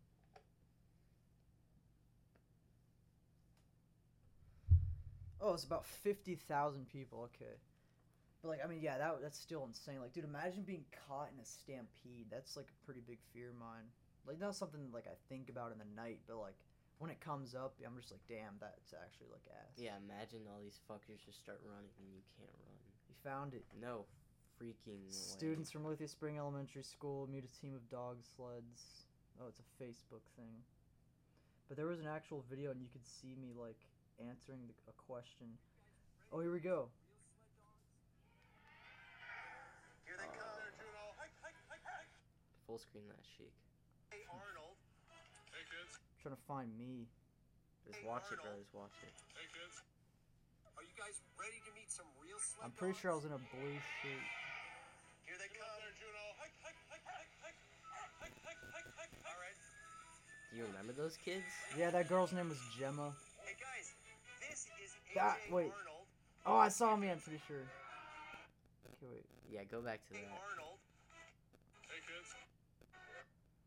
Oh, 5.40 5.54
it's 5.54 5.62
about 5.62 5.86
fifty 5.86 6.34
thousand 6.34 6.90
people. 6.90 7.30
Okay, 7.30 7.54
but 8.42 8.48
like, 8.48 8.64
I 8.64 8.66
mean, 8.66 8.82
yeah, 8.82 8.98
that 8.98 9.22
that's 9.22 9.38
still 9.38 9.62
insane. 9.62 10.00
Like, 10.00 10.12
dude, 10.12 10.24
imagine 10.24 10.62
being 10.66 10.84
caught 11.06 11.30
in 11.30 11.38
a 11.38 11.46
stampede. 11.46 12.26
That's 12.34 12.56
like 12.56 12.66
a 12.66 12.84
pretty 12.84 13.02
big 13.06 13.22
fear 13.32 13.50
of 13.50 13.58
mine. 13.62 13.86
Like, 14.26 14.40
not 14.40 14.56
something 14.56 14.90
like 14.90 15.06
I 15.06 15.14
think 15.28 15.48
about 15.48 15.70
in 15.70 15.78
the 15.78 15.86
night, 15.94 16.18
but 16.26 16.42
like 16.42 16.58
when 16.98 17.14
it 17.14 17.20
comes 17.20 17.54
up, 17.54 17.78
I'm 17.86 17.94
just 17.94 18.10
like, 18.10 18.26
damn, 18.26 18.58
that's 18.58 18.90
actually 18.90 19.30
like 19.30 19.46
ass. 19.54 19.78
Yeah, 19.78 19.94
imagine 20.02 20.50
all 20.50 20.58
these 20.58 20.82
fuckers 20.90 21.22
just 21.22 21.38
start 21.38 21.62
running 21.62 21.94
and 22.02 22.10
you 22.10 22.26
can't 22.34 22.58
run. 22.66 22.82
You 23.06 23.14
found 23.22 23.54
it. 23.54 23.62
No 23.78 24.10
freaking 24.64 25.04
way. 25.04 25.12
Students 25.12 25.70
from 25.70 25.84
Lithia 25.84 26.08
Spring 26.08 26.38
Elementary 26.38 26.82
School 26.82 27.28
meet 27.30 27.44
a 27.44 27.52
team 27.60 27.74
of 27.74 27.84
dog 27.90 28.16
sleds. 28.24 29.04
Oh, 29.40 29.48
it's 29.48 29.60
a 29.60 29.68
Facebook 29.82 30.24
thing. 30.36 30.64
But 31.68 31.76
there 31.76 31.86
was 31.86 32.00
an 32.00 32.06
actual 32.06 32.44
video, 32.48 32.70
and 32.70 32.80
you 32.80 32.88
could 32.92 33.04
see 33.04 33.36
me 33.40 33.52
like 33.52 33.76
answering 34.20 34.60
the, 34.68 34.74
a 34.88 34.94
question. 34.96 35.48
Oh, 36.32 36.40
here 36.40 36.52
we 36.52 36.60
go. 36.60 36.88
Here 40.04 40.16
they 40.16 40.28
come. 40.32 40.54
There, 40.60 40.72
Hike, 41.18 41.34
hike, 41.40 41.60
hike, 41.68 41.84
hike. 41.84 42.12
Full 42.68 42.78
screen 42.78 43.04
that 43.08 43.20
chic. 43.24 43.52
Hey, 44.12 44.24
Arnold. 44.28 44.76
Hey, 45.52 45.64
kids. 45.68 45.98
trying 46.20 46.36
to 46.36 46.44
find 46.46 46.70
me. 46.76 47.08
Just 47.88 48.00
Hey, 48.00 48.06
watch 48.08 48.28
it, 48.32 48.38
Arnold. 48.40 48.68
brothers. 48.70 48.70
Watch 48.72 48.96
it. 49.04 49.12
Hey, 49.34 49.48
kids. 49.52 49.82
Are 50.76 50.84
you 50.84 50.94
guys 50.98 51.16
ready 51.38 51.58
to 51.64 51.70
meet 51.74 51.90
some 51.90 52.06
real 52.20 52.38
sled 52.38 52.66
I'm 52.66 52.74
pretty 52.76 52.98
sure 52.98 53.10
I 53.10 53.14
was 53.14 53.24
in 53.24 53.32
a 53.32 53.42
blue 53.50 53.78
shirt. 54.02 54.24
You 60.56 60.64
remember 60.66 60.92
those 60.92 61.16
kids? 61.16 61.44
Yeah, 61.76 61.90
that 61.90 62.08
girl's 62.08 62.32
name 62.32 62.48
was 62.48 62.58
Gemma. 62.78 63.12
Hey, 63.44 63.54
guys. 63.60 63.92
This 64.40 64.66
is 64.82 64.96
AJ 65.14 65.20
Ah, 65.20 65.36
wait. 65.50 65.72
Arnold. 65.72 66.06
Oh, 66.46 66.56
I 66.56 66.68
saw 66.68 66.96
me. 66.96 67.10
I'm 67.10 67.18
pretty 67.18 67.40
sure. 67.46 67.56
Okay, 68.92 69.06
wait. 69.12 69.24
Yeah, 69.50 69.64
go 69.70 69.80
back 69.80 70.06
to 70.08 70.14
Hey, 70.14 70.20
that. 70.22 70.40
Arnold. 70.52 70.78
Hey, 71.88 72.00
kids. 72.06 72.34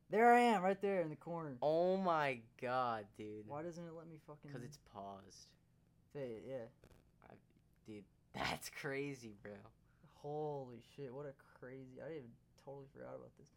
There 0.10 0.32
I 0.32 0.40
am, 0.40 0.64
right 0.64 0.82
there 0.82 1.02
in 1.02 1.10
the 1.10 1.18
corner. 1.18 1.58
Oh 1.62 1.98
my 1.98 2.40
god, 2.62 3.06
dude. 3.18 3.44
Why 3.46 3.62
doesn't 3.62 3.84
it 3.84 3.92
let 3.98 4.08
me 4.08 4.16
fucking? 4.26 4.52
Because 4.52 4.64
it's 4.64 4.80
paused. 4.94 5.48
Say 6.14 6.40
it, 6.40 6.44
yeah. 6.48 7.36
Dude, 7.86 8.04
that's 8.34 8.70
crazy, 8.70 9.36
bro. 9.44 9.52
Holy 10.24 10.82
shit! 10.96 11.14
What 11.14 11.26
a 11.26 11.36
crazy! 11.60 12.00
I 12.00 12.24
even 12.24 12.32
totally 12.64 12.88
forgot 12.96 13.16
about 13.16 13.32
this. 13.38 13.48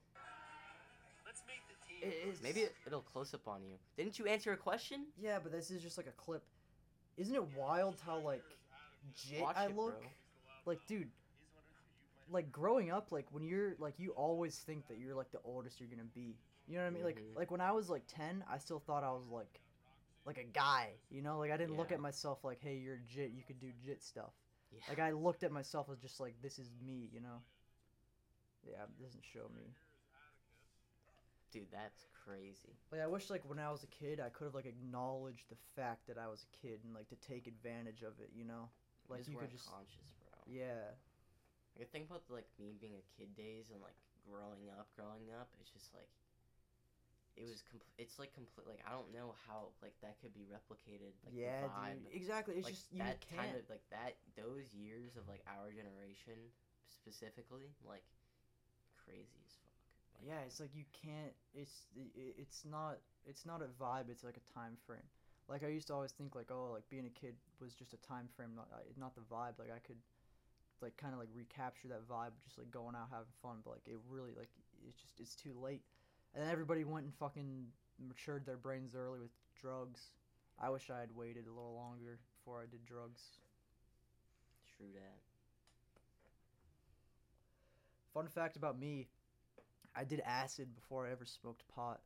Let's 1.27 1.43
make 1.47 1.63
the 1.67 1.70
team. 1.70 1.70
It 2.03 2.15
is. 2.29 2.43
Maybe 2.43 2.61
it, 2.61 2.75
it'll 2.87 3.03
close 3.03 3.35
up 3.35 3.47
on 3.49 3.63
you. 3.63 3.77
Didn't 3.97 4.19
you 4.19 4.27
answer 4.27 4.53
a 4.53 4.57
question? 4.57 5.07
Yeah, 5.21 5.39
but 5.43 5.53
this 5.53 5.71
is 5.71 5.83
just 5.83 5.97
like 5.99 6.07
a 6.07 6.13
clip. 6.13 6.43
Isn't 7.17 7.35
it 7.35 7.45
wild 7.57 7.97
how 8.07 8.19
like 8.19 8.43
jit 9.15 9.41
Watch 9.43 9.57
I 9.57 9.67
it, 9.67 9.77
look? 9.77 10.01
bro. 10.01 10.09
Like, 10.67 10.79
dude, 10.87 11.09
like 12.31 12.51
growing 12.53 12.91
up, 12.91 13.13
like 13.13 13.27
when 13.33 13.43
you're 13.45 13.75
like 13.79 13.95
you 13.99 14.11
always 14.13 14.57
think 14.59 14.87
that 14.89 14.99
you're 14.99 15.15
like 15.15 15.31
the 15.33 15.41
oldest 15.45 15.81
you're 15.81 15.89
gonna 15.89 16.05
be. 16.15 16.37
You 16.69 16.77
know 16.77 16.83
what 16.85 16.89
I 16.89 16.91
mean? 16.91 17.05
Like, 17.05 17.19
Mhm. 17.19 17.37
like 17.37 17.51
when 17.51 17.61
I 17.61 17.73
was 17.73 17.91
like 17.91 18.03
ten, 18.07 18.45
I 18.49 18.59
still 18.59 18.79
thought 18.79 19.03
I 19.03 19.11
was 19.11 19.27
like, 19.31 19.61
like 20.25 20.39
a 20.39 20.45
guy. 20.45 20.93
You 21.11 21.23
know, 21.23 21.39
like 21.39 21.51
I 21.51 21.57
didn't 21.57 21.77
look 21.77 21.91
Yeah. 21.91 21.97
at 21.97 22.01
myself 22.01 22.45
like, 22.45 22.61
hey, 22.61 22.77
you're 22.77 22.99
jit. 23.09 23.31
You 23.33 23.43
could 23.43 23.59
do 23.59 23.73
jit 23.85 24.03
stuff. 24.03 24.33
Yeah. 24.71 24.81
Like 24.89 25.01
I 25.01 25.11
looked 25.11 25.43
at 25.43 25.51
myself 25.51 25.89
as 25.91 25.99
just 25.99 26.21
like 26.21 26.41
this 26.43 26.59
is 26.59 26.71
me. 26.87 27.09
You 27.13 27.21
know. 27.21 27.43
Yeah, 28.65 28.85
it 28.85 29.03
doesn't 29.03 29.25
show 29.25 29.49
me. 29.57 29.75
Dude, 31.51 31.71
that's 31.73 32.07
crazy. 32.25 32.79
Like 32.93 33.01
I 33.01 33.07
wish 33.07 33.31
like 33.31 33.43
when 33.49 33.59
I 33.59 33.71
was 33.71 33.83
a 33.83 33.91
kid 33.91 34.21
I 34.21 34.29
could 34.31 34.45
have 34.45 34.55
like 34.55 34.67
acknowledged 34.67 35.51
the 35.51 35.59
fact 35.75 36.07
that 36.07 36.19
I 36.19 36.29
was 36.29 36.47
a 36.47 36.51
kid 36.55 36.81
and 36.85 36.95
like 36.95 37.09
to 37.09 37.19
take 37.19 37.47
advantage 37.47 38.03
of 38.03 38.15
it, 38.23 38.31
you 38.35 38.45
know? 38.45 38.71
Like, 39.09 39.27
just 39.27 39.31
you 39.31 39.39
could 39.39 39.51
just- 39.51 39.67
conscious, 39.67 40.15
bro. 40.23 40.39
Yeah. 40.47 40.95
Like, 41.79 41.91
think 41.91 42.11
about 42.11 42.23
like 42.31 42.47
me 42.59 42.75
being 42.79 42.95
a 42.99 43.05
kid 43.19 43.35
days 43.35 43.71
and 43.71 43.83
like 43.83 43.99
growing 44.27 44.71
up, 44.79 44.91
growing 44.95 45.31
up. 45.35 45.51
It's 45.59 45.71
just 45.71 45.91
like 45.95 46.11
it 47.39 47.47
was. 47.47 47.63
Compl- 47.63 47.95
it's 47.97 48.19
like 48.19 48.35
complete. 48.35 48.67
Like 48.67 48.83
I 48.85 48.93
don't 48.93 49.11
know 49.15 49.35
how 49.47 49.71
like 49.83 49.95
that 50.03 50.19
could 50.21 50.35
be 50.35 50.45
replicated. 50.51 51.15
Like 51.25 51.35
yeah, 51.35 51.71
dude. 51.95 52.11
Exactly. 52.11 52.59
It's 52.59 52.67
like 52.67 52.75
just 52.75 52.91
you 52.93 53.01
that 53.03 53.23
can't. 53.23 53.49
kind 53.49 53.55
of 53.57 53.65
like 53.71 53.87
that. 53.95 54.19
Those 54.35 54.75
years 54.75 55.15
of 55.15 55.31
like 55.31 55.43
our 55.47 55.71
generation 55.71 56.39
specifically, 56.91 57.71
like 57.87 58.05
crazy 59.07 59.41
as 59.47 59.55
fuck. 59.63 59.70
Yeah, 60.21 60.45
it's 60.47 60.61
like 60.61 60.75
you 60.75 60.85
can't 60.93 61.33
it's 61.55 61.89
it's 62.39 62.65
not 62.65 62.99
it's 63.27 63.47
not 63.47 63.63
a 63.63 63.69
vibe, 63.83 64.11
it's 64.11 64.25
like 64.25 64.37
a 64.37 64.53
time 64.53 64.77
frame. 64.87 65.09
Like 65.49 65.65
I 65.65 65.69
used 65.69 65.89
to 65.89 65.95
always 65.95 66.13
think 66.13 66.35
like 66.35 66.51
oh, 66.51 66.73
like 66.75 66.89
being 66.91 67.07
a 67.07 67.15
kid 67.21 67.35
was 67.61 67.75
just 67.75 67.95
a 67.95 67.97
time 67.99 68.29
frame, 68.37 68.51
not 68.55 68.69
uh, 68.73 68.85
not 68.99 69.15
the 69.15 69.23
vibe. 69.23 69.59
Like 69.59 69.73
I 69.75 69.81
could 69.81 69.97
like 70.83 70.97
kind 70.97 71.15
of 71.15 71.21
like 71.21 71.29
recapture 71.35 71.89
that 71.89 72.07
vibe 72.09 72.33
just 72.45 72.59
like 72.59 72.71
going 72.71 72.95
out 72.95 73.09
having 73.11 73.33
fun, 73.43 73.59
but 73.65 73.73
like 73.73 73.87
it 73.87 73.99
really 74.11 74.33
like 74.37 74.51
it's 74.87 74.97
just 75.01 75.21
it's 75.21 75.35
too 75.35 75.55
late. 75.61 75.83
And 76.35 76.45
then 76.45 76.53
everybody 76.53 76.85
went 76.85 77.07
and 77.07 77.15
fucking 77.15 77.67
matured 77.99 78.47
their 78.47 78.57
brains 78.59 78.95
early 78.95 79.21
with 79.21 79.33
drugs. 79.61 80.13
I 80.61 80.71
wish 80.71 80.91
I 80.91 81.01
had 81.01 81.15
waited 81.17 81.47
a 81.47 81.53
little 81.53 81.75
longer 81.75 82.19
before 82.37 82.61
I 82.63 82.67
did 82.71 82.85
drugs. 82.87 83.41
True 84.77 84.89
that. 84.95 85.21
Fun 88.15 88.27
fact 88.29 88.57
about 88.57 88.79
me, 88.79 89.09
I 89.97 90.05
did 90.05 90.21
acid 90.25 90.75
before 90.75 91.07
I 91.07 91.13
ever 91.13 91.27
smoked 91.27 91.67
pot. 91.69 92.01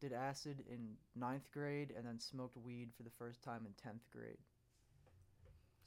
Did 0.00 0.12
acid 0.12 0.64
in 0.70 0.96
ninth 1.14 1.50
grade 1.52 1.92
and 1.96 2.06
then 2.06 2.18
smoked 2.18 2.56
weed 2.56 2.90
for 2.96 3.02
the 3.02 3.10
first 3.18 3.42
time 3.42 3.66
in 3.66 3.72
tenth 3.72 4.02
grade. 4.10 4.38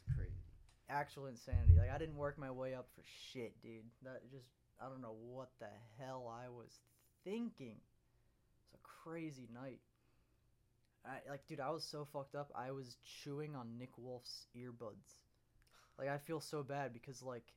It's 0.06 0.16
crazy. 0.16 0.32
Actual 0.90 1.28
insanity. 1.28 1.78
Like 1.78 1.92
I 1.92 1.98
didn't 1.98 2.18
work 2.18 2.38
my 2.38 2.52
way 2.52 2.76
up 2.76 2.88
for 2.96 3.04
shit, 3.32 3.60
dude. 3.62 3.86
That 4.04 4.22
just 4.32 4.48
I 4.80 4.90
don't 4.90 5.02
know 5.02 5.16
what 5.32 5.50
the 5.60 5.70
hell 6.00 6.32
I 6.32 6.50
was 6.50 6.80
thinking. 7.24 7.78
It's 8.66 8.74
a 8.76 8.78
crazy 9.04 9.48
night. 9.54 9.80
I 11.06 11.30
like 11.30 11.48
dude, 11.48 11.60
I 11.60 11.72
was 11.72 11.84
so 11.84 12.08
fucked 12.12 12.36
up. 12.36 12.52
I 12.56 12.72
was 12.72 12.98
chewing 13.24 13.56
on 13.56 13.78
Nick 13.78 13.98
Wolf's 13.98 14.48
earbuds. 14.56 15.22
Like 15.98 16.10
I 16.10 16.18
feel 16.18 16.40
so 16.40 16.64
bad 16.64 16.94
because 16.94 17.22
like 17.24 17.54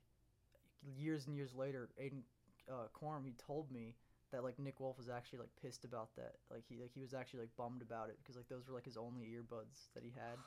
years 0.97 1.27
and 1.27 1.35
years 1.35 1.53
later, 1.53 1.89
Aiden 2.01 2.21
uh, 2.69 2.87
Quorum 2.93 3.25
he 3.25 3.33
told 3.33 3.71
me 3.71 3.95
that 4.31 4.43
like 4.43 4.59
Nick 4.59 4.79
Wolf 4.79 4.97
was 4.97 5.09
actually 5.09 5.39
like 5.39 5.49
pissed 5.61 5.85
about 5.85 6.09
that. 6.17 6.35
Like 6.51 6.63
he 6.67 6.77
like 6.79 6.91
he 6.93 7.01
was 7.01 7.13
actually 7.13 7.41
like 7.41 7.55
bummed 7.57 7.81
about 7.81 8.09
it 8.09 8.17
because 8.21 8.35
like 8.35 8.49
those 8.49 8.67
were 8.67 8.75
like 8.75 8.85
his 8.85 8.97
only 8.97 9.25
earbuds 9.25 9.93
that 9.93 10.03
he 10.03 10.11
had. 10.11 10.37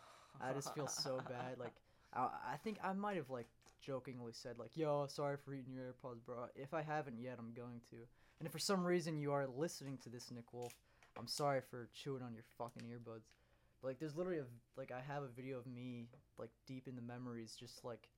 I 0.40 0.52
just 0.52 0.74
feel 0.74 0.86
so 0.86 1.20
bad. 1.28 1.58
Like 1.58 1.74
I, 2.14 2.28
I 2.52 2.56
think 2.62 2.78
I 2.82 2.92
might 2.92 3.16
have 3.16 3.30
like 3.30 3.48
jokingly 3.84 4.32
said 4.32 4.58
like, 4.58 4.76
"Yo, 4.76 5.06
sorry 5.08 5.36
for 5.36 5.54
eating 5.54 5.72
your 5.72 5.84
AirPods, 5.84 6.24
bro." 6.24 6.46
If 6.54 6.74
I 6.74 6.82
haven't 6.82 7.18
yet, 7.18 7.36
I'm 7.38 7.52
going 7.54 7.80
to. 7.90 7.96
And 8.38 8.46
if 8.46 8.52
for 8.52 8.58
some 8.58 8.84
reason 8.84 9.18
you 9.18 9.32
are 9.32 9.46
listening 9.46 9.98
to 9.98 10.08
this, 10.08 10.30
Nick 10.30 10.52
Wolf, 10.52 10.72
I'm 11.18 11.26
sorry 11.26 11.60
for 11.70 11.88
chewing 11.92 12.22
on 12.22 12.32
your 12.32 12.44
fucking 12.58 12.82
earbuds. 12.82 13.28
But 13.82 13.88
like, 13.88 13.98
there's 13.98 14.16
literally 14.16 14.40
a 14.40 14.44
like 14.76 14.92
I 14.92 15.00
have 15.06 15.22
a 15.22 15.28
video 15.28 15.58
of 15.58 15.66
me 15.66 16.08
like 16.38 16.50
deep 16.66 16.86
in 16.88 16.96
the 16.96 17.02
memories, 17.02 17.56
just 17.58 17.84
like 17.84 18.08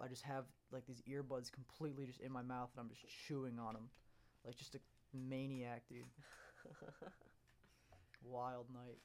I 0.00 0.06
just 0.06 0.22
have 0.22 0.44
like 0.72 0.86
these 0.86 1.02
earbuds 1.08 1.50
completely 1.50 2.06
just 2.06 2.20
in 2.20 2.30
my 2.32 2.42
mouth 2.42 2.70
and 2.76 2.80
I'm 2.84 2.88
just 2.90 3.02
chewing 3.26 3.58
on 3.58 3.74
them, 3.74 3.88
like 4.44 4.56
just 4.56 4.74
a 4.74 4.80
maniac, 5.12 5.82
dude. 5.88 6.04
Wild 8.22 8.66
night. 8.72 8.98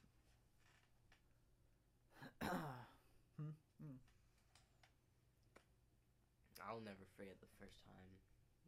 hmm? 3.38 3.54
Hmm. 3.82 3.98
I'll 6.68 6.82
never 6.82 7.04
forget 7.18 7.36
the 7.42 7.52
first 7.60 7.84
time 7.84 8.12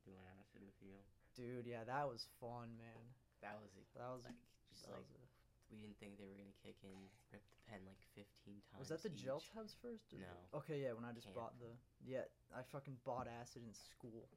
doing 0.03 0.21
acid 0.39 0.61
with 0.65 0.77
you. 0.81 0.97
Dude, 1.35 1.67
yeah, 1.67 1.83
that 1.83 2.07
was 2.07 2.27
fun, 2.39 2.71
man. 2.79 3.03
That 3.41 3.59
was 3.61 3.71
a, 3.75 3.83
That 3.99 4.09
was 4.15 4.23
like 4.25 4.39
just 4.71 4.85
that 4.87 4.91
like 4.95 5.05
was, 5.05 5.11
a- 5.11 5.34
we 5.71 5.77
didn't 5.77 5.97
think 5.99 6.17
they 6.17 6.25
were 6.25 6.37
gonna 6.37 6.53
kick 6.63 6.77
in. 6.83 6.95
Rip 7.31 7.41
the 7.49 7.59
pen 7.69 7.81
like 7.85 7.99
fifteen 8.13 8.61
times. 8.71 8.79
was 8.79 8.89
that 8.89 9.01
the 9.03 9.09
gel 9.09 9.37
each. 9.43 9.51
tabs 9.53 9.75
first? 9.81 10.13
or- 10.13 10.19
No. 10.19 10.59
Okay, 10.59 10.81
yeah, 10.83 10.93
when 10.93 11.05
I 11.05 11.11
just 11.11 11.27
Camp. 11.27 11.35
bought 11.37 11.59
the 11.59 11.71
yeah, 12.05 12.25
I 12.55 12.61
fucking 12.71 12.97
bought 13.03 13.27
acid 13.27 13.63
in 13.65 13.73
school. 13.73 14.29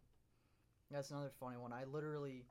That's 0.91 1.11
another 1.11 1.31
funny 1.39 1.57
one. 1.59 1.73
I 1.73 1.85
literally 1.85 2.47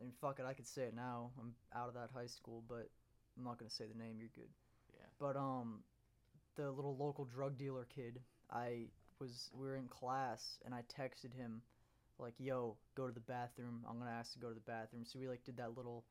and 0.00 0.14
fuck 0.20 0.38
it, 0.38 0.46
I 0.46 0.54
could 0.54 0.66
say 0.66 0.82
it 0.82 0.94
now. 0.94 1.32
I'm 1.40 1.54
out 1.74 1.88
of 1.88 1.94
that 1.94 2.10
high 2.14 2.28
school, 2.28 2.62
but 2.68 2.88
I'm 3.36 3.44
not 3.44 3.58
gonna 3.58 3.70
say 3.70 3.86
the 3.86 3.98
name. 3.98 4.18
You're 4.20 4.30
good. 4.34 4.50
Yeah. 4.94 5.06
But 5.18 5.36
um, 5.36 5.82
the 6.54 6.70
little 6.70 6.96
local 6.96 7.24
drug 7.24 7.58
dealer 7.58 7.84
kid, 7.84 8.20
I 8.50 8.86
was 9.18 9.50
we 9.52 9.66
were 9.66 9.76
in 9.76 9.88
class 9.88 10.58
and 10.64 10.72
I 10.72 10.82
texted 10.82 11.34
him, 11.34 11.62
like, 12.18 12.34
"Yo, 12.38 12.76
go 12.94 13.08
to 13.08 13.12
the 13.12 13.20
bathroom. 13.20 13.84
I'm 13.88 13.98
gonna 13.98 14.10
ask 14.12 14.32
to 14.34 14.38
go 14.38 14.48
to 14.48 14.54
the 14.54 14.60
bathroom." 14.60 15.04
So 15.04 15.18
we 15.18 15.28
like 15.28 15.42
did 15.44 15.56
that 15.56 15.76
little 15.76 16.04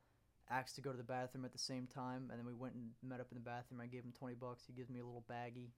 asked 0.49 0.75
to 0.75 0.81
go 0.81 0.91
to 0.91 0.97
the 0.97 1.03
bathroom 1.03 1.45
at 1.45 1.51
the 1.51 1.57
same 1.59 1.87
time, 1.87 2.29
and 2.29 2.39
then 2.39 2.45
we 2.45 2.53
went 2.53 2.73
and 2.75 2.89
met 3.03 3.19
up 3.19 3.27
in 3.31 3.35
the 3.35 3.43
bathroom. 3.43 3.81
I 3.81 3.87
gave 3.87 4.03
him 4.03 4.13
twenty 4.17 4.35
bucks. 4.35 4.63
He 4.67 4.73
gives 4.73 4.89
me 4.89 4.99
a 4.99 5.05
little 5.05 5.23
baggie. 5.29 5.69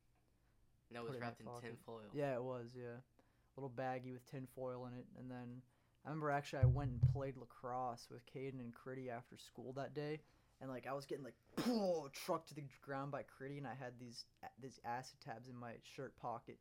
No, 0.91 1.01
it 1.01 1.07
was 1.07 1.15
it 1.15 1.21
wrapped 1.21 1.39
in 1.39 1.45
pocket. 1.45 1.67
tin 1.67 1.77
foil. 1.85 2.09
Yeah, 2.13 2.33
it 2.35 2.43
was. 2.43 2.67
Yeah, 2.75 2.97
a 2.97 3.55
little 3.59 3.69
baggie 3.75 4.13
with 4.13 4.25
tin 4.29 4.47
foil 4.55 4.85
in 4.87 4.97
it, 4.97 5.05
and 5.19 5.29
then 5.29 5.61
I 6.05 6.09
remember 6.09 6.31
actually 6.31 6.63
I 6.63 6.65
went 6.65 6.91
and 6.91 7.01
played 7.13 7.35
lacrosse 7.37 8.07
with 8.11 8.25
Caden 8.25 8.59
and 8.59 8.73
Critty 8.73 9.09
after 9.09 9.37
school 9.37 9.73
that 9.73 9.93
day, 9.93 10.19
and 10.61 10.69
like 10.69 10.87
I 10.87 10.93
was 10.93 11.05
getting 11.05 11.25
like 11.25 11.35
trucked 12.13 12.49
to 12.49 12.55
the 12.55 12.63
ground 12.81 13.11
by 13.11 13.23
Critty, 13.23 13.57
and 13.57 13.67
I 13.67 13.75
had 13.79 13.93
these 13.99 14.25
these 14.61 14.79
acid 14.85 15.19
tabs 15.23 15.47
in 15.47 15.55
my 15.57 15.73
shirt 15.95 16.15
pocket. 16.21 16.57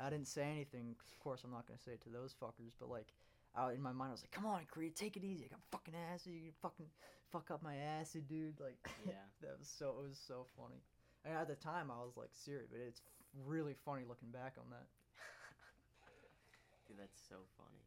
I 0.00 0.10
didn't 0.10 0.28
say 0.28 0.44
anything. 0.50 0.94
'cause 0.98 1.12
of 1.12 1.18
course, 1.20 1.42
I'm 1.44 1.50
not 1.52 1.66
gonna 1.66 1.78
say 1.78 1.92
it 1.92 2.02
to 2.02 2.10
those 2.10 2.34
fuckers, 2.34 2.72
but 2.78 2.88
like. 2.90 3.12
Out 3.54 3.74
in 3.74 3.82
my 3.82 3.92
mind, 3.92 4.08
I 4.08 4.12
was 4.12 4.22
like, 4.22 4.30
"Come 4.30 4.46
on, 4.46 4.64
Critty, 4.64 4.94
take 4.94 5.14
it 5.18 5.24
easy. 5.24 5.44
I 5.44 5.48
got 5.48 5.60
fucking 5.70 5.92
acid. 5.94 6.32
You 6.32 6.40
can 6.40 6.52
fucking 6.62 6.86
fuck 7.32 7.50
up 7.50 7.62
my 7.62 7.76
acid, 7.76 8.28
dude." 8.28 8.60
Like, 8.60 8.76
Yeah. 9.06 9.14
that 9.40 9.58
was 9.58 9.68
so. 9.68 9.96
It 10.04 10.08
was 10.08 10.18
so 10.20 10.46
funny. 10.56 10.82
And 11.24 11.34
at 11.34 11.48
the 11.48 11.54
time, 11.56 11.90
I 11.90 11.98
was 12.04 12.16
like 12.16 12.30
serious, 12.32 12.68
but 12.70 12.80
it's 12.80 13.00
really 13.46 13.74
funny 13.74 14.02
looking 14.06 14.30
back 14.30 14.54
on 14.58 14.68
that. 14.70 14.86
Dude, 16.88 16.98
that's 16.98 17.18
so 17.28 17.36
funny. 17.56 17.80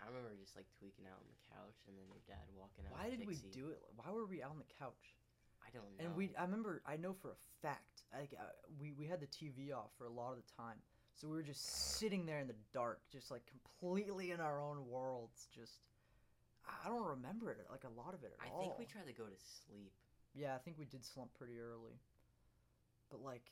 I 0.00 0.08
remember 0.08 0.32
just 0.40 0.56
like 0.56 0.64
tweaking 0.78 1.04
out 1.08 1.20
on 1.20 1.28
the 1.28 1.40
couch 1.52 1.76
and 1.88 1.96
then 1.96 2.04
your 2.08 2.20
dad 2.28 2.44
walking 2.56 2.88
out. 2.88 2.96
Why 2.96 3.08
did 3.12 3.24
we 3.26 3.36
do 3.52 3.68
it? 3.68 3.80
Why 3.96 4.08
were 4.12 4.24
we 4.24 4.42
out 4.42 4.52
on 4.52 4.60
the 4.60 4.72
couch? 4.80 5.16
I 5.60 5.68
don't 5.72 5.84
know. 5.96 6.00
And 6.04 6.16
we, 6.16 6.32
I 6.38 6.42
remember, 6.44 6.80
I 6.88 6.96
know 6.96 7.12
for 7.12 7.36
a 7.36 7.40
fact, 7.60 8.04
like 8.16 8.32
uh, 8.36 8.48
we 8.80 8.92
we 8.92 9.06
had 9.06 9.20
the 9.20 9.28
TV 9.28 9.72
off 9.76 9.92
for 9.98 10.06
a 10.06 10.12
lot 10.12 10.32
of 10.32 10.40
the 10.40 10.48
time, 10.56 10.80
so 11.14 11.28
we 11.28 11.36
were 11.36 11.44
just 11.44 11.96
sitting 12.00 12.24
there 12.24 12.40
in 12.40 12.48
the 12.48 12.56
dark, 12.72 13.00
just 13.12 13.30
like 13.30 13.44
completely 13.48 14.32
in 14.32 14.40
our 14.40 14.60
own 14.60 14.88
worlds. 14.88 15.48
Just, 15.54 15.84
I 16.84 16.88
don't 16.88 17.06
remember 17.18 17.50
it 17.50 17.66
like 17.70 17.84
a 17.84 17.92
lot 17.98 18.14
of 18.14 18.22
it 18.24 18.32
at 18.38 18.40
I 18.46 18.50
all. 18.52 18.60
think 18.62 18.78
we 18.78 18.86
tried 18.86 19.06
to 19.06 19.12
go 19.16 19.24
to 19.24 19.38
sleep. 19.66 19.92
Yeah, 20.34 20.54
I 20.54 20.58
think 20.58 20.78
we 20.78 20.86
did 20.86 21.04
slump 21.04 21.34
pretty 21.34 21.58
early. 21.58 21.98
But 23.10 23.20
like, 23.26 23.42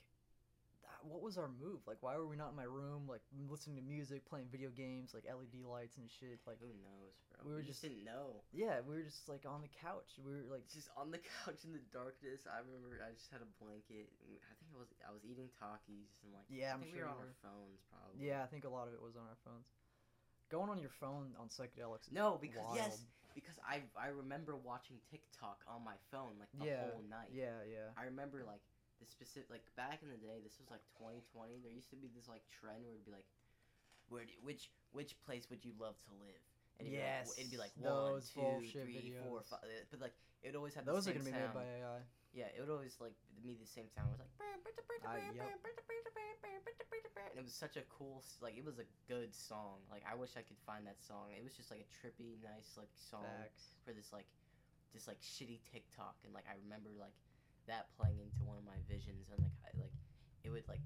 that, 0.87 1.03
what 1.03 1.19
was 1.19 1.35
our 1.35 1.51
move? 1.51 1.83
Like, 1.83 1.99
why 1.99 2.15
were 2.15 2.23
we 2.23 2.39
not 2.39 2.55
in 2.55 2.59
my 2.59 2.63
room, 2.63 3.03
like 3.11 3.19
listening 3.51 3.75
to 3.75 3.83
music, 3.83 4.23
playing 4.23 4.47
video 4.47 4.71
games, 4.71 5.11
like 5.11 5.27
LED 5.27 5.59
lights 5.67 5.99
and 5.99 6.07
shit? 6.07 6.39
Like, 6.47 6.63
Who 6.63 6.71
knows, 6.79 7.19
bro? 7.27 7.43
we 7.43 7.51
were 7.51 7.59
just, 7.59 7.83
just- 7.83 7.91
didn't 7.91 8.07
know. 8.07 8.39
yeah, 8.55 8.79
we 8.87 8.95
were 8.95 9.03
just 9.03 9.27
like 9.27 9.43
on 9.43 9.59
the 9.59 9.67
couch. 9.83 10.15
We 10.23 10.31
were 10.31 10.47
like, 10.47 10.63
Just 10.71 10.87
on 10.95 11.11
the 11.11 11.19
couch 11.43 11.67
in 11.67 11.75
the 11.75 11.83
darkness. 11.91 12.47
I 12.47 12.63
remember 12.63 12.95
I 13.03 13.11
just 13.11 13.27
had 13.27 13.43
a 13.43 13.49
blanket. 13.59 14.07
I 14.23 14.53
think 14.63 14.71
I 14.71 14.79
was 14.79 14.89
I 15.03 15.11
was 15.11 15.27
eating 15.27 15.51
Takis 15.59 16.15
and 16.23 16.31
like 16.31 16.47
Yeah, 16.47 16.71
I 16.71 16.79
I'm 16.79 16.87
sure 16.87 16.95
we 16.95 17.03
were 17.03 17.11
on 17.11 17.19
were. 17.19 17.35
our 17.35 17.39
phones 17.43 17.83
probably. 17.91 18.23
yeah, 18.23 18.39
I 18.39 18.47
think 18.47 18.63
a 18.63 18.71
lot 18.71 18.87
of 18.87 18.95
it 18.95 19.03
was 19.03 19.19
on 19.19 19.27
our 19.27 19.39
phones. 19.43 19.67
Going 20.49 20.69
on 20.69 20.79
your 20.81 20.89
phone 20.89 21.35
on 21.39 21.47
psychedelics. 21.47 22.09
Is 22.09 22.13
No, 22.13 22.37
because 22.41 22.65
wild. 22.65 22.73
yes, 22.73 23.05
because 23.35 23.57
I 23.61 23.81
I 23.93 24.09
remember 24.09 24.55
watching 24.57 24.97
TikTok 25.09 25.61
on 25.67 25.83
my 25.85 25.93
phone 26.11 26.37
like 26.39 26.49
the 26.57 26.65
Yeah, 26.65 26.73
whole 26.81 27.03
night. 27.09 27.29
Yeah, 27.33 27.61
yeah. 27.69 27.89
I 27.97 28.05
remember 28.05 28.41
like 28.45 28.61
the 28.99 29.05
specific 29.05 29.49
like 29.49 29.65
back 29.77 30.01
in 30.01 30.09
the 30.09 30.17
day. 30.17 30.41
This 30.41 30.57
was 30.57 30.69
like 30.71 30.81
2020. 30.97 31.61
There 31.61 31.71
used 31.71 31.89
to 31.91 31.97
be 31.97 32.09
this 32.15 32.27
like 32.27 32.41
trend 32.49 32.81
where 32.83 32.93
it'd 32.97 33.05
be 33.05 33.11
like, 33.13 33.29
where 34.09 34.25
do, 34.25 34.33
which 34.41 34.71
which 34.91 35.13
place 35.21 35.49
would 35.49 35.63
you 35.63 35.73
love 35.79 35.95
to 36.09 36.11
live? 36.17 36.41
And 36.79 36.87
it'd 36.87 36.97
Yes, 36.97 37.29
be 37.29 37.29
like, 37.29 37.39
it'd 37.39 37.51
be 37.51 37.57
like 37.61 37.73
one, 37.77 38.21
two, 38.33 38.63
three, 38.73 39.13
four, 39.21 39.41
five. 39.49 39.59
uh, 39.63 39.85
But 39.91 40.01
like 40.01 40.15
it 40.41 40.49
would 40.49 40.55
always 40.57 40.73
have 40.73 40.85
Those 40.85 41.07
are 41.07 41.13
gonna 41.13 41.25
be 41.25 41.31
made 41.31 41.53
by 41.53 41.65
AI. 41.77 42.01
Yeah, 42.39 42.47
it 42.55 42.63
would 42.63 42.71
always 42.71 42.95
like 43.03 43.19
be 43.43 43.59
the 43.59 43.67
same 43.67 43.91
sound. 43.91 44.07
It 44.07 44.15
was 44.15 44.23
like. 44.23 44.31
I- 44.39 44.47
uh, 44.99 45.19
yep. 45.35 45.51
And 47.31 47.35
it 47.35 47.43
was 47.43 47.51
such 47.51 47.75
a 47.75 47.83
cool, 47.91 48.23
like 48.39 48.55
it 48.55 48.63
was 48.63 48.79
a 48.79 48.87
good 49.11 49.35
song. 49.35 49.83
Like 49.91 50.07
I 50.07 50.15
wish 50.15 50.39
I 50.39 50.43
could 50.47 50.59
find 50.63 50.87
that 50.87 51.03
song. 51.03 51.35
It 51.35 51.43
was 51.43 51.51
just 51.51 51.67
like 51.67 51.83
a 51.83 51.89
trippy, 51.91 52.39
nice 52.39 52.79
like 52.79 52.91
song 52.95 53.27
Facts. 53.27 53.75
for 53.83 53.91
this 53.91 54.15
like, 54.15 54.27
this 54.95 55.03
like 55.03 55.19
shitty 55.19 55.59
TikTok. 55.67 56.15
And 56.23 56.31
like 56.31 56.47
I 56.47 56.55
remember 56.63 56.95
like 56.95 57.15
that 57.67 57.91
playing 57.99 58.23
into 58.23 58.39
one 58.47 58.55
of 58.55 58.63
my 58.63 58.79
visions, 58.87 59.27
and 59.35 59.43
like 59.43 59.55
I 59.67 59.75
like, 59.75 59.91
it 60.47 60.49
would 60.51 60.63
like, 60.71 60.83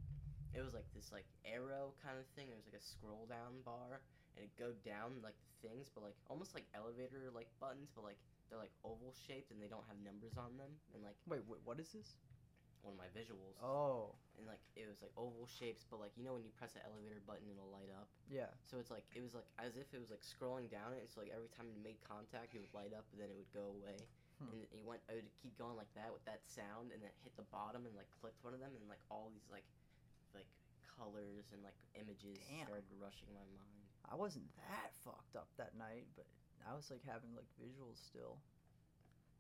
it 0.57 0.61
was 0.65 0.73
like 0.73 0.89
this 0.97 1.13
like 1.13 1.29
arrow 1.45 1.93
kind 2.01 2.17
of 2.17 2.25
thing. 2.33 2.49
It 2.49 2.57
was 2.57 2.65
like 2.65 2.77
a 2.77 2.85
scroll 2.85 3.29
down 3.29 3.61
bar, 3.61 4.01
and 4.33 4.41
it 4.41 4.53
go 4.57 4.73
down 4.81 5.21
like 5.21 5.37
the 5.37 5.53
things, 5.69 5.93
but 5.93 6.01
like 6.01 6.17
almost 6.33 6.57
like 6.57 6.65
elevator 6.73 7.29
like 7.29 7.49
buttons, 7.61 7.93
but 7.93 8.05
like 8.05 8.17
they're 8.53 8.61
like 8.61 8.77
oval 8.85 9.09
shaped 9.17 9.49
and 9.49 9.57
they 9.57 9.65
don't 9.65 9.81
have 9.89 9.97
numbers 10.05 10.37
on 10.37 10.53
them. 10.61 10.69
And 10.93 11.01
like 11.01 11.17
Wait, 11.25 11.41
wait, 11.49 11.65
what 11.65 11.81
is 11.81 11.89
this? 11.89 12.13
one 12.85 12.93
of 12.93 12.99
my 12.99 13.07
visuals, 13.15 13.55
Oh, 13.63 14.11
and 14.35 14.43
like 14.43 14.59
it 14.75 14.83
was 14.91 14.99
like 14.99 15.15
oval 15.15 15.47
shapes, 15.47 15.87
but 15.87 16.03
like 16.03 16.11
you 16.19 16.21
know 16.27 16.35
when 16.35 16.43
you 16.43 16.51
press 16.59 16.75
the 16.75 16.83
elevator 16.83 17.23
button, 17.23 17.47
it'll 17.47 17.71
light 17.71 17.87
up. 17.95 18.11
yeah. 18.27 18.51
So 18.67 18.75
it's 18.75 18.91
like 18.91 19.07
it 19.15 19.23
was 19.23 19.31
like 19.33 19.47
as 19.55 19.79
if 19.79 19.87
it 19.95 20.03
was 20.03 20.11
like 20.11 20.19
scrolling 20.19 20.67
down 20.67 20.91
it. 20.93 21.07
So 21.07 21.23
like 21.23 21.31
every 21.31 21.47
time 21.55 21.71
you 21.71 21.79
made 21.79 21.95
contact, 22.03 22.51
it 22.53 22.59
would 22.59 22.75
light 22.75 22.91
up, 22.91 23.07
and 23.15 23.23
then 23.23 23.31
it 23.31 23.39
would 23.39 23.49
go 23.55 23.71
away. 23.79 24.03
Hmm. 24.43 24.51
And 24.51 24.57
it 24.67 24.83
went. 24.83 24.99
It 25.07 25.23
would 25.23 25.31
keep 25.39 25.55
going 25.55 25.79
like 25.79 25.87
that 25.95 26.11
with 26.11 26.27
that 26.27 26.43
sound, 26.43 26.91
and 26.91 26.99
then 26.99 27.07
it 27.07 27.15
hit 27.23 27.39
the 27.39 27.47
bottom 27.55 27.87
and 27.87 27.95
like 27.95 28.11
clicked 28.19 28.43
one 28.43 28.51
of 28.51 28.59
them, 28.59 28.75
and 28.75 28.83
like 28.91 28.99
all 29.07 29.31
these 29.31 29.47
like 29.47 29.63
like 30.35 30.51
colors 30.83 31.55
and 31.55 31.63
like 31.63 31.79
images 31.95 32.35
Damn. 32.51 32.67
started 32.67 32.83
rushing 32.99 33.31
my 33.31 33.47
mind. 33.55 33.87
I 34.11 34.19
wasn't 34.19 34.51
that 34.67 34.91
fucked 35.07 35.39
up 35.39 35.47
that 35.55 35.71
night, 35.79 36.03
but 36.19 36.27
I 36.70 36.76
was 36.76 36.89
like 36.91 37.01
having 37.05 37.34
like 37.36 37.47
visuals 37.61 37.99
still. 38.03 38.38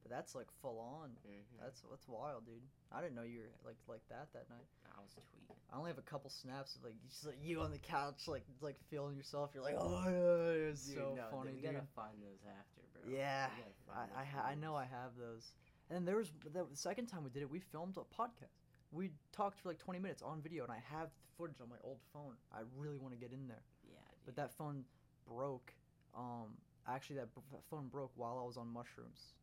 But 0.03 0.11
that's 0.11 0.35
like 0.35 0.47
full 0.61 0.79
on. 0.79 1.11
Mm-hmm. 1.23 1.63
That's 1.63 1.81
that's 1.89 2.07
wild, 2.09 2.45
dude. 2.45 2.59
I 2.91 2.99
didn't 3.01 3.15
know 3.15 3.23
you 3.23 3.39
were 3.47 3.53
like 3.65 3.77
like 3.87 4.03
that 4.09 4.27
that 4.33 4.49
night. 4.49 4.67
I 4.91 4.99
was 4.99 5.15
tweeting. 5.15 5.55
I 5.71 5.77
only 5.77 5.89
have 5.91 5.97
a 5.97 6.01
couple 6.03 6.29
snaps 6.29 6.75
of 6.75 6.83
like 6.83 6.95
just 7.09 7.25
like 7.25 7.37
you 7.41 7.61
on 7.61 7.71
the 7.71 7.79
couch, 7.79 8.27
like 8.27 8.43
like 8.61 8.75
feeling 8.91 9.15
yourself. 9.15 9.51
You're 9.55 9.63
like, 9.63 9.77
oh, 9.79 10.03
yeah, 10.03 10.69
it's 10.69 10.85
Dude, 10.85 10.95
so 10.97 11.13
no, 11.15 11.23
funny, 11.31 11.51
we 11.55 11.61
dude. 11.61 11.71
gotta 11.71 11.87
find 11.95 12.19
those 12.21 12.43
after, 12.43 12.81
bro. 12.91 13.15
Yeah, 13.15 13.47
We 13.87 13.93
I 13.95 14.21
I, 14.21 14.25
ha- 14.25 14.45
I 14.51 14.55
know 14.55 14.75
I 14.75 14.83
have 14.83 15.15
those. 15.17 15.53
And 15.89 15.95
then 15.95 16.05
there 16.05 16.17
was 16.17 16.31
the 16.51 16.65
second 16.73 17.07
time 17.07 17.23
we 17.23 17.29
did 17.29 17.41
it, 17.41 17.49
we 17.49 17.59
filmed 17.59 17.95
a 17.97 18.01
podcast. 18.13 18.59
We 18.91 19.09
talked 19.31 19.59
for 19.59 19.69
like 19.69 19.79
20 19.79 19.99
minutes 19.99 20.21
on 20.21 20.41
video, 20.41 20.63
and 20.63 20.71
I 20.71 20.81
have 20.91 21.07
the 21.15 21.27
footage 21.37 21.61
on 21.61 21.69
my 21.69 21.79
old 21.83 21.99
phone. 22.11 22.35
I 22.53 22.59
really 22.77 22.97
want 22.99 23.13
to 23.13 23.19
get 23.19 23.31
in 23.31 23.47
there, 23.47 23.63
Yeah, 23.89 23.97
but 24.25 24.35
that 24.35 24.51
phone 24.51 24.83
broke. 25.27 25.73
Um, 26.15 26.53
actually, 26.87 27.17
that, 27.17 27.29
phone 27.69 27.87
broke 27.87 28.11
while 28.15 28.39
I 28.41 28.45
was 28.45 28.57
on 28.57 28.67
mushrooms. 28.71 29.33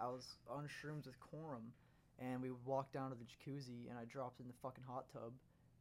I 0.00 0.06
was 0.06 0.36
on 0.48 0.66
shrooms 0.66 1.06
with 1.06 1.18
Quorum, 1.20 1.72
and 2.18 2.40
we 2.40 2.50
would 2.50 2.64
walk 2.64 2.92
down 2.92 3.10
to 3.10 3.16
the 3.16 3.24
jacuzzi, 3.24 3.88
and 3.90 3.98
I 3.98 4.04
dropped 4.04 4.40
in 4.40 4.46
the 4.46 4.54
fucking 4.62 4.84
hot 4.86 5.06
tub, 5.12 5.32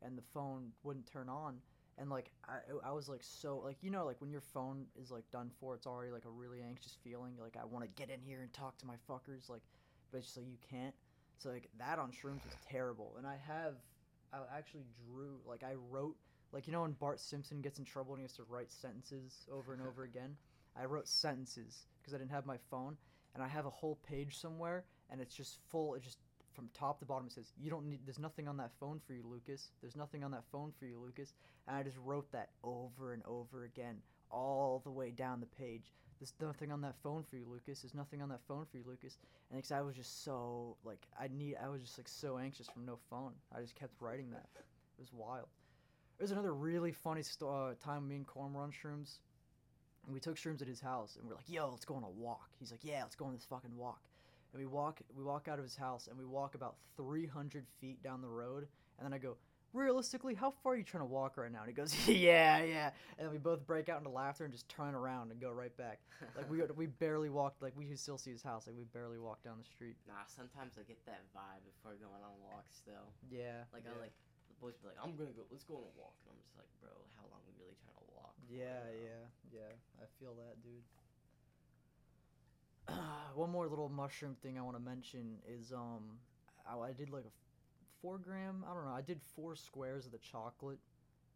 and 0.02 0.18
the 0.18 0.24
phone 0.34 0.72
wouldn't 0.84 1.08
turn 1.12 1.30
on. 1.30 1.58
And 2.00 2.10
like 2.12 2.32
I, 2.48 2.58
I 2.88 2.92
was 2.92 3.10
like 3.10 3.24
so 3.24 3.58
like 3.58 3.78
you 3.82 3.90
know 3.90 4.06
like 4.06 4.22
when 4.22 4.30
your 4.30 4.42
phone 4.42 4.86
is 5.02 5.10
like 5.10 5.24
done 5.32 5.50
for, 5.60 5.74
it's 5.74 5.88
already 5.88 6.12
like 6.12 6.26
a 6.26 6.30
really 6.30 6.62
anxious 6.62 6.96
feeling. 7.04 7.34
Like 7.42 7.58
I 7.60 7.66
want 7.66 7.86
to 7.86 7.90
get 7.90 8.12
in 8.12 8.22
here 8.22 8.42
and 8.42 8.54
talk 8.54 8.78
to 8.80 8.86
my 8.86 8.94
fuckers, 9.10 9.50
like, 9.50 9.64
but 10.12 10.20
it's 10.20 10.28
just 10.28 10.38
like 10.38 10.46
you 10.48 10.60
can't. 10.70 10.94
So 11.40 11.50
like 11.50 11.70
that 11.80 11.98
on 11.98 12.12
shrooms 12.12 12.44
was 12.46 12.56
terrible. 12.70 13.16
And 13.18 13.26
I 13.26 13.38
have, 13.48 13.76
I 14.32 14.38
actually 14.56 14.86
drew 15.08 15.40
like 15.48 15.64
I 15.64 15.74
wrote 15.90 16.16
like 16.52 16.68
you 16.68 16.74
know 16.74 16.82
when 16.82 16.92
Bart 16.92 17.20
Simpson 17.20 17.62
gets 17.62 17.80
in 17.80 17.86
trouble 17.86 18.14
and 18.14 18.20
he 18.22 18.24
has 18.26 18.34
to 18.34 18.44
write 18.48 18.72
sentences 18.72 19.48
over 19.52 19.74
and 19.74 19.82
over 19.82 20.04
again. 20.12 20.38
I 20.80 20.86
wrote 20.86 21.08
sentences 21.08 21.88
because 22.00 22.14
I 22.14 22.18
didn't 22.18 22.32
have 22.32 22.46
my 22.46 22.58
phone, 22.70 22.98
and 23.34 23.44
I 23.44 23.48
have 23.48 23.66
a 23.66 23.70
whole 23.70 23.98
page 24.08 24.38
somewhere, 24.40 24.86
and 25.10 25.22
it's 25.22 25.36
just 25.36 25.60
full. 25.70 25.96
It 25.96 26.04
just 26.04 26.20
from 26.54 26.70
top 26.74 27.00
to 27.00 27.06
bottom 27.06 27.28
it 27.28 27.34
says 27.34 27.54
you 27.62 27.70
don't 27.70 27.88
need. 27.88 28.00
There's 28.06 28.20
nothing 28.20 28.48
on 28.48 28.58
that 28.58 28.72
phone 28.80 29.00
for 29.06 29.14
you, 29.14 29.24
Lucas. 29.30 29.72
There's 29.82 29.96
nothing 29.96 30.24
on 30.24 30.32
that 30.32 30.44
phone 30.52 30.72
for 30.80 30.86
you, 30.86 31.00
Lucas. 31.00 31.34
And 31.68 31.78
I 31.78 31.84
just 31.84 31.98
wrote 32.04 32.32
that 32.32 32.50
over 32.64 33.14
and 33.14 33.24
over 33.26 33.64
again, 33.66 33.98
all 34.32 34.82
the 34.84 34.92
way 34.92 35.12
down 35.12 35.40
the 35.40 35.46
page. 35.46 35.94
There's 36.20 36.34
nothing 36.42 36.72
on 36.72 36.82
that 36.82 36.96
phone 37.04 37.24
for 37.30 37.38
you, 37.38 37.46
Lucas. 37.48 37.82
There's 37.82 37.94
nothing 37.94 38.24
on 38.24 38.30
that 38.30 38.42
phone 38.48 38.66
for 38.72 38.78
you, 38.78 38.84
Lucas. 38.88 39.20
And 39.52 39.58
because 39.58 39.72
I 39.72 39.82
was 39.82 39.96
just 39.96 40.24
so 40.24 40.78
like 40.84 41.06
I 41.20 41.28
need, 41.28 41.58
I 41.64 41.70
was 41.70 41.82
just 41.82 41.98
like 41.98 42.08
so 42.08 42.38
anxious 42.38 42.68
from 42.68 42.86
no 42.86 42.98
phone. 43.10 43.34
I 43.56 43.62
just 43.62 43.76
kept 43.76 43.94
writing 44.02 44.32
that. 44.32 44.48
It 44.56 45.00
was 45.00 45.14
wild. 45.14 45.48
There's 46.18 46.32
another 46.32 46.54
really 46.54 46.92
funny 46.92 47.22
sto- 47.22 47.50
uh, 47.50 47.74
time 47.86 48.08
me 48.08 48.16
and 48.16 48.26
Corm 48.26 48.56
on 48.56 48.72
shrooms. 48.72 49.20
And 50.08 50.14
we 50.14 50.22
took 50.22 50.38
shrooms 50.38 50.62
at 50.62 50.70
his 50.70 50.80
house, 50.80 51.18
and 51.18 51.28
we're 51.28 51.36
like, 51.36 51.50
"Yo, 51.50 51.70
let's 51.70 51.84
go 51.84 51.96
on 51.96 52.04
a 52.04 52.10
walk." 52.10 52.50
He's 52.60 52.72
like, 52.72 52.84
"Yeah, 52.84 53.04
let's 53.04 53.16
go 53.16 53.26
on 53.26 53.34
this 53.34 53.46
fucking 53.46 53.76
walk." 53.76 54.02
And 54.54 54.62
we 54.62 54.66
walk, 54.66 55.02
we 55.16 55.24
walk 55.24 55.50
out 55.50 55.60
of 55.60 55.66
his 55.66 55.76
house, 55.76 56.08
and 56.08 56.18
we 56.18 56.24
walk 56.26 56.56
about 56.56 56.78
300 56.96 57.68
feet 57.82 58.02
down 58.02 58.22
the 58.22 58.30
road. 58.30 58.70
And 58.98 59.06
then 59.06 59.14
I 59.14 59.18
go, 59.18 59.36
"Realistically, 59.74 60.34
how 60.34 60.52
far 60.64 60.74
are 60.74 60.76
you 60.78 60.84
trying 60.86 61.02
to 61.02 61.12
walk 61.12 61.36
right 61.36 61.52
now?" 61.52 61.60
And 61.60 61.68
he 61.68 61.74
goes, 61.74 61.94
"Yeah, 62.08 62.64
yeah." 62.64 62.92
And 63.18 63.26
then 63.26 63.32
we 63.32 63.38
both 63.38 63.68
break 63.68 63.90
out 63.90 63.98
into 63.98 64.10
laughter 64.10 64.46
and 64.46 64.54
just 64.54 64.70
turn 64.70 64.96
around 64.96 65.32
and 65.32 65.42
go 65.42 65.52
right 65.52 65.76
back. 65.76 66.00
Like 66.38 66.50
we 66.50 66.62
we 66.78 66.86
barely 66.86 67.30
walked, 67.30 67.62
like 67.62 67.74
we 67.76 67.86
could 67.86 68.00
still 68.00 68.18
see 68.18 68.32
his 68.32 68.42
house. 68.42 68.66
Like 68.66 68.78
we 68.78 68.86
barely 68.86 69.20
walked 69.20 69.44
down 69.44 69.58
the 69.58 69.66
street. 69.66 69.98
Nah, 70.08 70.24
sometimes 70.28 70.78
I 70.80 70.84
get 70.84 71.06
that 71.06 71.22
vibe 71.36 71.66
before 71.66 71.96
going 72.00 72.24
on 72.24 72.32
walks 72.42 72.82
though. 72.88 73.12
Yeah. 73.30 73.68
Like 73.74 73.84
yeah. 73.86 73.92
I 73.98 74.02
like 74.02 74.14
the 74.24 74.27
boys 74.60 74.76
be 74.78 74.88
like, 74.90 75.00
I'm 75.02 75.16
gonna 75.16 75.34
go 75.36 75.46
let's 75.52 75.64
go 75.64 75.78
on 75.80 75.86
a 75.86 75.94
walk 75.98 76.16
and 76.26 76.34
I'm 76.34 76.42
just 76.42 76.56
like, 76.58 76.70
bro, 76.82 76.92
how 77.18 77.26
long 77.30 77.42
we 77.46 77.54
really 77.62 77.78
trying 77.82 77.98
to 77.98 78.08
walk? 78.14 78.34
Yeah, 78.50 78.84
yeah, 78.94 79.24
yeah. 79.54 79.74
I 80.02 80.06
feel 80.20 80.36
that, 80.42 80.62
dude. 80.64 80.86
one 83.36 83.50
more 83.52 83.68
little 83.68 83.90
mushroom 83.90 84.36
thing 84.42 84.58
I 84.58 84.62
want 84.62 84.78
to 84.78 84.84
mention 84.84 85.38
is 85.48 85.72
um, 85.72 86.20
I, 86.68 86.78
I 86.78 86.92
did 86.94 87.10
like 87.10 87.24
a 87.24 87.34
f- 87.34 87.48
four 88.02 88.18
gram. 88.18 88.64
I 88.70 88.74
don't 88.74 88.86
know. 88.86 88.92
I 88.96 89.02
did 89.02 89.20
four 89.36 89.56
squares 89.56 90.06
of 90.06 90.12
the 90.12 90.20
chocolate 90.20 90.80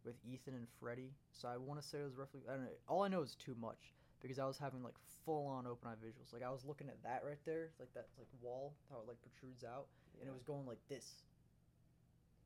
with 0.04 0.14
Ethan 0.24 0.54
and 0.54 0.66
Freddie. 0.80 1.12
So 1.32 1.48
I 1.48 1.56
want 1.56 1.80
to 1.80 1.86
say 1.86 1.98
it 1.98 2.04
was 2.04 2.16
roughly. 2.16 2.40
I 2.48 2.54
don't 2.54 2.64
know. 2.64 2.70
All 2.88 3.02
I 3.02 3.08
know 3.08 3.22
is 3.22 3.34
too 3.34 3.56
much 3.60 3.94
because 4.20 4.38
I 4.38 4.46
was 4.46 4.58
having 4.58 4.82
like 4.82 4.94
full 5.24 5.46
on 5.46 5.66
open 5.66 5.88
eye 5.90 5.98
visuals. 6.04 6.32
Like 6.32 6.42
I 6.42 6.50
was 6.50 6.64
looking 6.64 6.88
at 6.88 7.02
that 7.02 7.22
right 7.26 7.40
there, 7.44 7.70
like 7.78 7.92
that 7.94 8.06
like 8.18 8.28
wall 8.40 8.74
how 8.90 8.98
it 8.98 9.08
like 9.08 9.18
protrudes 9.22 9.64
out, 9.64 9.86
and 10.20 10.28
it 10.28 10.32
was 10.32 10.42
going 10.42 10.66
like 10.66 10.80
this. 10.88 11.22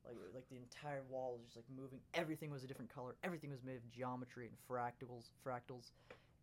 Like 0.07 0.17
like 0.33 0.49
the 0.49 0.57
entire 0.57 1.03
wall 1.09 1.33
was 1.33 1.43
just 1.43 1.57
like 1.57 1.65
moving. 1.75 1.99
Everything 2.13 2.51
was 2.51 2.63
a 2.63 2.67
different 2.67 2.93
color. 2.93 3.15
Everything 3.23 3.49
was 3.49 3.63
made 3.63 3.75
of 3.75 3.91
geometry 3.91 4.47
and 4.47 4.55
fractals, 4.69 5.31
fractals. 5.45 5.91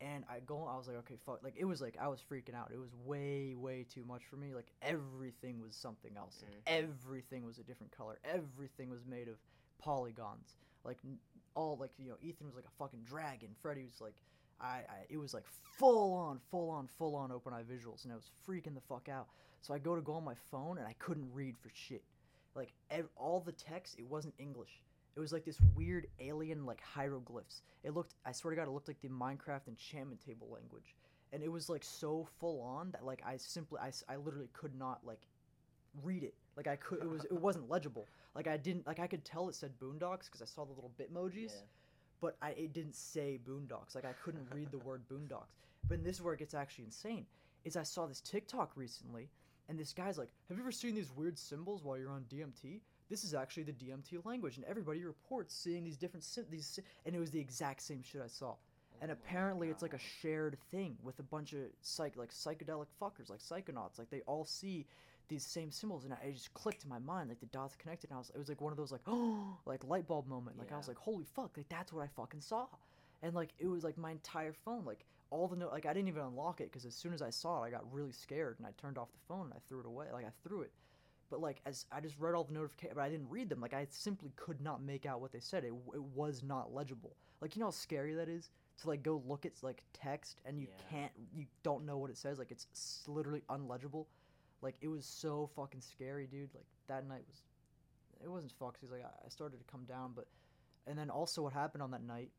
And 0.00 0.24
I 0.28 0.40
go, 0.40 0.68
I 0.70 0.76
was 0.76 0.88
like, 0.88 0.96
okay, 0.98 1.14
fuck. 1.24 1.42
Like 1.42 1.54
it 1.56 1.64
was 1.64 1.80
like 1.80 1.96
I 2.00 2.08
was 2.08 2.20
freaking 2.20 2.54
out. 2.54 2.70
It 2.72 2.78
was 2.78 2.90
way, 3.04 3.54
way 3.56 3.86
too 3.88 4.04
much 4.06 4.22
for 4.28 4.36
me. 4.36 4.54
Like 4.54 4.70
everything 4.82 5.60
was 5.60 5.74
something 5.74 6.12
else. 6.16 6.42
Like, 6.42 6.60
everything 6.66 7.44
was 7.44 7.58
a 7.58 7.62
different 7.62 7.96
color. 7.96 8.18
Everything 8.24 8.90
was 8.90 9.06
made 9.08 9.28
of 9.28 9.36
polygons. 9.78 10.56
Like 10.84 10.98
n- 11.04 11.18
all 11.54 11.76
like 11.80 11.92
you 11.98 12.10
know, 12.10 12.16
Ethan 12.22 12.46
was 12.46 12.56
like 12.56 12.64
a 12.64 12.76
fucking 12.78 13.00
dragon. 13.04 13.50
Freddy 13.62 13.84
was 13.84 14.00
like, 14.00 14.14
I, 14.60 14.82
I 14.88 15.06
it 15.08 15.16
was 15.16 15.32
like 15.32 15.44
full 15.78 16.12
on, 16.12 16.40
full 16.50 16.70
on, 16.70 16.88
full 16.98 17.14
on 17.16 17.32
open 17.32 17.52
eye 17.52 17.62
visuals, 17.62 18.04
and 18.04 18.12
I 18.12 18.16
was 18.16 18.30
freaking 18.46 18.74
the 18.74 18.80
fuck 18.88 19.08
out. 19.08 19.28
So 19.62 19.72
I 19.72 19.78
go 19.78 19.94
to 19.94 20.02
go 20.02 20.14
on 20.14 20.24
my 20.24 20.34
phone, 20.50 20.78
and 20.78 20.86
I 20.86 20.94
couldn't 20.98 21.30
read 21.32 21.56
for 21.56 21.70
shit. 21.72 22.02
Like 22.54 22.72
ev- 22.90 23.08
all 23.16 23.40
the 23.40 23.52
text, 23.52 23.98
it 23.98 24.06
wasn't 24.06 24.34
English. 24.38 24.80
It 25.16 25.20
was 25.20 25.32
like 25.32 25.44
this 25.44 25.60
weird 25.74 26.06
alien 26.18 26.66
like 26.66 26.80
hieroglyphs. 26.80 27.62
It 27.84 27.94
looked 27.94 28.14
I 28.24 28.32
swear 28.32 28.50
to 28.54 28.56
god 28.60 28.68
it 28.68 28.72
looked 28.72 28.88
like 28.88 29.00
the 29.00 29.08
Minecraft 29.08 29.68
enchantment 29.68 30.20
table 30.24 30.48
language. 30.52 30.94
And 31.32 31.42
it 31.42 31.50
was 31.50 31.68
like 31.68 31.84
so 31.84 32.26
full 32.38 32.60
on 32.60 32.90
that 32.92 33.04
like 33.04 33.22
I 33.26 33.36
simply 33.36 33.78
I, 33.80 33.90
I 34.08 34.16
literally 34.16 34.48
could 34.52 34.74
not 34.76 35.00
like 35.04 35.20
read 36.02 36.22
it. 36.24 36.34
Like 36.56 36.66
I 36.66 36.76
could 36.76 36.98
it 37.00 37.08
was 37.08 37.24
it 37.24 37.32
wasn't 37.40 37.68
legible. 37.70 38.06
Like 38.34 38.46
I 38.48 38.56
didn't 38.56 38.86
like 38.86 38.98
I 38.98 39.06
could 39.06 39.24
tell 39.24 39.48
it 39.48 39.54
said 39.54 39.72
boondocks 39.80 40.26
because 40.26 40.42
I 40.42 40.46
saw 40.46 40.64
the 40.64 40.72
little 40.72 40.92
bitmojis, 40.98 41.52
Yeah. 41.52 41.60
but 42.20 42.36
I 42.42 42.50
it 42.50 42.72
didn't 42.72 42.94
say 42.96 43.38
boondocks. 43.48 43.94
Like 43.94 44.04
I 44.04 44.12
couldn't 44.24 44.48
read 44.52 44.70
the 44.72 44.78
word 44.78 45.02
boondocks. 45.08 45.54
But 45.88 46.02
this 46.02 46.16
is 46.16 46.22
where 46.22 46.34
it 46.34 46.38
gets 46.38 46.54
actually 46.54 46.84
insane. 46.84 47.26
Is 47.64 47.76
I 47.76 47.82
saw 47.82 48.06
this 48.06 48.20
TikTok 48.20 48.72
recently 48.76 49.28
and 49.68 49.78
this 49.78 49.92
guy's 49.92 50.18
like, 50.18 50.30
"Have 50.48 50.56
you 50.58 50.62
ever 50.62 50.72
seen 50.72 50.94
these 50.94 51.10
weird 51.12 51.38
symbols 51.38 51.82
while 51.82 51.96
you're 51.98 52.10
on 52.10 52.24
DMT?" 52.30 52.80
This 53.10 53.24
is 53.24 53.34
actually 53.34 53.64
the 53.64 53.72
DMT 53.72 54.24
language, 54.24 54.56
and 54.56 54.64
everybody 54.66 55.04
reports 55.04 55.54
seeing 55.54 55.84
these 55.84 55.96
different 55.98 56.24
sy- 56.24 56.42
these, 56.50 56.66
sy- 56.66 56.82
and 57.04 57.14
it 57.14 57.18
was 57.18 57.30
the 57.30 57.40
exact 57.40 57.82
same 57.82 58.02
shit 58.02 58.22
I 58.22 58.28
saw. 58.28 58.54
And 59.02 59.10
Oh 59.10 59.14
apparently, 59.14 59.68
it's 59.70 59.82
like 59.82 59.92
a 59.92 59.98
shared 59.98 60.56
thing 60.70 60.96
with 61.02 61.18
a 61.18 61.22
bunch 61.22 61.52
of 61.52 61.60
psych 61.82 62.16
like 62.16 62.30
psychedelic 62.32 62.86
fuckers, 63.00 63.28
like 63.28 63.40
psychonauts. 63.40 63.98
Like 63.98 64.08
they 64.10 64.20
all 64.22 64.44
see 64.44 64.86
these 65.28 65.44
same 65.44 65.70
symbols, 65.70 66.04
and 66.04 66.14
I, 66.14 66.16
it 66.28 66.34
just 66.34 66.54
clicked 66.54 66.84
in 66.84 66.90
my 66.90 66.98
mind, 66.98 67.28
like 67.28 67.40
the 67.40 67.46
dots 67.46 67.76
connected. 67.76 68.10
And 68.10 68.16
I 68.16 68.18
was, 68.18 68.30
it 68.30 68.38
was 68.38 68.48
like 68.48 68.60
one 68.60 68.72
of 68.72 68.76
those 68.78 68.92
like, 68.92 69.02
oh, 69.06 69.56
like 69.66 69.84
light 69.84 70.06
bulb 70.06 70.26
moment. 70.26 70.58
Like 70.58 70.72
I 70.72 70.76
was 70.76 70.88
like, 70.88 70.98
holy 70.98 71.24
fuck, 71.24 71.56
like 71.56 71.68
that's 71.68 71.92
what 71.92 72.02
I 72.02 72.06
fucking 72.08 72.40
saw. 72.40 72.66
And 73.22 73.34
like 73.34 73.50
it 73.58 73.66
was 73.66 73.84
like 73.84 73.98
my 73.98 74.12
entire 74.12 74.52
phone, 74.52 74.84
like 74.84 75.04
all 75.34 75.48
the 75.48 75.56
no, 75.56 75.68
like 75.68 75.84
I 75.84 75.92
didn't 75.92 76.08
even 76.08 76.22
unlock 76.22 76.60
it 76.60 76.70
because 76.70 76.84
as 76.84 76.94
soon 76.94 77.12
as 77.12 77.20
I 77.20 77.30
saw 77.30 77.62
it, 77.62 77.66
I 77.66 77.70
got 77.70 77.92
really 77.92 78.12
scared 78.12 78.56
and 78.58 78.66
I 78.66 78.70
turned 78.80 78.98
off 78.98 79.10
the 79.12 79.18
phone 79.26 79.46
and 79.46 79.52
I 79.54 79.58
threw 79.68 79.80
it 79.80 79.86
away. 79.86 80.06
Like 80.12 80.24
I 80.24 80.30
threw 80.46 80.62
it. 80.62 80.70
But 81.28 81.40
like 81.40 81.60
as 81.66 81.86
I 81.90 82.00
just 82.00 82.18
read 82.20 82.34
all 82.34 82.44
the 82.44 82.52
notifications, 82.54 82.94
but 82.94 83.02
I 83.02 83.08
didn't 83.10 83.28
read 83.28 83.48
them. 83.48 83.60
Like 83.60 83.74
I 83.74 83.86
simply 83.90 84.30
could 84.36 84.60
not 84.60 84.80
make 84.80 85.06
out 85.06 85.20
what 85.20 85.32
they 85.32 85.40
said. 85.40 85.64
It, 85.64 85.72
it 85.92 86.02
was 86.02 86.42
not 86.44 86.72
legible. 86.72 87.16
Like 87.40 87.56
you 87.56 87.60
know 87.60 87.66
how 87.66 87.72
scary 87.72 88.14
that 88.14 88.28
is 88.28 88.50
to 88.82 88.88
like 88.88 89.02
go 89.02 89.22
look 89.26 89.44
at 89.44 89.52
like 89.62 89.82
text 89.92 90.40
and 90.44 90.58
you 90.60 90.68
Yeah. 90.68 90.84
can't, 90.90 91.12
you 91.34 91.46
don't 91.64 91.84
know 91.84 91.98
what 91.98 92.10
it 92.10 92.16
says. 92.16 92.38
Like 92.38 92.52
it's 92.52 93.02
literally 93.08 93.42
unlegible. 93.50 94.06
Like 94.62 94.76
it 94.80 94.88
was 94.88 95.04
so 95.04 95.50
fucking 95.56 95.80
scary, 95.80 96.26
dude. 96.28 96.54
Like 96.54 96.66
that 96.86 97.06
night 97.08 97.22
was, 97.28 97.42
it 98.22 98.28
wasn't 98.30 98.52
fucked. 98.52 98.80
Cause 98.80 98.90
like 98.92 99.02
I, 99.04 99.26
I 99.26 99.28
started 99.28 99.58
to 99.58 99.64
come 99.70 99.84
down, 99.84 100.12
but, 100.14 100.26
and 100.86 100.96
then 100.96 101.10
also 101.10 101.42
what 101.42 101.52
happened 101.52 101.82
on 101.82 101.90
that 101.90 102.02
night 102.04 102.30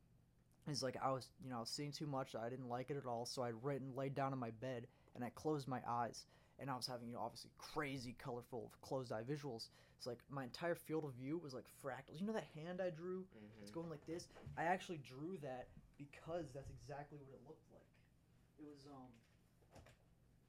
is 0.67 0.83
like 0.83 0.97
I 1.01 1.11
was, 1.11 1.29
you 1.43 1.49
know, 1.49 1.57
I 1.57 1.59
was 1.61 1.69
seeing 1.69 1.91
too 1.91 2.07
much. 2.07 2.35
I 2.35 2.49
didn't 2.49 2.69
like 2.69 2.89
it 2.89 2.97
at 2.97 3.05
all. 3.05 3.25
So 3.25 3.41
I 3.43 3.51
right 3.51 3.79
and 3.79 3.95
laid 3.95 4.15
down 4.15 4.33
in 4.33 4.39
my 4.39 4.51
bed 4.51 4.87
and 5.15 5.23
I 5.23 5.29
closed 5.29 5.67
my 5.67 5.81
eyes 5.87 6.25
and 6.59 6.69
I 6.69 6.75
was 6.75 6.87
having, 6.87 7.07
you 7.07 7.13
know, 7.13 7.21
obviously 7.21 7.51
crazy, 7.57 8.15
colorful, 8.17 8.71
closed 8.81 9.11
eye 9.11 9.23
visuals. 9.23 9.69
It's 9.97 10.07
like 10.07 10.19
my 10.29 10.43
entire 10.43 10.75
field 10.75 11.05
of 11.05 11.13
view 11.13 11.37
was 11.37 11.53
like 11.53 11.65
fractals. 11.83 12.19
You 12.19 12.27
know 12.27 12.33
that 12.33 12.47
hand 12.55 12.81
I 12.81 12.89
drew? 12.89 13.25
It's 13.61 13.71
Mhm. 13.71 13.73
going 13.73 13.89
like 13.89 14.05
this. 14.05 14.27
I 14.57 14.63
actually 14.63 14.97
drew 14.97 15.37
that 15.37 15.67
because 15.97 16.51
that's 16.53 16.69
exactly 16.69 17.17
what 17.19 17.33
it 17.33 17.41
looked 17.47 17.71
like. 17.71 17.87
It 18.59 18.65
was 18.65 18.85
um 18.87 19.11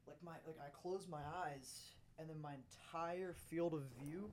like 0.06 0.22
my 0.22 0.32
like 0.46 0.58
I 0.60 0.70
closed 0.70 1.08
my 1.08 1.22
eyes 1.44 1.92
and 2.18 2.28
then 2.28 2.40
my 2.40 2.54
entire 2.54 3.34
field 3.34 3.74
of 3.74 3.82
view 4.00 4.30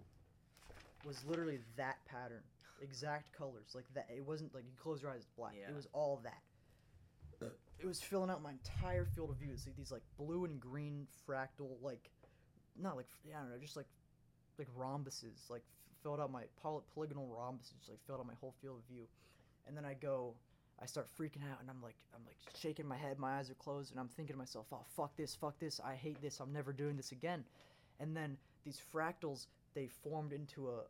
was 1.05 1.23
literally 1.25 1.59
that 1.75 1.97
pattern. 2.05 2.43
Exact 2.81 3.35
colors. 3.37 3.71
Like 3.73 3.85
that 3.93 4.07
it 4.15 4.25
wasn't 4.25 4.53
like 4.53 4.65
you 4.65 4.75
close 4.81 5.01
your 5.01 5.11
eyes 5.11 5.21
it's 5.21 5.29
black. 5.37 5.53
Yeah. 5.59 5.69
It 5.69 5.75
was 5.75 5.87
all 5.93 6.21
that. 6.23 6.41
It 7.79 7.85
was 7.85 7.99
filling 8.01 8.29
out 8.29 8.41
my 8.41 8.51
entire 8.51 9.05
field 9.05 9.29
of 9.29 9.35
view. 9.35 9.49
It's 9.53 9.65
like 9.65 9.75
these 9.75 9.91
like 9.91 10.03
blue 10.17 10.45
and 10.45 10.59
green 10.59 11.07
fractal 11.27 11.71
like 11.81 12.09
not 12.81 12.95
like 12.95 13.07
yeah, 13.25 13.37
I 13.37 13.41
don't 13.41 13.51
know, 13.51 13.57
just 13.59 13.75
like 13.75 13.87
like 14.57 14.67
rhombuses, 14.77 15.49
like 15.49 15.63
filled 16.01 16.19
out 16.19 16.31
my 16.31 16.43
poly- 16.61 16.83
polygonal 16.93 17.27
rhombuses, 17.27 17.89
like 17.89 17.99
filled 18.05 18.19
out 18.19 18.27
my 18.27 18.33
whole 18.39 18.53
field 18.61 18.77
of 18.77 18.93
view. 18.93 19.05
And 19.67 19.75
then 19.75 19.85
I 19.85 19.93
go, 19.93 20.35
I 20.81 20.85
start 20.85 21.07
freaking 21.17 21.43
out, 21.49 21.59
and 21.61 21.69
I'm 21.69 21.81
like, 21.81 21.95
I'm 22.13 22.21
like 22.25 22.37
shaking 22.59 22.87
my 22.87 22.97
head, 22.97 23.17
my 23.19 23.37
eyes 23.37 23.49
are 23.49 23.55
closed, 23.55 23.91
and 23.91 23.99
I'm 23.99 24.09
thinking 24.09 24.33
to 24.33 24.37
myself, 24.37 24.67
oh 24.71 24.85
fuck 24.95 25.15
this, 25.15 25.35
fuck 25.35 25.57
this, 25.59 25.79
I 25.83 25.95
hate 25.95 26.21
this, 26.21 26.39
I'm 26.39 26.51
never 26.51 26.73
doing 26.73 26.97
this 26.97 27.11
again. 27.11 27.43
And 27.99 28.15
then 28.15 28.37
these 28.65 28.81
fractals, 28.93 29.47
they 29.73 29.87
formed 29.87 30.33
into 30.33 30.69
a 30.69 30.81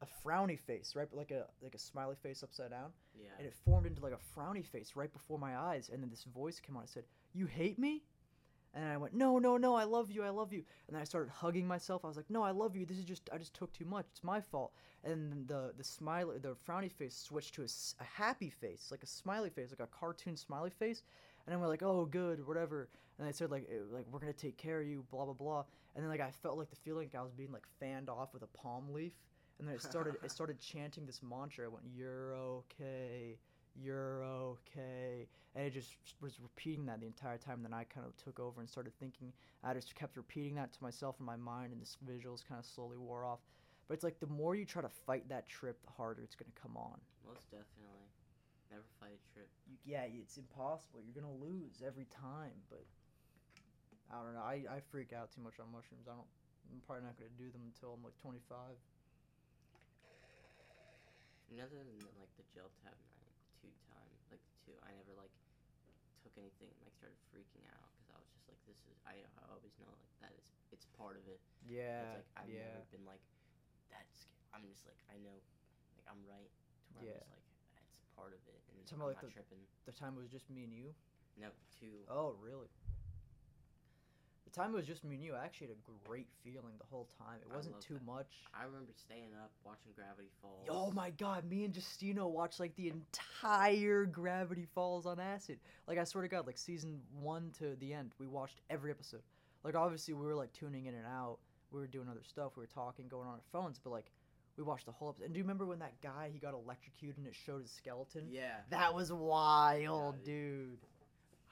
a 0.00 0.06
frowny 0.24 0.58
face, 0.58 0.94
right, 0.96 1.08
like 1.12 1.30
a 1.30 1.46
like 1.60 1.74
a 1.74 1.78
smiley 1.78 2.16
face 2.16 2.42
upside 2.42 2.70
down, 2.70 2.92
Yeah. 3.14 3.30
and 3.38 3.46
it 3.46 3.54
formed 3.54 3.86
into 3.86 4.02
like 4.02 4.12
a 4.14 4.38
frowny 4.40 4.64
face 4.64 4.96
right 4.96 5.12
before 5.12 5.38
my 5.38 5.56
eyes, 5.56 5.88
and 5.88 6.02
then 6.02 6.10
this 6.10 6.24
voice 6.24 6.60
came 6.60 6.76
on, 6.76 6.84
it 6.84 6.90
said, 6.90 7.04
"You 7.32 7.46
hate 7.46 7.78
me." 7.78 8.04
And 8.74 8.86
I 8.86 8.96
went, 8.96 9.12
no, 9.12 9.38
no, 9.38 9.58
no, 9.58 9.74
I 9.74 9.84
love 9.84 10.10
you, 10.10 10.22
I 10.22 10.30
love 10.30 10.50
you. 10.50 10.64
And 10.86 10.94
then 10.96 11.02
I 11.02 11.04
started 11.04 11.30
hugging 11.30 11.66
myself. 11.66 12.06
I 12.06 12.08
was 12.08 12.16
like, 12.16 12.30
no, 12.30 12.42
I 12.42 12.52
love 12.52 12.74
you. 12.74 12.86
This 12.86 12.96
is 12.96 13.04
just, 13.04 13.28
I 13.30 13.36
just 13.36 13.52
took 13.52 13.70
too 13.70 13.84
much. 13.84 14.06
It's 14.08 14.24
my 14.24 14.40
fault. 14.40 14.72
And 15.04 15.46
the 15.46 15.74
the 15.76 15.84
smiley, 15.84 16.38
the 16.38 16.54
frowny 16.66 16.90
face 16.90 17.14
switched 17.14 17.54
to 17.56 17.64
a 17.64 18.04
happy 18.04 18.48
face, 18.48 18.88
like 18.90 19.02
a 19.02 19.06
smiley 19.06 19.50
face, 19.50 19.70
like 19.72 19.86
a 19.86 19.90
cartoon 19.94 20.36
smiley 20.38 20.70
face. 20.70 21.02
And 21.46 21.52
then 21.52 21.60
we're 21.60 21.68
like, 21.68 21.82
oh, 21.82 22.04
good, 22.04 22.46
whatever. 22.46 22.88
And 23.18 23.28
they 23.28 23.32
said 23.32 23.50
like, 23.50 23.68
eh, 23.70 23.78
like 23.90 24.06
we're 24.10 24.20
gonna 24.20 24.32
take 24.32 24.56
care 24.56 24.80
of 24.80 24.86
you, 24.86 25.04
blah 25.10 25.24
blah 25.24 25.34
blah. 25.34 25.64
And 25.94 26.02
then 26.02 26.10
like 26.10 26.20
I 26.20 26.30
felt 26.30 26.58
like 26.58 26.70
the 26.70 26.76
feeling 26.76 27.08
like 27.12 27.20
I 27.20 27.22
was 27.22 27.32
being 27.32 27.52
like 27.52 27.66
fanned 27.78 28.08
off 28.08 28.32
with 28.32 28.42
a 28.42 28.58
palm 28.58 28.92
leaf. 28.92 29.12
And 29.58 29.68
then 29.68 29.74
it 29.74 29.82
started, 29.82 30.16
it 30.24 30.30
started 30.32 30.58
chanting 30.58 31.06
this 31.06 31.20
mantra. 31.22 31.66
I 31.66 31.68
went, 31.68 31.84
you're 31.94 32.34
okay, 32.34 33.38
you're 33.76 34.24
okay 34.24 35.28
and 35.54 35.66
it 35.66 35.72
just 35.72 35.96
was 36.20 36.40
repeating 36.40 36.86
that 36.86 37.00
the 37.00 37.06
entire 37.06 37.36
time. 37.36 37.56
And 37.56 37.64
Then 37.64 37.74
I 37.74 37.84
kind 37.84 38.06
of 38.06 38.16
took 38.16 38.40
over 38.40 38.60
and 38.60 38.68
started 38.68 38.92
thinking. 38.98 39.32
I 39.62 39.74
just 39.74 39.94
kept 39.94 40.16
repeating 40.16 40.54
that 40.56 40.72
to 40.72 40.82
myself 40.82 41.16
in 41.20 41.26
my 41.26 41.36
mind, 41.36 41.72
and 41.72 41.80
this 41.80 41.96
visuals 42.08 42.42
kind 42.46 42.58
of 42.58 42.64
slowly 42.64 42.96
wore 42.96 43.24
off. 43.24 43.40
But 43.86 43.94
it's 43.94 44.04
like 44.04 44.18
the 44.20 44.26
more 44.26 44.54
you 44.54 44.64
try 44.64 44.82
to 44.82 44.88
fight 44.88 45.28
that 45.28 45.46
trip, 45.48 45.80
the 45.84 45.92
harder 45.92 46.22
it's 46.22 46.34
gonna 46.34 46.50
come 46.60 46.76
on. 46.76 46.98
Most 47.26 47.50
definitely. 47.50 47.81
Trip. 49.32 49.48
You, 49.68 49.76
yeah, 49.84 50.08
it's 50.08 50.36
impossible. 50.38 51.00
You're 51.04 51.16
gonna 51.16 51.36
lose 51.36 51.82
every 51.84 52.06
time. 52.08 52.54
But 52.70 52.84
I 54.12 54.20
don't 54.22 54.36
know. 54.36 54.44
I, 54.44 54.64
I 54.68 54.78
freak 54.92 55.12
out 55.12 55.32
too 55.32 55.40
much 55.40 55.60
on 55.60 55.68
mushrooms. 55.72 56.08
I 56.08 56.16
don't. 56.16 56.28
I'm 56.72 56.80
probably 56.84 57.04
not 57.04 57.18
gonna 57.20 57.34
do 57.36 57.52
them 57.52 57.64
until 57.68 57.92
I'm 57.96 58.04
like 58.04 58.16
25. 58.20 58.40
Other 61.52 61.84
than 61.84 62.00
like 62.16 62.32
the 62.40 62.48
gel 62.56 62.72
tab 62.80 62.96
night, 62.96 63.36
two 63.60 63.68
time, 63.84 64.08
like 64.32 64.40
the 64.40 64.56
two, 64.64 64.76
I 64.82 64.96
never 64.96 65.12
like 65.20 65.30
took 66.24 66.32
anything 66.40 66.72
and 66.72 66.80
like 66.80 66.96
started 66.96 67.20
freaking 67.28 67.60
out 67.76 67.92
because 67.92 68.08
I 68.08 68.16
was 68.16 68.28
just 68.32 68.48
like, 68.48 68.56
this 68.64 68.80
is. 68.88 68.96
I, 69.04 69.20
I 69.20 69.42
always 69.52 69.76
know 69.76 69.92
like 70.00 70.12
that 70.24 70.32
is 70.32 70.48
it's 70.72 70.88
part 70.96 71.20
of 71.20 71.28
it. 71.28 71.36
Yeah. 71.68 72.08
it's 72.08 72.24
like 72.24 72.30
I've 72.40 72.48
yeah. 72.48 72.72
never 72.72 72.88
been 72.88 73.04
like 73.04 73.20
that. 73.92 74.08
Scared. 74.16 74.32
I'm 74.56 74.64
just 74.64 74.88
like 74.88 74.96
I 75.12 75.20
know, 75.20 75.36
like 75.92 76.08
I'm 76.08 76.24
right. 76.24 76.48
To 76.48 76.88
where 76.96 77.04
Yeah. 77.04 77.20
I'm 77.20 77.20
just 77.20 77.36
like 77.36 77.51
part 78.22 78.30
of 78.38 78.42
it, 78.46 78.62
and 78.70 78.86
Talking 78.86 79.02
I'm 79.02 79.06
like, 79.10 79.18
not 79.18 79.26
the- 79.26 79.34
tripping. 79.34 79.62
The 79.86 79.92
time 79.98 80.14
it 80.14 80.22
was 80.22 80.30
just 80.30 80.46
me 80.48 80.62
and 80.62 80.72
you. 80.72 80.94
No, 81.40 81.48
two. 81.80 82.06
Oh, 82.06 82.38
really? 82.38 82.70
The 84.44 84.50
time 84.50 84.74
it 84.74 84.76
was 84.76 84.86
just 84.86 85.02
me 85.02 85.14
and 85.16 85.24
you, 85.24 85.34
I 85.34 85.44
actually 85.44 85.68
had 85.68 85.76
a 85.76 86.08
great 86.08 86.26
feeling 86.44 86.74
the 86.78 86.84
whole 86.90 87.08
time. 87.18 87.38
It 87.40 87.48
I 87.52 87.56
wasn't 87.56 87.76
love 87.76 87.84
too 87.84 87.94
that. 87.94 88.04
much. 88.04 88.26
I 88.54 88.64
remember 88.64 88.92
staying 88.94 89.30
up 89.42 89.50
watching 89.64 89.92
Gravity 89.96 90.28
Falls. 90.42 90.68
Oh 90.68 90.90
my 90.92 91.10
god, 91.10 91.48
me 91.48 91.64
and 91.64 91.72
Justino 91.72 92.28
watched 92.30 92.60
like 92.60 92.74
the 92.76 92.88
entire 92.92 94.04
Gravity 94.04 94.66
Falls 94.74 95.06
on 95.06 95.18
acid. 95.18 95.58
Like 95.88 95.96
I 95.98 96.04
swear 96.04 96.22
to 96.22 96.28
god, 96.28 96.46
like 96.46 96.58
season 96.58 97.00
one 97.18 97.50
to 97.58 97.76
the 97.80 97.94
end, 97.94 98.12
we 98.18 98.26
watched 98.26 98.60
every 98.68 98.90
episode. 98.90 99.22
Like 99.64 99.74
obviously 99.74 100.12
we 100.12 100.26
were 100.26 100.34
like 100.34 100.52
tuning 100.52 100.84
in 100.86 100.94
and 100.94 101.06
out. 101.06 101.38
We 101.70 101.80
were 101.80 101.86
doing 101.86 102.08
other 102.10 102.22
stuff. 102.22 102.52
We 102.56 102.60
were 102.62 102.66
talking, 102.66 103.08
going 103.08 103.26
on 103.26 103.34
our 103.34 103.40
phones, 103.52 103.78
but 103.82 103.90
like 103.90 104.10
we 104.56 104.62
watched 104.64 104.86
the 104.86 104.92
whole 104.92 105.10
episode. 105.10 105.24
And 105.26 105.34
do 105.34 105.38
you 105.38 105.44
remember 105.44 105.66
when 105.66 105.78
that 105.80 106.00
guy 106.02 106.30
he 106.32 106.38
got 106.38 106.54
electrocuted 106.54 107.18
and 107.18 107.26
it 107.26 107.34
showed 107.34 107.62
his 107.62 107.70
skeleton? 107.70 108.28
Yeah. 108.30 108.56
That 108.70 108.94
was 108.94 109.12
wild, 109.12 110.16
Yeah, 110.20 110.24
dude. 110.24 110.78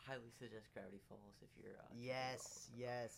highly 0.07 0.31
suggest 0.39 0.69
Gravity 0.75 1.01
Falls 1.09 1.37
if 1.43 1.49
you're. 1.57 1.73
Uh, 1.79 1.87
Yes, 1.99 2.69
yes. 2.77 3.13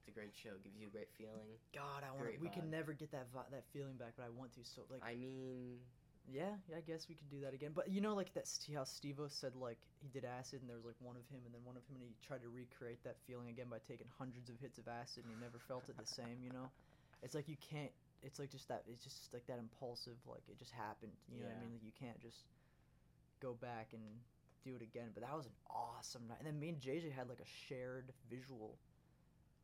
It's 0.00 0.08
a 0.08 0.12
great 0.20 0.34
show. 0.36 0.50
Gives 0.62 0.76
you 0.78 0.88
a 0.88 0.90
great 0.90 1.08
feeling. 1.16 1.48
God, 1.74 2.04
I 2.04 2.12
want. 2.12 2.40
We 2.40 2.48
can 2.48 2.68
never 2.70 2.92
get 2.92 3.10
that 3.12 3.26
vi- 3.32 3.48
that 3.50 3.64
feeling 3.72 3.96
back, 3.96 4.12
but 4.16 4.24
I 4.24 4.28
want 4.28 4.52
to. 4.54 4.60
So 4.62 4.82
like, 4.90 5.00
I 5.02 5.14
mean, 5.16 5.80
yeah, 6.28 6.52
yeah, 6.68 6.76
I 6.76 6.80
guess 6.84 7.08
we 7.08 7.14
could 7.14 7.30
do 7.30 7.40
that 7.40 7.54
again. 7.54 7.72
But 7.74 7.88
you 7.88 8.02
know, 8.02 8.14
like 8.14 8.28
that 8.34 8.44
how 8.76 8.84
Steve 8.84 9.16
said 9.28 9.56
like 9.56 9.78
he 10.02 10.08
did 10.12 10.24
acid, 10.28 10.60
and 10.60 10.68
there 10.68 10.76
was 10.76 10.84
like 10.84 11.00
one 11.00 11.16
of 11.16 11.24
him, 11.32 11.40
and 11.48 11.54
then 11.56 11.64
one 11.64 11.76
of 11.80 11.84
him, 11.88 11.96
and 12.04 12.08
he 12.08 12.16
tried 12.20 12.42
to 12.44 12.52
recreate 12.52 13.00
that 13.04 13.16
feeling 13.26 13.48
again 13.48 13.68
by 13.72 13.78
taking 13.88 14.04
hundreds 14.18 14.50
of 14.52 14.60
hits 14.60 14.76
of 14.76 14.88
acid, 14.88 15.24
and 15.24 15.32
he 15.32 15.40
never 15.40 15.56
felt 15.56 15.88
it 15.88 15.96
the 15.96 16.04
same. 16.04 16.36
You 16.44 16.52
know, 16.52 16.68
it's 17.24 17.34
like 17.34 17.48
you 17.48 17.56
can't. 17.64 17.92
It's 18.24 18.38
like 18.38 18.50
just 18.50 18.68
that. 18.68 18.82
It's 18.88 19.04
just 19.04 19.32
like 19.32 19.46
that 19.46 19.58
impulsive. 19.58 20.16
Like 20.26 20.42
it 20.48 20.58
just 20.58 20.72
happened. 20.72 21.12
You 21.28 21.42
know 21.42 21.48
what 21.48 21.56
I 21.58 21.60
mean? 21.60 21.72
Like 21.76 21.84
you 21.84 21.92
can't 21.92 22.18
just 22.20 22.48
go 23.40 23.54
back 23.54 23.92
and 23.92 24.02
do 24.64 24.74
it 24.74 24.82
again. 24.82 25.12
But 25.12 25.22
that 25.22 25.36
was 25.36 25.46
an 25.46 25.56
awesome 25.68 26.26
night. 26.28 26.38
And 26.40 26.46
then 26.48 26.58
me 26.58 26.70
and 26.70 26.80
JJ 26.80 27.12
had 27.12 27.28
like 27.28 27.40
a 27.40 27.50
shared 27.68 28.12
visual. 28.30 28.78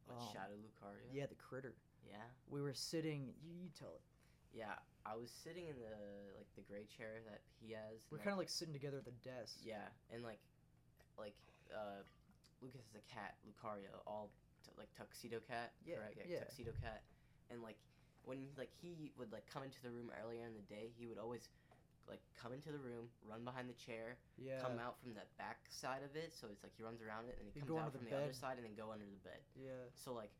what, 0.07 0.21
Um, 0.21 0.29
Shadow 0.33 0.57
Lucario. 0.61 1.09
Yeah, 1.13 1.27
the 1.27 1.41
critter. 1.41 1.75
Yeah. 2.07 2.29
We 2.49 2.61
were 2.61 2.75
sitting. 2.75 3.33
You, 3.43 3.53
you 3.65 3.69
tell 3.73 3.97
it. 3.97 4.05
Yeah. 4.53 4.77
I 5.07 5.17
was 5.17 5.31
sitting 5.33 5.69
in 5.69 5.77
the 5.81 5.97
like 6.37 6.49
the 6.57 6.61
gray 6.63 6.85
chair 6.85 7.25
that 7.25 7.41
he 7.57 7.73
has. 7.73 8.05
We're 8.13 8.19
kind 8.21 8.33
of 8.33 8.39
like 8.39 8.53
sitting 8.53 8.75
together 8.75 8.99
at 8.99 9.09
the 9.09 9.17
desk. 9.25 9.57
Yeah, 9.65 9.89
and 10.13 10.23
like, 10.23 10.41
like, 11.17 11.33
uh, 11.73 12.05
Lucas 12.61 12.85
is 12.85 12.95
a 13.01 13.05
cat, 13.09 13.37
Lucario, 13.49 13.97
all 14.07 14.29
t- 14.63 14.73
like 14.77 14.93
tuxedo 14.93 15.41
cat. 15.41 15.73
Yeah, 15.87 15.97
correct? 15.97 16.21
yeah. 16.29 16.41
Tuxedo 16.45 16.73
cat, 16.83 17.01
and 17.49 17.63
like 17.63 17.79
when 18.25 18.49
like 18.59 18.71
he 18.81 19.13
would 19.19 19.33
like 19.33 19.47
come 19.49 19.63
into 19.65 19.81
the 19.83 19.91
room 19.91 20.11
earlier 20.23 20.45
in 20.47 20.55
the 20.55 20.67
day, 20.69 20.93
he 20.99 21.07
would 21.07 21.19
always 21.19 21.49
like 22.09 22.21
come 22.35 22.51
into 22.53 22.75
the 22.75 22.83
room, 22.83 23.07
run 23.23 23.47
behind 23.47 23.71
the 23.71 23.79
chair, 23.79 24.19
Yeah. 24.35 24.59
come 24.59 24.83
out 24.83 24.99
from 24.99 25.15
the 25.15 25.23
back 25.39 25.63
side 25.71 26.03
of 26.03 26.19
it, 26.19 26.35
so 26.35 26.51
it's 26.51 26.63
like 26.67 26.75
he 26.75 26.83
runs 26.83 26.99
around 26.99 27.31
it, 27.31 27.39
and 27.39 27.47
he 27.47 27.55
comes 27.55 27.71
out 27.79 27.95
from 27.95 28.03
the 28.03 28.11
the, 28.11 28.19
other 28.19 28.35
side, 28.35 28.59
and 28.59 28.67
then 28.67 28.75
go 28.75 28.91
under 28.91 29.07
the 29.07 29.23
bed. 29.23 29.39
Yeah. 29.55 29.87
So 29.95 30.11
like, 30.13 30.33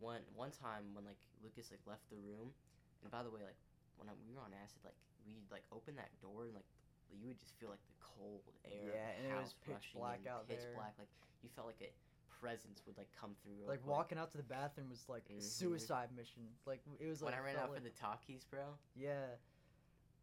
one 0.00 0.24
one 0.32 0.48
time 0.50 0.96
when 0.96 1.04
like 1.04 1.20
Lucas 1.44 1.68
like 1.68 1.84
left 1.84 2.08
the 2.08 2.16
room, 2.16 2.56
and 3.04 3.12
by 3.12 3.20
the 3.20 3.28
way, 3.28 3.44
like 3.44 3.58
when 4.00 4.08
I, 4.08 4.16
we 4.24 4.32
were 4.32 4.40
on 4.40 4.56
acid, 4.64 4.80
like 4.80 4.96
we 5.28 5.36
like 5.52 5.64
opened 5.70 6.00
that 6.00 6.08
door 6.24 6.48
and 6.48 6.56
like 6.56 6.68
you 7.12 7.28
would 7.28 7.40
just 7.42 7.52
feel 7.60 7.68
like 7.68 7.84
the 7.84 7.98
cold 8.00 8.40
air. 8.64 8.96
Yeah, 8.96 9.16
and 9.20 9.22
it 9.28 9.36
was 9.36 9.52
pitch 9.66 9.92
black 9.92 10.24
out 10.24 10.48
pitch 10.48 10.64
there. 10.64 10.72
black. 10.72 10.96
Like 10.96 11.10
you 11.44 11.52
felt 11.52 11.68
like 11.68 11.84
a 11.84 11.92
presence 12.40 12.82
would 12.86 12.96
like 12.96 13.08
come 13.20 13.34
through. 13.42 13.66
Like 13.66 13.82
quick. 13.82 13.90
walking 13.90 14.18
out 14.18 14.30
to 14.32 14.36
the 14.36 14.42
bathroom 14.42 14.88
was 14.88 15.04
like 15.08 15.24
a 15.30 15.34
Mhm. 15.34 15.42
suicide 15.42 16.08
mission. 16.16 16.42
Like 16.66 16.80
it 16.98 17.06
was 17.06 17.22
like 17.22 17.32
when 17.32 17.40
I 17.40 17.44
ran 17.44 17.56
out 17.56 17.74
for 17.74 17.80
the 17.80 17.90
Takis, 17.90 18.48
bro. 18.48 18.78
yeah. 18.94 19.26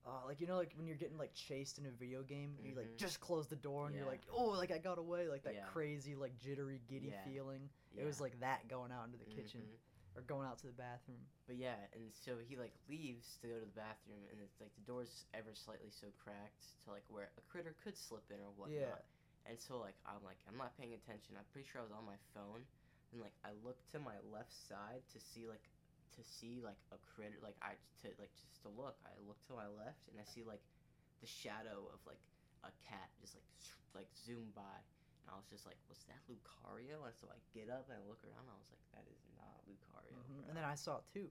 Uh, 0.05 0.25
like 0.25 0.39
you 0.39 0.47
know, 0.47 0.55
like 0.55 0.73
when 0.77 0.87
you're 0.87 0.95
getting 0.95 1.17
like 1.17 1.33
chased 1.33 1.77
in 1.79 1.85
a 1.85 1.91
video 1.91 2.23
game, 2.23 2.55
and 2.57 2.65
you 2.65 2.75
like 2.75 2.87
Mhm. 2.87 2.97
just 2.97 3.19
close 3.19 3.47
the 3.47 3.57
door 3.57 3.87
and 3.87 3.95
you're 3.95 4.05
like, 4.05 4.21
oh, 4.31 4.45
like 4.51 4.71
I 4.71 4.77
got 4.77 4.97
away, 4.97 5.27
like 5.27 5.43
that 5.43 5.53
Yeah. 5.55 5.65
crazy, 5.67 6.15
like 6.15 6.37
jittery, 6.37 6.79
giddy 6.87 7.07
Yeah. 7.09 7.23
feeling. 7.25 7.69
It 7.95 8.05
was 8.05 8.21
like 8.21 8.39
that 8.39 8.67
going 8.69 8.91
out 8.91 9.05
into 9.05 9.17
the 9.17 9.25
kitchen 9.25 9.61
Mhm. 9.61 10.17
or 10.17 10.21
going 10.21 10.47
out 10.47 10.59
to 10.59 10.67
the 10.67 10.73
bathroom. 10.73 11.27
But 11.45 11.57
yeah, 11.57 11.87
and 11.93 12.13
so 12.15 12.37
he 12.37 12.55
like 12.55 12.73
leaves 12.87 13.37
to 13.39 13.47
go 13.47 13.59
to 13.59 13.65
the 13.65 13.71
bathroom, 13.71 14.23
and 14.31 14.39
it's 14.41 14.61
like 14.61 14.73
the 14.75 14.81
door's 14.81 15.25
ever 15.33 15.53
slightly 15.53 15.89
so 15.89 16.09
cracked 16.11 16.81
to 16.85 16.91
like 16.91 17.03
where 17.09 17.31
a 17.37 17.41
critter 17.41 17.73
could 17.83 17.97
slip 17.97 18.31
in 18.31 18.39
or 18.39 18.51
whatnot. 18.51 18.79
Yeah. 18.79 18.95
And 19.47 19.55
so 19.59 19.79
like 19.79 19.95
I'm 20.05 20.19
like 20.27 20.37
I'm 20.47 20.59
not 20.59 20.75
paying 20.75 20.93
attention. 20.93 21.39
I'm 21.39 21.47
pretty 21.55 21.67
sure 21.71 21.79
I 21.81 21.87
was 21.87 21.95
on 21.95 22.03
my 22.05 22.19
phone, 22.35 22.67
and 23.11 23.19
like 23.23 23.35
I 23.47 23.55
look 23.63 23.79
to 23.95 23.99
my 23.99 24.19
left 24.27 24.51
side 24.51 25.01
to 25.15 25.19
see 25.19 25.47
like 25.47 25.63
to 26.15 26.21
see 26.23 26.59
like 26.63 26.79
a 26.91 26.99
critter 27.15 27.39
like 27.39 27.55
I 27.63 27.79
to 28.03 28.11
like 28.19 28.33
just 28.35 28.61
to 28.67 28.69
look. 28.75 28.99
I 29.07 29.15
look 29.23 29.39
to 29.47 29.55
my 29.55 29.67
left 29.71 30.07
and 30.11 30.19
I 30.19 30.25
see 30.27 30.43
like 30.43 30.63
the 31.23 31.29
shadow 31.29 31.87
of 31.93 31.99
like 32.05 32.21
a 32.67 32.71
cat 32.83 33.07
just 33.23 33.35
like 33.39 33.47
like 33.97 34.09
zoom 34.13 34.51
by. 34.55 34.77
And 35.23 35.35
I 35.35 35.39
was 35.39 35.47
just 35.51 35.67
like, 35.67 35.75
was 35.91 35.99
that 36.07 36.23
Lucario? 36.31 37.03
And 37.03 37.15
so 37.19 37.27
I 37.27 37.39
get 37.51 37.67
up 37.67 37.87
and 37.91 37.99
I 37.99 38.03
look 38.07 38.23
around. 38.23 38.47
And 38.47 38.55
I 38.55 38.59
was 38.59 38.71
like, 38.71 38.83
that 38.95 39.05
is 39.11 39.19
not 39.35 39.59
Lucario. 39.67 40.15
Mhm. 40.15 40.47
And 40.47 40.55
then 40.55 40.63
I 40.63 40.75
saw 40.75 40.99
it 41.03 41.07
too. 41.11 41.27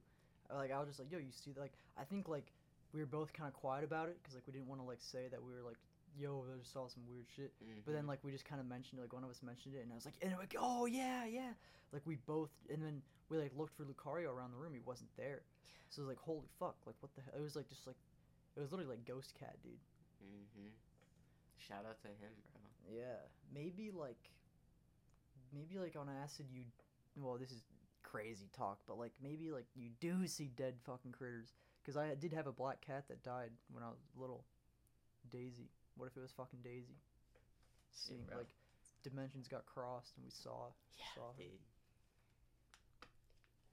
Like 0.52 0.70
I 0.70 0.78
was 0.78 0.88
just 0.88 1.00
like, 1.00 1.10
yo, 1.10 1.18
you 1.18 1.32
see 1.32 1.52
that? 1.52 1.60
Like 1.60 1.76
I 1.96 2.04
think 2.04 2.28
like 2.28 2.52
we 2.92 3.00
were 3.00 3.08
both 3.10 3.32
kind 3.32 3.48
of 3.48 3.54
quiet 3.54 3.84
about 3.84 4.08
it 4.08 4.16
because 4.20 4.34
like 4.34 4.46
we 4.46 4.52
didn't 4.52 4.68
want 4.68 4.80
to 4.80 4.86
like 4.86 5.00
say 5.00 5.28
that 5.28 5.42
we 5.42 5.52
were 5.52 5.64
like, 5.64 5.80
yo, 6.18 6.44
I 6.52 6.58
just 6.58 6.72
saw 6.72 6.88
some 6.88 7.06
weird 7.06 7.26
shit. 7.28 7.52
But 7.84 7.92
then 7.92 8.04
Mhm. 8.04 8.08
like 8.08 8.24
we 8.24 8.32
just 8.32 8.44
kind 8.44 8.60
of 8.60 8.66
mentioned 8.66 8.98
it, 8.98 9.02
like 9.02 9.12
one 9.12 9.24
of 9.24 9.30
us 9.30 9.42
mentioned 9.42 9.74
it, 9.74 9.82
and 9.82 9.92
I 9.92 9.94
was 9.94 10.04
like, 10.04 10.16
and 10.22 10.32
like, 10.38 10.54
oh 10.58 10.86
yeah, 10.86 11.24
yeah. 11.24 11.52
Like 11.92 12.02
we 12.06 12.16
both, 12.16 12.50
and 12.68 12.82
then 12.82 13.02
we 13.28 13.38
like 13.38 13.54
looked 13.54 13.74
for 13.76 13.84
Lucario 13.84 14.30
around 14.32 14.52
the 14.52 14.56
room. 14.58 14.72
He 14.74 14.80
wasn't 14.80 15.14
there. 15.16 15.42
So 15.90 16.00
it 16.00 16.04
was 16.06 16.08
like, 16.08 16.18
holy 16.18 16.48
fuck, 16.58 16.76
like 16.86 16.96
what 17.00 17.14
the 17.14 17.20
hell? 17.22 17.34
It 17.36 17.42
was 17.42 17.54
like 17.56 17.68
just 17.68 17.86
like, 17.86 17.96
it 18.56 18.60
was 18.60 18.72
literally 18.72 18.90
like 18.96 19.04
Ghost 19.04 19.34
Cat, 19.34 19.56
dude. 19.62 19.78
Mm-hmm. 20.24 20.68
Shout 21.58 21.84
out 21.86 22.00
to 22.02 22.08
him, 22.08 22.32
bro. 22.52 22.60
Yeah, 22.96 23.18
maybe 23.52 23.90
like, 23.90 24.30
maybe 25.52 25.78
like 25.78 25.96
on 25.96 26.08
acid 26.08 26.46
you, 26.50 26.64
well 27.16 27.36
this 27.38 27.50
is 27.50 27.62
crazy 28.02 28.48
talk, 28.52 28.78
but 28.86 28.98
like 28.98 29.12
maybe 29.22 29.50
like 29.50 29.66
you 29.74 29.90
do 30.00 30.26
see 30.26 30.48
dead 30.48 30.74
fucking 30.84 31.12
critters. 31.12 31.52
Cause 31.84 31.96
I 31.96 32.14
did 32.16 32.32
have 32.32 32.48
a 32.48 32.52
black 32.52 32.80
cat 32.80 33.04
that 33.08 33.22
died 33.22 33.52
when 33.72 33.84
I 33.84 33.88
was 33.88 33.98
little. 34.16 34.44
Daisy. 35.30 35.70
What 35.96 36.06
if 36.06 36.16
it 36.16 36.20
was 36.20 36.32
fucking 36.32 36.60
Daisy? 36.62 37.00
Seeing 37.90 38.24
bro. 38.28 38.38
like 38.38 38.52
dimensions 39.02 39.48
got 39.48 39.64
crossed 39.66 40.12
and 40.16 40.24
we 40.24 40.30
saw. 40.30 40.68
Yeah, 40.98 41.04
saw 41.14 41.32
her. 41.36 41.42
dude. 41.42 41.60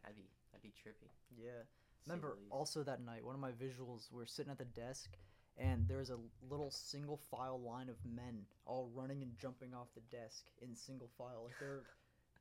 That'd 0.02 0.18
be 0.18 0.28
that'd 0.52 0.64
be 0.64 0.72
trippy. 0.72 1.12
Yeah. 1.36 1.64
to 1.64 1.68
say 1.68 2.08
the 2.08 2.12
Remember 2.12 2.38
also 2.50 2.84
that 2.84 3.02
night, 3.04 3.24
one 3.24 3.36
of 3.36 3.42
my 3.42 3.52
visuals, 3.52 4.12
We're 4.12 4.26
sitting 4.26 4.52
at 4.52 4.58
the 4.58 4.66
desk 4.66 5.12
and 5.58 5.88
there 5.88 5.98
was 6.00 6.10
a 6.10 6.18
little 6.50 6.72
single 6.72 7.18
file 7.30 7.62
line 7.62 7.90
of 7.90 7.98
men 8.04 8.46
all 8.66 8.90
running 8.94 9.22
and 9.22 9.32
jumping 9.38 9.74
off 9.74 9.88
the 9.94 10.02
desk 10.16 10.46
in 10.62 10.76
single 10.76 11.10
file. 11.18 11.44
Like 11.46 11.60
they're 11.60 11.84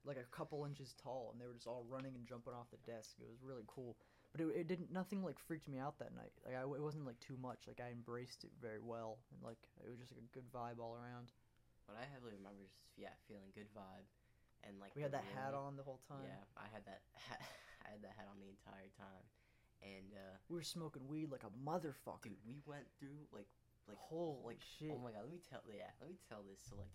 like 0.05 0.17
a 0.17 0.37
couple 0.37 0.65
inches 0.65 0.95
tall 1.03 1.31
and 1.33 1.41
they 1.41 1.47
were 1.47 1.55
just 1.55 1.67
all 1.67 1.85
running 1.89 2.15
and 2.15 2.27
jumping 2.27 2.55
off 2.55 2.71
the 2.71 2.91
desk. 2.91 3.15
It 3.21 3.29
was 3.29 3.39
really 3.43 3.65
cool. 3.67 3.97
But 4.33 4.41
it, 4.41 4.65
it 4.65 4.67
didn't, 4.69 4.89
nothing 4.91 5.21
like 5.23 5.39
freaked 5.39 5.69
me 5.69 5.77
out 5.79 5.99
that 6.01 6.17
night. 6.17 6.33
Like 6.45 6.57
I, 6.57 6.65
it 6.65 6.81
wasn't 6.81 7.05
like 7.05 7.21
too 7.21 7.37
much. 7.37 7.69
Like 7.69 7.81
I 7.85 7.93
embraced 7.93 8.45
it 8.45 8.51
very 8.61 8.81
well 8.81 9.21
and 9.31 9.45
like 9.45 9.61
it 9.85 9.89
was 9.93 10.01
just 10.01 10.09
like 10.13 10.25
a 10.25 10.33
good 10.33 10.49
vibe 10.49 10.81
all 10.81 10.97
around. 10.97 11.33
What 11.85 12.01
I 12.01 12.09
heavily 12.09 12.33
remember 12.41 12.65
is 12.65 12.73
yeah, 12.97 13.13
feeling 13.29 13.53
good 13.53 13.69
vibe, 13.77 14.07
and 14.65 14.81
like 14.81 14.97
We 14.97 15.03
had 15.05 15.13
that 15.13 15.27
hat 15.37 15.53
on 15.53 15.77
the 15.77 15.83
whole 15.85 16.01
time. 16.09 16.25
Yeah, 16.25 16.41
I 16.57 16.65
had 16.73 16.87
that 16.89 17.05
hat. 17.29 17.43
I 17.85 17.93
had 17.93 18.01
that 18.07 18.15
hat 18.17 18.31
on 18.33 18.39
the 18.41 18.49
entire 18.49 18.89
time, 18.97 19.25
and 19.85 20.15
uh, 20.17 20.39
We 20.49 20.57
were 20.57 20.65
smoking 20.65 21.05
weed 21.11 21.29
like 21.29 21.45
a 21.45 21.53
motherfucker. 21.53 22.33
dude, 22.33 22.41
we 22.47 22.63
went 22.65 22.87
through 22.97 23.29
like 23.35 23.51
like 23.91 23.99
whole 24.01 24.41
like 24.47 24.63
shit. 24.63 24.95
oh 24.95 25.03
my 25.03 25.13
god, 25.13 25.27
let 25.29 25.33
me 25.35 25.43
tell 25.45 25.61
yeah, 25.69 25.91
let 26.01 26.09
me 26.09 26.17
tell 26.31 26.41
this. 26.47 26.63
So 26.65 26.79
like, 26.81 26.95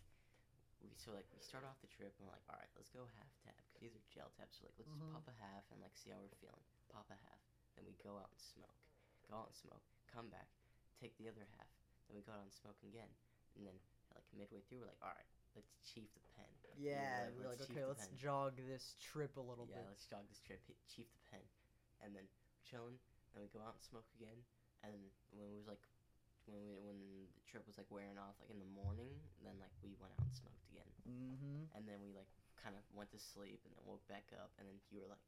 we 0.82 0.90
so 0.98 1.12
like 1.14 1.28
we 1.36 1.42
start 1.44 1.68
off 1.68 1.78
the 1.86 1.92
trip 1.92 2.16
and 2.18 2.26
we're 2.26 2.34
like, 2.34 2.48
all 2.50 2.58
right, 2.58 2.72
let's 2.80 2.90
go 2.90 3.06
half 3.20 3.34
tab 3.46 3.58
because 3.70 3.84
these 3.84 3.94
are 3.94 4.06
gel 4.10 4.32
tabs. 4.40 4.58
So 4.58 4.66
like, 4.66 4.78
let's 4.82 4.90
Mhm. 4.90 5.04
just 5.04 5.14
pop 5.14 5.28
a 5.30 5.36
half 5.38 5.68
and 5.70 5.78
like 5.84 5.94
see 6.00 6.10
how 6.10 6.18
we're 6.24 6.34
feeling. 6.42 6.64
Pop 6.92 7.08
a 7.12 7.20
half, 7.20 7.42
then 7.76 7.86
we 7.86 7.94
go 8.02 8.18
out 8.18 8.32
and 8.32 8.42
smoke. 8.42 8.80
Go 9.28 9.38
out 9.44 9.52
and 9.52 9.58
smoke. 9.60 9.84
Come 10.08 10.32
back, 10.32 10.50
take 10.98 11.14
the 11.20 11.28
other 11.28 11.46
half. 11.60 11.72
Then 12.08 12.16
we 12.16 12.24
go 12.24 12.32
out 12.34 12.48
and 12.48 12.54
smoke 12.56 12.80
again, 12.88 13.12
and 13.60 13.68
then 13.68 13.76
like 14.16 14.24
midway 14.32 14.64
through, 14.66 14.88
we're 14.88 14.92
like, 14.92 15.04
all 15.04 15.12
right, 15.12 15.30
let's 15.54 15.70
chief 15.84 16.08
the 16.16 16.24
pen. 16.34 16.50
Yeah, 16.80 17.28
like, 17.28 17.36
we 17.36 17.44
we're 17.44 17.52
let's 17.52 17.68
like, 17.68 17.76
okay, 17.76 17.86
let's 17.86 18.08
pen. 18.08 18.18
jog 18.18 18.52
this 18.64 18.96
trip 19.02 19.36
a 19.36 19.44
little 19.44 19.68
yeah, 19.68 19.82
bit. 19.82 19.84
Yeah, 19.84 19.94
let's 19.94 20.08
jog 20.08 20.24
this 20.32 20.40
trip, 20.42 20.64
hit 20.66 20.80
chief 20.88 21.10
the 21.12 21.24
pen, 21.34 21.46
and 22.00 22.16
then 22.16 22.24
we're 22.26 22.64
chilling. 22.64 22.98
Then 23.36 23.44
we 23.44 23.50
go 23.52 23.60
out 23.62 23.76
and 23.78 23.84
smoke 23.84 24.08
again. 24.18 24.40
And 24.86 24.94
then 24.94 25.04
when 25.34 25.50
it 25.50 25.58
was 25.58 25.66
like, 25.66 25.82
when 26.46 26.62
we 26.64 26.78
when 26.80 27.02
the 27.02 27.28
trip 27.50 27.66
was 27.68 27.76
like 27.76 27.90
wearing 27.92 28.16
off, 28.16 28.38
like 28.40 28.54
in 28.54 28.62
the 28.62 28.72
morning, 28.72 29.12
then 29.44 29.58
like 29.60 29.74
we 29.84 29.98
went 30.00 30.14
out 30.16 30.30
and 30.30 30.38
smoked 30.38 30.64
again. 30.70 30.88
Mm-hmm. 31.04 31.74
And 31.76 31.84
then 31.90 32.00
we 32.00 32.14
like 32.14 32.30
kind 32.56 32.78
of 32.78 32.86
went 32.94 33.12
to 33.12 33.20
sleep, 33.20 33.60
and 33.68 33.74
then 33.76 33.84
woke 33.84 34.06
back 34.08 34.30
up, 34.38 34.54
and 34.62 34.70
then 34.70 34.78
you 34.94 35.02
were 35.02 35.12
like, 35.12 35.22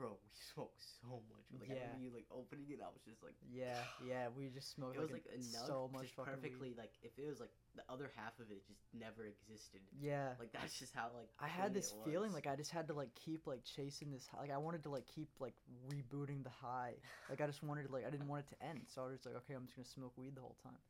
"Bro, 0.00 0.16
we 0.24 0.32
smoked 0.56 0.80
so 1.04 1.20
much." 1.28 1.44
Like 1.60 1.68
I 1.68 1.76
Yeah. 1.76 1.84
remember 1.92 2.00
you 2.00 2.10
like 2.16 2.24
opening 2.32 2.72
it, 2.72 2.80
I 2.80 2.88
was 2.88 3.04
just 3.04 3.20
like, 3.22 3.36
Yeah, 3.52 3.84
yeah, 4.08 4.32
we 4.32 4.48
just 4.48 4.72
smoked 4.72 4.96
it 4.96 5.00
was 5.04 5.12
like, 5.12 5.28
like 5.28 5.36
enough, 5.36 5.68
so 5.68 5.90
much 5.92 6.08
just 6.08 6.16
fucking 6.16 6.32
weed. 6.32 6.40
perfectly 6.40 6.70
like 6.80 6.92
if 7.04 7.12
it 7.20 7.26
was 7.28 7.38
like 7.38 7.52
the 7.76 7.84
other 7.92 8.08
half 8.16 8.32
of 8.40 8.48
it 8.50 8.64
just 8.66 8.80
never 8.96 9.28
existed. 9.28 9.84
Yeah. 10.00 10.32
Like 10.40 10.52
that's 10.56 10.78
just 10.80 10.94
how 10.96 11.12
like 11.12 11.28
I 11.38 11.48
had 11.48 11.74
this 11.74 11.92
feeling 12.04 12.32
like 12.32 12.46
I 12.46 12.56
just 12.56 12.70
had 12.70 12.88
to 12.88 12.94
like 12.94 13.12
keep 13.14 13.46
like 13.46 13.60
chasing 13.64 14.10
this 14.10 14.26
high. 14.26 14.40
Like 14.48 14.56
I 14.56 14.58
wanted 14.58 14.82
to 14.84 14.90
like 14.90 15.06
keep 15.06 15.28
like 15.38 15.54
rebooting 15.86 16.42
the 16.44 16.50
high. 16.64 16.94
Like 17.30 17.40
I 17.40 17.46
just 17.46 17.62
wanted 17.62 17.86
to 17.86 17.92
like 17.92 18.04
I 18.06 18.10
didn't 18.10 18.26
want 18.26 18.44
it 18.46 18.50
to 18.56 18.66
end. 18.66 18.80
So 18.88 19.02
I 19.04 19.06
was 19.12 19.24
like, 19.24 19.36
okay, 19.44 19.54
I'm 19.54 19.64
just 19.66 19.76
gonna 19.76 19.86
smoke 19.86 20.16
weed 20.16 20.34
the 20.34 20.40
whole 20.40 20.56
time. 20.64 20.80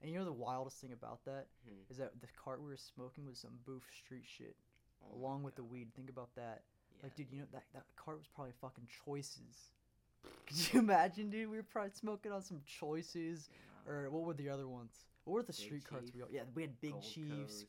And 0.00 0.12
you 0.12 0.18
know 0.18 0.24
the 0.24 0.32
wildest 0.32 0.80
thing 0.80 0.92
about 0.92 1.24
that 1.24 1.46
Hmm. 1.66 1.82
is 1.90 1.96
that 1.98 2.12
the 2.20 2.28
cart 2.38 2.60
we 2.62 2.68
were 2.68 2.76
smoking 2.76 3.26
was 3.26 3.38
some 3.40 3.58
boof 3.66 3.82
street 4.04 4.22
shit, 4.26 4.54
Oh 5.02 5.16
along 5.16 5.42
with 5.42 5.56
the 5.56 5.64
weed. 5.64 5.88
Think 5.96 6.08
about 6.08 6.30
that. 6.36 6.62
Yeah. 6.98 7.04
Like, 7.04 7.16
dude, 7.16 7.26
you 7.32 7.38
know 7.40 7.46
that 7.52 7.64
that 7.74 7.84
cart 7.96 8.18
was 8.18 8.26
probably 8.34 8.52
fucking 8.60 8.86
choices. 9.04 9.72
Could 10.46 10.72
you 10.74 10.80
imagine, 10.80 11.30
dude? 11.30 11.50
We 11.50 11.56
were 11.56 11.62
probably 11.62 11.92
smoking 11.92 12.32
on 12.32 12.42
some 12.42 12.60
choices, 12.66 13.48
Nah. 13.86 13.92
or 13.92 14.10
what 14.10 14.22
were 14.24 14.34
the 14.34 14.48
other 14.48 14.68
ones? 14.68 14.92
What 15.24 15.34
were 15.34 15.42
the 15.42 15.46
Big 15.52 15.54
street 15.56 15.84
carts 15.84 16.10
we? 16.14 16.22
all- 16.22 16.28
Yeah, 16.30 16.42
we 16.54 16.62
had 16.62 16.80
Big 16.80 16.92
Gold 16.92 17.04
Chiefs, 17.04 17.30
Coast. 17.60 17.66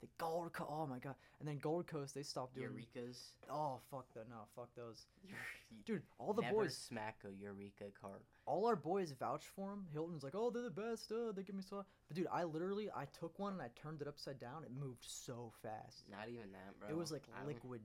The 0.00 0.08
Gold 0.18 0.52
Coast. 0.52 0.70
Oh 0.72 0.86
my 0.86 0.98
god. 0.98 1.14
And 1.38 1.48
then 1.48 1.58
Gold 1.58 1.86
Coast, 1.86 2.14
they 2.14 2.22
stopped 2.22 2.54
doing. 2.56 2.68
Eureka's. 2.72 3.32
Oh 3.50 3.78
fuck 3.90 4.06
that. 4.14 4.28
No, 4.28 4.36
fuck 4.56 4.68
those. 4.74 5.06
Dude, 5.86 6.02
all 6.18 6.32
the 6.32 6.42
never 6.42 6.54
boys, 6.54 6.76
smack 6.76 7.16
a 7.24 7.32
Eureka 7.42 7.84
card. 8.00 8.20
all 8.46 8.66
our 8.66 8.76
boys 8.76 9.12
vouch 9.18 9.44
for 9.54 9.72
him. 9.72 9.86
Hilton's 9.92 10.22
like, 10.22 10.34
oh, 10.34 10.50
they're 10.50 10.62
the 10.62 10.70
best. 10.70 11.10
Uh, 11.12 11.32
they 11.32 11.42
give 11.42 11.54
me 11.54 11.62
so. 11.62 11.84
But 12.08 12.16
dude, 12.16 12.26
I 12.32 12.44
literally, 12.44 12.90
I 12.94 13.06
took 13.18 13.38
one 13.38 13.52
and 13.54 13.62
I 13.62 13.68
turned 13.80 14.00
it 14.02 14.08
upside 14.08 14.38
down. 14.38 14.64
It 14.64 14.70
moved 14.78 15.04
so 15.06 15.52
fast. 15.62 16.04
Not 16.10 16.28
even 16.28 16.52
that, 16.52 16.78
bro. 16.78 16.88
It 16.90 16.96
was 16.96 17.10
like 17.12 17.22
liquid. 17.46 17.80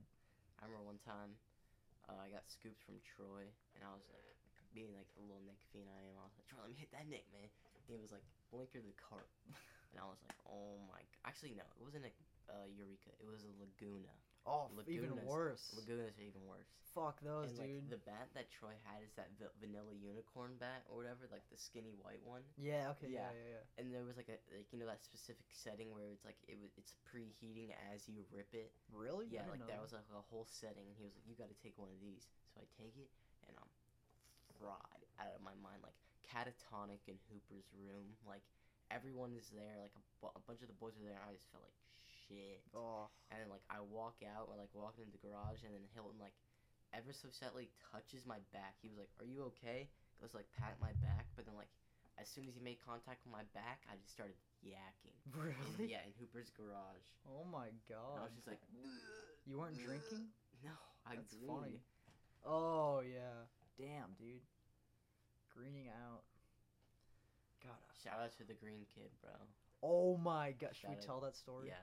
I 0.60 0.68
remember 0.68 0.84
one 0.84 1.00
time, 1.00 1.32
uh, 2.04 2.20
I 2.20 2.28
got 2.28 2.44
scooped 2.52 2.84
from 2.84 3.00
Troy, 3.00 3.48
and 3.76 3.80
I 3.80 3.90
was 3.96 4.04
like, 4.12 4.24
being 4.76 4.92
like 4.94 5.08
the 5.16 5.24
little 5.24 5.42
Nick 5.42 5.58
fiend 5.72 5.88
I 5.88 6.04
am, 6.06 6.20
I 6.20 6.28
was 6.28 6.36
like, 6.36 6.46
Troy, 6.46 6.62
let 6.62 6.70
me 6.70 6.78
hit 6.78 6.92
that 6.92 7.08
Nick, 7.08 7.24
man. 7.32 7.48
And 7.48 7.80
he 7.88 7.96
was 7.96 8.12
like, 8.12 8.22
Blinker 8.52 8.84
the 8.84 8.94
carp, 9.00 9.32
and 9.90 9.98
I 9.98 10.06
was 10.06 10.20
like, 10.22 10.36
oh 10.44 10.78
my. 10.86 11.00
Actually, 11.24 11.56
no, 11.56 11.64
it 11.64 11.82
wasn't 11.82 12.06
a 12.06 12.12
uh, 12.52 12.68
Eureka. 12.68 13.10
It 13.16 13.26
was 13.26 13.42
a 13.42 13.52
Laguna. 13.56 14.12
Oh, 14.46 14.72
f- 14.72 14.88
even 14.88 15.12
worse. 15.24 15.68
Lagunas 15.76 16.16
are 16.16 16.24
even 16.24 16.42
worse. 16.48 16.68
Fuck 16.96 17.20
those, 17.22 17.54
and 17.54 17.58
like 17.60 17.70
dude. 17.70 17.90
the 17.92 18.02
bat 18.02 18.32
that 18.34 18.50
Troy 18.50 18.74
had 18.88 19.04
is 19.06 19.14
that 19.14 19.30
va- 19.38 19.54
vanilla 19.62 19.94
unicorn 19.94 20.58
bat 20.58 20.82
or 20.90 20.98
whatever, 20.98 21.28
like 21.30 21.46
the 21.52 21.60
skinny 21.60 21.94
white 22.02 22.18
one. 22.26 22.42
yeah. 22.58 22.90
Okay. 22.98 23.12
Yeah. 23.14 23.30
Yeah. 23.30 23.36
Yeah. 23.36 23.62
Yeah. 23.62 23.78
And 23.78 23.94
there 23.94 24.02
was 24.02 24.18
like 24.18 24.26
a 24.26 24.40
like 24.50 24.66
you 24.74 24.80
know 24.80 24.90
that 24.90 25.04
specific 25.06 25.46
setting 25.54 25.94
where 25.94 26.10
it's 26.10 26.26
like 26.26 26.40
it 26.50 26.58
was 26.58 26.74
it's 26.74 26.98
preheating 27.06 27.70
as 27.94 28.08
you 28.10 28.26
rip 28.34 28.50
it. 28.56 28.74
Really? 28.90 29.30
Yeah, 29.30 29.46
like 29.46 29.62
know 29.62 29.70
that 29.70 29.78
was 29.78 29.94
like 29.94 30.08
a 30.10 30.24
whole 30.32 30.48
setting, 30.50 30.88
and 30.90 30.96
he 30.98 31.04
was 31.06 31.14
like, 31.14 31.26
"You 31.28 31.38
got 31.38 31.52
to 31.52 31.58
take 31.62 31.78
one 31.78 31.92
of 31.92 32.00
these." 32.02 32.26
So 32.50 32.58
I 32.58 32.66
take 32.74 32.96
it, 32.98 33.12
and 33.46 33.54
I'm 33.54 33.70
fried 34.58 35.04
out 35.22 35.30
of 35.36 35.42
my 35.46 35.54
mind, 35.62 35.84
like 35.86 35.96
catatonic 36.26 37.06
in 37.06 37.20
Hooper's 37.30 37.70
room. 37.76 38.18
Like 38.26 38.42
everyone 38.90 39.32
is 39.38 39.46
there, 39.54 39.78
like 39.78 39.94
a, 39.94 40.02
bu- 40.18 40.34
a 40.34 40.42
bunch 40.42 40.62
of 40.62 40.68
the 40.68 40.78
boys 40.78 40.98
are 40.98 41.04
there. 41.06 41.14
And 41.18 41.30
I 41.30 41.34
just 41.38 41.46
felt 41.54 41.62
like 41.62 41.76
shit. 42.30 42.62
Oh. 42.70 43.10
And 43.34 43.42
then 43.42 43.50
like 43.50 43.66
I 43.66 43.82
walk 43.82 44.22
out, 44.22 44.46
or 44.46 44.54
like 44.54 44.70
walking 44.72 45.02
into 45.02 45.18
the 45.18 45.22
garage, 45.26 45.66
and 45.66 45.74
then 45.74 45.82
Hilton 45.92 46.22
like 46.22 46.34
ever 46.94 47.10
so 47.10 47.26
slightly 47.34 47.68
touches 47.90 48.22
my 48.22 48.38
back. 48.54 48.78
He 48.78 48.86
was 48.88 48.96
like, 49.02 49.10
"Are 49.18 49.26
you 49.26 49.50
okay?" 49.50 49.90
Goes 50.22 50.32
like 50.32 50.46
pat 50.54 50.78
my 50.78 50.94
back, 51.02 51.26
but 51.34 51.44
then 51.44 51.58
like 51.58 51.70
as 52.20 52.28
soon 52.28 52.44
as 52.46 52.54
he 52.54 52.60
made 52.60 52.78
contact 52.84 53.24
with 53.26 53.32
my 53.32 53.42
back, 53.56 53.82
I 53.90 53.96
just 53.98 54.12
started 54.14 54.36
yakking. 54.62 55.16
In- 55.26 55.32
Really? 55.40 55.90
yeah, 55.90 56.04
in 56.04 56.12
Hooper's 56.20 56.50
garage. 56.54 57.06
Oh 57.26 57.42
my 57.48 57.66
And 57.72 57.80
I 57.88 57.94
god. 57.96 58.28
was 58.28 58.34
just 58.36 58.46
like, 58.46 58.60
You 59.48 59.58
weren't 59.58 59.78
drinking? 59.80 60.28
No, 60.64 60.76
I 61.08 61.16
That's 61.16 61.32
greened. 61.32 61.48
funny. 61.48 61.80
Oh 62.44 63.00
yeah. 63.00 63.48
Damn, 63.80 64.12
dude. 64.20 64.44
Greening 65.56 65.88
out. 65.88 66.20
God. 67.64 67.80
Shout 68.04 68.20
out 68.20 68.36
to 68.36 68.44
the 68.44 68.52
green 68.52 68.84
kid, 68.94 69.08
bro. 69.22 69.32
Oh 69.82 70.18
my 70.18 70.52
god. 70.52 70.76
Should 70.76 70.90
we 70.90 70.96
out- 70.96 71.02
tell 71.02 71.20
that 71.20 71.36
story? 71.36 71.68
Yeah. 71.68 71.80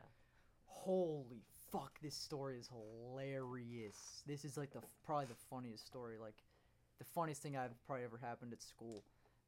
Holy 0.68 1.42
fuck! 1.72 2.00
This 2.02 2.16
story 2.16 2.58
is 2.60 2.70
hilarious. 2.70 4.24
This 4.26 4.46
is 4.46 4.58
like 4.58 4.72
the 4.72 4.82
probably 5.06 5.26
the 5.26 5.36
funniest 5.50 5.86
story. 5.88 6.16
Like 6.22 6.44
the 7.00 7.06
funniest 7.06 7.42
thing 7.42 7.58
I've 7.58 7.72
probably 7.86 8.06
ever 8.06 8.18
happened 8.18 8.54
at 8.54 8.62
school. 8.62 9.04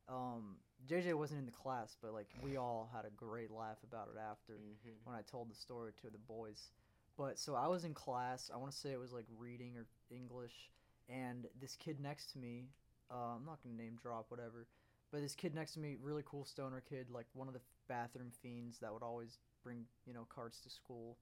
Um, 0.07 0.55
JJ 0.89 1.13
wasn't 1.13 1.39
in 1.39 1.45
the 1.45 1.51
class, 1.51 1.95
but 2.01 2.13
like 2.13 2.27
we 2.41 2.57
all 2.57 2.89
had 2.93 3.05
a 3.05 3.11
great 3.11 3.51
laugh 3.51 3.77
about 3.83 4.09
it 4.13 4.19
after. 4.19 4.53
hmm 4.53 4.89
when 5.03 5.15
I 5.15 5.21
told 5.21 5.49
the 5.49 5.55
story 5.55 5.91
to 6.01 6.09
the 6.09 6.17
boys. 6.17 6.71
But 7.17 7.37
so 7.37 7.55
I 7.55 7.67
was 7.67 7.83
in 7.83 7.93
class. 7.93 8.49
I 8.53 8.57
want 8.57 8.71
to 8.71 8.77
say 8.77 8.91
it 8.91 8.99
was 8.99 9.13
like 9.13 9.25
reading 9.37 9.75
or 9.77 9.85
English, 10.09 10.71
and 11.09 11.47
this 11.61 11.75
kid 11.75 11.99
next 11.99 12.31
to 12.33 12.37
me. 12.39 12.69
Uh, 13.11 13.35
I'm 13.35 13.45
not 13.45 13.59
gonna 13.63 13.75
name 13.75 13.97
drop 14.01 14.25
whatever, 14.29 14.67
but 15.11 15.21
this 15.21 15.35
kid 15.35 15.55
next 15.55 15.73
to 15.73 15.79
me, 15.79 15.97
really 16.01 16.23
cool 16.25 16.45
stoner 16.45 16.81
kid, 16.87 17.07
like 17.09 17.25
one 17.33 17.47
of 17.47 17.53
the 17.53 17.61
bathroom 17.87 18.31
fiends 18.41 18.77
that 18.79 18.93
would 18.93 19.01
always 19.03 19.39
bring 19.63 19.85
you 20.05 20.13
know 20.13 20.27
carts 20.33 20.59
to 20.61 20.69
school, 20.69 21.17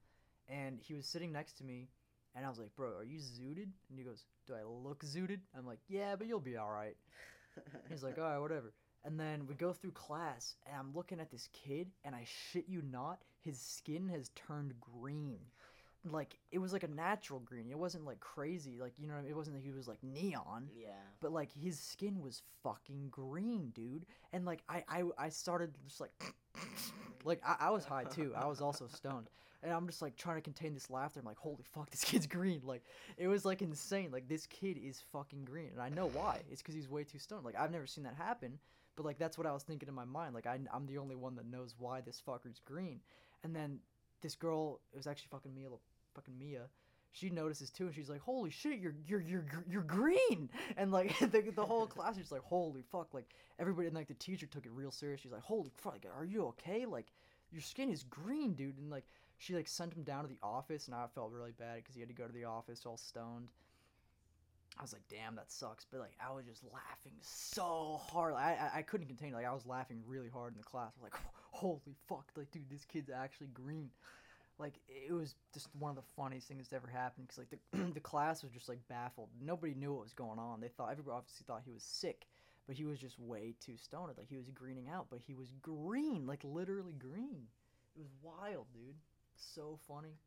and 0.48 0.80
he 0.82 0.94
was 0.94 1.06
sitting 1.06 1.32
next 1.32 1.58
to 1.58 1.64
me, 1.64 1.90
and 2.36 2.46
I 2.46 2.50
was 2.50 2.60
like, 2.60 2.76
bro, 2.76 2.90
are 2.98 3.04
you 3.04 3.20
zooted? 3.20 3.70
And 3.90 3.98
he 3.98 4.04
goes, 4.04 4.26
do 4.46 4.54
I 4.54 4.64
look 4.64 5.04
zooted? 5.04 5.40
I'm 5.58 5.66
like, 5.66 5.80
yeah, 5.88 6.16
but 6.16 6.28
you'll 6.28 6.40
be 6.40 6.58
all 6.58 6.72
right. 6.72 6.96
He's 7.90 8.04
like, 8.04 8.18
all 8.18 8.24
right, 8.24 8.38
whatever. 8.38 8.74
And 9.04 9.20
then 9.20 9.48
we 9.48 9.56
go 9.56 9.74
through 9.74 9.92
class, 9.92 10.56
and 10.66 10.76
I'm 10.78 10.94
looking 10.94 11.20
at 11.20 11.32
this 11.32 11.50
kid, 11.54 11.88
and 12.04 12.14
I 12.16 12.26
shit 12.26 12.66
you 12.68 12.82
not, 12.92 13.20
his 13.42 13.60
skin 13.60 14.10
has 14.10 14.30
turned 14.36 14.74
green. 14.80 15.40
Like 16.12 16.38
it 16.52 16.60
was 16.60 16.74
like 16.74 16.84
a 16.84 16.88
natural 16.88 17.40
green. 17.40 17.70
It 17.70 17.78
wasn't 17.78 18.06
like 18.06 18.20
crazy. 18.20 18.78
Like 18.80 18.94
you 18.98 19.08
know, 19.08 19.14
what 19.14 19.20
I 19.20 19.24
mean? 19.24 19.32
it 19.32 19.36
wasn't 19.36 19.56
that 19.58 19.64
he 19.64 19.72
was 19.72 19.88
like 19.88 20.04
neon. 20.04 20.70
yeah. 20.76 20.90
But 21.22 21.32
like 21.32 21.52
his 21.52 21.80
skin 21.80 22.22
was 22.22 22.42
fucking 22.64 23.10
green, 23.10 23.72
dude. 23.76 24.06
And 24.34 24.46
like 24.46 24.64
I 24.70 24.84
I, 24.88 25.04
I 25.18 25.30
started 25.30 25.74
just 25.88 26.00
like 26.02 26.12
like 27.24 27.42
I, 27.46 27.68
I 27.68 27.70
was 27.70 27.86
high 27.86 28.04
too. 28.06 28.34
I 28.36 28.46
was 28.48 28.62
also 28.62 28.88
stoned. 28.88 29.30
And 29.64 29.74
I'm 29.74 29.88
just 29.88 30.04
like 30.04 30.16
trying 30.16 30.36
to 30.38 30.42
contain 30.42 30.76
this 30.76 30.90
laughter. 30.92 31.20
I'm 31.20 31.26
like, 31.26 31.38
holy 31.38 31.64
fuck, 31.74 31.90
this 31.90 32.04
kid's 32.04 32.28
green. 32.38 32.62
Like 32.64 32.84
it 33.18 33.28
was 33.28 33.44
like 33.46 33.62
insane. 33.62 34.12
Like 34.12 34.28
this 34.28 34.46
kid 34.46 34.78
is 34.78 35.02
fucking 35.12 35.46
green. 35.46 35.70
And 35.74 35.82
I 35.82 35.90
know 35.90 36.08
why. 36.08 36.42
It's 36.52 36.62
because 36.62 36.76
he's 36.76 36.90
way 36.90 37.04
too 37.04 37.20
stoned. 37.20 37.46
Like 37.46 37.60
I've 37.60 37.72
never 37.72 37.88
seen 37.88 38.04
that 38.04 38.16
happen. 38.16 38.60
But 38.96 39.06
like 39.06 39.18
that's 39.18 39.38
what 39.38 39.48
I 39.48 39.54
was 39.54 39.64
thinking 39.64 39.90
in 39.90 39.96
my 39.96 40.06
mind. 40.06 40.34
Like 40.34 40.48
I, 40.48 40.60
I'm 40.74 40.86
the 40.86 40.98
only 40.98 41.16
one 41.16 41.36
that 41.36 41.46
knows 41.46 41.76
why 41.78 42.02
this 42.02 42.22
fucker's 42.26 42.60
green. 42.66 43.00
And 43.44 43.56
then 43.56 43.80
this 44.22 44.36
girl, 44.36 44.80
it 44.92 44.98
was 44.98 45.08
actually 45.08 45.30
fucking 45.32 45.54
Mia, 45.54 45.70
fucking 46.18 46.38
Mia. 46.38 46.64
She 47.12 47.30
notices 47.30 47.70
too, 47.70 47.86
and 47.86 47.96
she's 47.96 48.10
like, 48.10 48.22
"Holy 48.22 48.50
shit, 48.50 48.80
you're 48.80 48.96
you're 49.08 49.22
you're 49.22 49.46
you're 49.70 49.82
green!" 49.84 50.50
And 50.78 50.92
like 50.92 51.18
the, 51.20 51.52
the 51.56 51.66
whole 51.66 51.88
class 51.88 52.18
is 52.18 52.32
like, 52.32 52.44
"Holy 52.44 52.84
fuck!" 52.92 53.14
Like 53.14 53.30
everybody, 53.60 53.88
and 53.88 53.96
like 53.96 54.08
the 54.08 54.14
teacher 54.16 54.46
took 54.46 54.66
it 54.66 54.72
real 54.72 54.92
serious. 54.92 55.22
She's 55.22 55.32
like, 55.32 55.42
"Holy 55.42 55.72
fuck, 55.78 55.94
like, 55.94 56.08
are 56.16 56.26
you 56.26 56.46
okay? 56.48 56.86
Like 56.86 57.08
your 57.52 57.62
skin 57.62 57.90
is 57.90 58.04
green, 58.04 58.54
dude." 58.54 58.78
And 58.78 58.90
like 58.90 59.06
she 59.38 59.56
like 59.56 59.68
sent 59.68 59.94
him 59.94 60.04
down 60.04 60.24
to 60.24 60.28
the 60.28 60.40
office, 60.44 60.88
and 60.88 60.96
I 60.96 61.06
felt 61.14 61.32
really 61.32 61.54
bad 61.58 61.78
because 61.78 61.96
he 61.96 62.02
had 62.02 62.10
to 62.10 62.16
go 62.16 62.26
to 62.28 62.34
the 62.34 62.46
office 62.46 62.86
all 62.86 62.98
stoned. 62.98 63.50
I 64.78 64.82
was 64.84 64.94
like, 64.94 65.08
"Damn, 65.10 65.36
that 65.36 65.52
sucks," 65.52 65.86
but 65.90 66.00
like 66.00 66.16
I 66.24 66.32
was 66.34 66.46
just 66.46 66.64
laughing 66.66 67.14
so 67.22 68.00
hard. 68.12 68.36
I 68.36 68.72
I, 68.74 68.80
I 68.80 68.82
couldn't 68.84 69.08
contain 69.08 69.30
it. 69.30 69.36
Like 69.36 69.46
I 69.46 69.54
was 69.54 69.66
laughing 69.66 70.02
really 70.06 70.30
hard 70.30 70.54
in 70.54 70.60
the 70.60 70.64
class. 70.64 70.92
I 70.96 71.02
was 71.02 71.12
like, 71.12 71.22
"Holy 71.52 71.96
fuck!" 72.08 72.32
Like 72.36 72.52
dude, 72.52 72.70
this 72.70 72.86
kid's 72.86 73.10
actually 73.10 73.48
green 73.48 73.90
like 74.60 74.80
it 74.88 75.14
was 75.14 75.36
just 75.54 75.68
one 75.78 75.90
of 75.90 75.96
the 75.96 76.10
funniest 76.16 76.48
things 76.48 76.70
that's 76.70 76.74
ever 76.74 76.88
happened 76.88 77.28
because 77.28 77.38
like 77.38 77.50
the 77.50 77.92
the 77.94 78.00
class 78.00 78.44
was 78.44 78.52
just 78.52 78.70
like 78.70 78.80
baffled. 78.88 79.30
Nobody 79.42 79.74
knew 79.74 79.94
what 79.94 80.04
was 80.04 80.14
going 80.14 80.40
on. 80.40 80.60
They 80.62 80.70
thought 80.70 80.92
everybody 80.92 81.18
obviously 81.18 81.46
thought 81.46 81.62
he 81.64 81.72
was 81.72 81.84
sick, 81.84 82.28
but 82.66 82.76
he 82.76 82.86
was 82.86 83.00
just 83.00 83.20
way 83.20 83.56
too 83.64 83.78
stoned. 83.78 84.12
Like 84.18 84.30
he 84.30 84.38
was 84.38 84.50
greening 84.50 84.90
out, 84.90 85.08
but 85.10 85.20
he 85.26 85.34
was 85.34 85.52
green, 85.62 86.26
like 86.26 86.44
literally 86.44 86.96
green. 86.98 87.48
It 87.96 88.00
was 88.00 88.10
wild, 88.22 88.66
dude. 88.74 88.96
So 89.36 89.80
funny. 89.88 90.18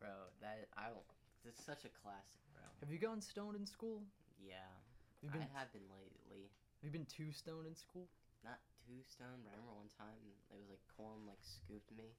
Bro, 0.00 0.10
that 0.40 0.66
I 0.76 0.90
don't. 0.90 1.06
It's 1.46 1.62
such 1.62 1.84
a 1.84 1.92
classic, 2.02 2.42
bro. 2.52 2.66
Have 2.80 2.90
you 2.90 2.98
gotten 2.98 3.22
stoned 3.22 3.54
in 3.54 3.64
school? 3.64 4.02
Yeah. 4.42 4.66
Have 5.22 5.32
been 5.32 5.42
I 5.42 5.58
have 5.58 5.72
been 5.72 5.86
lately. 5.94 6.50
have 6.82 6.86
you 6.86 6.90
been 6.90 7.06
too 7.06 7.30
stoned 7.32 7.66
in 7.66 7.74
school? 7.74 8.06
Not 8.44 8.58
too 8.88 9.04
stoned, 9.04 9.44
but 9.44 9.52
I 9.52 9.60
remember 9.60 9.76
one 9.76 9.92
time 9.92 10.16
it 10.48 10.56
was 10.56 10.72
like 10.72 10.80
Colin 10.96 11.28
like 11.28 11.44
scooped 11.44 11.92
me 11.92 12.16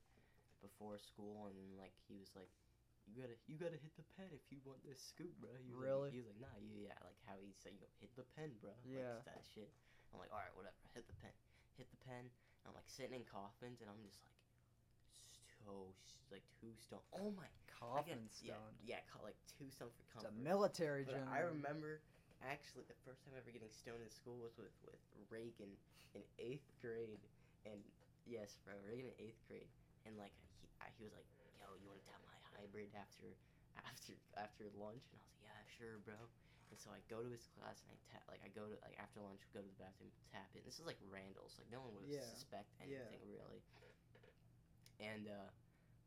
before 0.62 1.02
school, 1.02 1.50
and 1.50 1.58
like 1.82 1.98
he 2.06 2.14
was 2.22 2.30
like, 2.38 2.54
"You 3.10 3.26
gotta, 3.26 3.38
you 3.50 3.58
gotta 3.58 3.82
hit 3.82 3.98
the 3.98 4.06
pen 4.14 4.30
if 4.30 4.46
you 4.54 4.62
want 4.62 4.86
this 4.86 5.02
scoop, 5.02 5.34
bro." 5.42 5.50
He 5.58 5.74
was 5.74 5.82
Really? 5.82 6.14
Like, 6.14 6.14
he 6.14 6.22
was 6.22 6.30
like, 6.30 6.42
"Nah, 6.46 6.56
you, 6.62 6.86
yeah." 6.86 6.98
Like 7.02 7.18
how 7.26 7.42
he 7.42 7.50
said, 7.58 7.74
"You 7.74 7.82
go 7.82 7.90
hit 7.98 8.14
the 8.14 8.28
pen, 8.38 8.54
bro." 8.62 8.78
Yeah. 8.86 9.18
Like 9.26 9.34
that 9.34 9.44
shit. 9.50 9.74
I'm 10.14 10.22
like, 10.22 10.30
"All 10.30 10.42
right, 10.42 10.54
whatever. 10.54 10.78
Hit 10.94 11.10
the 11.10 11.18
pen. 11.18 11.34
Hit 11.82 11.90
the 11.90 12.02
pen." 12.06 12.30
And 12.30 12.66
I'm 12.70 12.78
like 12.78 12.88
sitting 12.92 13.18
in 13.18 13.26
coffins, 13.26 13.82
and 13.82 13.90
I'm 13.90 14.02
just 14.06 14.22
like, 14.22 14.38
so 15.66 15.90
like 16.30 16.46
two 16.62 16.78
stoned. 16.78 17.02
Oh 17.18 17.34
my. 17.34 17.50
Get- 17.50 17.58
Coffin 17.80 18.28
yeah. 18.44 18.60
Yeah, 18.84 19.00
like 19.24 19.40
two 19.58 19.72
stoned 19.72 19.96
for 19.96 20.04
It's 20.04 20.12
comfort. 20.12 20.36
a 20.36 20.44
military 20.44 21.08
general. 21.08 21.32
I 21.32 21.48
remember 21.48 22.04
actually 22.44 22.88
the 22.88 22.98
first 23.04 23.24
time 23.26 23.36
ever 23.36 23.52
getting 23.52 23.72
stoned 23.72 24.04
in 24.04 24.12
school 24.12 24.40
was 24.40 24.56
with, 24.60 24.74
with 24.86 25.02
Reagan 25.30 25.76
in 26.16 26.24
eighth 26.40 26.70
grade. 26.80 27.22
And 27.68 27.80
yes, 28.28 28.58
bro, 28.64 28.76
Reagan 28.84 29.12
in 29.12 29.18
eighth 29.20 29.42
grade. 29.48 29.70
And 30.08 30.16
like 30.16 30.34
he, 30.62 30.68
I, 30.80 30.88
he 30.96 31.04
was 31.06 31.14
like, 31.16 31.28
"Yo, 31.60 31.76
you 31.76 31.88
want 31.92 32.00
to 32.00 32.08
tap 32.08 32.24
my 32.24 32.40
hybrid 32.56 32.96
after 32.96 33.36
after 33.84 34.16
after 34.40 34.72
lunch?" 34.80 35.04
And 35.12 35.20
I 35.20 35.22
was 35.22 35.28
like, 35.28 35.44
"Yeah, 35.44 35.60
sure, 35.76 36.00
bro." 36.00 36.18
And 36.72 36.78
so 36.80 36.94
I 36.94 37.02
go 37.12 37.20
to 37.26 37.30
his 37.30 37.50
class 37.58 37.82
and 37.84 37.92
I 37.92 37.98
tap 38.08 38.24
like 38.32 38.40
I 38.46 38.50
go 38.56 38.70
to 38.70 38.78
like 38.86 38.96
after 39.02 39.20
lunch 39.20 39.44
go 39.52 39.60
to 39.60 39.68
the 39.68 39.82
bathroom 39.82 40.14
tap 40.32 40.48
it. 40.56 40.64
And 40.64 40.68
This 40.70 40.80
is 40.80 40.88
like 40.88 41.02
Randall's, 41.12 41.58
like 41.60 41.68
no 41.74 41.84
one 41.84 41.92
would 41.98 42.08
Yeah, 42.08 42.24
suspect 42.24 42.70
yeah. 42.86 43.04
anything 43.10 43.22
really. 43.28 43.60
And 45.00 45.28
uh, 45.28 45.50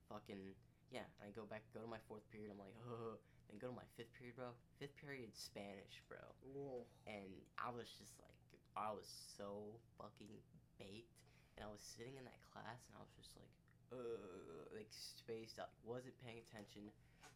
fucking 0.08 0.54
yeah, 0.92 1.08
I 1.24 1.32
go 1.32 1.44
back 1.48 1.64
go 1.72 1.80
to 1.80 1.88
my 1.90 2.00
fourth 2.08 2.24
period. 2.30 2.52
I'm 2.52 2.60
like, 2.60 2.76
oh. 2.84 3.16
Then 3.52 3.60
go 3.60 3.68
to 3.68 3.76
my 3.76 3.84
fifth 4.00 4.16
period, 4.16 4.40
bro. 4.40 4.56
Fifth 4.80 4.96
period 4.96 5.28
Spanish, 5.36 6.00
bro 6.08 6.24
Whoa. 6.40 6.88
and 7.04 7.28
I 7.60 7.68
was 7.68 7.92
just 8.00 8.16
like, 8.16 8.32
I 8.72 8.88
was 8.96 9.04
so 9.36 9.76
fucking 10.00 10.32
baked, 10.80 11.12
and 11.60 11.68
I 11.68 11.68
was 11.68 11.84
sitting 11.84 12.16
in 12.16 12.24
that 12.24 12.40
class, 12.48 12.80
and 12.88 12.96
I 12.96 13.04
was 13.04 13.12
just 13.12 13.36
like, 13.36 13.52
uh, 13.92 14.72
like 14.72 14.88
spaced 14.88 15.60
out, 15.60 15.68
wasn't 15.84 16.16
paying 16.24 16.40
attention, 16.40 16.88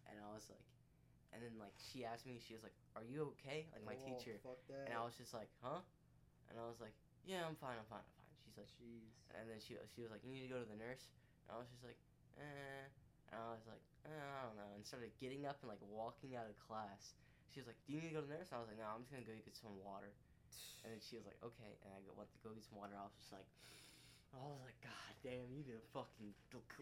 and 0.08 0.16
I 0.16 0.32
was 0.32 0.48
like, 0.48 0.64
and 1.36 1.44
then 1.44 1.52
like 1.60 1.76
she 1.76 2.08
asked 2.08 2.24
me, 2.24 2.40
she 2.40 2.56
was 2.56 2.64
like, 2.64 2.72
"Are 2.96 3.04
you 3.04 3.36
okay?" 3.36 3.68
Like 3.76 3.84
my 3.84 3.98
Whoa, 4.00 4.16
teacher, 4.16 4.40
Fuck 4.40 4.64
that. 4.72 4.88
and 4.88 4.96
I 4.96 5.04
was 5.04 5.12
just 5.20 5.36
like, 5.36 5.52
"Huh?" 5.60 5.84
And 6.48 6.56
I 6.56 6.64
was 6.64 6.80
like, 6.80 6.96
"Yeah, 7.28 7.44
I'm 7.44 7.60
fine, 7.60 7.76
I'm 7.76 7.84
fine, 7.92 8.00
I'm 8.00 8.16
fine." 8.16 8.32
She's 8.40 8.56
like, 8.56 8.72
Jeez. 8.80 9.12
and 9.36 9.44
then 9.44 9.60
she 9.60 9.76
she 9.92 10.00
was 10.00 10.08
like, 10.08 10.24
you 10.24 10.32
need 10.32 10.48
to 10.48 10.52
go 10.56 10.62
to 10.62 10.64
the 10.64 10.78
nurse. 10.80 11.12
And 11.44 11.52
I 11.52 11.60
was 11.60 11.68
just 11.68 11.84
like, 11.84 12.00
eh. 12.40 12.88
And 13.34 13.36
I 13.36 13.52
was 13.52 13.66
like, 13.68 13.82
I 14.12 14.40
don't 14.46 14.56
know. 14.56 14.70
And 14.76 14.84
started 14.86 15.10
getting 15.18 15.46
up 15.46 15.58
and 15.62 15.68
like 15.68 15.82
walking 15.90 16.36
out 16.36 16.46
of 16.46 16.54
class. 16.62 17.16
She 17.52 17.60
was 17.62 17.66
like, 17.66 17.78
do 17.86 17.94
you 17.94 18.00
need 18.02 18.12
to 18.12 18.16
go 18.18 18.22
to 18.22 18.28
the 18.28 18.34
nurse? 18.36 18.52
I 18.52 18.58
was 18.60 18.68
like, 18.68 18.78
no, 18.78 18.86
I'm 18.86 19.02
just 19.02 19.10
gonna 19.14 19.26
go 19.26 19.32
get 19.42 19.56
some 19.56 19.74
water. 19.82 20.12
And 20.84 20.92
then 20.94 21.00
she 21.02 21.16
was 21.18 21.26
like, 21.26 21.38
okay. 21.42 21.72
And 21.82 21.90
I 21.90 21.98
go, 22.06 22.14
went 22.14 22.30
to 22.30 22.38
go 22.46 22.54
get 22.54 22.62
some 22.62 22.78
water. 22.78 22.94
I 22.94 23.02
was 23.08 23.16
just 23.18 23.32
like, 23.34 23.48
I 24.36 24.42
was 24.44 24.62
like, 24.62 24.78
God 24.84 25.12
damn, 25.24 25.48
you 25.50 25.64
need 25.64 25.70
to 25.72 25.80
fucking 25.96 26.30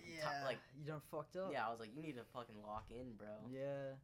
Yeah. 0.02 0.28
like 0.44 0.60
you 0.76 0.84
done 0.84 1.00
fucked 1.08 1.36
up. 1.40 1.52
yeah. 1.54 1.64
I 1.64 1.70
was 1.72 1.80
like, 1.80 1.94
you 1.94 2.02
need 2.02 2.18
to 2.20 2.26
fucking 2.34 2.58
lock 2.60 2.90
in, 2.92 3.14
bro. 3.16 3.32
Yeah. 3.48 3.96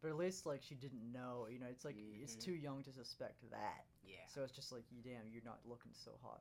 But 0.00 0.12
at 0.14 0.18
least 0.20 0.46
like 0.46 0.62
she 0.62 0.76
didn't 0.76 1.02
know, 1.12 1.48
you 1.50 1.58
know, 1.58 1.66
it's 1.68 1.84
like 1.84 1.96
it's 1.98 2.36
Mhm. 2.36 2.44
too 2.46 2.56
young 2.56 2.84
to 2.84 2.92
suspect 2.92 3.42
that. 3.50 3.84
Yeah. 4.04 4.22
So 4.30 4.44
it's 4.44 4.54
just 4.54 4.70
like, 4.72 4.84
you 4.92 5.02
damn, 5.02 5.26
you're 5.32 5.44
not 5.44 5.60
looking 5.66 5.92
so 5.92 6.12
hot. 6.22 6.40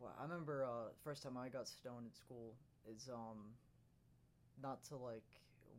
Wow, 0.00 0.12
I 0.18 0.24
remember 0.24 0.64
uh 0.64 0.90
first 1.04 1.22
time 1.22 1.36
I 1.38 1.48
got 1.48 1.68
stoned 1.68 2.06
in 2.06 2.12
school 2.12 2.56
is 2.90 3.08
um 3.08 3.54
not 4.60 4.84
to 4.84 4.96
like 4.96 5.24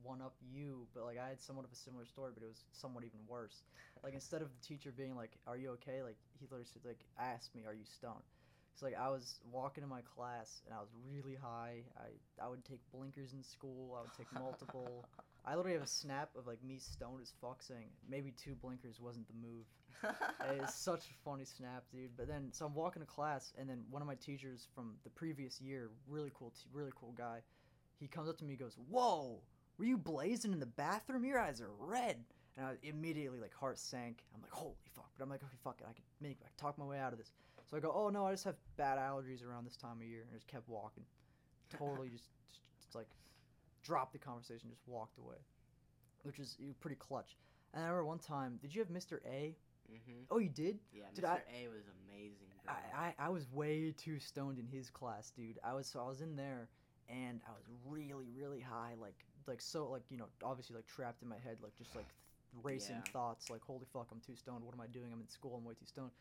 one 0.03 0.21
up 0.21 0.35
you, 0.41 0.87
but 0.93 1.03
like 1.05 1.17
I 1.17 1.29
had 1.29 1.41
somewhat 1.41 1.65
of 1.65 1.71
a 1.71 1.75
similar 1.75 2.05
story, 2.05 2.31
but 2.33 2.43
it 2.43 2.47
was 2.47 2.65
somewhat 2.71 3.03
even 3.03 3.19
worse. 3.27 3.63
Like 4.03 4.13
instead 4.13 4.41
of 4.41 4.49
the 4.49 4.67
teacher 4.67 4.91
being 4.95 5.15
like, 5.15 5.37
"Are 5.47 5.57
you 5.57 5.71
okay?" 5.71 6.03
like 6.03 6.17
he 6.39 6.45
literally 6.45 6.65
said 6.65 6.83
like 6.85 7.05
asked 7.17 7.55
me, 7.55 7.63
"Are 7.65 7.73
you 7.73 7.85
stoned?" 7.85 8.23
So 8.75 8.85
like 8.85 8.97
I 8.99 9.09
was 9.09 9.39
walking 9.51 9.83
to 9.83 9.89
my 9.89 10.01
class 10.01 10.61
and 10.65 10.73
I 10.73 10.79
was 10.79 10.89
really 11.07 11.35
high. 11.35 11.83
I 11.97 12.43
I 12.43 12.49
would 12.49 12.65
take 12.65 12.81
blinkers 12.91 13.33
in 13.33 13.43
school. 13.43 13.95
I 13.97 14.01
would 14.01 14.13
take 14.17 14.31
multiple. 14.33 15.05
I 15.45 15.55
literally 15.55 15.73
have 15.73 15.83
a 15.83 15.87
snap 15.87 16.29
of 16.37 16.47
like 16.47 16.63
me 16.63 16.79
stoned 16.79 17.21
as 17.21 17.33
fuck 17.41 17.61
saying 17.61 17.89
maybe 18.09 18.31
two 18.31 18.55
blinkers 18.55 18.99
wasn't 19.01 19.27
the 19.27 19.33
move. 19.33 19.65
It's 20.61 20.75
such 20.83 21.05
a 21.09 21.13
funny 21.23 21.43
snap, 21.45 21.83
dude. 21.91 22.15
But 22.17 22.27
then, 22.27 22.49
so 22.51 22.65
I'm 22.65 22.73
walking 22.73 23.01
to 23.01 23.05
class, 23.05 23.51
and 23.57 23.69
then 23.69 23.83
one 23.89 24.01
of 24.01 24.07
my 24.07 24.15
teachers 24.15 24.67
from 24.73 24.95
the 25.03 25.09
previous 25.09 25.59
year, 25.59 25.91
really 26.07 26.31
cool, 26.33 26.51
t- 26.51 26.69
really 26.73 26.91
cool 26.95 27.13
guy, 27.17 27.41
he 28.03 28.07
comes 28.09 28.29
up 28.29 28.37
to 28.37 28.45
me, 28.45 28.51
and 28.53 28.59
goes, 28.59 28.77
"Whoa, 28.89 29.41
were 29.77 29.85
you 29.85 29.97
blazing 29.97 30.53
in 30.53 30.59
the 30.59 30.65
bathroom? 30.65 31.25
Your 31.25 31.39
eyes 31.39 31.61
are 31.61 31.71
red." 31.79 32.23
And 32.55 32.65
I 32.67 32.75
immediately 32.83 33.39
like 33.39 33.53
heart 33.53 33.79
sank. 33.79 34.23
I'm 34.35 34.41
like, 34.41 34.51
"Holy 34.51 34.75
fuck!" 34.93 35.09
But 35.17 35.23
I'm 35.23 35.29
like, 35.29 35.43
"Okay, 35.43 35.57
fuck 35.63 35.81
it, 35.81 35.87
I 35.89 35.93
can 35.93 36.03
make, 36.21 36.37
I 36.41 36.47
can 36.47 36.57
talk 36.57 36.77
my 36.77 36.85
way 36.85 36.99
out 36.99 37.11
of 37.13 37.17
this." 37.19 37.31
So 37.65 37.77
I 37.77 37.79
go, 37.79 37.91
"Oh 37.95 38.09
no, 38.09 38.27
I 38.27 38.31
just 38.31 38.43
have 38.43 38.55
bad 38.77 38.99
allergies 38.99 39.43
around 39.45 39.65
this 39.65 39.75
time 39.77 39.97
of 39.97 40.03
year," 40.03 40.21
and 40.21 40.29
I 40.31 40.35
just 40.35 40.47
kept 40.47 40.67
walking. 40.69 41.05
Totally 41.69 42.09
just, 42.09 42.29
just, 42.47 42.61
just 42.79 42.93
like 42.95 43.07
dropped 43.83 44.13
the 44.13 44.19
conversation, 44.19 44.69
just 44.69 44.87
walked 44.87 45.17
away, 45.17 45.37
which 46.21 46.37
is 46.39 46.57
pretty 46.79 46.95
clutch. 46.97 47.35
And 47.73 47.83
I 47.83 47.87
remember 47.87 48.05
one 48.05 48.19
time, 48.19 48.59
did 48.61 48.75
you 48.75 48.79
have 48.81 48.89
Mr. 48.89 49.19
A? 49.25 49.55
mhm. 49.91 50.25
Oh, 50.29 50.37
you 50.37 50.49
did. 50.49 50.79
Yeah. 50.93 51.05
Dude, 51.15 51.25
Mr. 51.25 51.29
I- 51.29 51.63
A 51.63 51.67
was 51.69 51.83
amazing. 52.07 52.47
I, 52.67 53.13
I, 53.19 53.25
I 53.25 53.29
was 53.29 53.51
way 53.51 53.91
too 53.91 54.19
stoned 54.19 54.59
in 54.59 54.67
his 54.67 54.89
class, 54.89 55.31
dude. 55.31 55.59
I 55.63 55.73
was 55.73 55.87
so 55.87 55.99
I 55.99 56.07
was 56.07 56.21
in 56.21 56.35
there 56.35 56.69
and 57.09 57.41
I 57.47 57.51
was 57.51 57.65
really 57.85 58.27
really 58.35 58.59
high, 58.61 58.93
like 58.99 59.25
like 59.47 59.61
so 59.61 59.89
like 59.89 60.03
you 60.09 60.17
know 60.17 60.27
obviously 60.43 60.75
like 60.75 60.87
trapped 60.87 61.21
in 61.21 61.29
my 61.29 61.37
head, 61.37 61.57
like 61.61 61.75
just 61.75 61.95
like 61.95 62.07
th- 62.07 62.63
racing 62.63 62.97
Yeah. 62.97 63.11
thoughts, 63.11 63.49
like 63.49 63.61
holy 63.61 63.85
fuck, 63.91 64.07
I'm 64.11 64.19
too 64.19 64.35
stoned. 64.35 64.63
What 64.63 64.73
am 64.73 64.81
I 64.81 64.87
doing? 64.87 65.11
I'm 65.13 65.21
in 65.21 65.27
school. 65.29 65.55
I'm 65.55 65.63
way 65.65 65.73
too 65.73 65.85
stoned. 65.85 66.11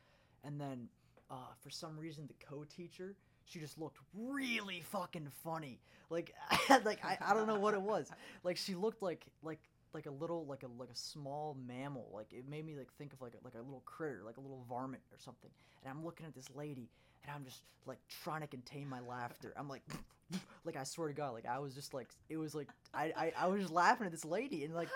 And 0.45 0.61
then 0.61 0.89
uh, 1.31 1.55
for 1.61 1.71
some 1.71 1.99
reason 1.99 2.27
the 2.27 2.47
co-teacher 2.47 3.17
she 3.45 3.59
just 3.59 3.79
looked 3.79 3.99
really 4.15 4.81
fucking 4.81 5.29
funny. 5.43 5.81
Like 6.11 6.35
like 6.85 7.05
I, 7.05 7.19
I 7.21 7.35
don't 7.35 7.47
know 7.47 7.59
what 7.59 7.75
it 7.75 7.83
was. 7.83 8.11
Like 8.45 8.57
she 8.57 8.75
looked 8.75 9.03
like 9.03 9.27
like 9.43 9.61
like 9.95 10.07
a 10.07 10.11
little 10.11 10.47
like 10.47 10.63
a 10.63 10.69
like 10.79 10.91
a 10.91 10.97
small 10.97 11.57
mammal. 11.67 12.09
Like 12.13 12.33
it 12.33 12.49
made 12.49 12.65
me 12.65 12.77
like 12.77 12.93
think 12.99 13.13
of 13.13 13.21
like 13.21 13.35
a, 13.35 13.45
like 13.45 13.55
a 13.55 13.59
little 13.63 13.83
critter, 13.85 14.23
like 14.25 14.37
a 14.37 14.41
little 14.41 14.65
varmint 14.69 15.03
or 15.13 15.19
something. 15.19 15.51
And 15.83 15.91
I'm 15.93 16.05
looking 16.05 16.27
at 16.27 16.35
this 16.35 16.49
lady 16.55 16.89
and 17.25 17.33
I'm 17.35 17.45
just 17.45 17.63
like 17.87 17.99
trying 18.23 18.41
to 18.41 18.47
contain 18.47 18.89
my 18.89 19.01
laughter. 19.01 19.53
I'm 19.57 19.69
like 19.69 19.83
like 20.65 20.77
I 20.77 20.85
swear 20.85 21.09
to 21.09 21.15
God, 21.15 21.35
like 21.35 21.47
I 21.47 21.59
was 21.59 21.75
just 21.75 21.95
like 21.95 22.09
it 22.29 22.37
was 22.37 22.55
like 22.55 22.69
I, 22.95 23.13
I, 23.17 23.33
I 23.39 23.47
was 23.49 23.61
just 23.61 23.73
laughing 23.73 24.07
at 24.07 24.13
this 24.13 24.25
lady 24.25 24.65
and 24.65 24.75
like 24.75 24.89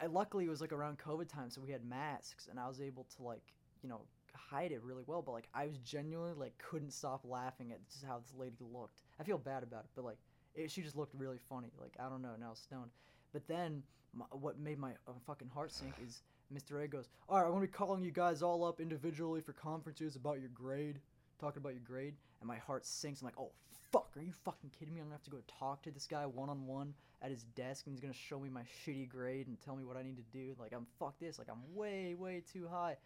I 0.00 0.06
luckily 0.10 0.44
it 0.44 0.50
was 0.50 0.60
like 0.60 0.72
around 0.72 0.98
COVID 0.98 1.28
time, 1.28 1.50
so 1.50 1.60
we 1.60 1.70
had 1.70 1.84
masks 1.84 2.48
and 2.50 2.58
I 2.58 2.68
was 2.68 2.80
able 2.80 3.06
to 3.16 3.22
like, 3.22 3.42
you 3.82 3.88
know, 3.88 4.02
hide 4.34 4.72
it 4.72 4.82
really 4.82 5.04
well, 5.06 5.22
but 5.22 5.32
like 5.32 5.48
I 5.54 5.66
was 5.66 5.78
genuinely 5.78 6.34
like 6.34 6.56
couldn't 6.58 6.92
stop 6.92 7.22
laughing 7.24 7.72
at 7.72 7.86
just 7.88 8.04
how 8.04 8.18
this 8.18 8.32
lady 8.36 8.56
looked. 8.60 9.02
I 9.20 9.24
feel 9.24 9.38
bad 9.38 9.62
about 9.62 9.84
it, 9.84 9.90
but 9.94 10.04
like 10.04 10.18
it, 10.54 10.70
she 10.70 10.82
just 10.82 10.96
looked 10.96 11.14
really 11.14 11.38
funny. 11.48 11.72
Like 11.80 11.94
I 11.98 12.08
don't 12.08 12.22
know, 12.22 12.34
now 12.38 12.54
stoned. 12.54 12.90
But 13.32 13.46
then 13.48 13.82
my, 14.14 14.26
what 14.30 14.58
made 14.58 14.78
my 14.78 14.92
uh, 15.08 15.12
fucking 15.26 15.48
heart 15.48 15.72
sink 15.72 15.94
is 16.04 16.22
Mr. 16.52 16.84
A 16.84 16.88
goes, 16.88 17.08
"All 17.28 17.38
right, 17.38 17.46
I'm 17.46 17.52
gonna 17.52 17.62
be 17.62 17.72
calling 17.72 18.04
you 18.04 18.12
guys 18.12 18.42
all 18.42 18.64
up 18.64 18.80
individually 18.80 19.40
for 19.40 19.52
conferences 19.52 20.14
about 20.14 20.40
your 20.40 20.50
grade, 20.50 21.00
talking 21.38 21.60
about 21.60 21.72
your 21.74 21.82
grade." 21.82 22.14
And 22.40 22.48
my 22.48 22.58
heart 22.58 22.84
sinks. 22.84 23.20
I'm 23.20 23.26
like, 23.26 23.38
"Oh 23.38 23.52
fuck, 23.90 24.16
are 24.16 24.22
you 24.22 24.32
fucking 24.32 24.70
kidding 24.70 24.94
me? 24.94 25.00
I'm 25.00 25.06
gonna 25.06 25.14
have 25.14 25.22
to 25.24 25.30
go 25.30 25.42
talk 25.46 25.82
to 25.82 25.90
this 25.90 26.06
guy 26.06 26.26
one 26.26 26.48
on 26.50 26.66
one 26.66 26.94
at 27.22 27.30
his 27.30 27.44
desk, 27.54 27.86
and 27.86 27.94
he's 27.94 28.00
gonna 28.00 28.12
show 28.12 28.40
me 28.40 28.48
my 28.48 28.62
shitty 28.62 29.08
grade 29.08 29.46
and 29.46 29.60
tell 29.60 29.76
me 29.76 29.84
what 29.84 29.96
I 29.96 30.02
need 30.02 30.16
to 30.16 30.38
do. 30.38 30.54
Like 30.58 30.72
I'm 30.72 30.86
fuck 30.98 31.18
this. 31.18 31.38
Like 31.38 31.48
I'm 31.50 31.62
way 31.74 32.14
way 32.14 32.42
too 32.52 32.68
high." 32.68 32.96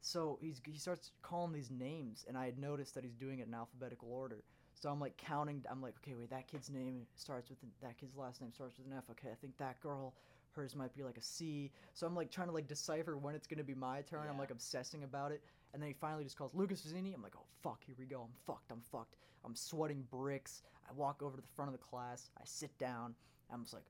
So 0.00 0.38
he's 0.40 0.60
he 0.64 0.78
starts 0.78 1.10
calling 1.22 1.52
these 1.52 1.70
names, 1.70 2.24
and 2.26 2.36
I 2.36 2.46
had 2.46 2.58
noticed 2.58 2.94
that 2.94 3.04
he's 3.04 3.14
doing 3.14 3.40
it 3.40 3.48
in 3.48 3.54
alphabetical 3.54 4.08
order. 4.10 4.42
So 4.74 4.88
I'm 4.88 4.98
like 4.98 5.16
counting. 5.18 5.64
I'm 5.70 5.82
like, 5.82 5.94
okay, 6.02 6.14
wait, 6.14 6.30
that 6.30 6.46
kid's 6.46 6.70
name 6.70 7.06
starts 7.14 7.50
with 7.50 7.62
an, 7.62 7.70
that 7.82 7.98
kid's 7.98 8.16
last 8.16 8.40
name 8.40 8.52
starts 8.52 8.78
with 8.78 8.86
an 8.86 8.94
F. 8.96 9.04
Okay, 9.10 9.28
I 9.30 9.34
think 9.34 9.56
that 9.58 9.78
girl, 9.80 10.14
hers 10.52 10.74
might 10.74 10.94
be 10.94 11.02
like 11.02 11.18
a 11.18 11.22
C. 11.22 11.70
So 11.92 12.06
I'm 12.06 12.14
like 12.14 12.30
trying 12.30 12.48
to 12.48 12.54
like 12.54 12.66
decipher 12.66 13.18
when 13.18 13.34
it's 13.34 13.46
gonna 13.46 13.62
be 13.62 13.74
my 13.74 14.00
turn. 14.02 14.26
I'm 14.28 14.38
like 14.38 14.50
obsessing 14.50 15.04
about 15.04 15.32
it, 15.32 15.42
and 15.72 15.82
then 15.82 15.88
he 15.88 15.94
finally 15.94 16.24
just 16.24 16.36
calls 16.36 16.54
Lucas 16.54 16.82
Vizini. 16.82 17.14
I'm 17.14 17.22
like, 17.22 17.34
oh 17.36 17.44
fuck, 17.62 17.82
here 17.84 17.94
we 17.98 18.06
go. 18.06 18.22
I'm 18.22 18.34
fucked. 18.46 18.72
I'm 18.72 18.82
fucked. 18.92 19.16
I'm 19.44 19.54
sweating 19.54 20.04
bricks. 20.10 20.62
I 20.88 20.92
walk 20.94 21.22
over 21.22 21.36
to 21.36 21.42
the 21.42 21.48
front 21.54 21.68
of 21.68 21.72
the 21.72 21.84
class. 21.84 22.30
I 22.38 22.42
sit 22.44 22.76
down. 22.78 23.14
I'm 23.52 23.62
just 23.62 23.74
like 23.74 23.84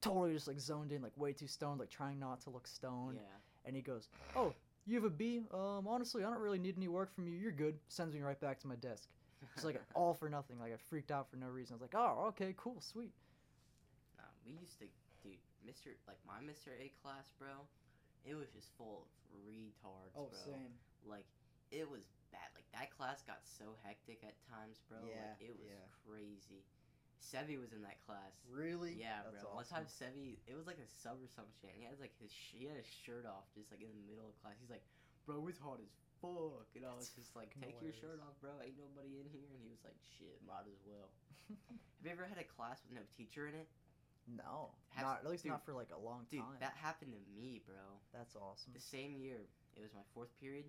totally 0.00 0.32
just 0.32 0.48
like 0.48 0.60
zoned 0.60 0.92
in, 0.92 1.02
like 1.02 1.16
way 1.16 1.32
too 1.32 1.46
stoned, 1.46 1.80
like 1.80 1.90
trying 1.90 2.18
not 2.18 2.40
to 2.42 2.50
look 2.50 2.66
stoned 2.66 3.16
yeah. 3.16 3.38
and 3.64 3.74
he 3.74 3.82
goes, 3.82 4.08
"Oh, 4.34 4.52
you 4.86 4.94
have 4.96 5.04
a 5.04 5.10
B? 5.10 5.42
Um, 5.52 5.86
honestly, 5.88 6.24
I 6.24 6.30
don't 6.30 6.40
really 6.40 6.58
need 6.58 6.76
any 6.76 6.88
work 6.88 7.14
from 7.14 7.26
you. 7.26 7.34
You're 7.34 7.52
good." 7.52 7.78
Sends 7.88 8.14
me 8.14 8.20
right 8.20 8.40
back 8.40 8.60
to 8.60 8.66
my 8.66 8.76
desk. 8.76 9.08
It's 9.54 9.64
like 9.64 9.80
all 9.94 10.14
for 10.14 10.28
nothing. 10.28 10.58
Like 10.58 10.72
I 10.72 10.76
freaked 10.88 11.10
out 11.10 11.30
for 11.30 11.36
no 11.36 11.46
reason. 11.46 11.74
I 11.74 11.76
was 11.76 11.82
like, 11.82 11.94
"Oh, 11.96 12.26
okay, 12.28 12.54
cool, 12.56 12.80
sweet." 12.80 13.12
Nah, 14.16 14.24
we 14.46 14.52
used 14.60 14.78
to, 14.78 14.86
dude, 15.22 15.38
Mr. 15.66 15.94
Like 16.06 16.18
my 16.26 16.38
Mr. 16.40 16.70
A 16.80 16.92
class, 17.02 17.32
bro. 17.38 17.48
It 18.26 18.34
was 18.34 18.50
just 18.50 18.74
full 18.74 19.06
of 19.06 19.38
retards, 19.46 20.18
Oh, 20.18 20.28
bro. 20.28 20.58
Like 21.06 21.26
it 21.70 21.86
was 21.86 22.02
bad. 22.34 22.50
Like 22.58 22.66
that 22.74 22.90
class 22.90 23.22
got 23.22 23.46
so 23.46 23.78
hectic 23.86 24.26
at 24.26 24.34
times, 24.50 24.82
bro. 24.90 24.98
Yeah, 25.06 25.38
like 25.38 25.46
it 25.46 25.54
was 25.54 25.70
yeah. 25.70 25.86
crazy. 26.02 26.66
Sevi 27.22 27.56
was 27.58 27.72
in 27.72 27.82
that 27.82 27.98
class. 28.04 28.36
Really? 28.46 28.94
Yeah, 28.94 29.24
bro. 29.26 29.56
One 29.56 29.66
time 29.66 29.88
Sevi, 29.88 30.38
it 30.46 30.54
was 30.54 30.68
like 30.68 30.78
a 30.78 30.86
sub 30.86 31.18
or 31.18 31.30
some 31.30 31.48
shit. 31.58 31.74
And 31.74 31.80
he 31.82 31.86
had 31.88 31.98
like 31.98 32.14
his 32.18 32.30
he 32.30 32.68
had 32.68 32.78
his 32.78 32.86
shirt 32.86 33.26
off 33.26 33.46
just 33.54 33.70
like 33.70 33.82
in 33.82 33.90
the 33.90 34.06
middle 34.06 34.26
of 34.26 34.34
class. 34.42 34.58
He's 34.58 34.70
like, 34.70 34.84
"Bro, 35.24 35.46
it's 35.46 35.58
hot 35.58 35.82
as 35.82 35.90
fuck," 36.18 36.70
and 36.74 36.86
I 36.86 36.92
was 36.94 37.10
just 37.14 37.34
like, 37.34 37.54
"Take 37.58 37.78
your 37.82 37.94
shirt 37.94 38.22
off, 38.22 38.36
bro. 38.42 38.54
Ain't 38.62 38.78
nobody 38.78 39.22
in 39.22 39.26
here." 39.30 39.48
And 39.54 39.62
he 39.62 39.70
was 39.70 39.82
like, 39.82 39.98
"Shit, 40.18 40.38
might 40.42 40.66
as 40.66 40.82
well." 40.86 41.10
Have 41.70 42.04
you 42.04 42.12
ever 42.12 42.26
had 42.28 42.38
a 42.38 42.46
class 42.46 42.82
with 42.86 42.94
no 42.94 43.02
teacher 43.14 43.48
in 43.48 43.54
it? 43.54 43.66
No, 44.28 44.70
Have- 44.90 45.04
not 45.06 45.18
at 45.24 45.30
least 45.30 45.44
dude, 45.44 45.52
not 45.52 45.64
for 45.64 45.72
like 45.72 45.90
a 45.94 45.98
long 46.04 46.26
Dude, 46.30 46.40
time. 46.40 46.56
that 46.60 46.74
happened 46.80 47.12
to 47.12 47.22
me, 47.40 47.62
bro. 47.66 47.76
That's 48.12 48.34
awesome. 48.36 48.72
The 48.74 48.80
same 48.80 49.16
year, 49.16 49.46
it 49.76 49.80
was 49.82 49.92
my 49.94 50.02
fourth 50.14 50.28
period. 50.40 50.64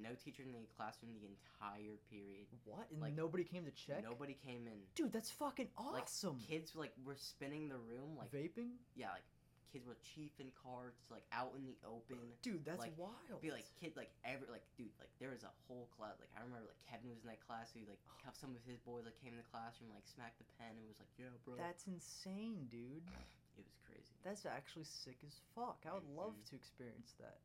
No 0.00 0.10
teacher 0.22 0.42
in 0.44 0.52
the 0.52 0.58
classroom 0.76 1.10
the 1.18 1.26
entire 1.26 1.98
period. 2.10 2.46
What? 2.64 2.86
And 2.92 3.00
like, 3.00 3.16
nobody 3.16 3.42
came 3.42 3.64
to 3.64 3.72
check. 3.72 4.04
Nobody 4.04 4.36
came 4.46 4.66
in. 4.68 4.78
Dude, 4.94 5.12
that's 5.12 5.30
fucking 5.30 5.68
awesome. 5.76 5.92
Like, 5.94 6.02
awesome. 6.04 6.38
Kids 6.46 6.72
like 6.76 6.92
were 7.04 7.16
spinning 7.16 7.68
the 7.68 7.78
room 7.78 8.16
like 8.16 8.30
Vaping? 8.30 8.78
yeah, 8.94 9.10
like 9.10 9.24
kids 9.68 9.84
were 9.86 9.96
chiefing 10.00 10.50
cards 10.56 10.96
like 11.12 11.24
out 11.32 11.52
in 11.56 11.64
the 11.68 11.76
open. 11.84 12.18
Dude, 12.42 12.64
that's 12.64 12.80
like, 12.80 12.96
wild. 12.96 13.40
Be 13.44 13.52
like 13.52 13.68
kid 13.80 13.92
like 13.96 14.10
every 14.24 14.48
like 14.48 14.64
dude 14.76 14.92
like 14.98 15.12
there 15.20 15.30
was 15.30 15.44
a 15.44 15.52
whole 15.68 15.88
class 15.94 16.16
like 16.18 16.32
I 16.36 16.40
remember 16.42 16.66
like 16.68 16.80
Kevin 16.88 17.12
was 17.12 17.20
in 17.22 17.28
that 17.28 17.40
class. 17.44 17.70
So 17.72 17.80
he 17.80 17.86
like 17.86 18.00
kept 18.24 18.36
some 18.40 18.56
of 18.56 18.62
his 18.64 18.80
boys 18.82 19.04
like 19.04 19.16
came 19.20 19.36
in 19.36 19.40
the 19.40 19.50
classroom 19.52 19.92
like 19.92 20.08
smacked 20.08 20.40
the 20.40 20.48
pen 20.56 20.72
and 20.76 20.84
was 20.88 20.98
like 21.00 21.12
yeah 21.20 21.30
bro. 21.44 21.56
That's 21.60 21.84
insane, 21.86 22.66
dude. 22.72 23.04
it 23.60 23.64
was 23.64 23.76
crazy. 23.84 24.16
That's 24.24 24.48
actually 24.48 24.88
sick 24.88 25.20
as 25.26 25.36
fuck. 25.52 25.84
I 25.84 25.92
would 25.92 26.08
love 26.08 26.34
Mhm. 26.38 26.48
to 26.50 26.54
experience 26.56 27.12
that. 27.20 27.38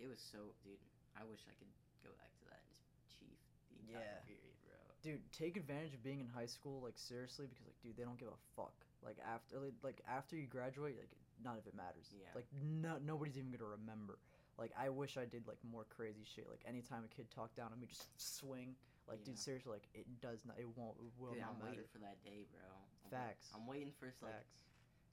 It 0.00 0.08
was 0.08 0.20
so 0.20 0.56
dude. 0.64 0.80
I 1.18 1.26
wish 1.28 1.44
I 1.44 1.54
could 1.58 1.68
go 2.00 2.10
back 2.16 2.32
to 2.40 2.44
that 2.48 2.62
and 2.64 2.72
just 2.80 2.96
chief 3.12 3.36
the 3.68 3.76
entire 3.84 4.00
Yeah. 4.00 4.24
period, 4.24 4.56
bro. 4.64 4.78
dude 5.02 5.20
take 5.32 5.56
advantage 5.56 5.92
of 5.94 6.02
being 6.02 6.20
in 6.20 6.28
high 6.28 6.46
school 6.48 6.80
like 6.84 6.96
seriously 6.96 7.46
because 7.46 7.64
like 7.66 7.76
dude 7.82 7.96
they 7.96 8.04
don't 8.04 8.18
give 8.18 8.28
a 8.28 8.40
fuck 8.56 8.74
like 9.02 9.16
after 9.24 9.56
like 9.82 10.00
after 10.08 10.36
you 10.36 10.46
graduate 10.46 10.96
like 10.98 11.08
none 11.44 11.56
of 11.58 11.66
it 11.66 11.74
matters 11.74 12.08
Yeah. 12.12 12.28
like 12.34 12.46
no 12.60 12.96
nobody's 13.04 13.36
even 13.38 13.50
gonna 13.50 13.70
remember 13.78 14.18
like 14.58 14.72
i 14.78 14.88
wish 14.88 15.16
i 15.16 15.24
did 15.24 15.46
like 15.46 15.58
more 15.64 15.84
crazy 15.88 16.24
shit 16.24 16.48
like 16.48 16.60
anytime 16.66 17.04
a 17.04 17.08
kid 17.14 17.30
talked 17.30 17.56
down 17.56 17.72
on 17.72 17.80
me 17.80 17.86
just 17.86 18.08
swing 18.20 18.74
like 19.08 19.18
Yeah. 19.22 19.32
dude 19.32 19.38
seriously 19.38 19.72
like 19.72 19.88
it 19.94 20.06
does 20.20 20.44
not 20.46 20.58
it 20.58 20.68
won't 20.76 20.96
it 21.00 21.10
will 21.18 21.32
Dude, 21.32 21.40
not 21.42 21.56
I'm 21.56 21.58
matter 21.64 21.80
waiting 21.82 21.90
for 21.92 21.98
that 22.04 22.18
day, 22.24 22.44
bro. 22.52 22.60
I'm 22.64 23.10
wait- 23.10 23.10
Facts. 23.10 23.46
I'm 23.54 23.66
waiting 23.66 23.92
for 23.98 24.06
like 24.22 24.32
facts 24.34 24.54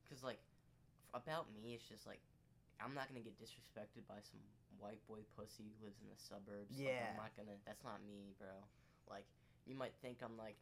Cause 0.10 0.24
like, 0.24 0.40
f- 1.14 1.20
about 1.24 1.52
me, 1.52 1.76
it's 1.76 1.84
just 1.84 2.08
like, 2.08 2.22
I'm 2.80 2.96
not 2.96 3.10
gonna 3.12 3.20
get 3.20 3.36
disrespected 3.36 4.08
by 4.08 4.24
some 4.24 4.40
white 4.80 5.04
boy 5.04 5.20
pussy 5.36 5.68
who 5.68 5.84
lives 5.84 6.00
in 6.00 6.08
the 6.08 6.16
suburbs. 6.16 6.72
Like, 6.80 6.88
Yeah. 6.88 7.12
I'm 7.12 7.20
not 7.20 7.36
gonna. 7.36 7.60
That's 7.68 7.84
not 7.84 8.00
me, 8.08 8.32
bro. 8.40 8.56
Like 9.12 9.28
you 9.68 9.76
might 9.76 9.92
think 10.00 10.24
I'm 10.24 10.38
like, 10.40 10.56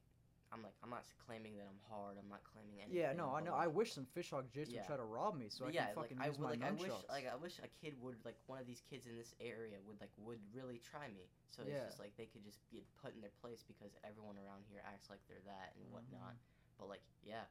I'm 0.56 0.64
like 0.64 0.80
I'm 0.80 0.88
not 0.90 1.04
claiming 1.28 1.60
that 1.60 1.68
I'm 1.68 1.84
hard. 1.92 2.16
I'm 2.16 2.32
not 2.32 2.40
claiming 2.48 2.80
anything. 2.80 2.96
Yeah, 2.96 3.12
no, 3.12 3.36
I 3.36 3.44
but, 3.44 3.52
know. 3.52 3.56
I 3.60 3.68
wish 3.68 3.92
some 3.92 4.08
fishhawk 4.16 4.48
Jason 4.56 4.80
Yeah. 4.80 4.88
would 4.88 4.96
try 4.96 5.00
to 5.04 5.04
rob 5.04 5.36
me 5.36 5.52
so 5.52 5.68
I 5.68 5.76
yeah, 5.76 5.92
can 5.92 6.00
fucking 6.00 6.18
like 6.18 6.24
I 6.24 6.32
use 6.32 6.40
would, 6.40 6.48
my 6.48 6.56
like 6.56 6.64
I 6.64 6.72
wish, 6.72 6.96
like 7.12 7.28
I 7.28 7.36
wish 7.36 7.56
a 7.60 7.68
kid 7.84 8.00
would, 8.00 8.16
like 8.24 8.40
one 8.48 8.64
of 8.64 8.64
these 8.64 8.80
kids 8.88 9.04
in 9.04 9.20
this 9.20 9.36
area 9.44 9.76
would, 9.84 10.00
like, 10.00 10.16
would 10.24 10.40
really 10.56 10.80
try 10.80 11.12
me. 11.12 11.28
So 11.52 11.68
Yeah. 11.68 11.84
it's 11.84 11.92
just 11.92 12.00
like 12.00 12.16
they 12.16 12.32
could 12.32 12.48
just 12.48 12.64
be 12.72 12.88
put 13.04 13.12
in 13.12 13.20
their 13.20 13.36
place 13.44 13.68
because 13.68 13.92
everyone 14.08 14.40
around 14.40 14.64
here 14.72 14.80
acts 14.88 15.12
like 15.12 15.20
they're 15.28 15.44
that 15.44 15.76
and 15.76 15.84
whatnot. 15.92 16.40
Mm-hmm. 16.40 16.80
But 16.80 16.88
like, 16.88 17.04
yeah, 17.20 17.44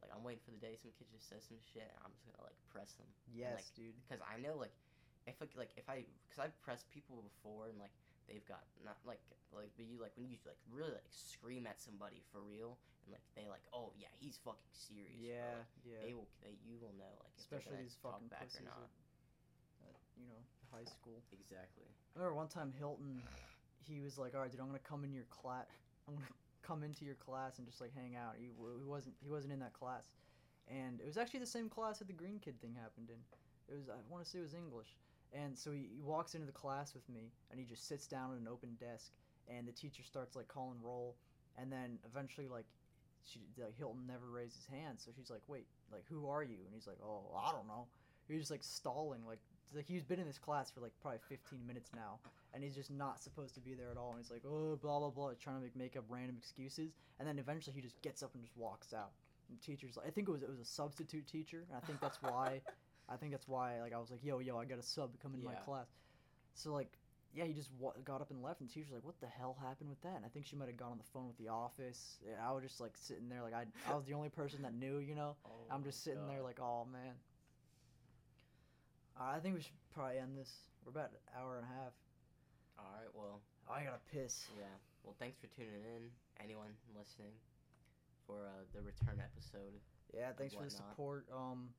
like 0.00 0.08
I'm 0.16 0.24
waiting 0.24 0.40
for 0.40 0.56
the 0.56 0.60
day 0.60 0.80
some 0.80 0.96
kid 0.96 1.12
just 1.12 1.28
says 1.28 1.44
some 1.44 1.60
shit 1.60 1.88
and 1.92 2.00
I'm 2.00 2.12
just 2.16 2.24
gonna 2.24 2.40
like 2.40 2.56
press 2.72 2.96
them 2.96 3.08
yes, 3.32 3.60
like, 3.60 3.68
dude. 3.76 3.96
because 4.00 4.20
I 4.24 4.40
know 4.40 4.56
like 4.56 4.72
if 5.28 5.36
like, 5.40 5.52
like 5.56 5.72
if 5.76 5.88
I 5.88 6.08
because 6.28 6.40
I've 6.40 6.56
pressed 6.64 6.88
people 6.92 7.20
before 7.20 7.68
and 7.68 7.76
like 7.80 7.92
they've 8.28 8.44
got 8.46 8.62
not 8.84 8.98
like 9.06 9.22
like 9.54 9.70
but 9.78 9.86
you 9.86 9.98
like 10.02 10.12
when 10.18 10.28
you 10.28 10.36
like 10.44 10.58
really 10.70 10.90
like 10.92 11.06
scream 11.10 11.66
at 11.66 11.80
somebody 11.80 12.20
for 12.34 12.42
real 12.42 12.76
and 13.06 13.14
like 13.14 13.22
they 13.38 13.46
like 13.46 13.62
oh 13.72 13.94
yeah 13.96 14.10
he's 14.18 14.36
fucking 14.42 14.70
serious 14.74 15.14
bro," 15.16 15.30
Yeah, 15.30 15.62
like, 15.62 15.70
yeah. 15.86 16.02
they 16.02 16.12
will 16.14 16.28
they 16.42 16.58
you 16.66 16.76
will 16.82 16.94
know 16.98 17.12
like 17.22 17.34
Especially 17.38 17.78
these 17.78 17.96
fucking 18.02 18.28
back 18.28 18.50
pussies 18.50 18.66
or 18.66 18.74
not 18.74 18.90
at, 19.86 19.94
at, 19.94 19.96
you 20.18 20.26
know, 20.26 20.42
high 20.74 20.84
school. 20.86 21.22
exactly 21.32 21.86
I 21.86 22.18
remember 22.18 22.34
one 22.34 22.48
time 22.48 22.72
Hilton, 22.74 23.22
he 23.86 24.00
was 24.00 24.16
like, 24.18 24.34
"All 24.34 24.40
right, 24.40 24.50
dude, 24.50 24.58
I'm 24.60 24.66
gonna 24.66 24.80
come 24.82 25.04
in 25.04 25.12
your 25.12 25.28
class. 25.28 25.68
I'm 26.08 26.14
gonna 26.16 26.26
come 26.66 26.82
into 26.82 27.04
your 27.04 27.14
class 27.14 27.58
and 27.58 27.66
just 27.66 27.80
like 27.80 27.92
hang 27.94 28.16
out." 28.16 28.34
He, 28.40 28.50
he 28.50 28.84
wasn't 28.84 29.14
he 29.22 29.28
wasn't 29.30 29.52
in 29.52 29.60
that 29.60 29.74
class, 29.76 30.08
and 30.66 30.98
it 31.00 31.06
was 31.06 31.16
actually 31.20 31.40
the 31.40 31.46
same 31.46 31.68
class 31.68 31.98
that 32.00 32.08
the 32.08 32.16
green 32.16 32.40
kid 32.40 32.58
thing 32.60 32.74
happened 32.74 33.10
in. 33.12 33.20
It 33.68 33.76
was 33.76 33.88
I 33.88 34.00
want 34.10 34.24
to 34.24 34.28
say 34.30 34.38
it 34.38 34.48
was 34.48 34.54
English, 34.54 34.96
and 35.36 35.56
so 35.56 35.70
he, 35.70 35.88
he 35.94 36.02
walks 36.02 36.34
into 36.34 36.46
the 36.46 36.52
class 36.52 36.94
with 36.94 37.08
me, 37.08 37.32
and 37.50 37.60
he 37.60 37.66
just 37.66 37.86
sits 37.86 38.06
down 38.06 38.32
at 38.32 38.40
an 38.40 38.48
open 38.48 38.76
desk, 38.80 39.12
and 39.48 39.66
the 39.66 39.72
teacher 39.72 40.02
starts 40.02 40.36
like 40.36 40.48
calling 40.48 40.78
roll, 40.82 41.16
and 41.58 41.70
then 41.72 41.98
eventually 42.04 42.48
like. 42.48 42.66
She, 43.28 43.40
like 43.58 43.76
Hilton 43.76 44.06
never 44.06 44.30
raised 44.30 44.54
his 44.54 44.66
hand, 44.66 45.00
so 45.00 45.10
she's 45.10 45.30
like, 45.30 45.42
"Wait, 45.48 45.66
like 45.90 46.04
who 46.08 46.28
are 46.28 46.44
you?" 46.44 46.62
And 46.64 46.72
he's 46.72 46.86
like, 46.86 46.98
"Oh, 47.02 47.24
I 47.36 47.50
don't 47.50 47.66
know." 47.66 47.88
He 48.28 48.34
was 48.34 48.42
just 48.42 48.52
like 48.52 48.62
stalling, 48.62 49.26
like 49.26 49.40
like 49.74 49.86
he's 49.86 50.04
been 50.04 50.20
in 50.20 50.26
this 50.26 50.38
class 50.38 50.70
for 50.70 50.80
like 50.80 50.92
probably 51.00 51.20
15 51.28 51.66
minutes 51.66 51.90
now, 51.94 52.18
and 52.54 52.62
he's 52.62 52.74
just 52.74 52.90
not 52.90 53.20
supposed 53.20 53.54
to 53.54 53.60
be 53.60 53.74
there 53.74 53.90
at 53.90 53.96
all. 53.96 54.10
And 54.10 54.18
he's 54.18 54.30
like, 54.30 54.42
oh, 54.46 54.76
blah 54.76 54.98
blah 54.98 55.10
blah, 55.10 55.32
trying 55.40 55.56
to 55.56 55.62
make 55.62 55.76
make 55.76 55.96
up 55.96 56.04
random 56.08 56.36
excuses, 56.38 56.92
and 57.18 57.26
then 57.28 57.38
eventually 57.38 57.74
he 57.74 57.82
just 57.82 58.00
gets 58.02 58.22
up 58.22 58.34
and 58.34 58.42
just 58.42 58.56
walks 58.56 58.92
out. 58.92 59.12
And 59.48 59.60
teacher's 59.60 59.96
like, 59.96 60.06
I 60.06 60.10
think 60.10 60.28
it 60.28 60.32
was 60.32 60.42
it 60.42 60.48
was 60.48 60.60
a 60.60 60.64
substitute 60.64 61.26
teacher, 61.26 61.64
and 61.68 61.76
I 61.76 61.86
think 61.86 62.00
that's 62.00 62.22
why, 62.22 62.60
I 63.08 63.16
think 63.16 63.32
that's 63.32 63.46
why 63.48 63.80
like 63.80 63.92
I 63.94 63.98
was 63.98 64.10
like, 64.10 64.24
yo 64.24 64.38
yo, 64.40 64.58
I 64.58 64.64
got 64.64 64.78
a 64.78 64.82
sub 64.82 65.10
come 65.22 65.34
in 65.34 65.42
my 65.44 65.54
class. 65.64 65.86
So 66.54 66.72
like, 66.72 66.92
yeah, 67.34 67.44
he 67.44 67.52
just 67.52 67.70
wa- 67.78 67.92
got 68.04 68.20
up 68.20 68.30
and 68.30 68.42
left, 68.42 68.60
and 68.60 68.68
the 68.68 68.72
teacher's 68.74 68.92
like, 68.92 69.04
what 69.04 69.20
the 69.20 69.26
hell 69.26 69.56
happened 69.60 69.90
with 69.90 70.00
that? 70.02 70.16
And 70.16 70.24
I 70.24 70.28
think 70.28 70.46
she 70.46 70.56
might 70.56 70.68
have 70.68 70.76
gone 70.76 70.92
on 70.92 70.98
the 70.98 71.04
phone 71.12 71.26
with 71.28 71.36
the 71.38 71.48
office. 71.48 72.16
Yeah, 72.26 72.34
I 72.42 72.52
was 72.52 72.62
just 72.62 72.80
like 72.80 72.96
sitting 72.96 73.28
there, 73.28 73.42
like 73.42 73.54
I 73.54 73.66
I 73.90 73.94
was 73.94 74.04
the 74.06 74.14
only 74.14 74.30
person 74.30 74.62
that 74.62 74.74
knew, 74.74 74.98
you 74.98 75.14
know. 75.14 75.36
oh 75.46 75.50
I'm 75.70 75.84
just 75.84 76.02
sitting 76.02 76.26
there 76.26 76.42
like, 76.42 76.58
oh 76.60 76.86
man. 76.90 77.14
I 79.18 79.38
think 79.38 79.54
we 79.54 79.62
should 79.62 79.72
probably 79.94 80.18
end 80.18 80.36
this. 80.36 80.52
We're 80.84 80.90
about 80.90 81.10
an 81.10 81.40
hour 81.40 81.56
and 81.56 81.64
a 81.64 81.68
half. 81.68 81.92
all 82.78 82.92
right 83.00 83.10
well 83.14 83.40
I 83.68 83.82
gotta 83.82 84.00
piss. 84.12 84.46
yeah 84.56 84.64
well 85.02 85.14
thanks 85.18 85.38
for 85.38 85.46
tuning 85.48 85.82
in 85.96 86.10
anyone 86.42 86.70
listening 86.96 87.32
for 88.26 88.46
uh, 88.46 88.62
the 88.74 88.82
return 88.82 89.18
episode 89.22 89.72
Yeah, 90.14 90.32
thanks 90.36 90.54
for 90.54 90.64
the 90.64 90.70
support. 90.70 91.26
Um, 91.34 91.70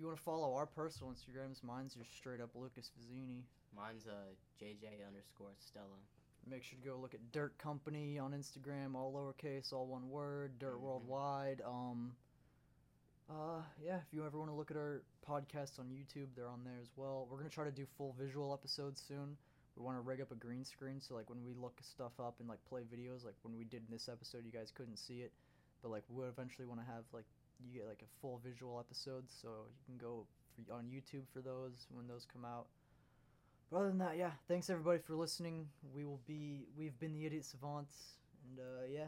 you 0.00 0.06
want 0.06 0.18
to 0.18 0.24
follow 0.24 0.54
our 0.54 0.66
personal 0.66 1.12
Instagrams, 1.12 1.62
mine's 1.62 1.94
just 1.94 2.14
straight 2.16 2.40
up 2.40 2.50
Lucas 2.54 2.90
Vizzini. 2.98 3.42
mine's 3.76 4.06
uh 4.06 4.32
JJ 4.60 5.06
underscore 5.06 5.52
Stella 5.58 5.86
Make 6.48 6.64
sure 6.64 6.78
to 6.82 6.88
go 6.88 6.96
look 6.96 7.12
at 7.14 7.20
Dirt 7.32 7.56
Company 7.58 8.18
on 8.18 8.32
Instagram, 8.32 8.94
all 8.94 9.12
lowercase, 9.12 9.74
all 9.74 9.86
one 9.86 10.08
word. 10.08 10.58
Dirt 10.58 10.76
Mhm. 10.78 10.80
Worldwide. 10.80 11.60
Um, 11.60 12.16
uh, 13.28 13.62
yeah. 13.84 13.98
If 13.98 14.12
you 14.12 14.24
ever 14.24 14.38
want 14.38 14.50
to 14.50 14.54
look 14.54 14.70
at 14.70 14.76
our 14.78 15.02
podcasts 15.28 15.78
on 15.78 15.90
YouTube, 15.90 16.28
they're 16.34 16.48
on 16.48 16.64
there 16.64 16.78
as 16.80 16.88
well. 16.96 17.26
We're 17.30 17.36
gonna 17.36 17.50
try 17.50 17.64
to 17.66 17.70
do 17.70 17.84
full 17.98 18.12
visual 18.18 18.54
episodes 18.54 19.02
soon. 19.06 19.36
We 19.76 19.84
want 19.84 19.98
to 19.98 20.00
rig 20.00 20.20
up 20.20 20.32
a 20.32 20.34
green 20.34 20.64
screen 20.64 21.00
so 21.00 21.14
like 21.14 21.28
when 21.28 21.44
we 21.44 21.52
look 21.54 21.78
stuff 21.82 22.18
up 22.18 22.40
and 22.40 22.48
like 22.48 22.64
play 22.64 22.82
videos, 22.82 23.22
like 23.24 23.36
when 23.42 23.54
we 23.56 23.64
did 23.64 23.82
in 23.86 23.90
this 23.92 24.08
episode, 24.08 24.44
you 24.46 24.50
guys 24.50 24.70
couldn't 24.72 24.96
see 24.96 25.20
it, 25.20 25.32
but 25.82 25.90
like 25.90 26.04
we'll 26.08 26.26
eventually 26.28 26.66
want 26.66 26.80
to 26.80 26.86
have 26.86 27.04
like 27.12 27.26
you 27.64 27.78
get 27.78 27.88
like 27.88 28.02
a 28.02 28.20
full 28.20 28.40
visual 28.44 28.78
episode, 28.78 29.24
so 29.28 29.48
you 29.48 29.84
can 29.86 29.98
go 29.98 30.26
for, 30.54 30.72
on 30.72 30.84
YouTube 30.84 31.24
for 31.32 31.40
those 31.40 31.86
when 31.92 32.06
those 32.06 32.26
come 32.30 32.44
out. 32.44 32.66
But 33.70 33.78
other 33.78 33.88
than 33.88 33.98
that, 33.98 34.16
yeah, 34.16 34.32
thanks 34.48 34.68
everybody 34.68 34.98
for 34.98 35.14
listening. 35.14 35.68
We 35.94 36.04
will 36.04 36.20
be 36.26 36.66
we've 36.76 36.98
been 36.98 37.14
the 37.14 37.26
Idiot 37.26 37.44
Savants, 37.44 38.16
and 38.48 38.58
uh, 38.58 38.86
yeah, 38.92 39.06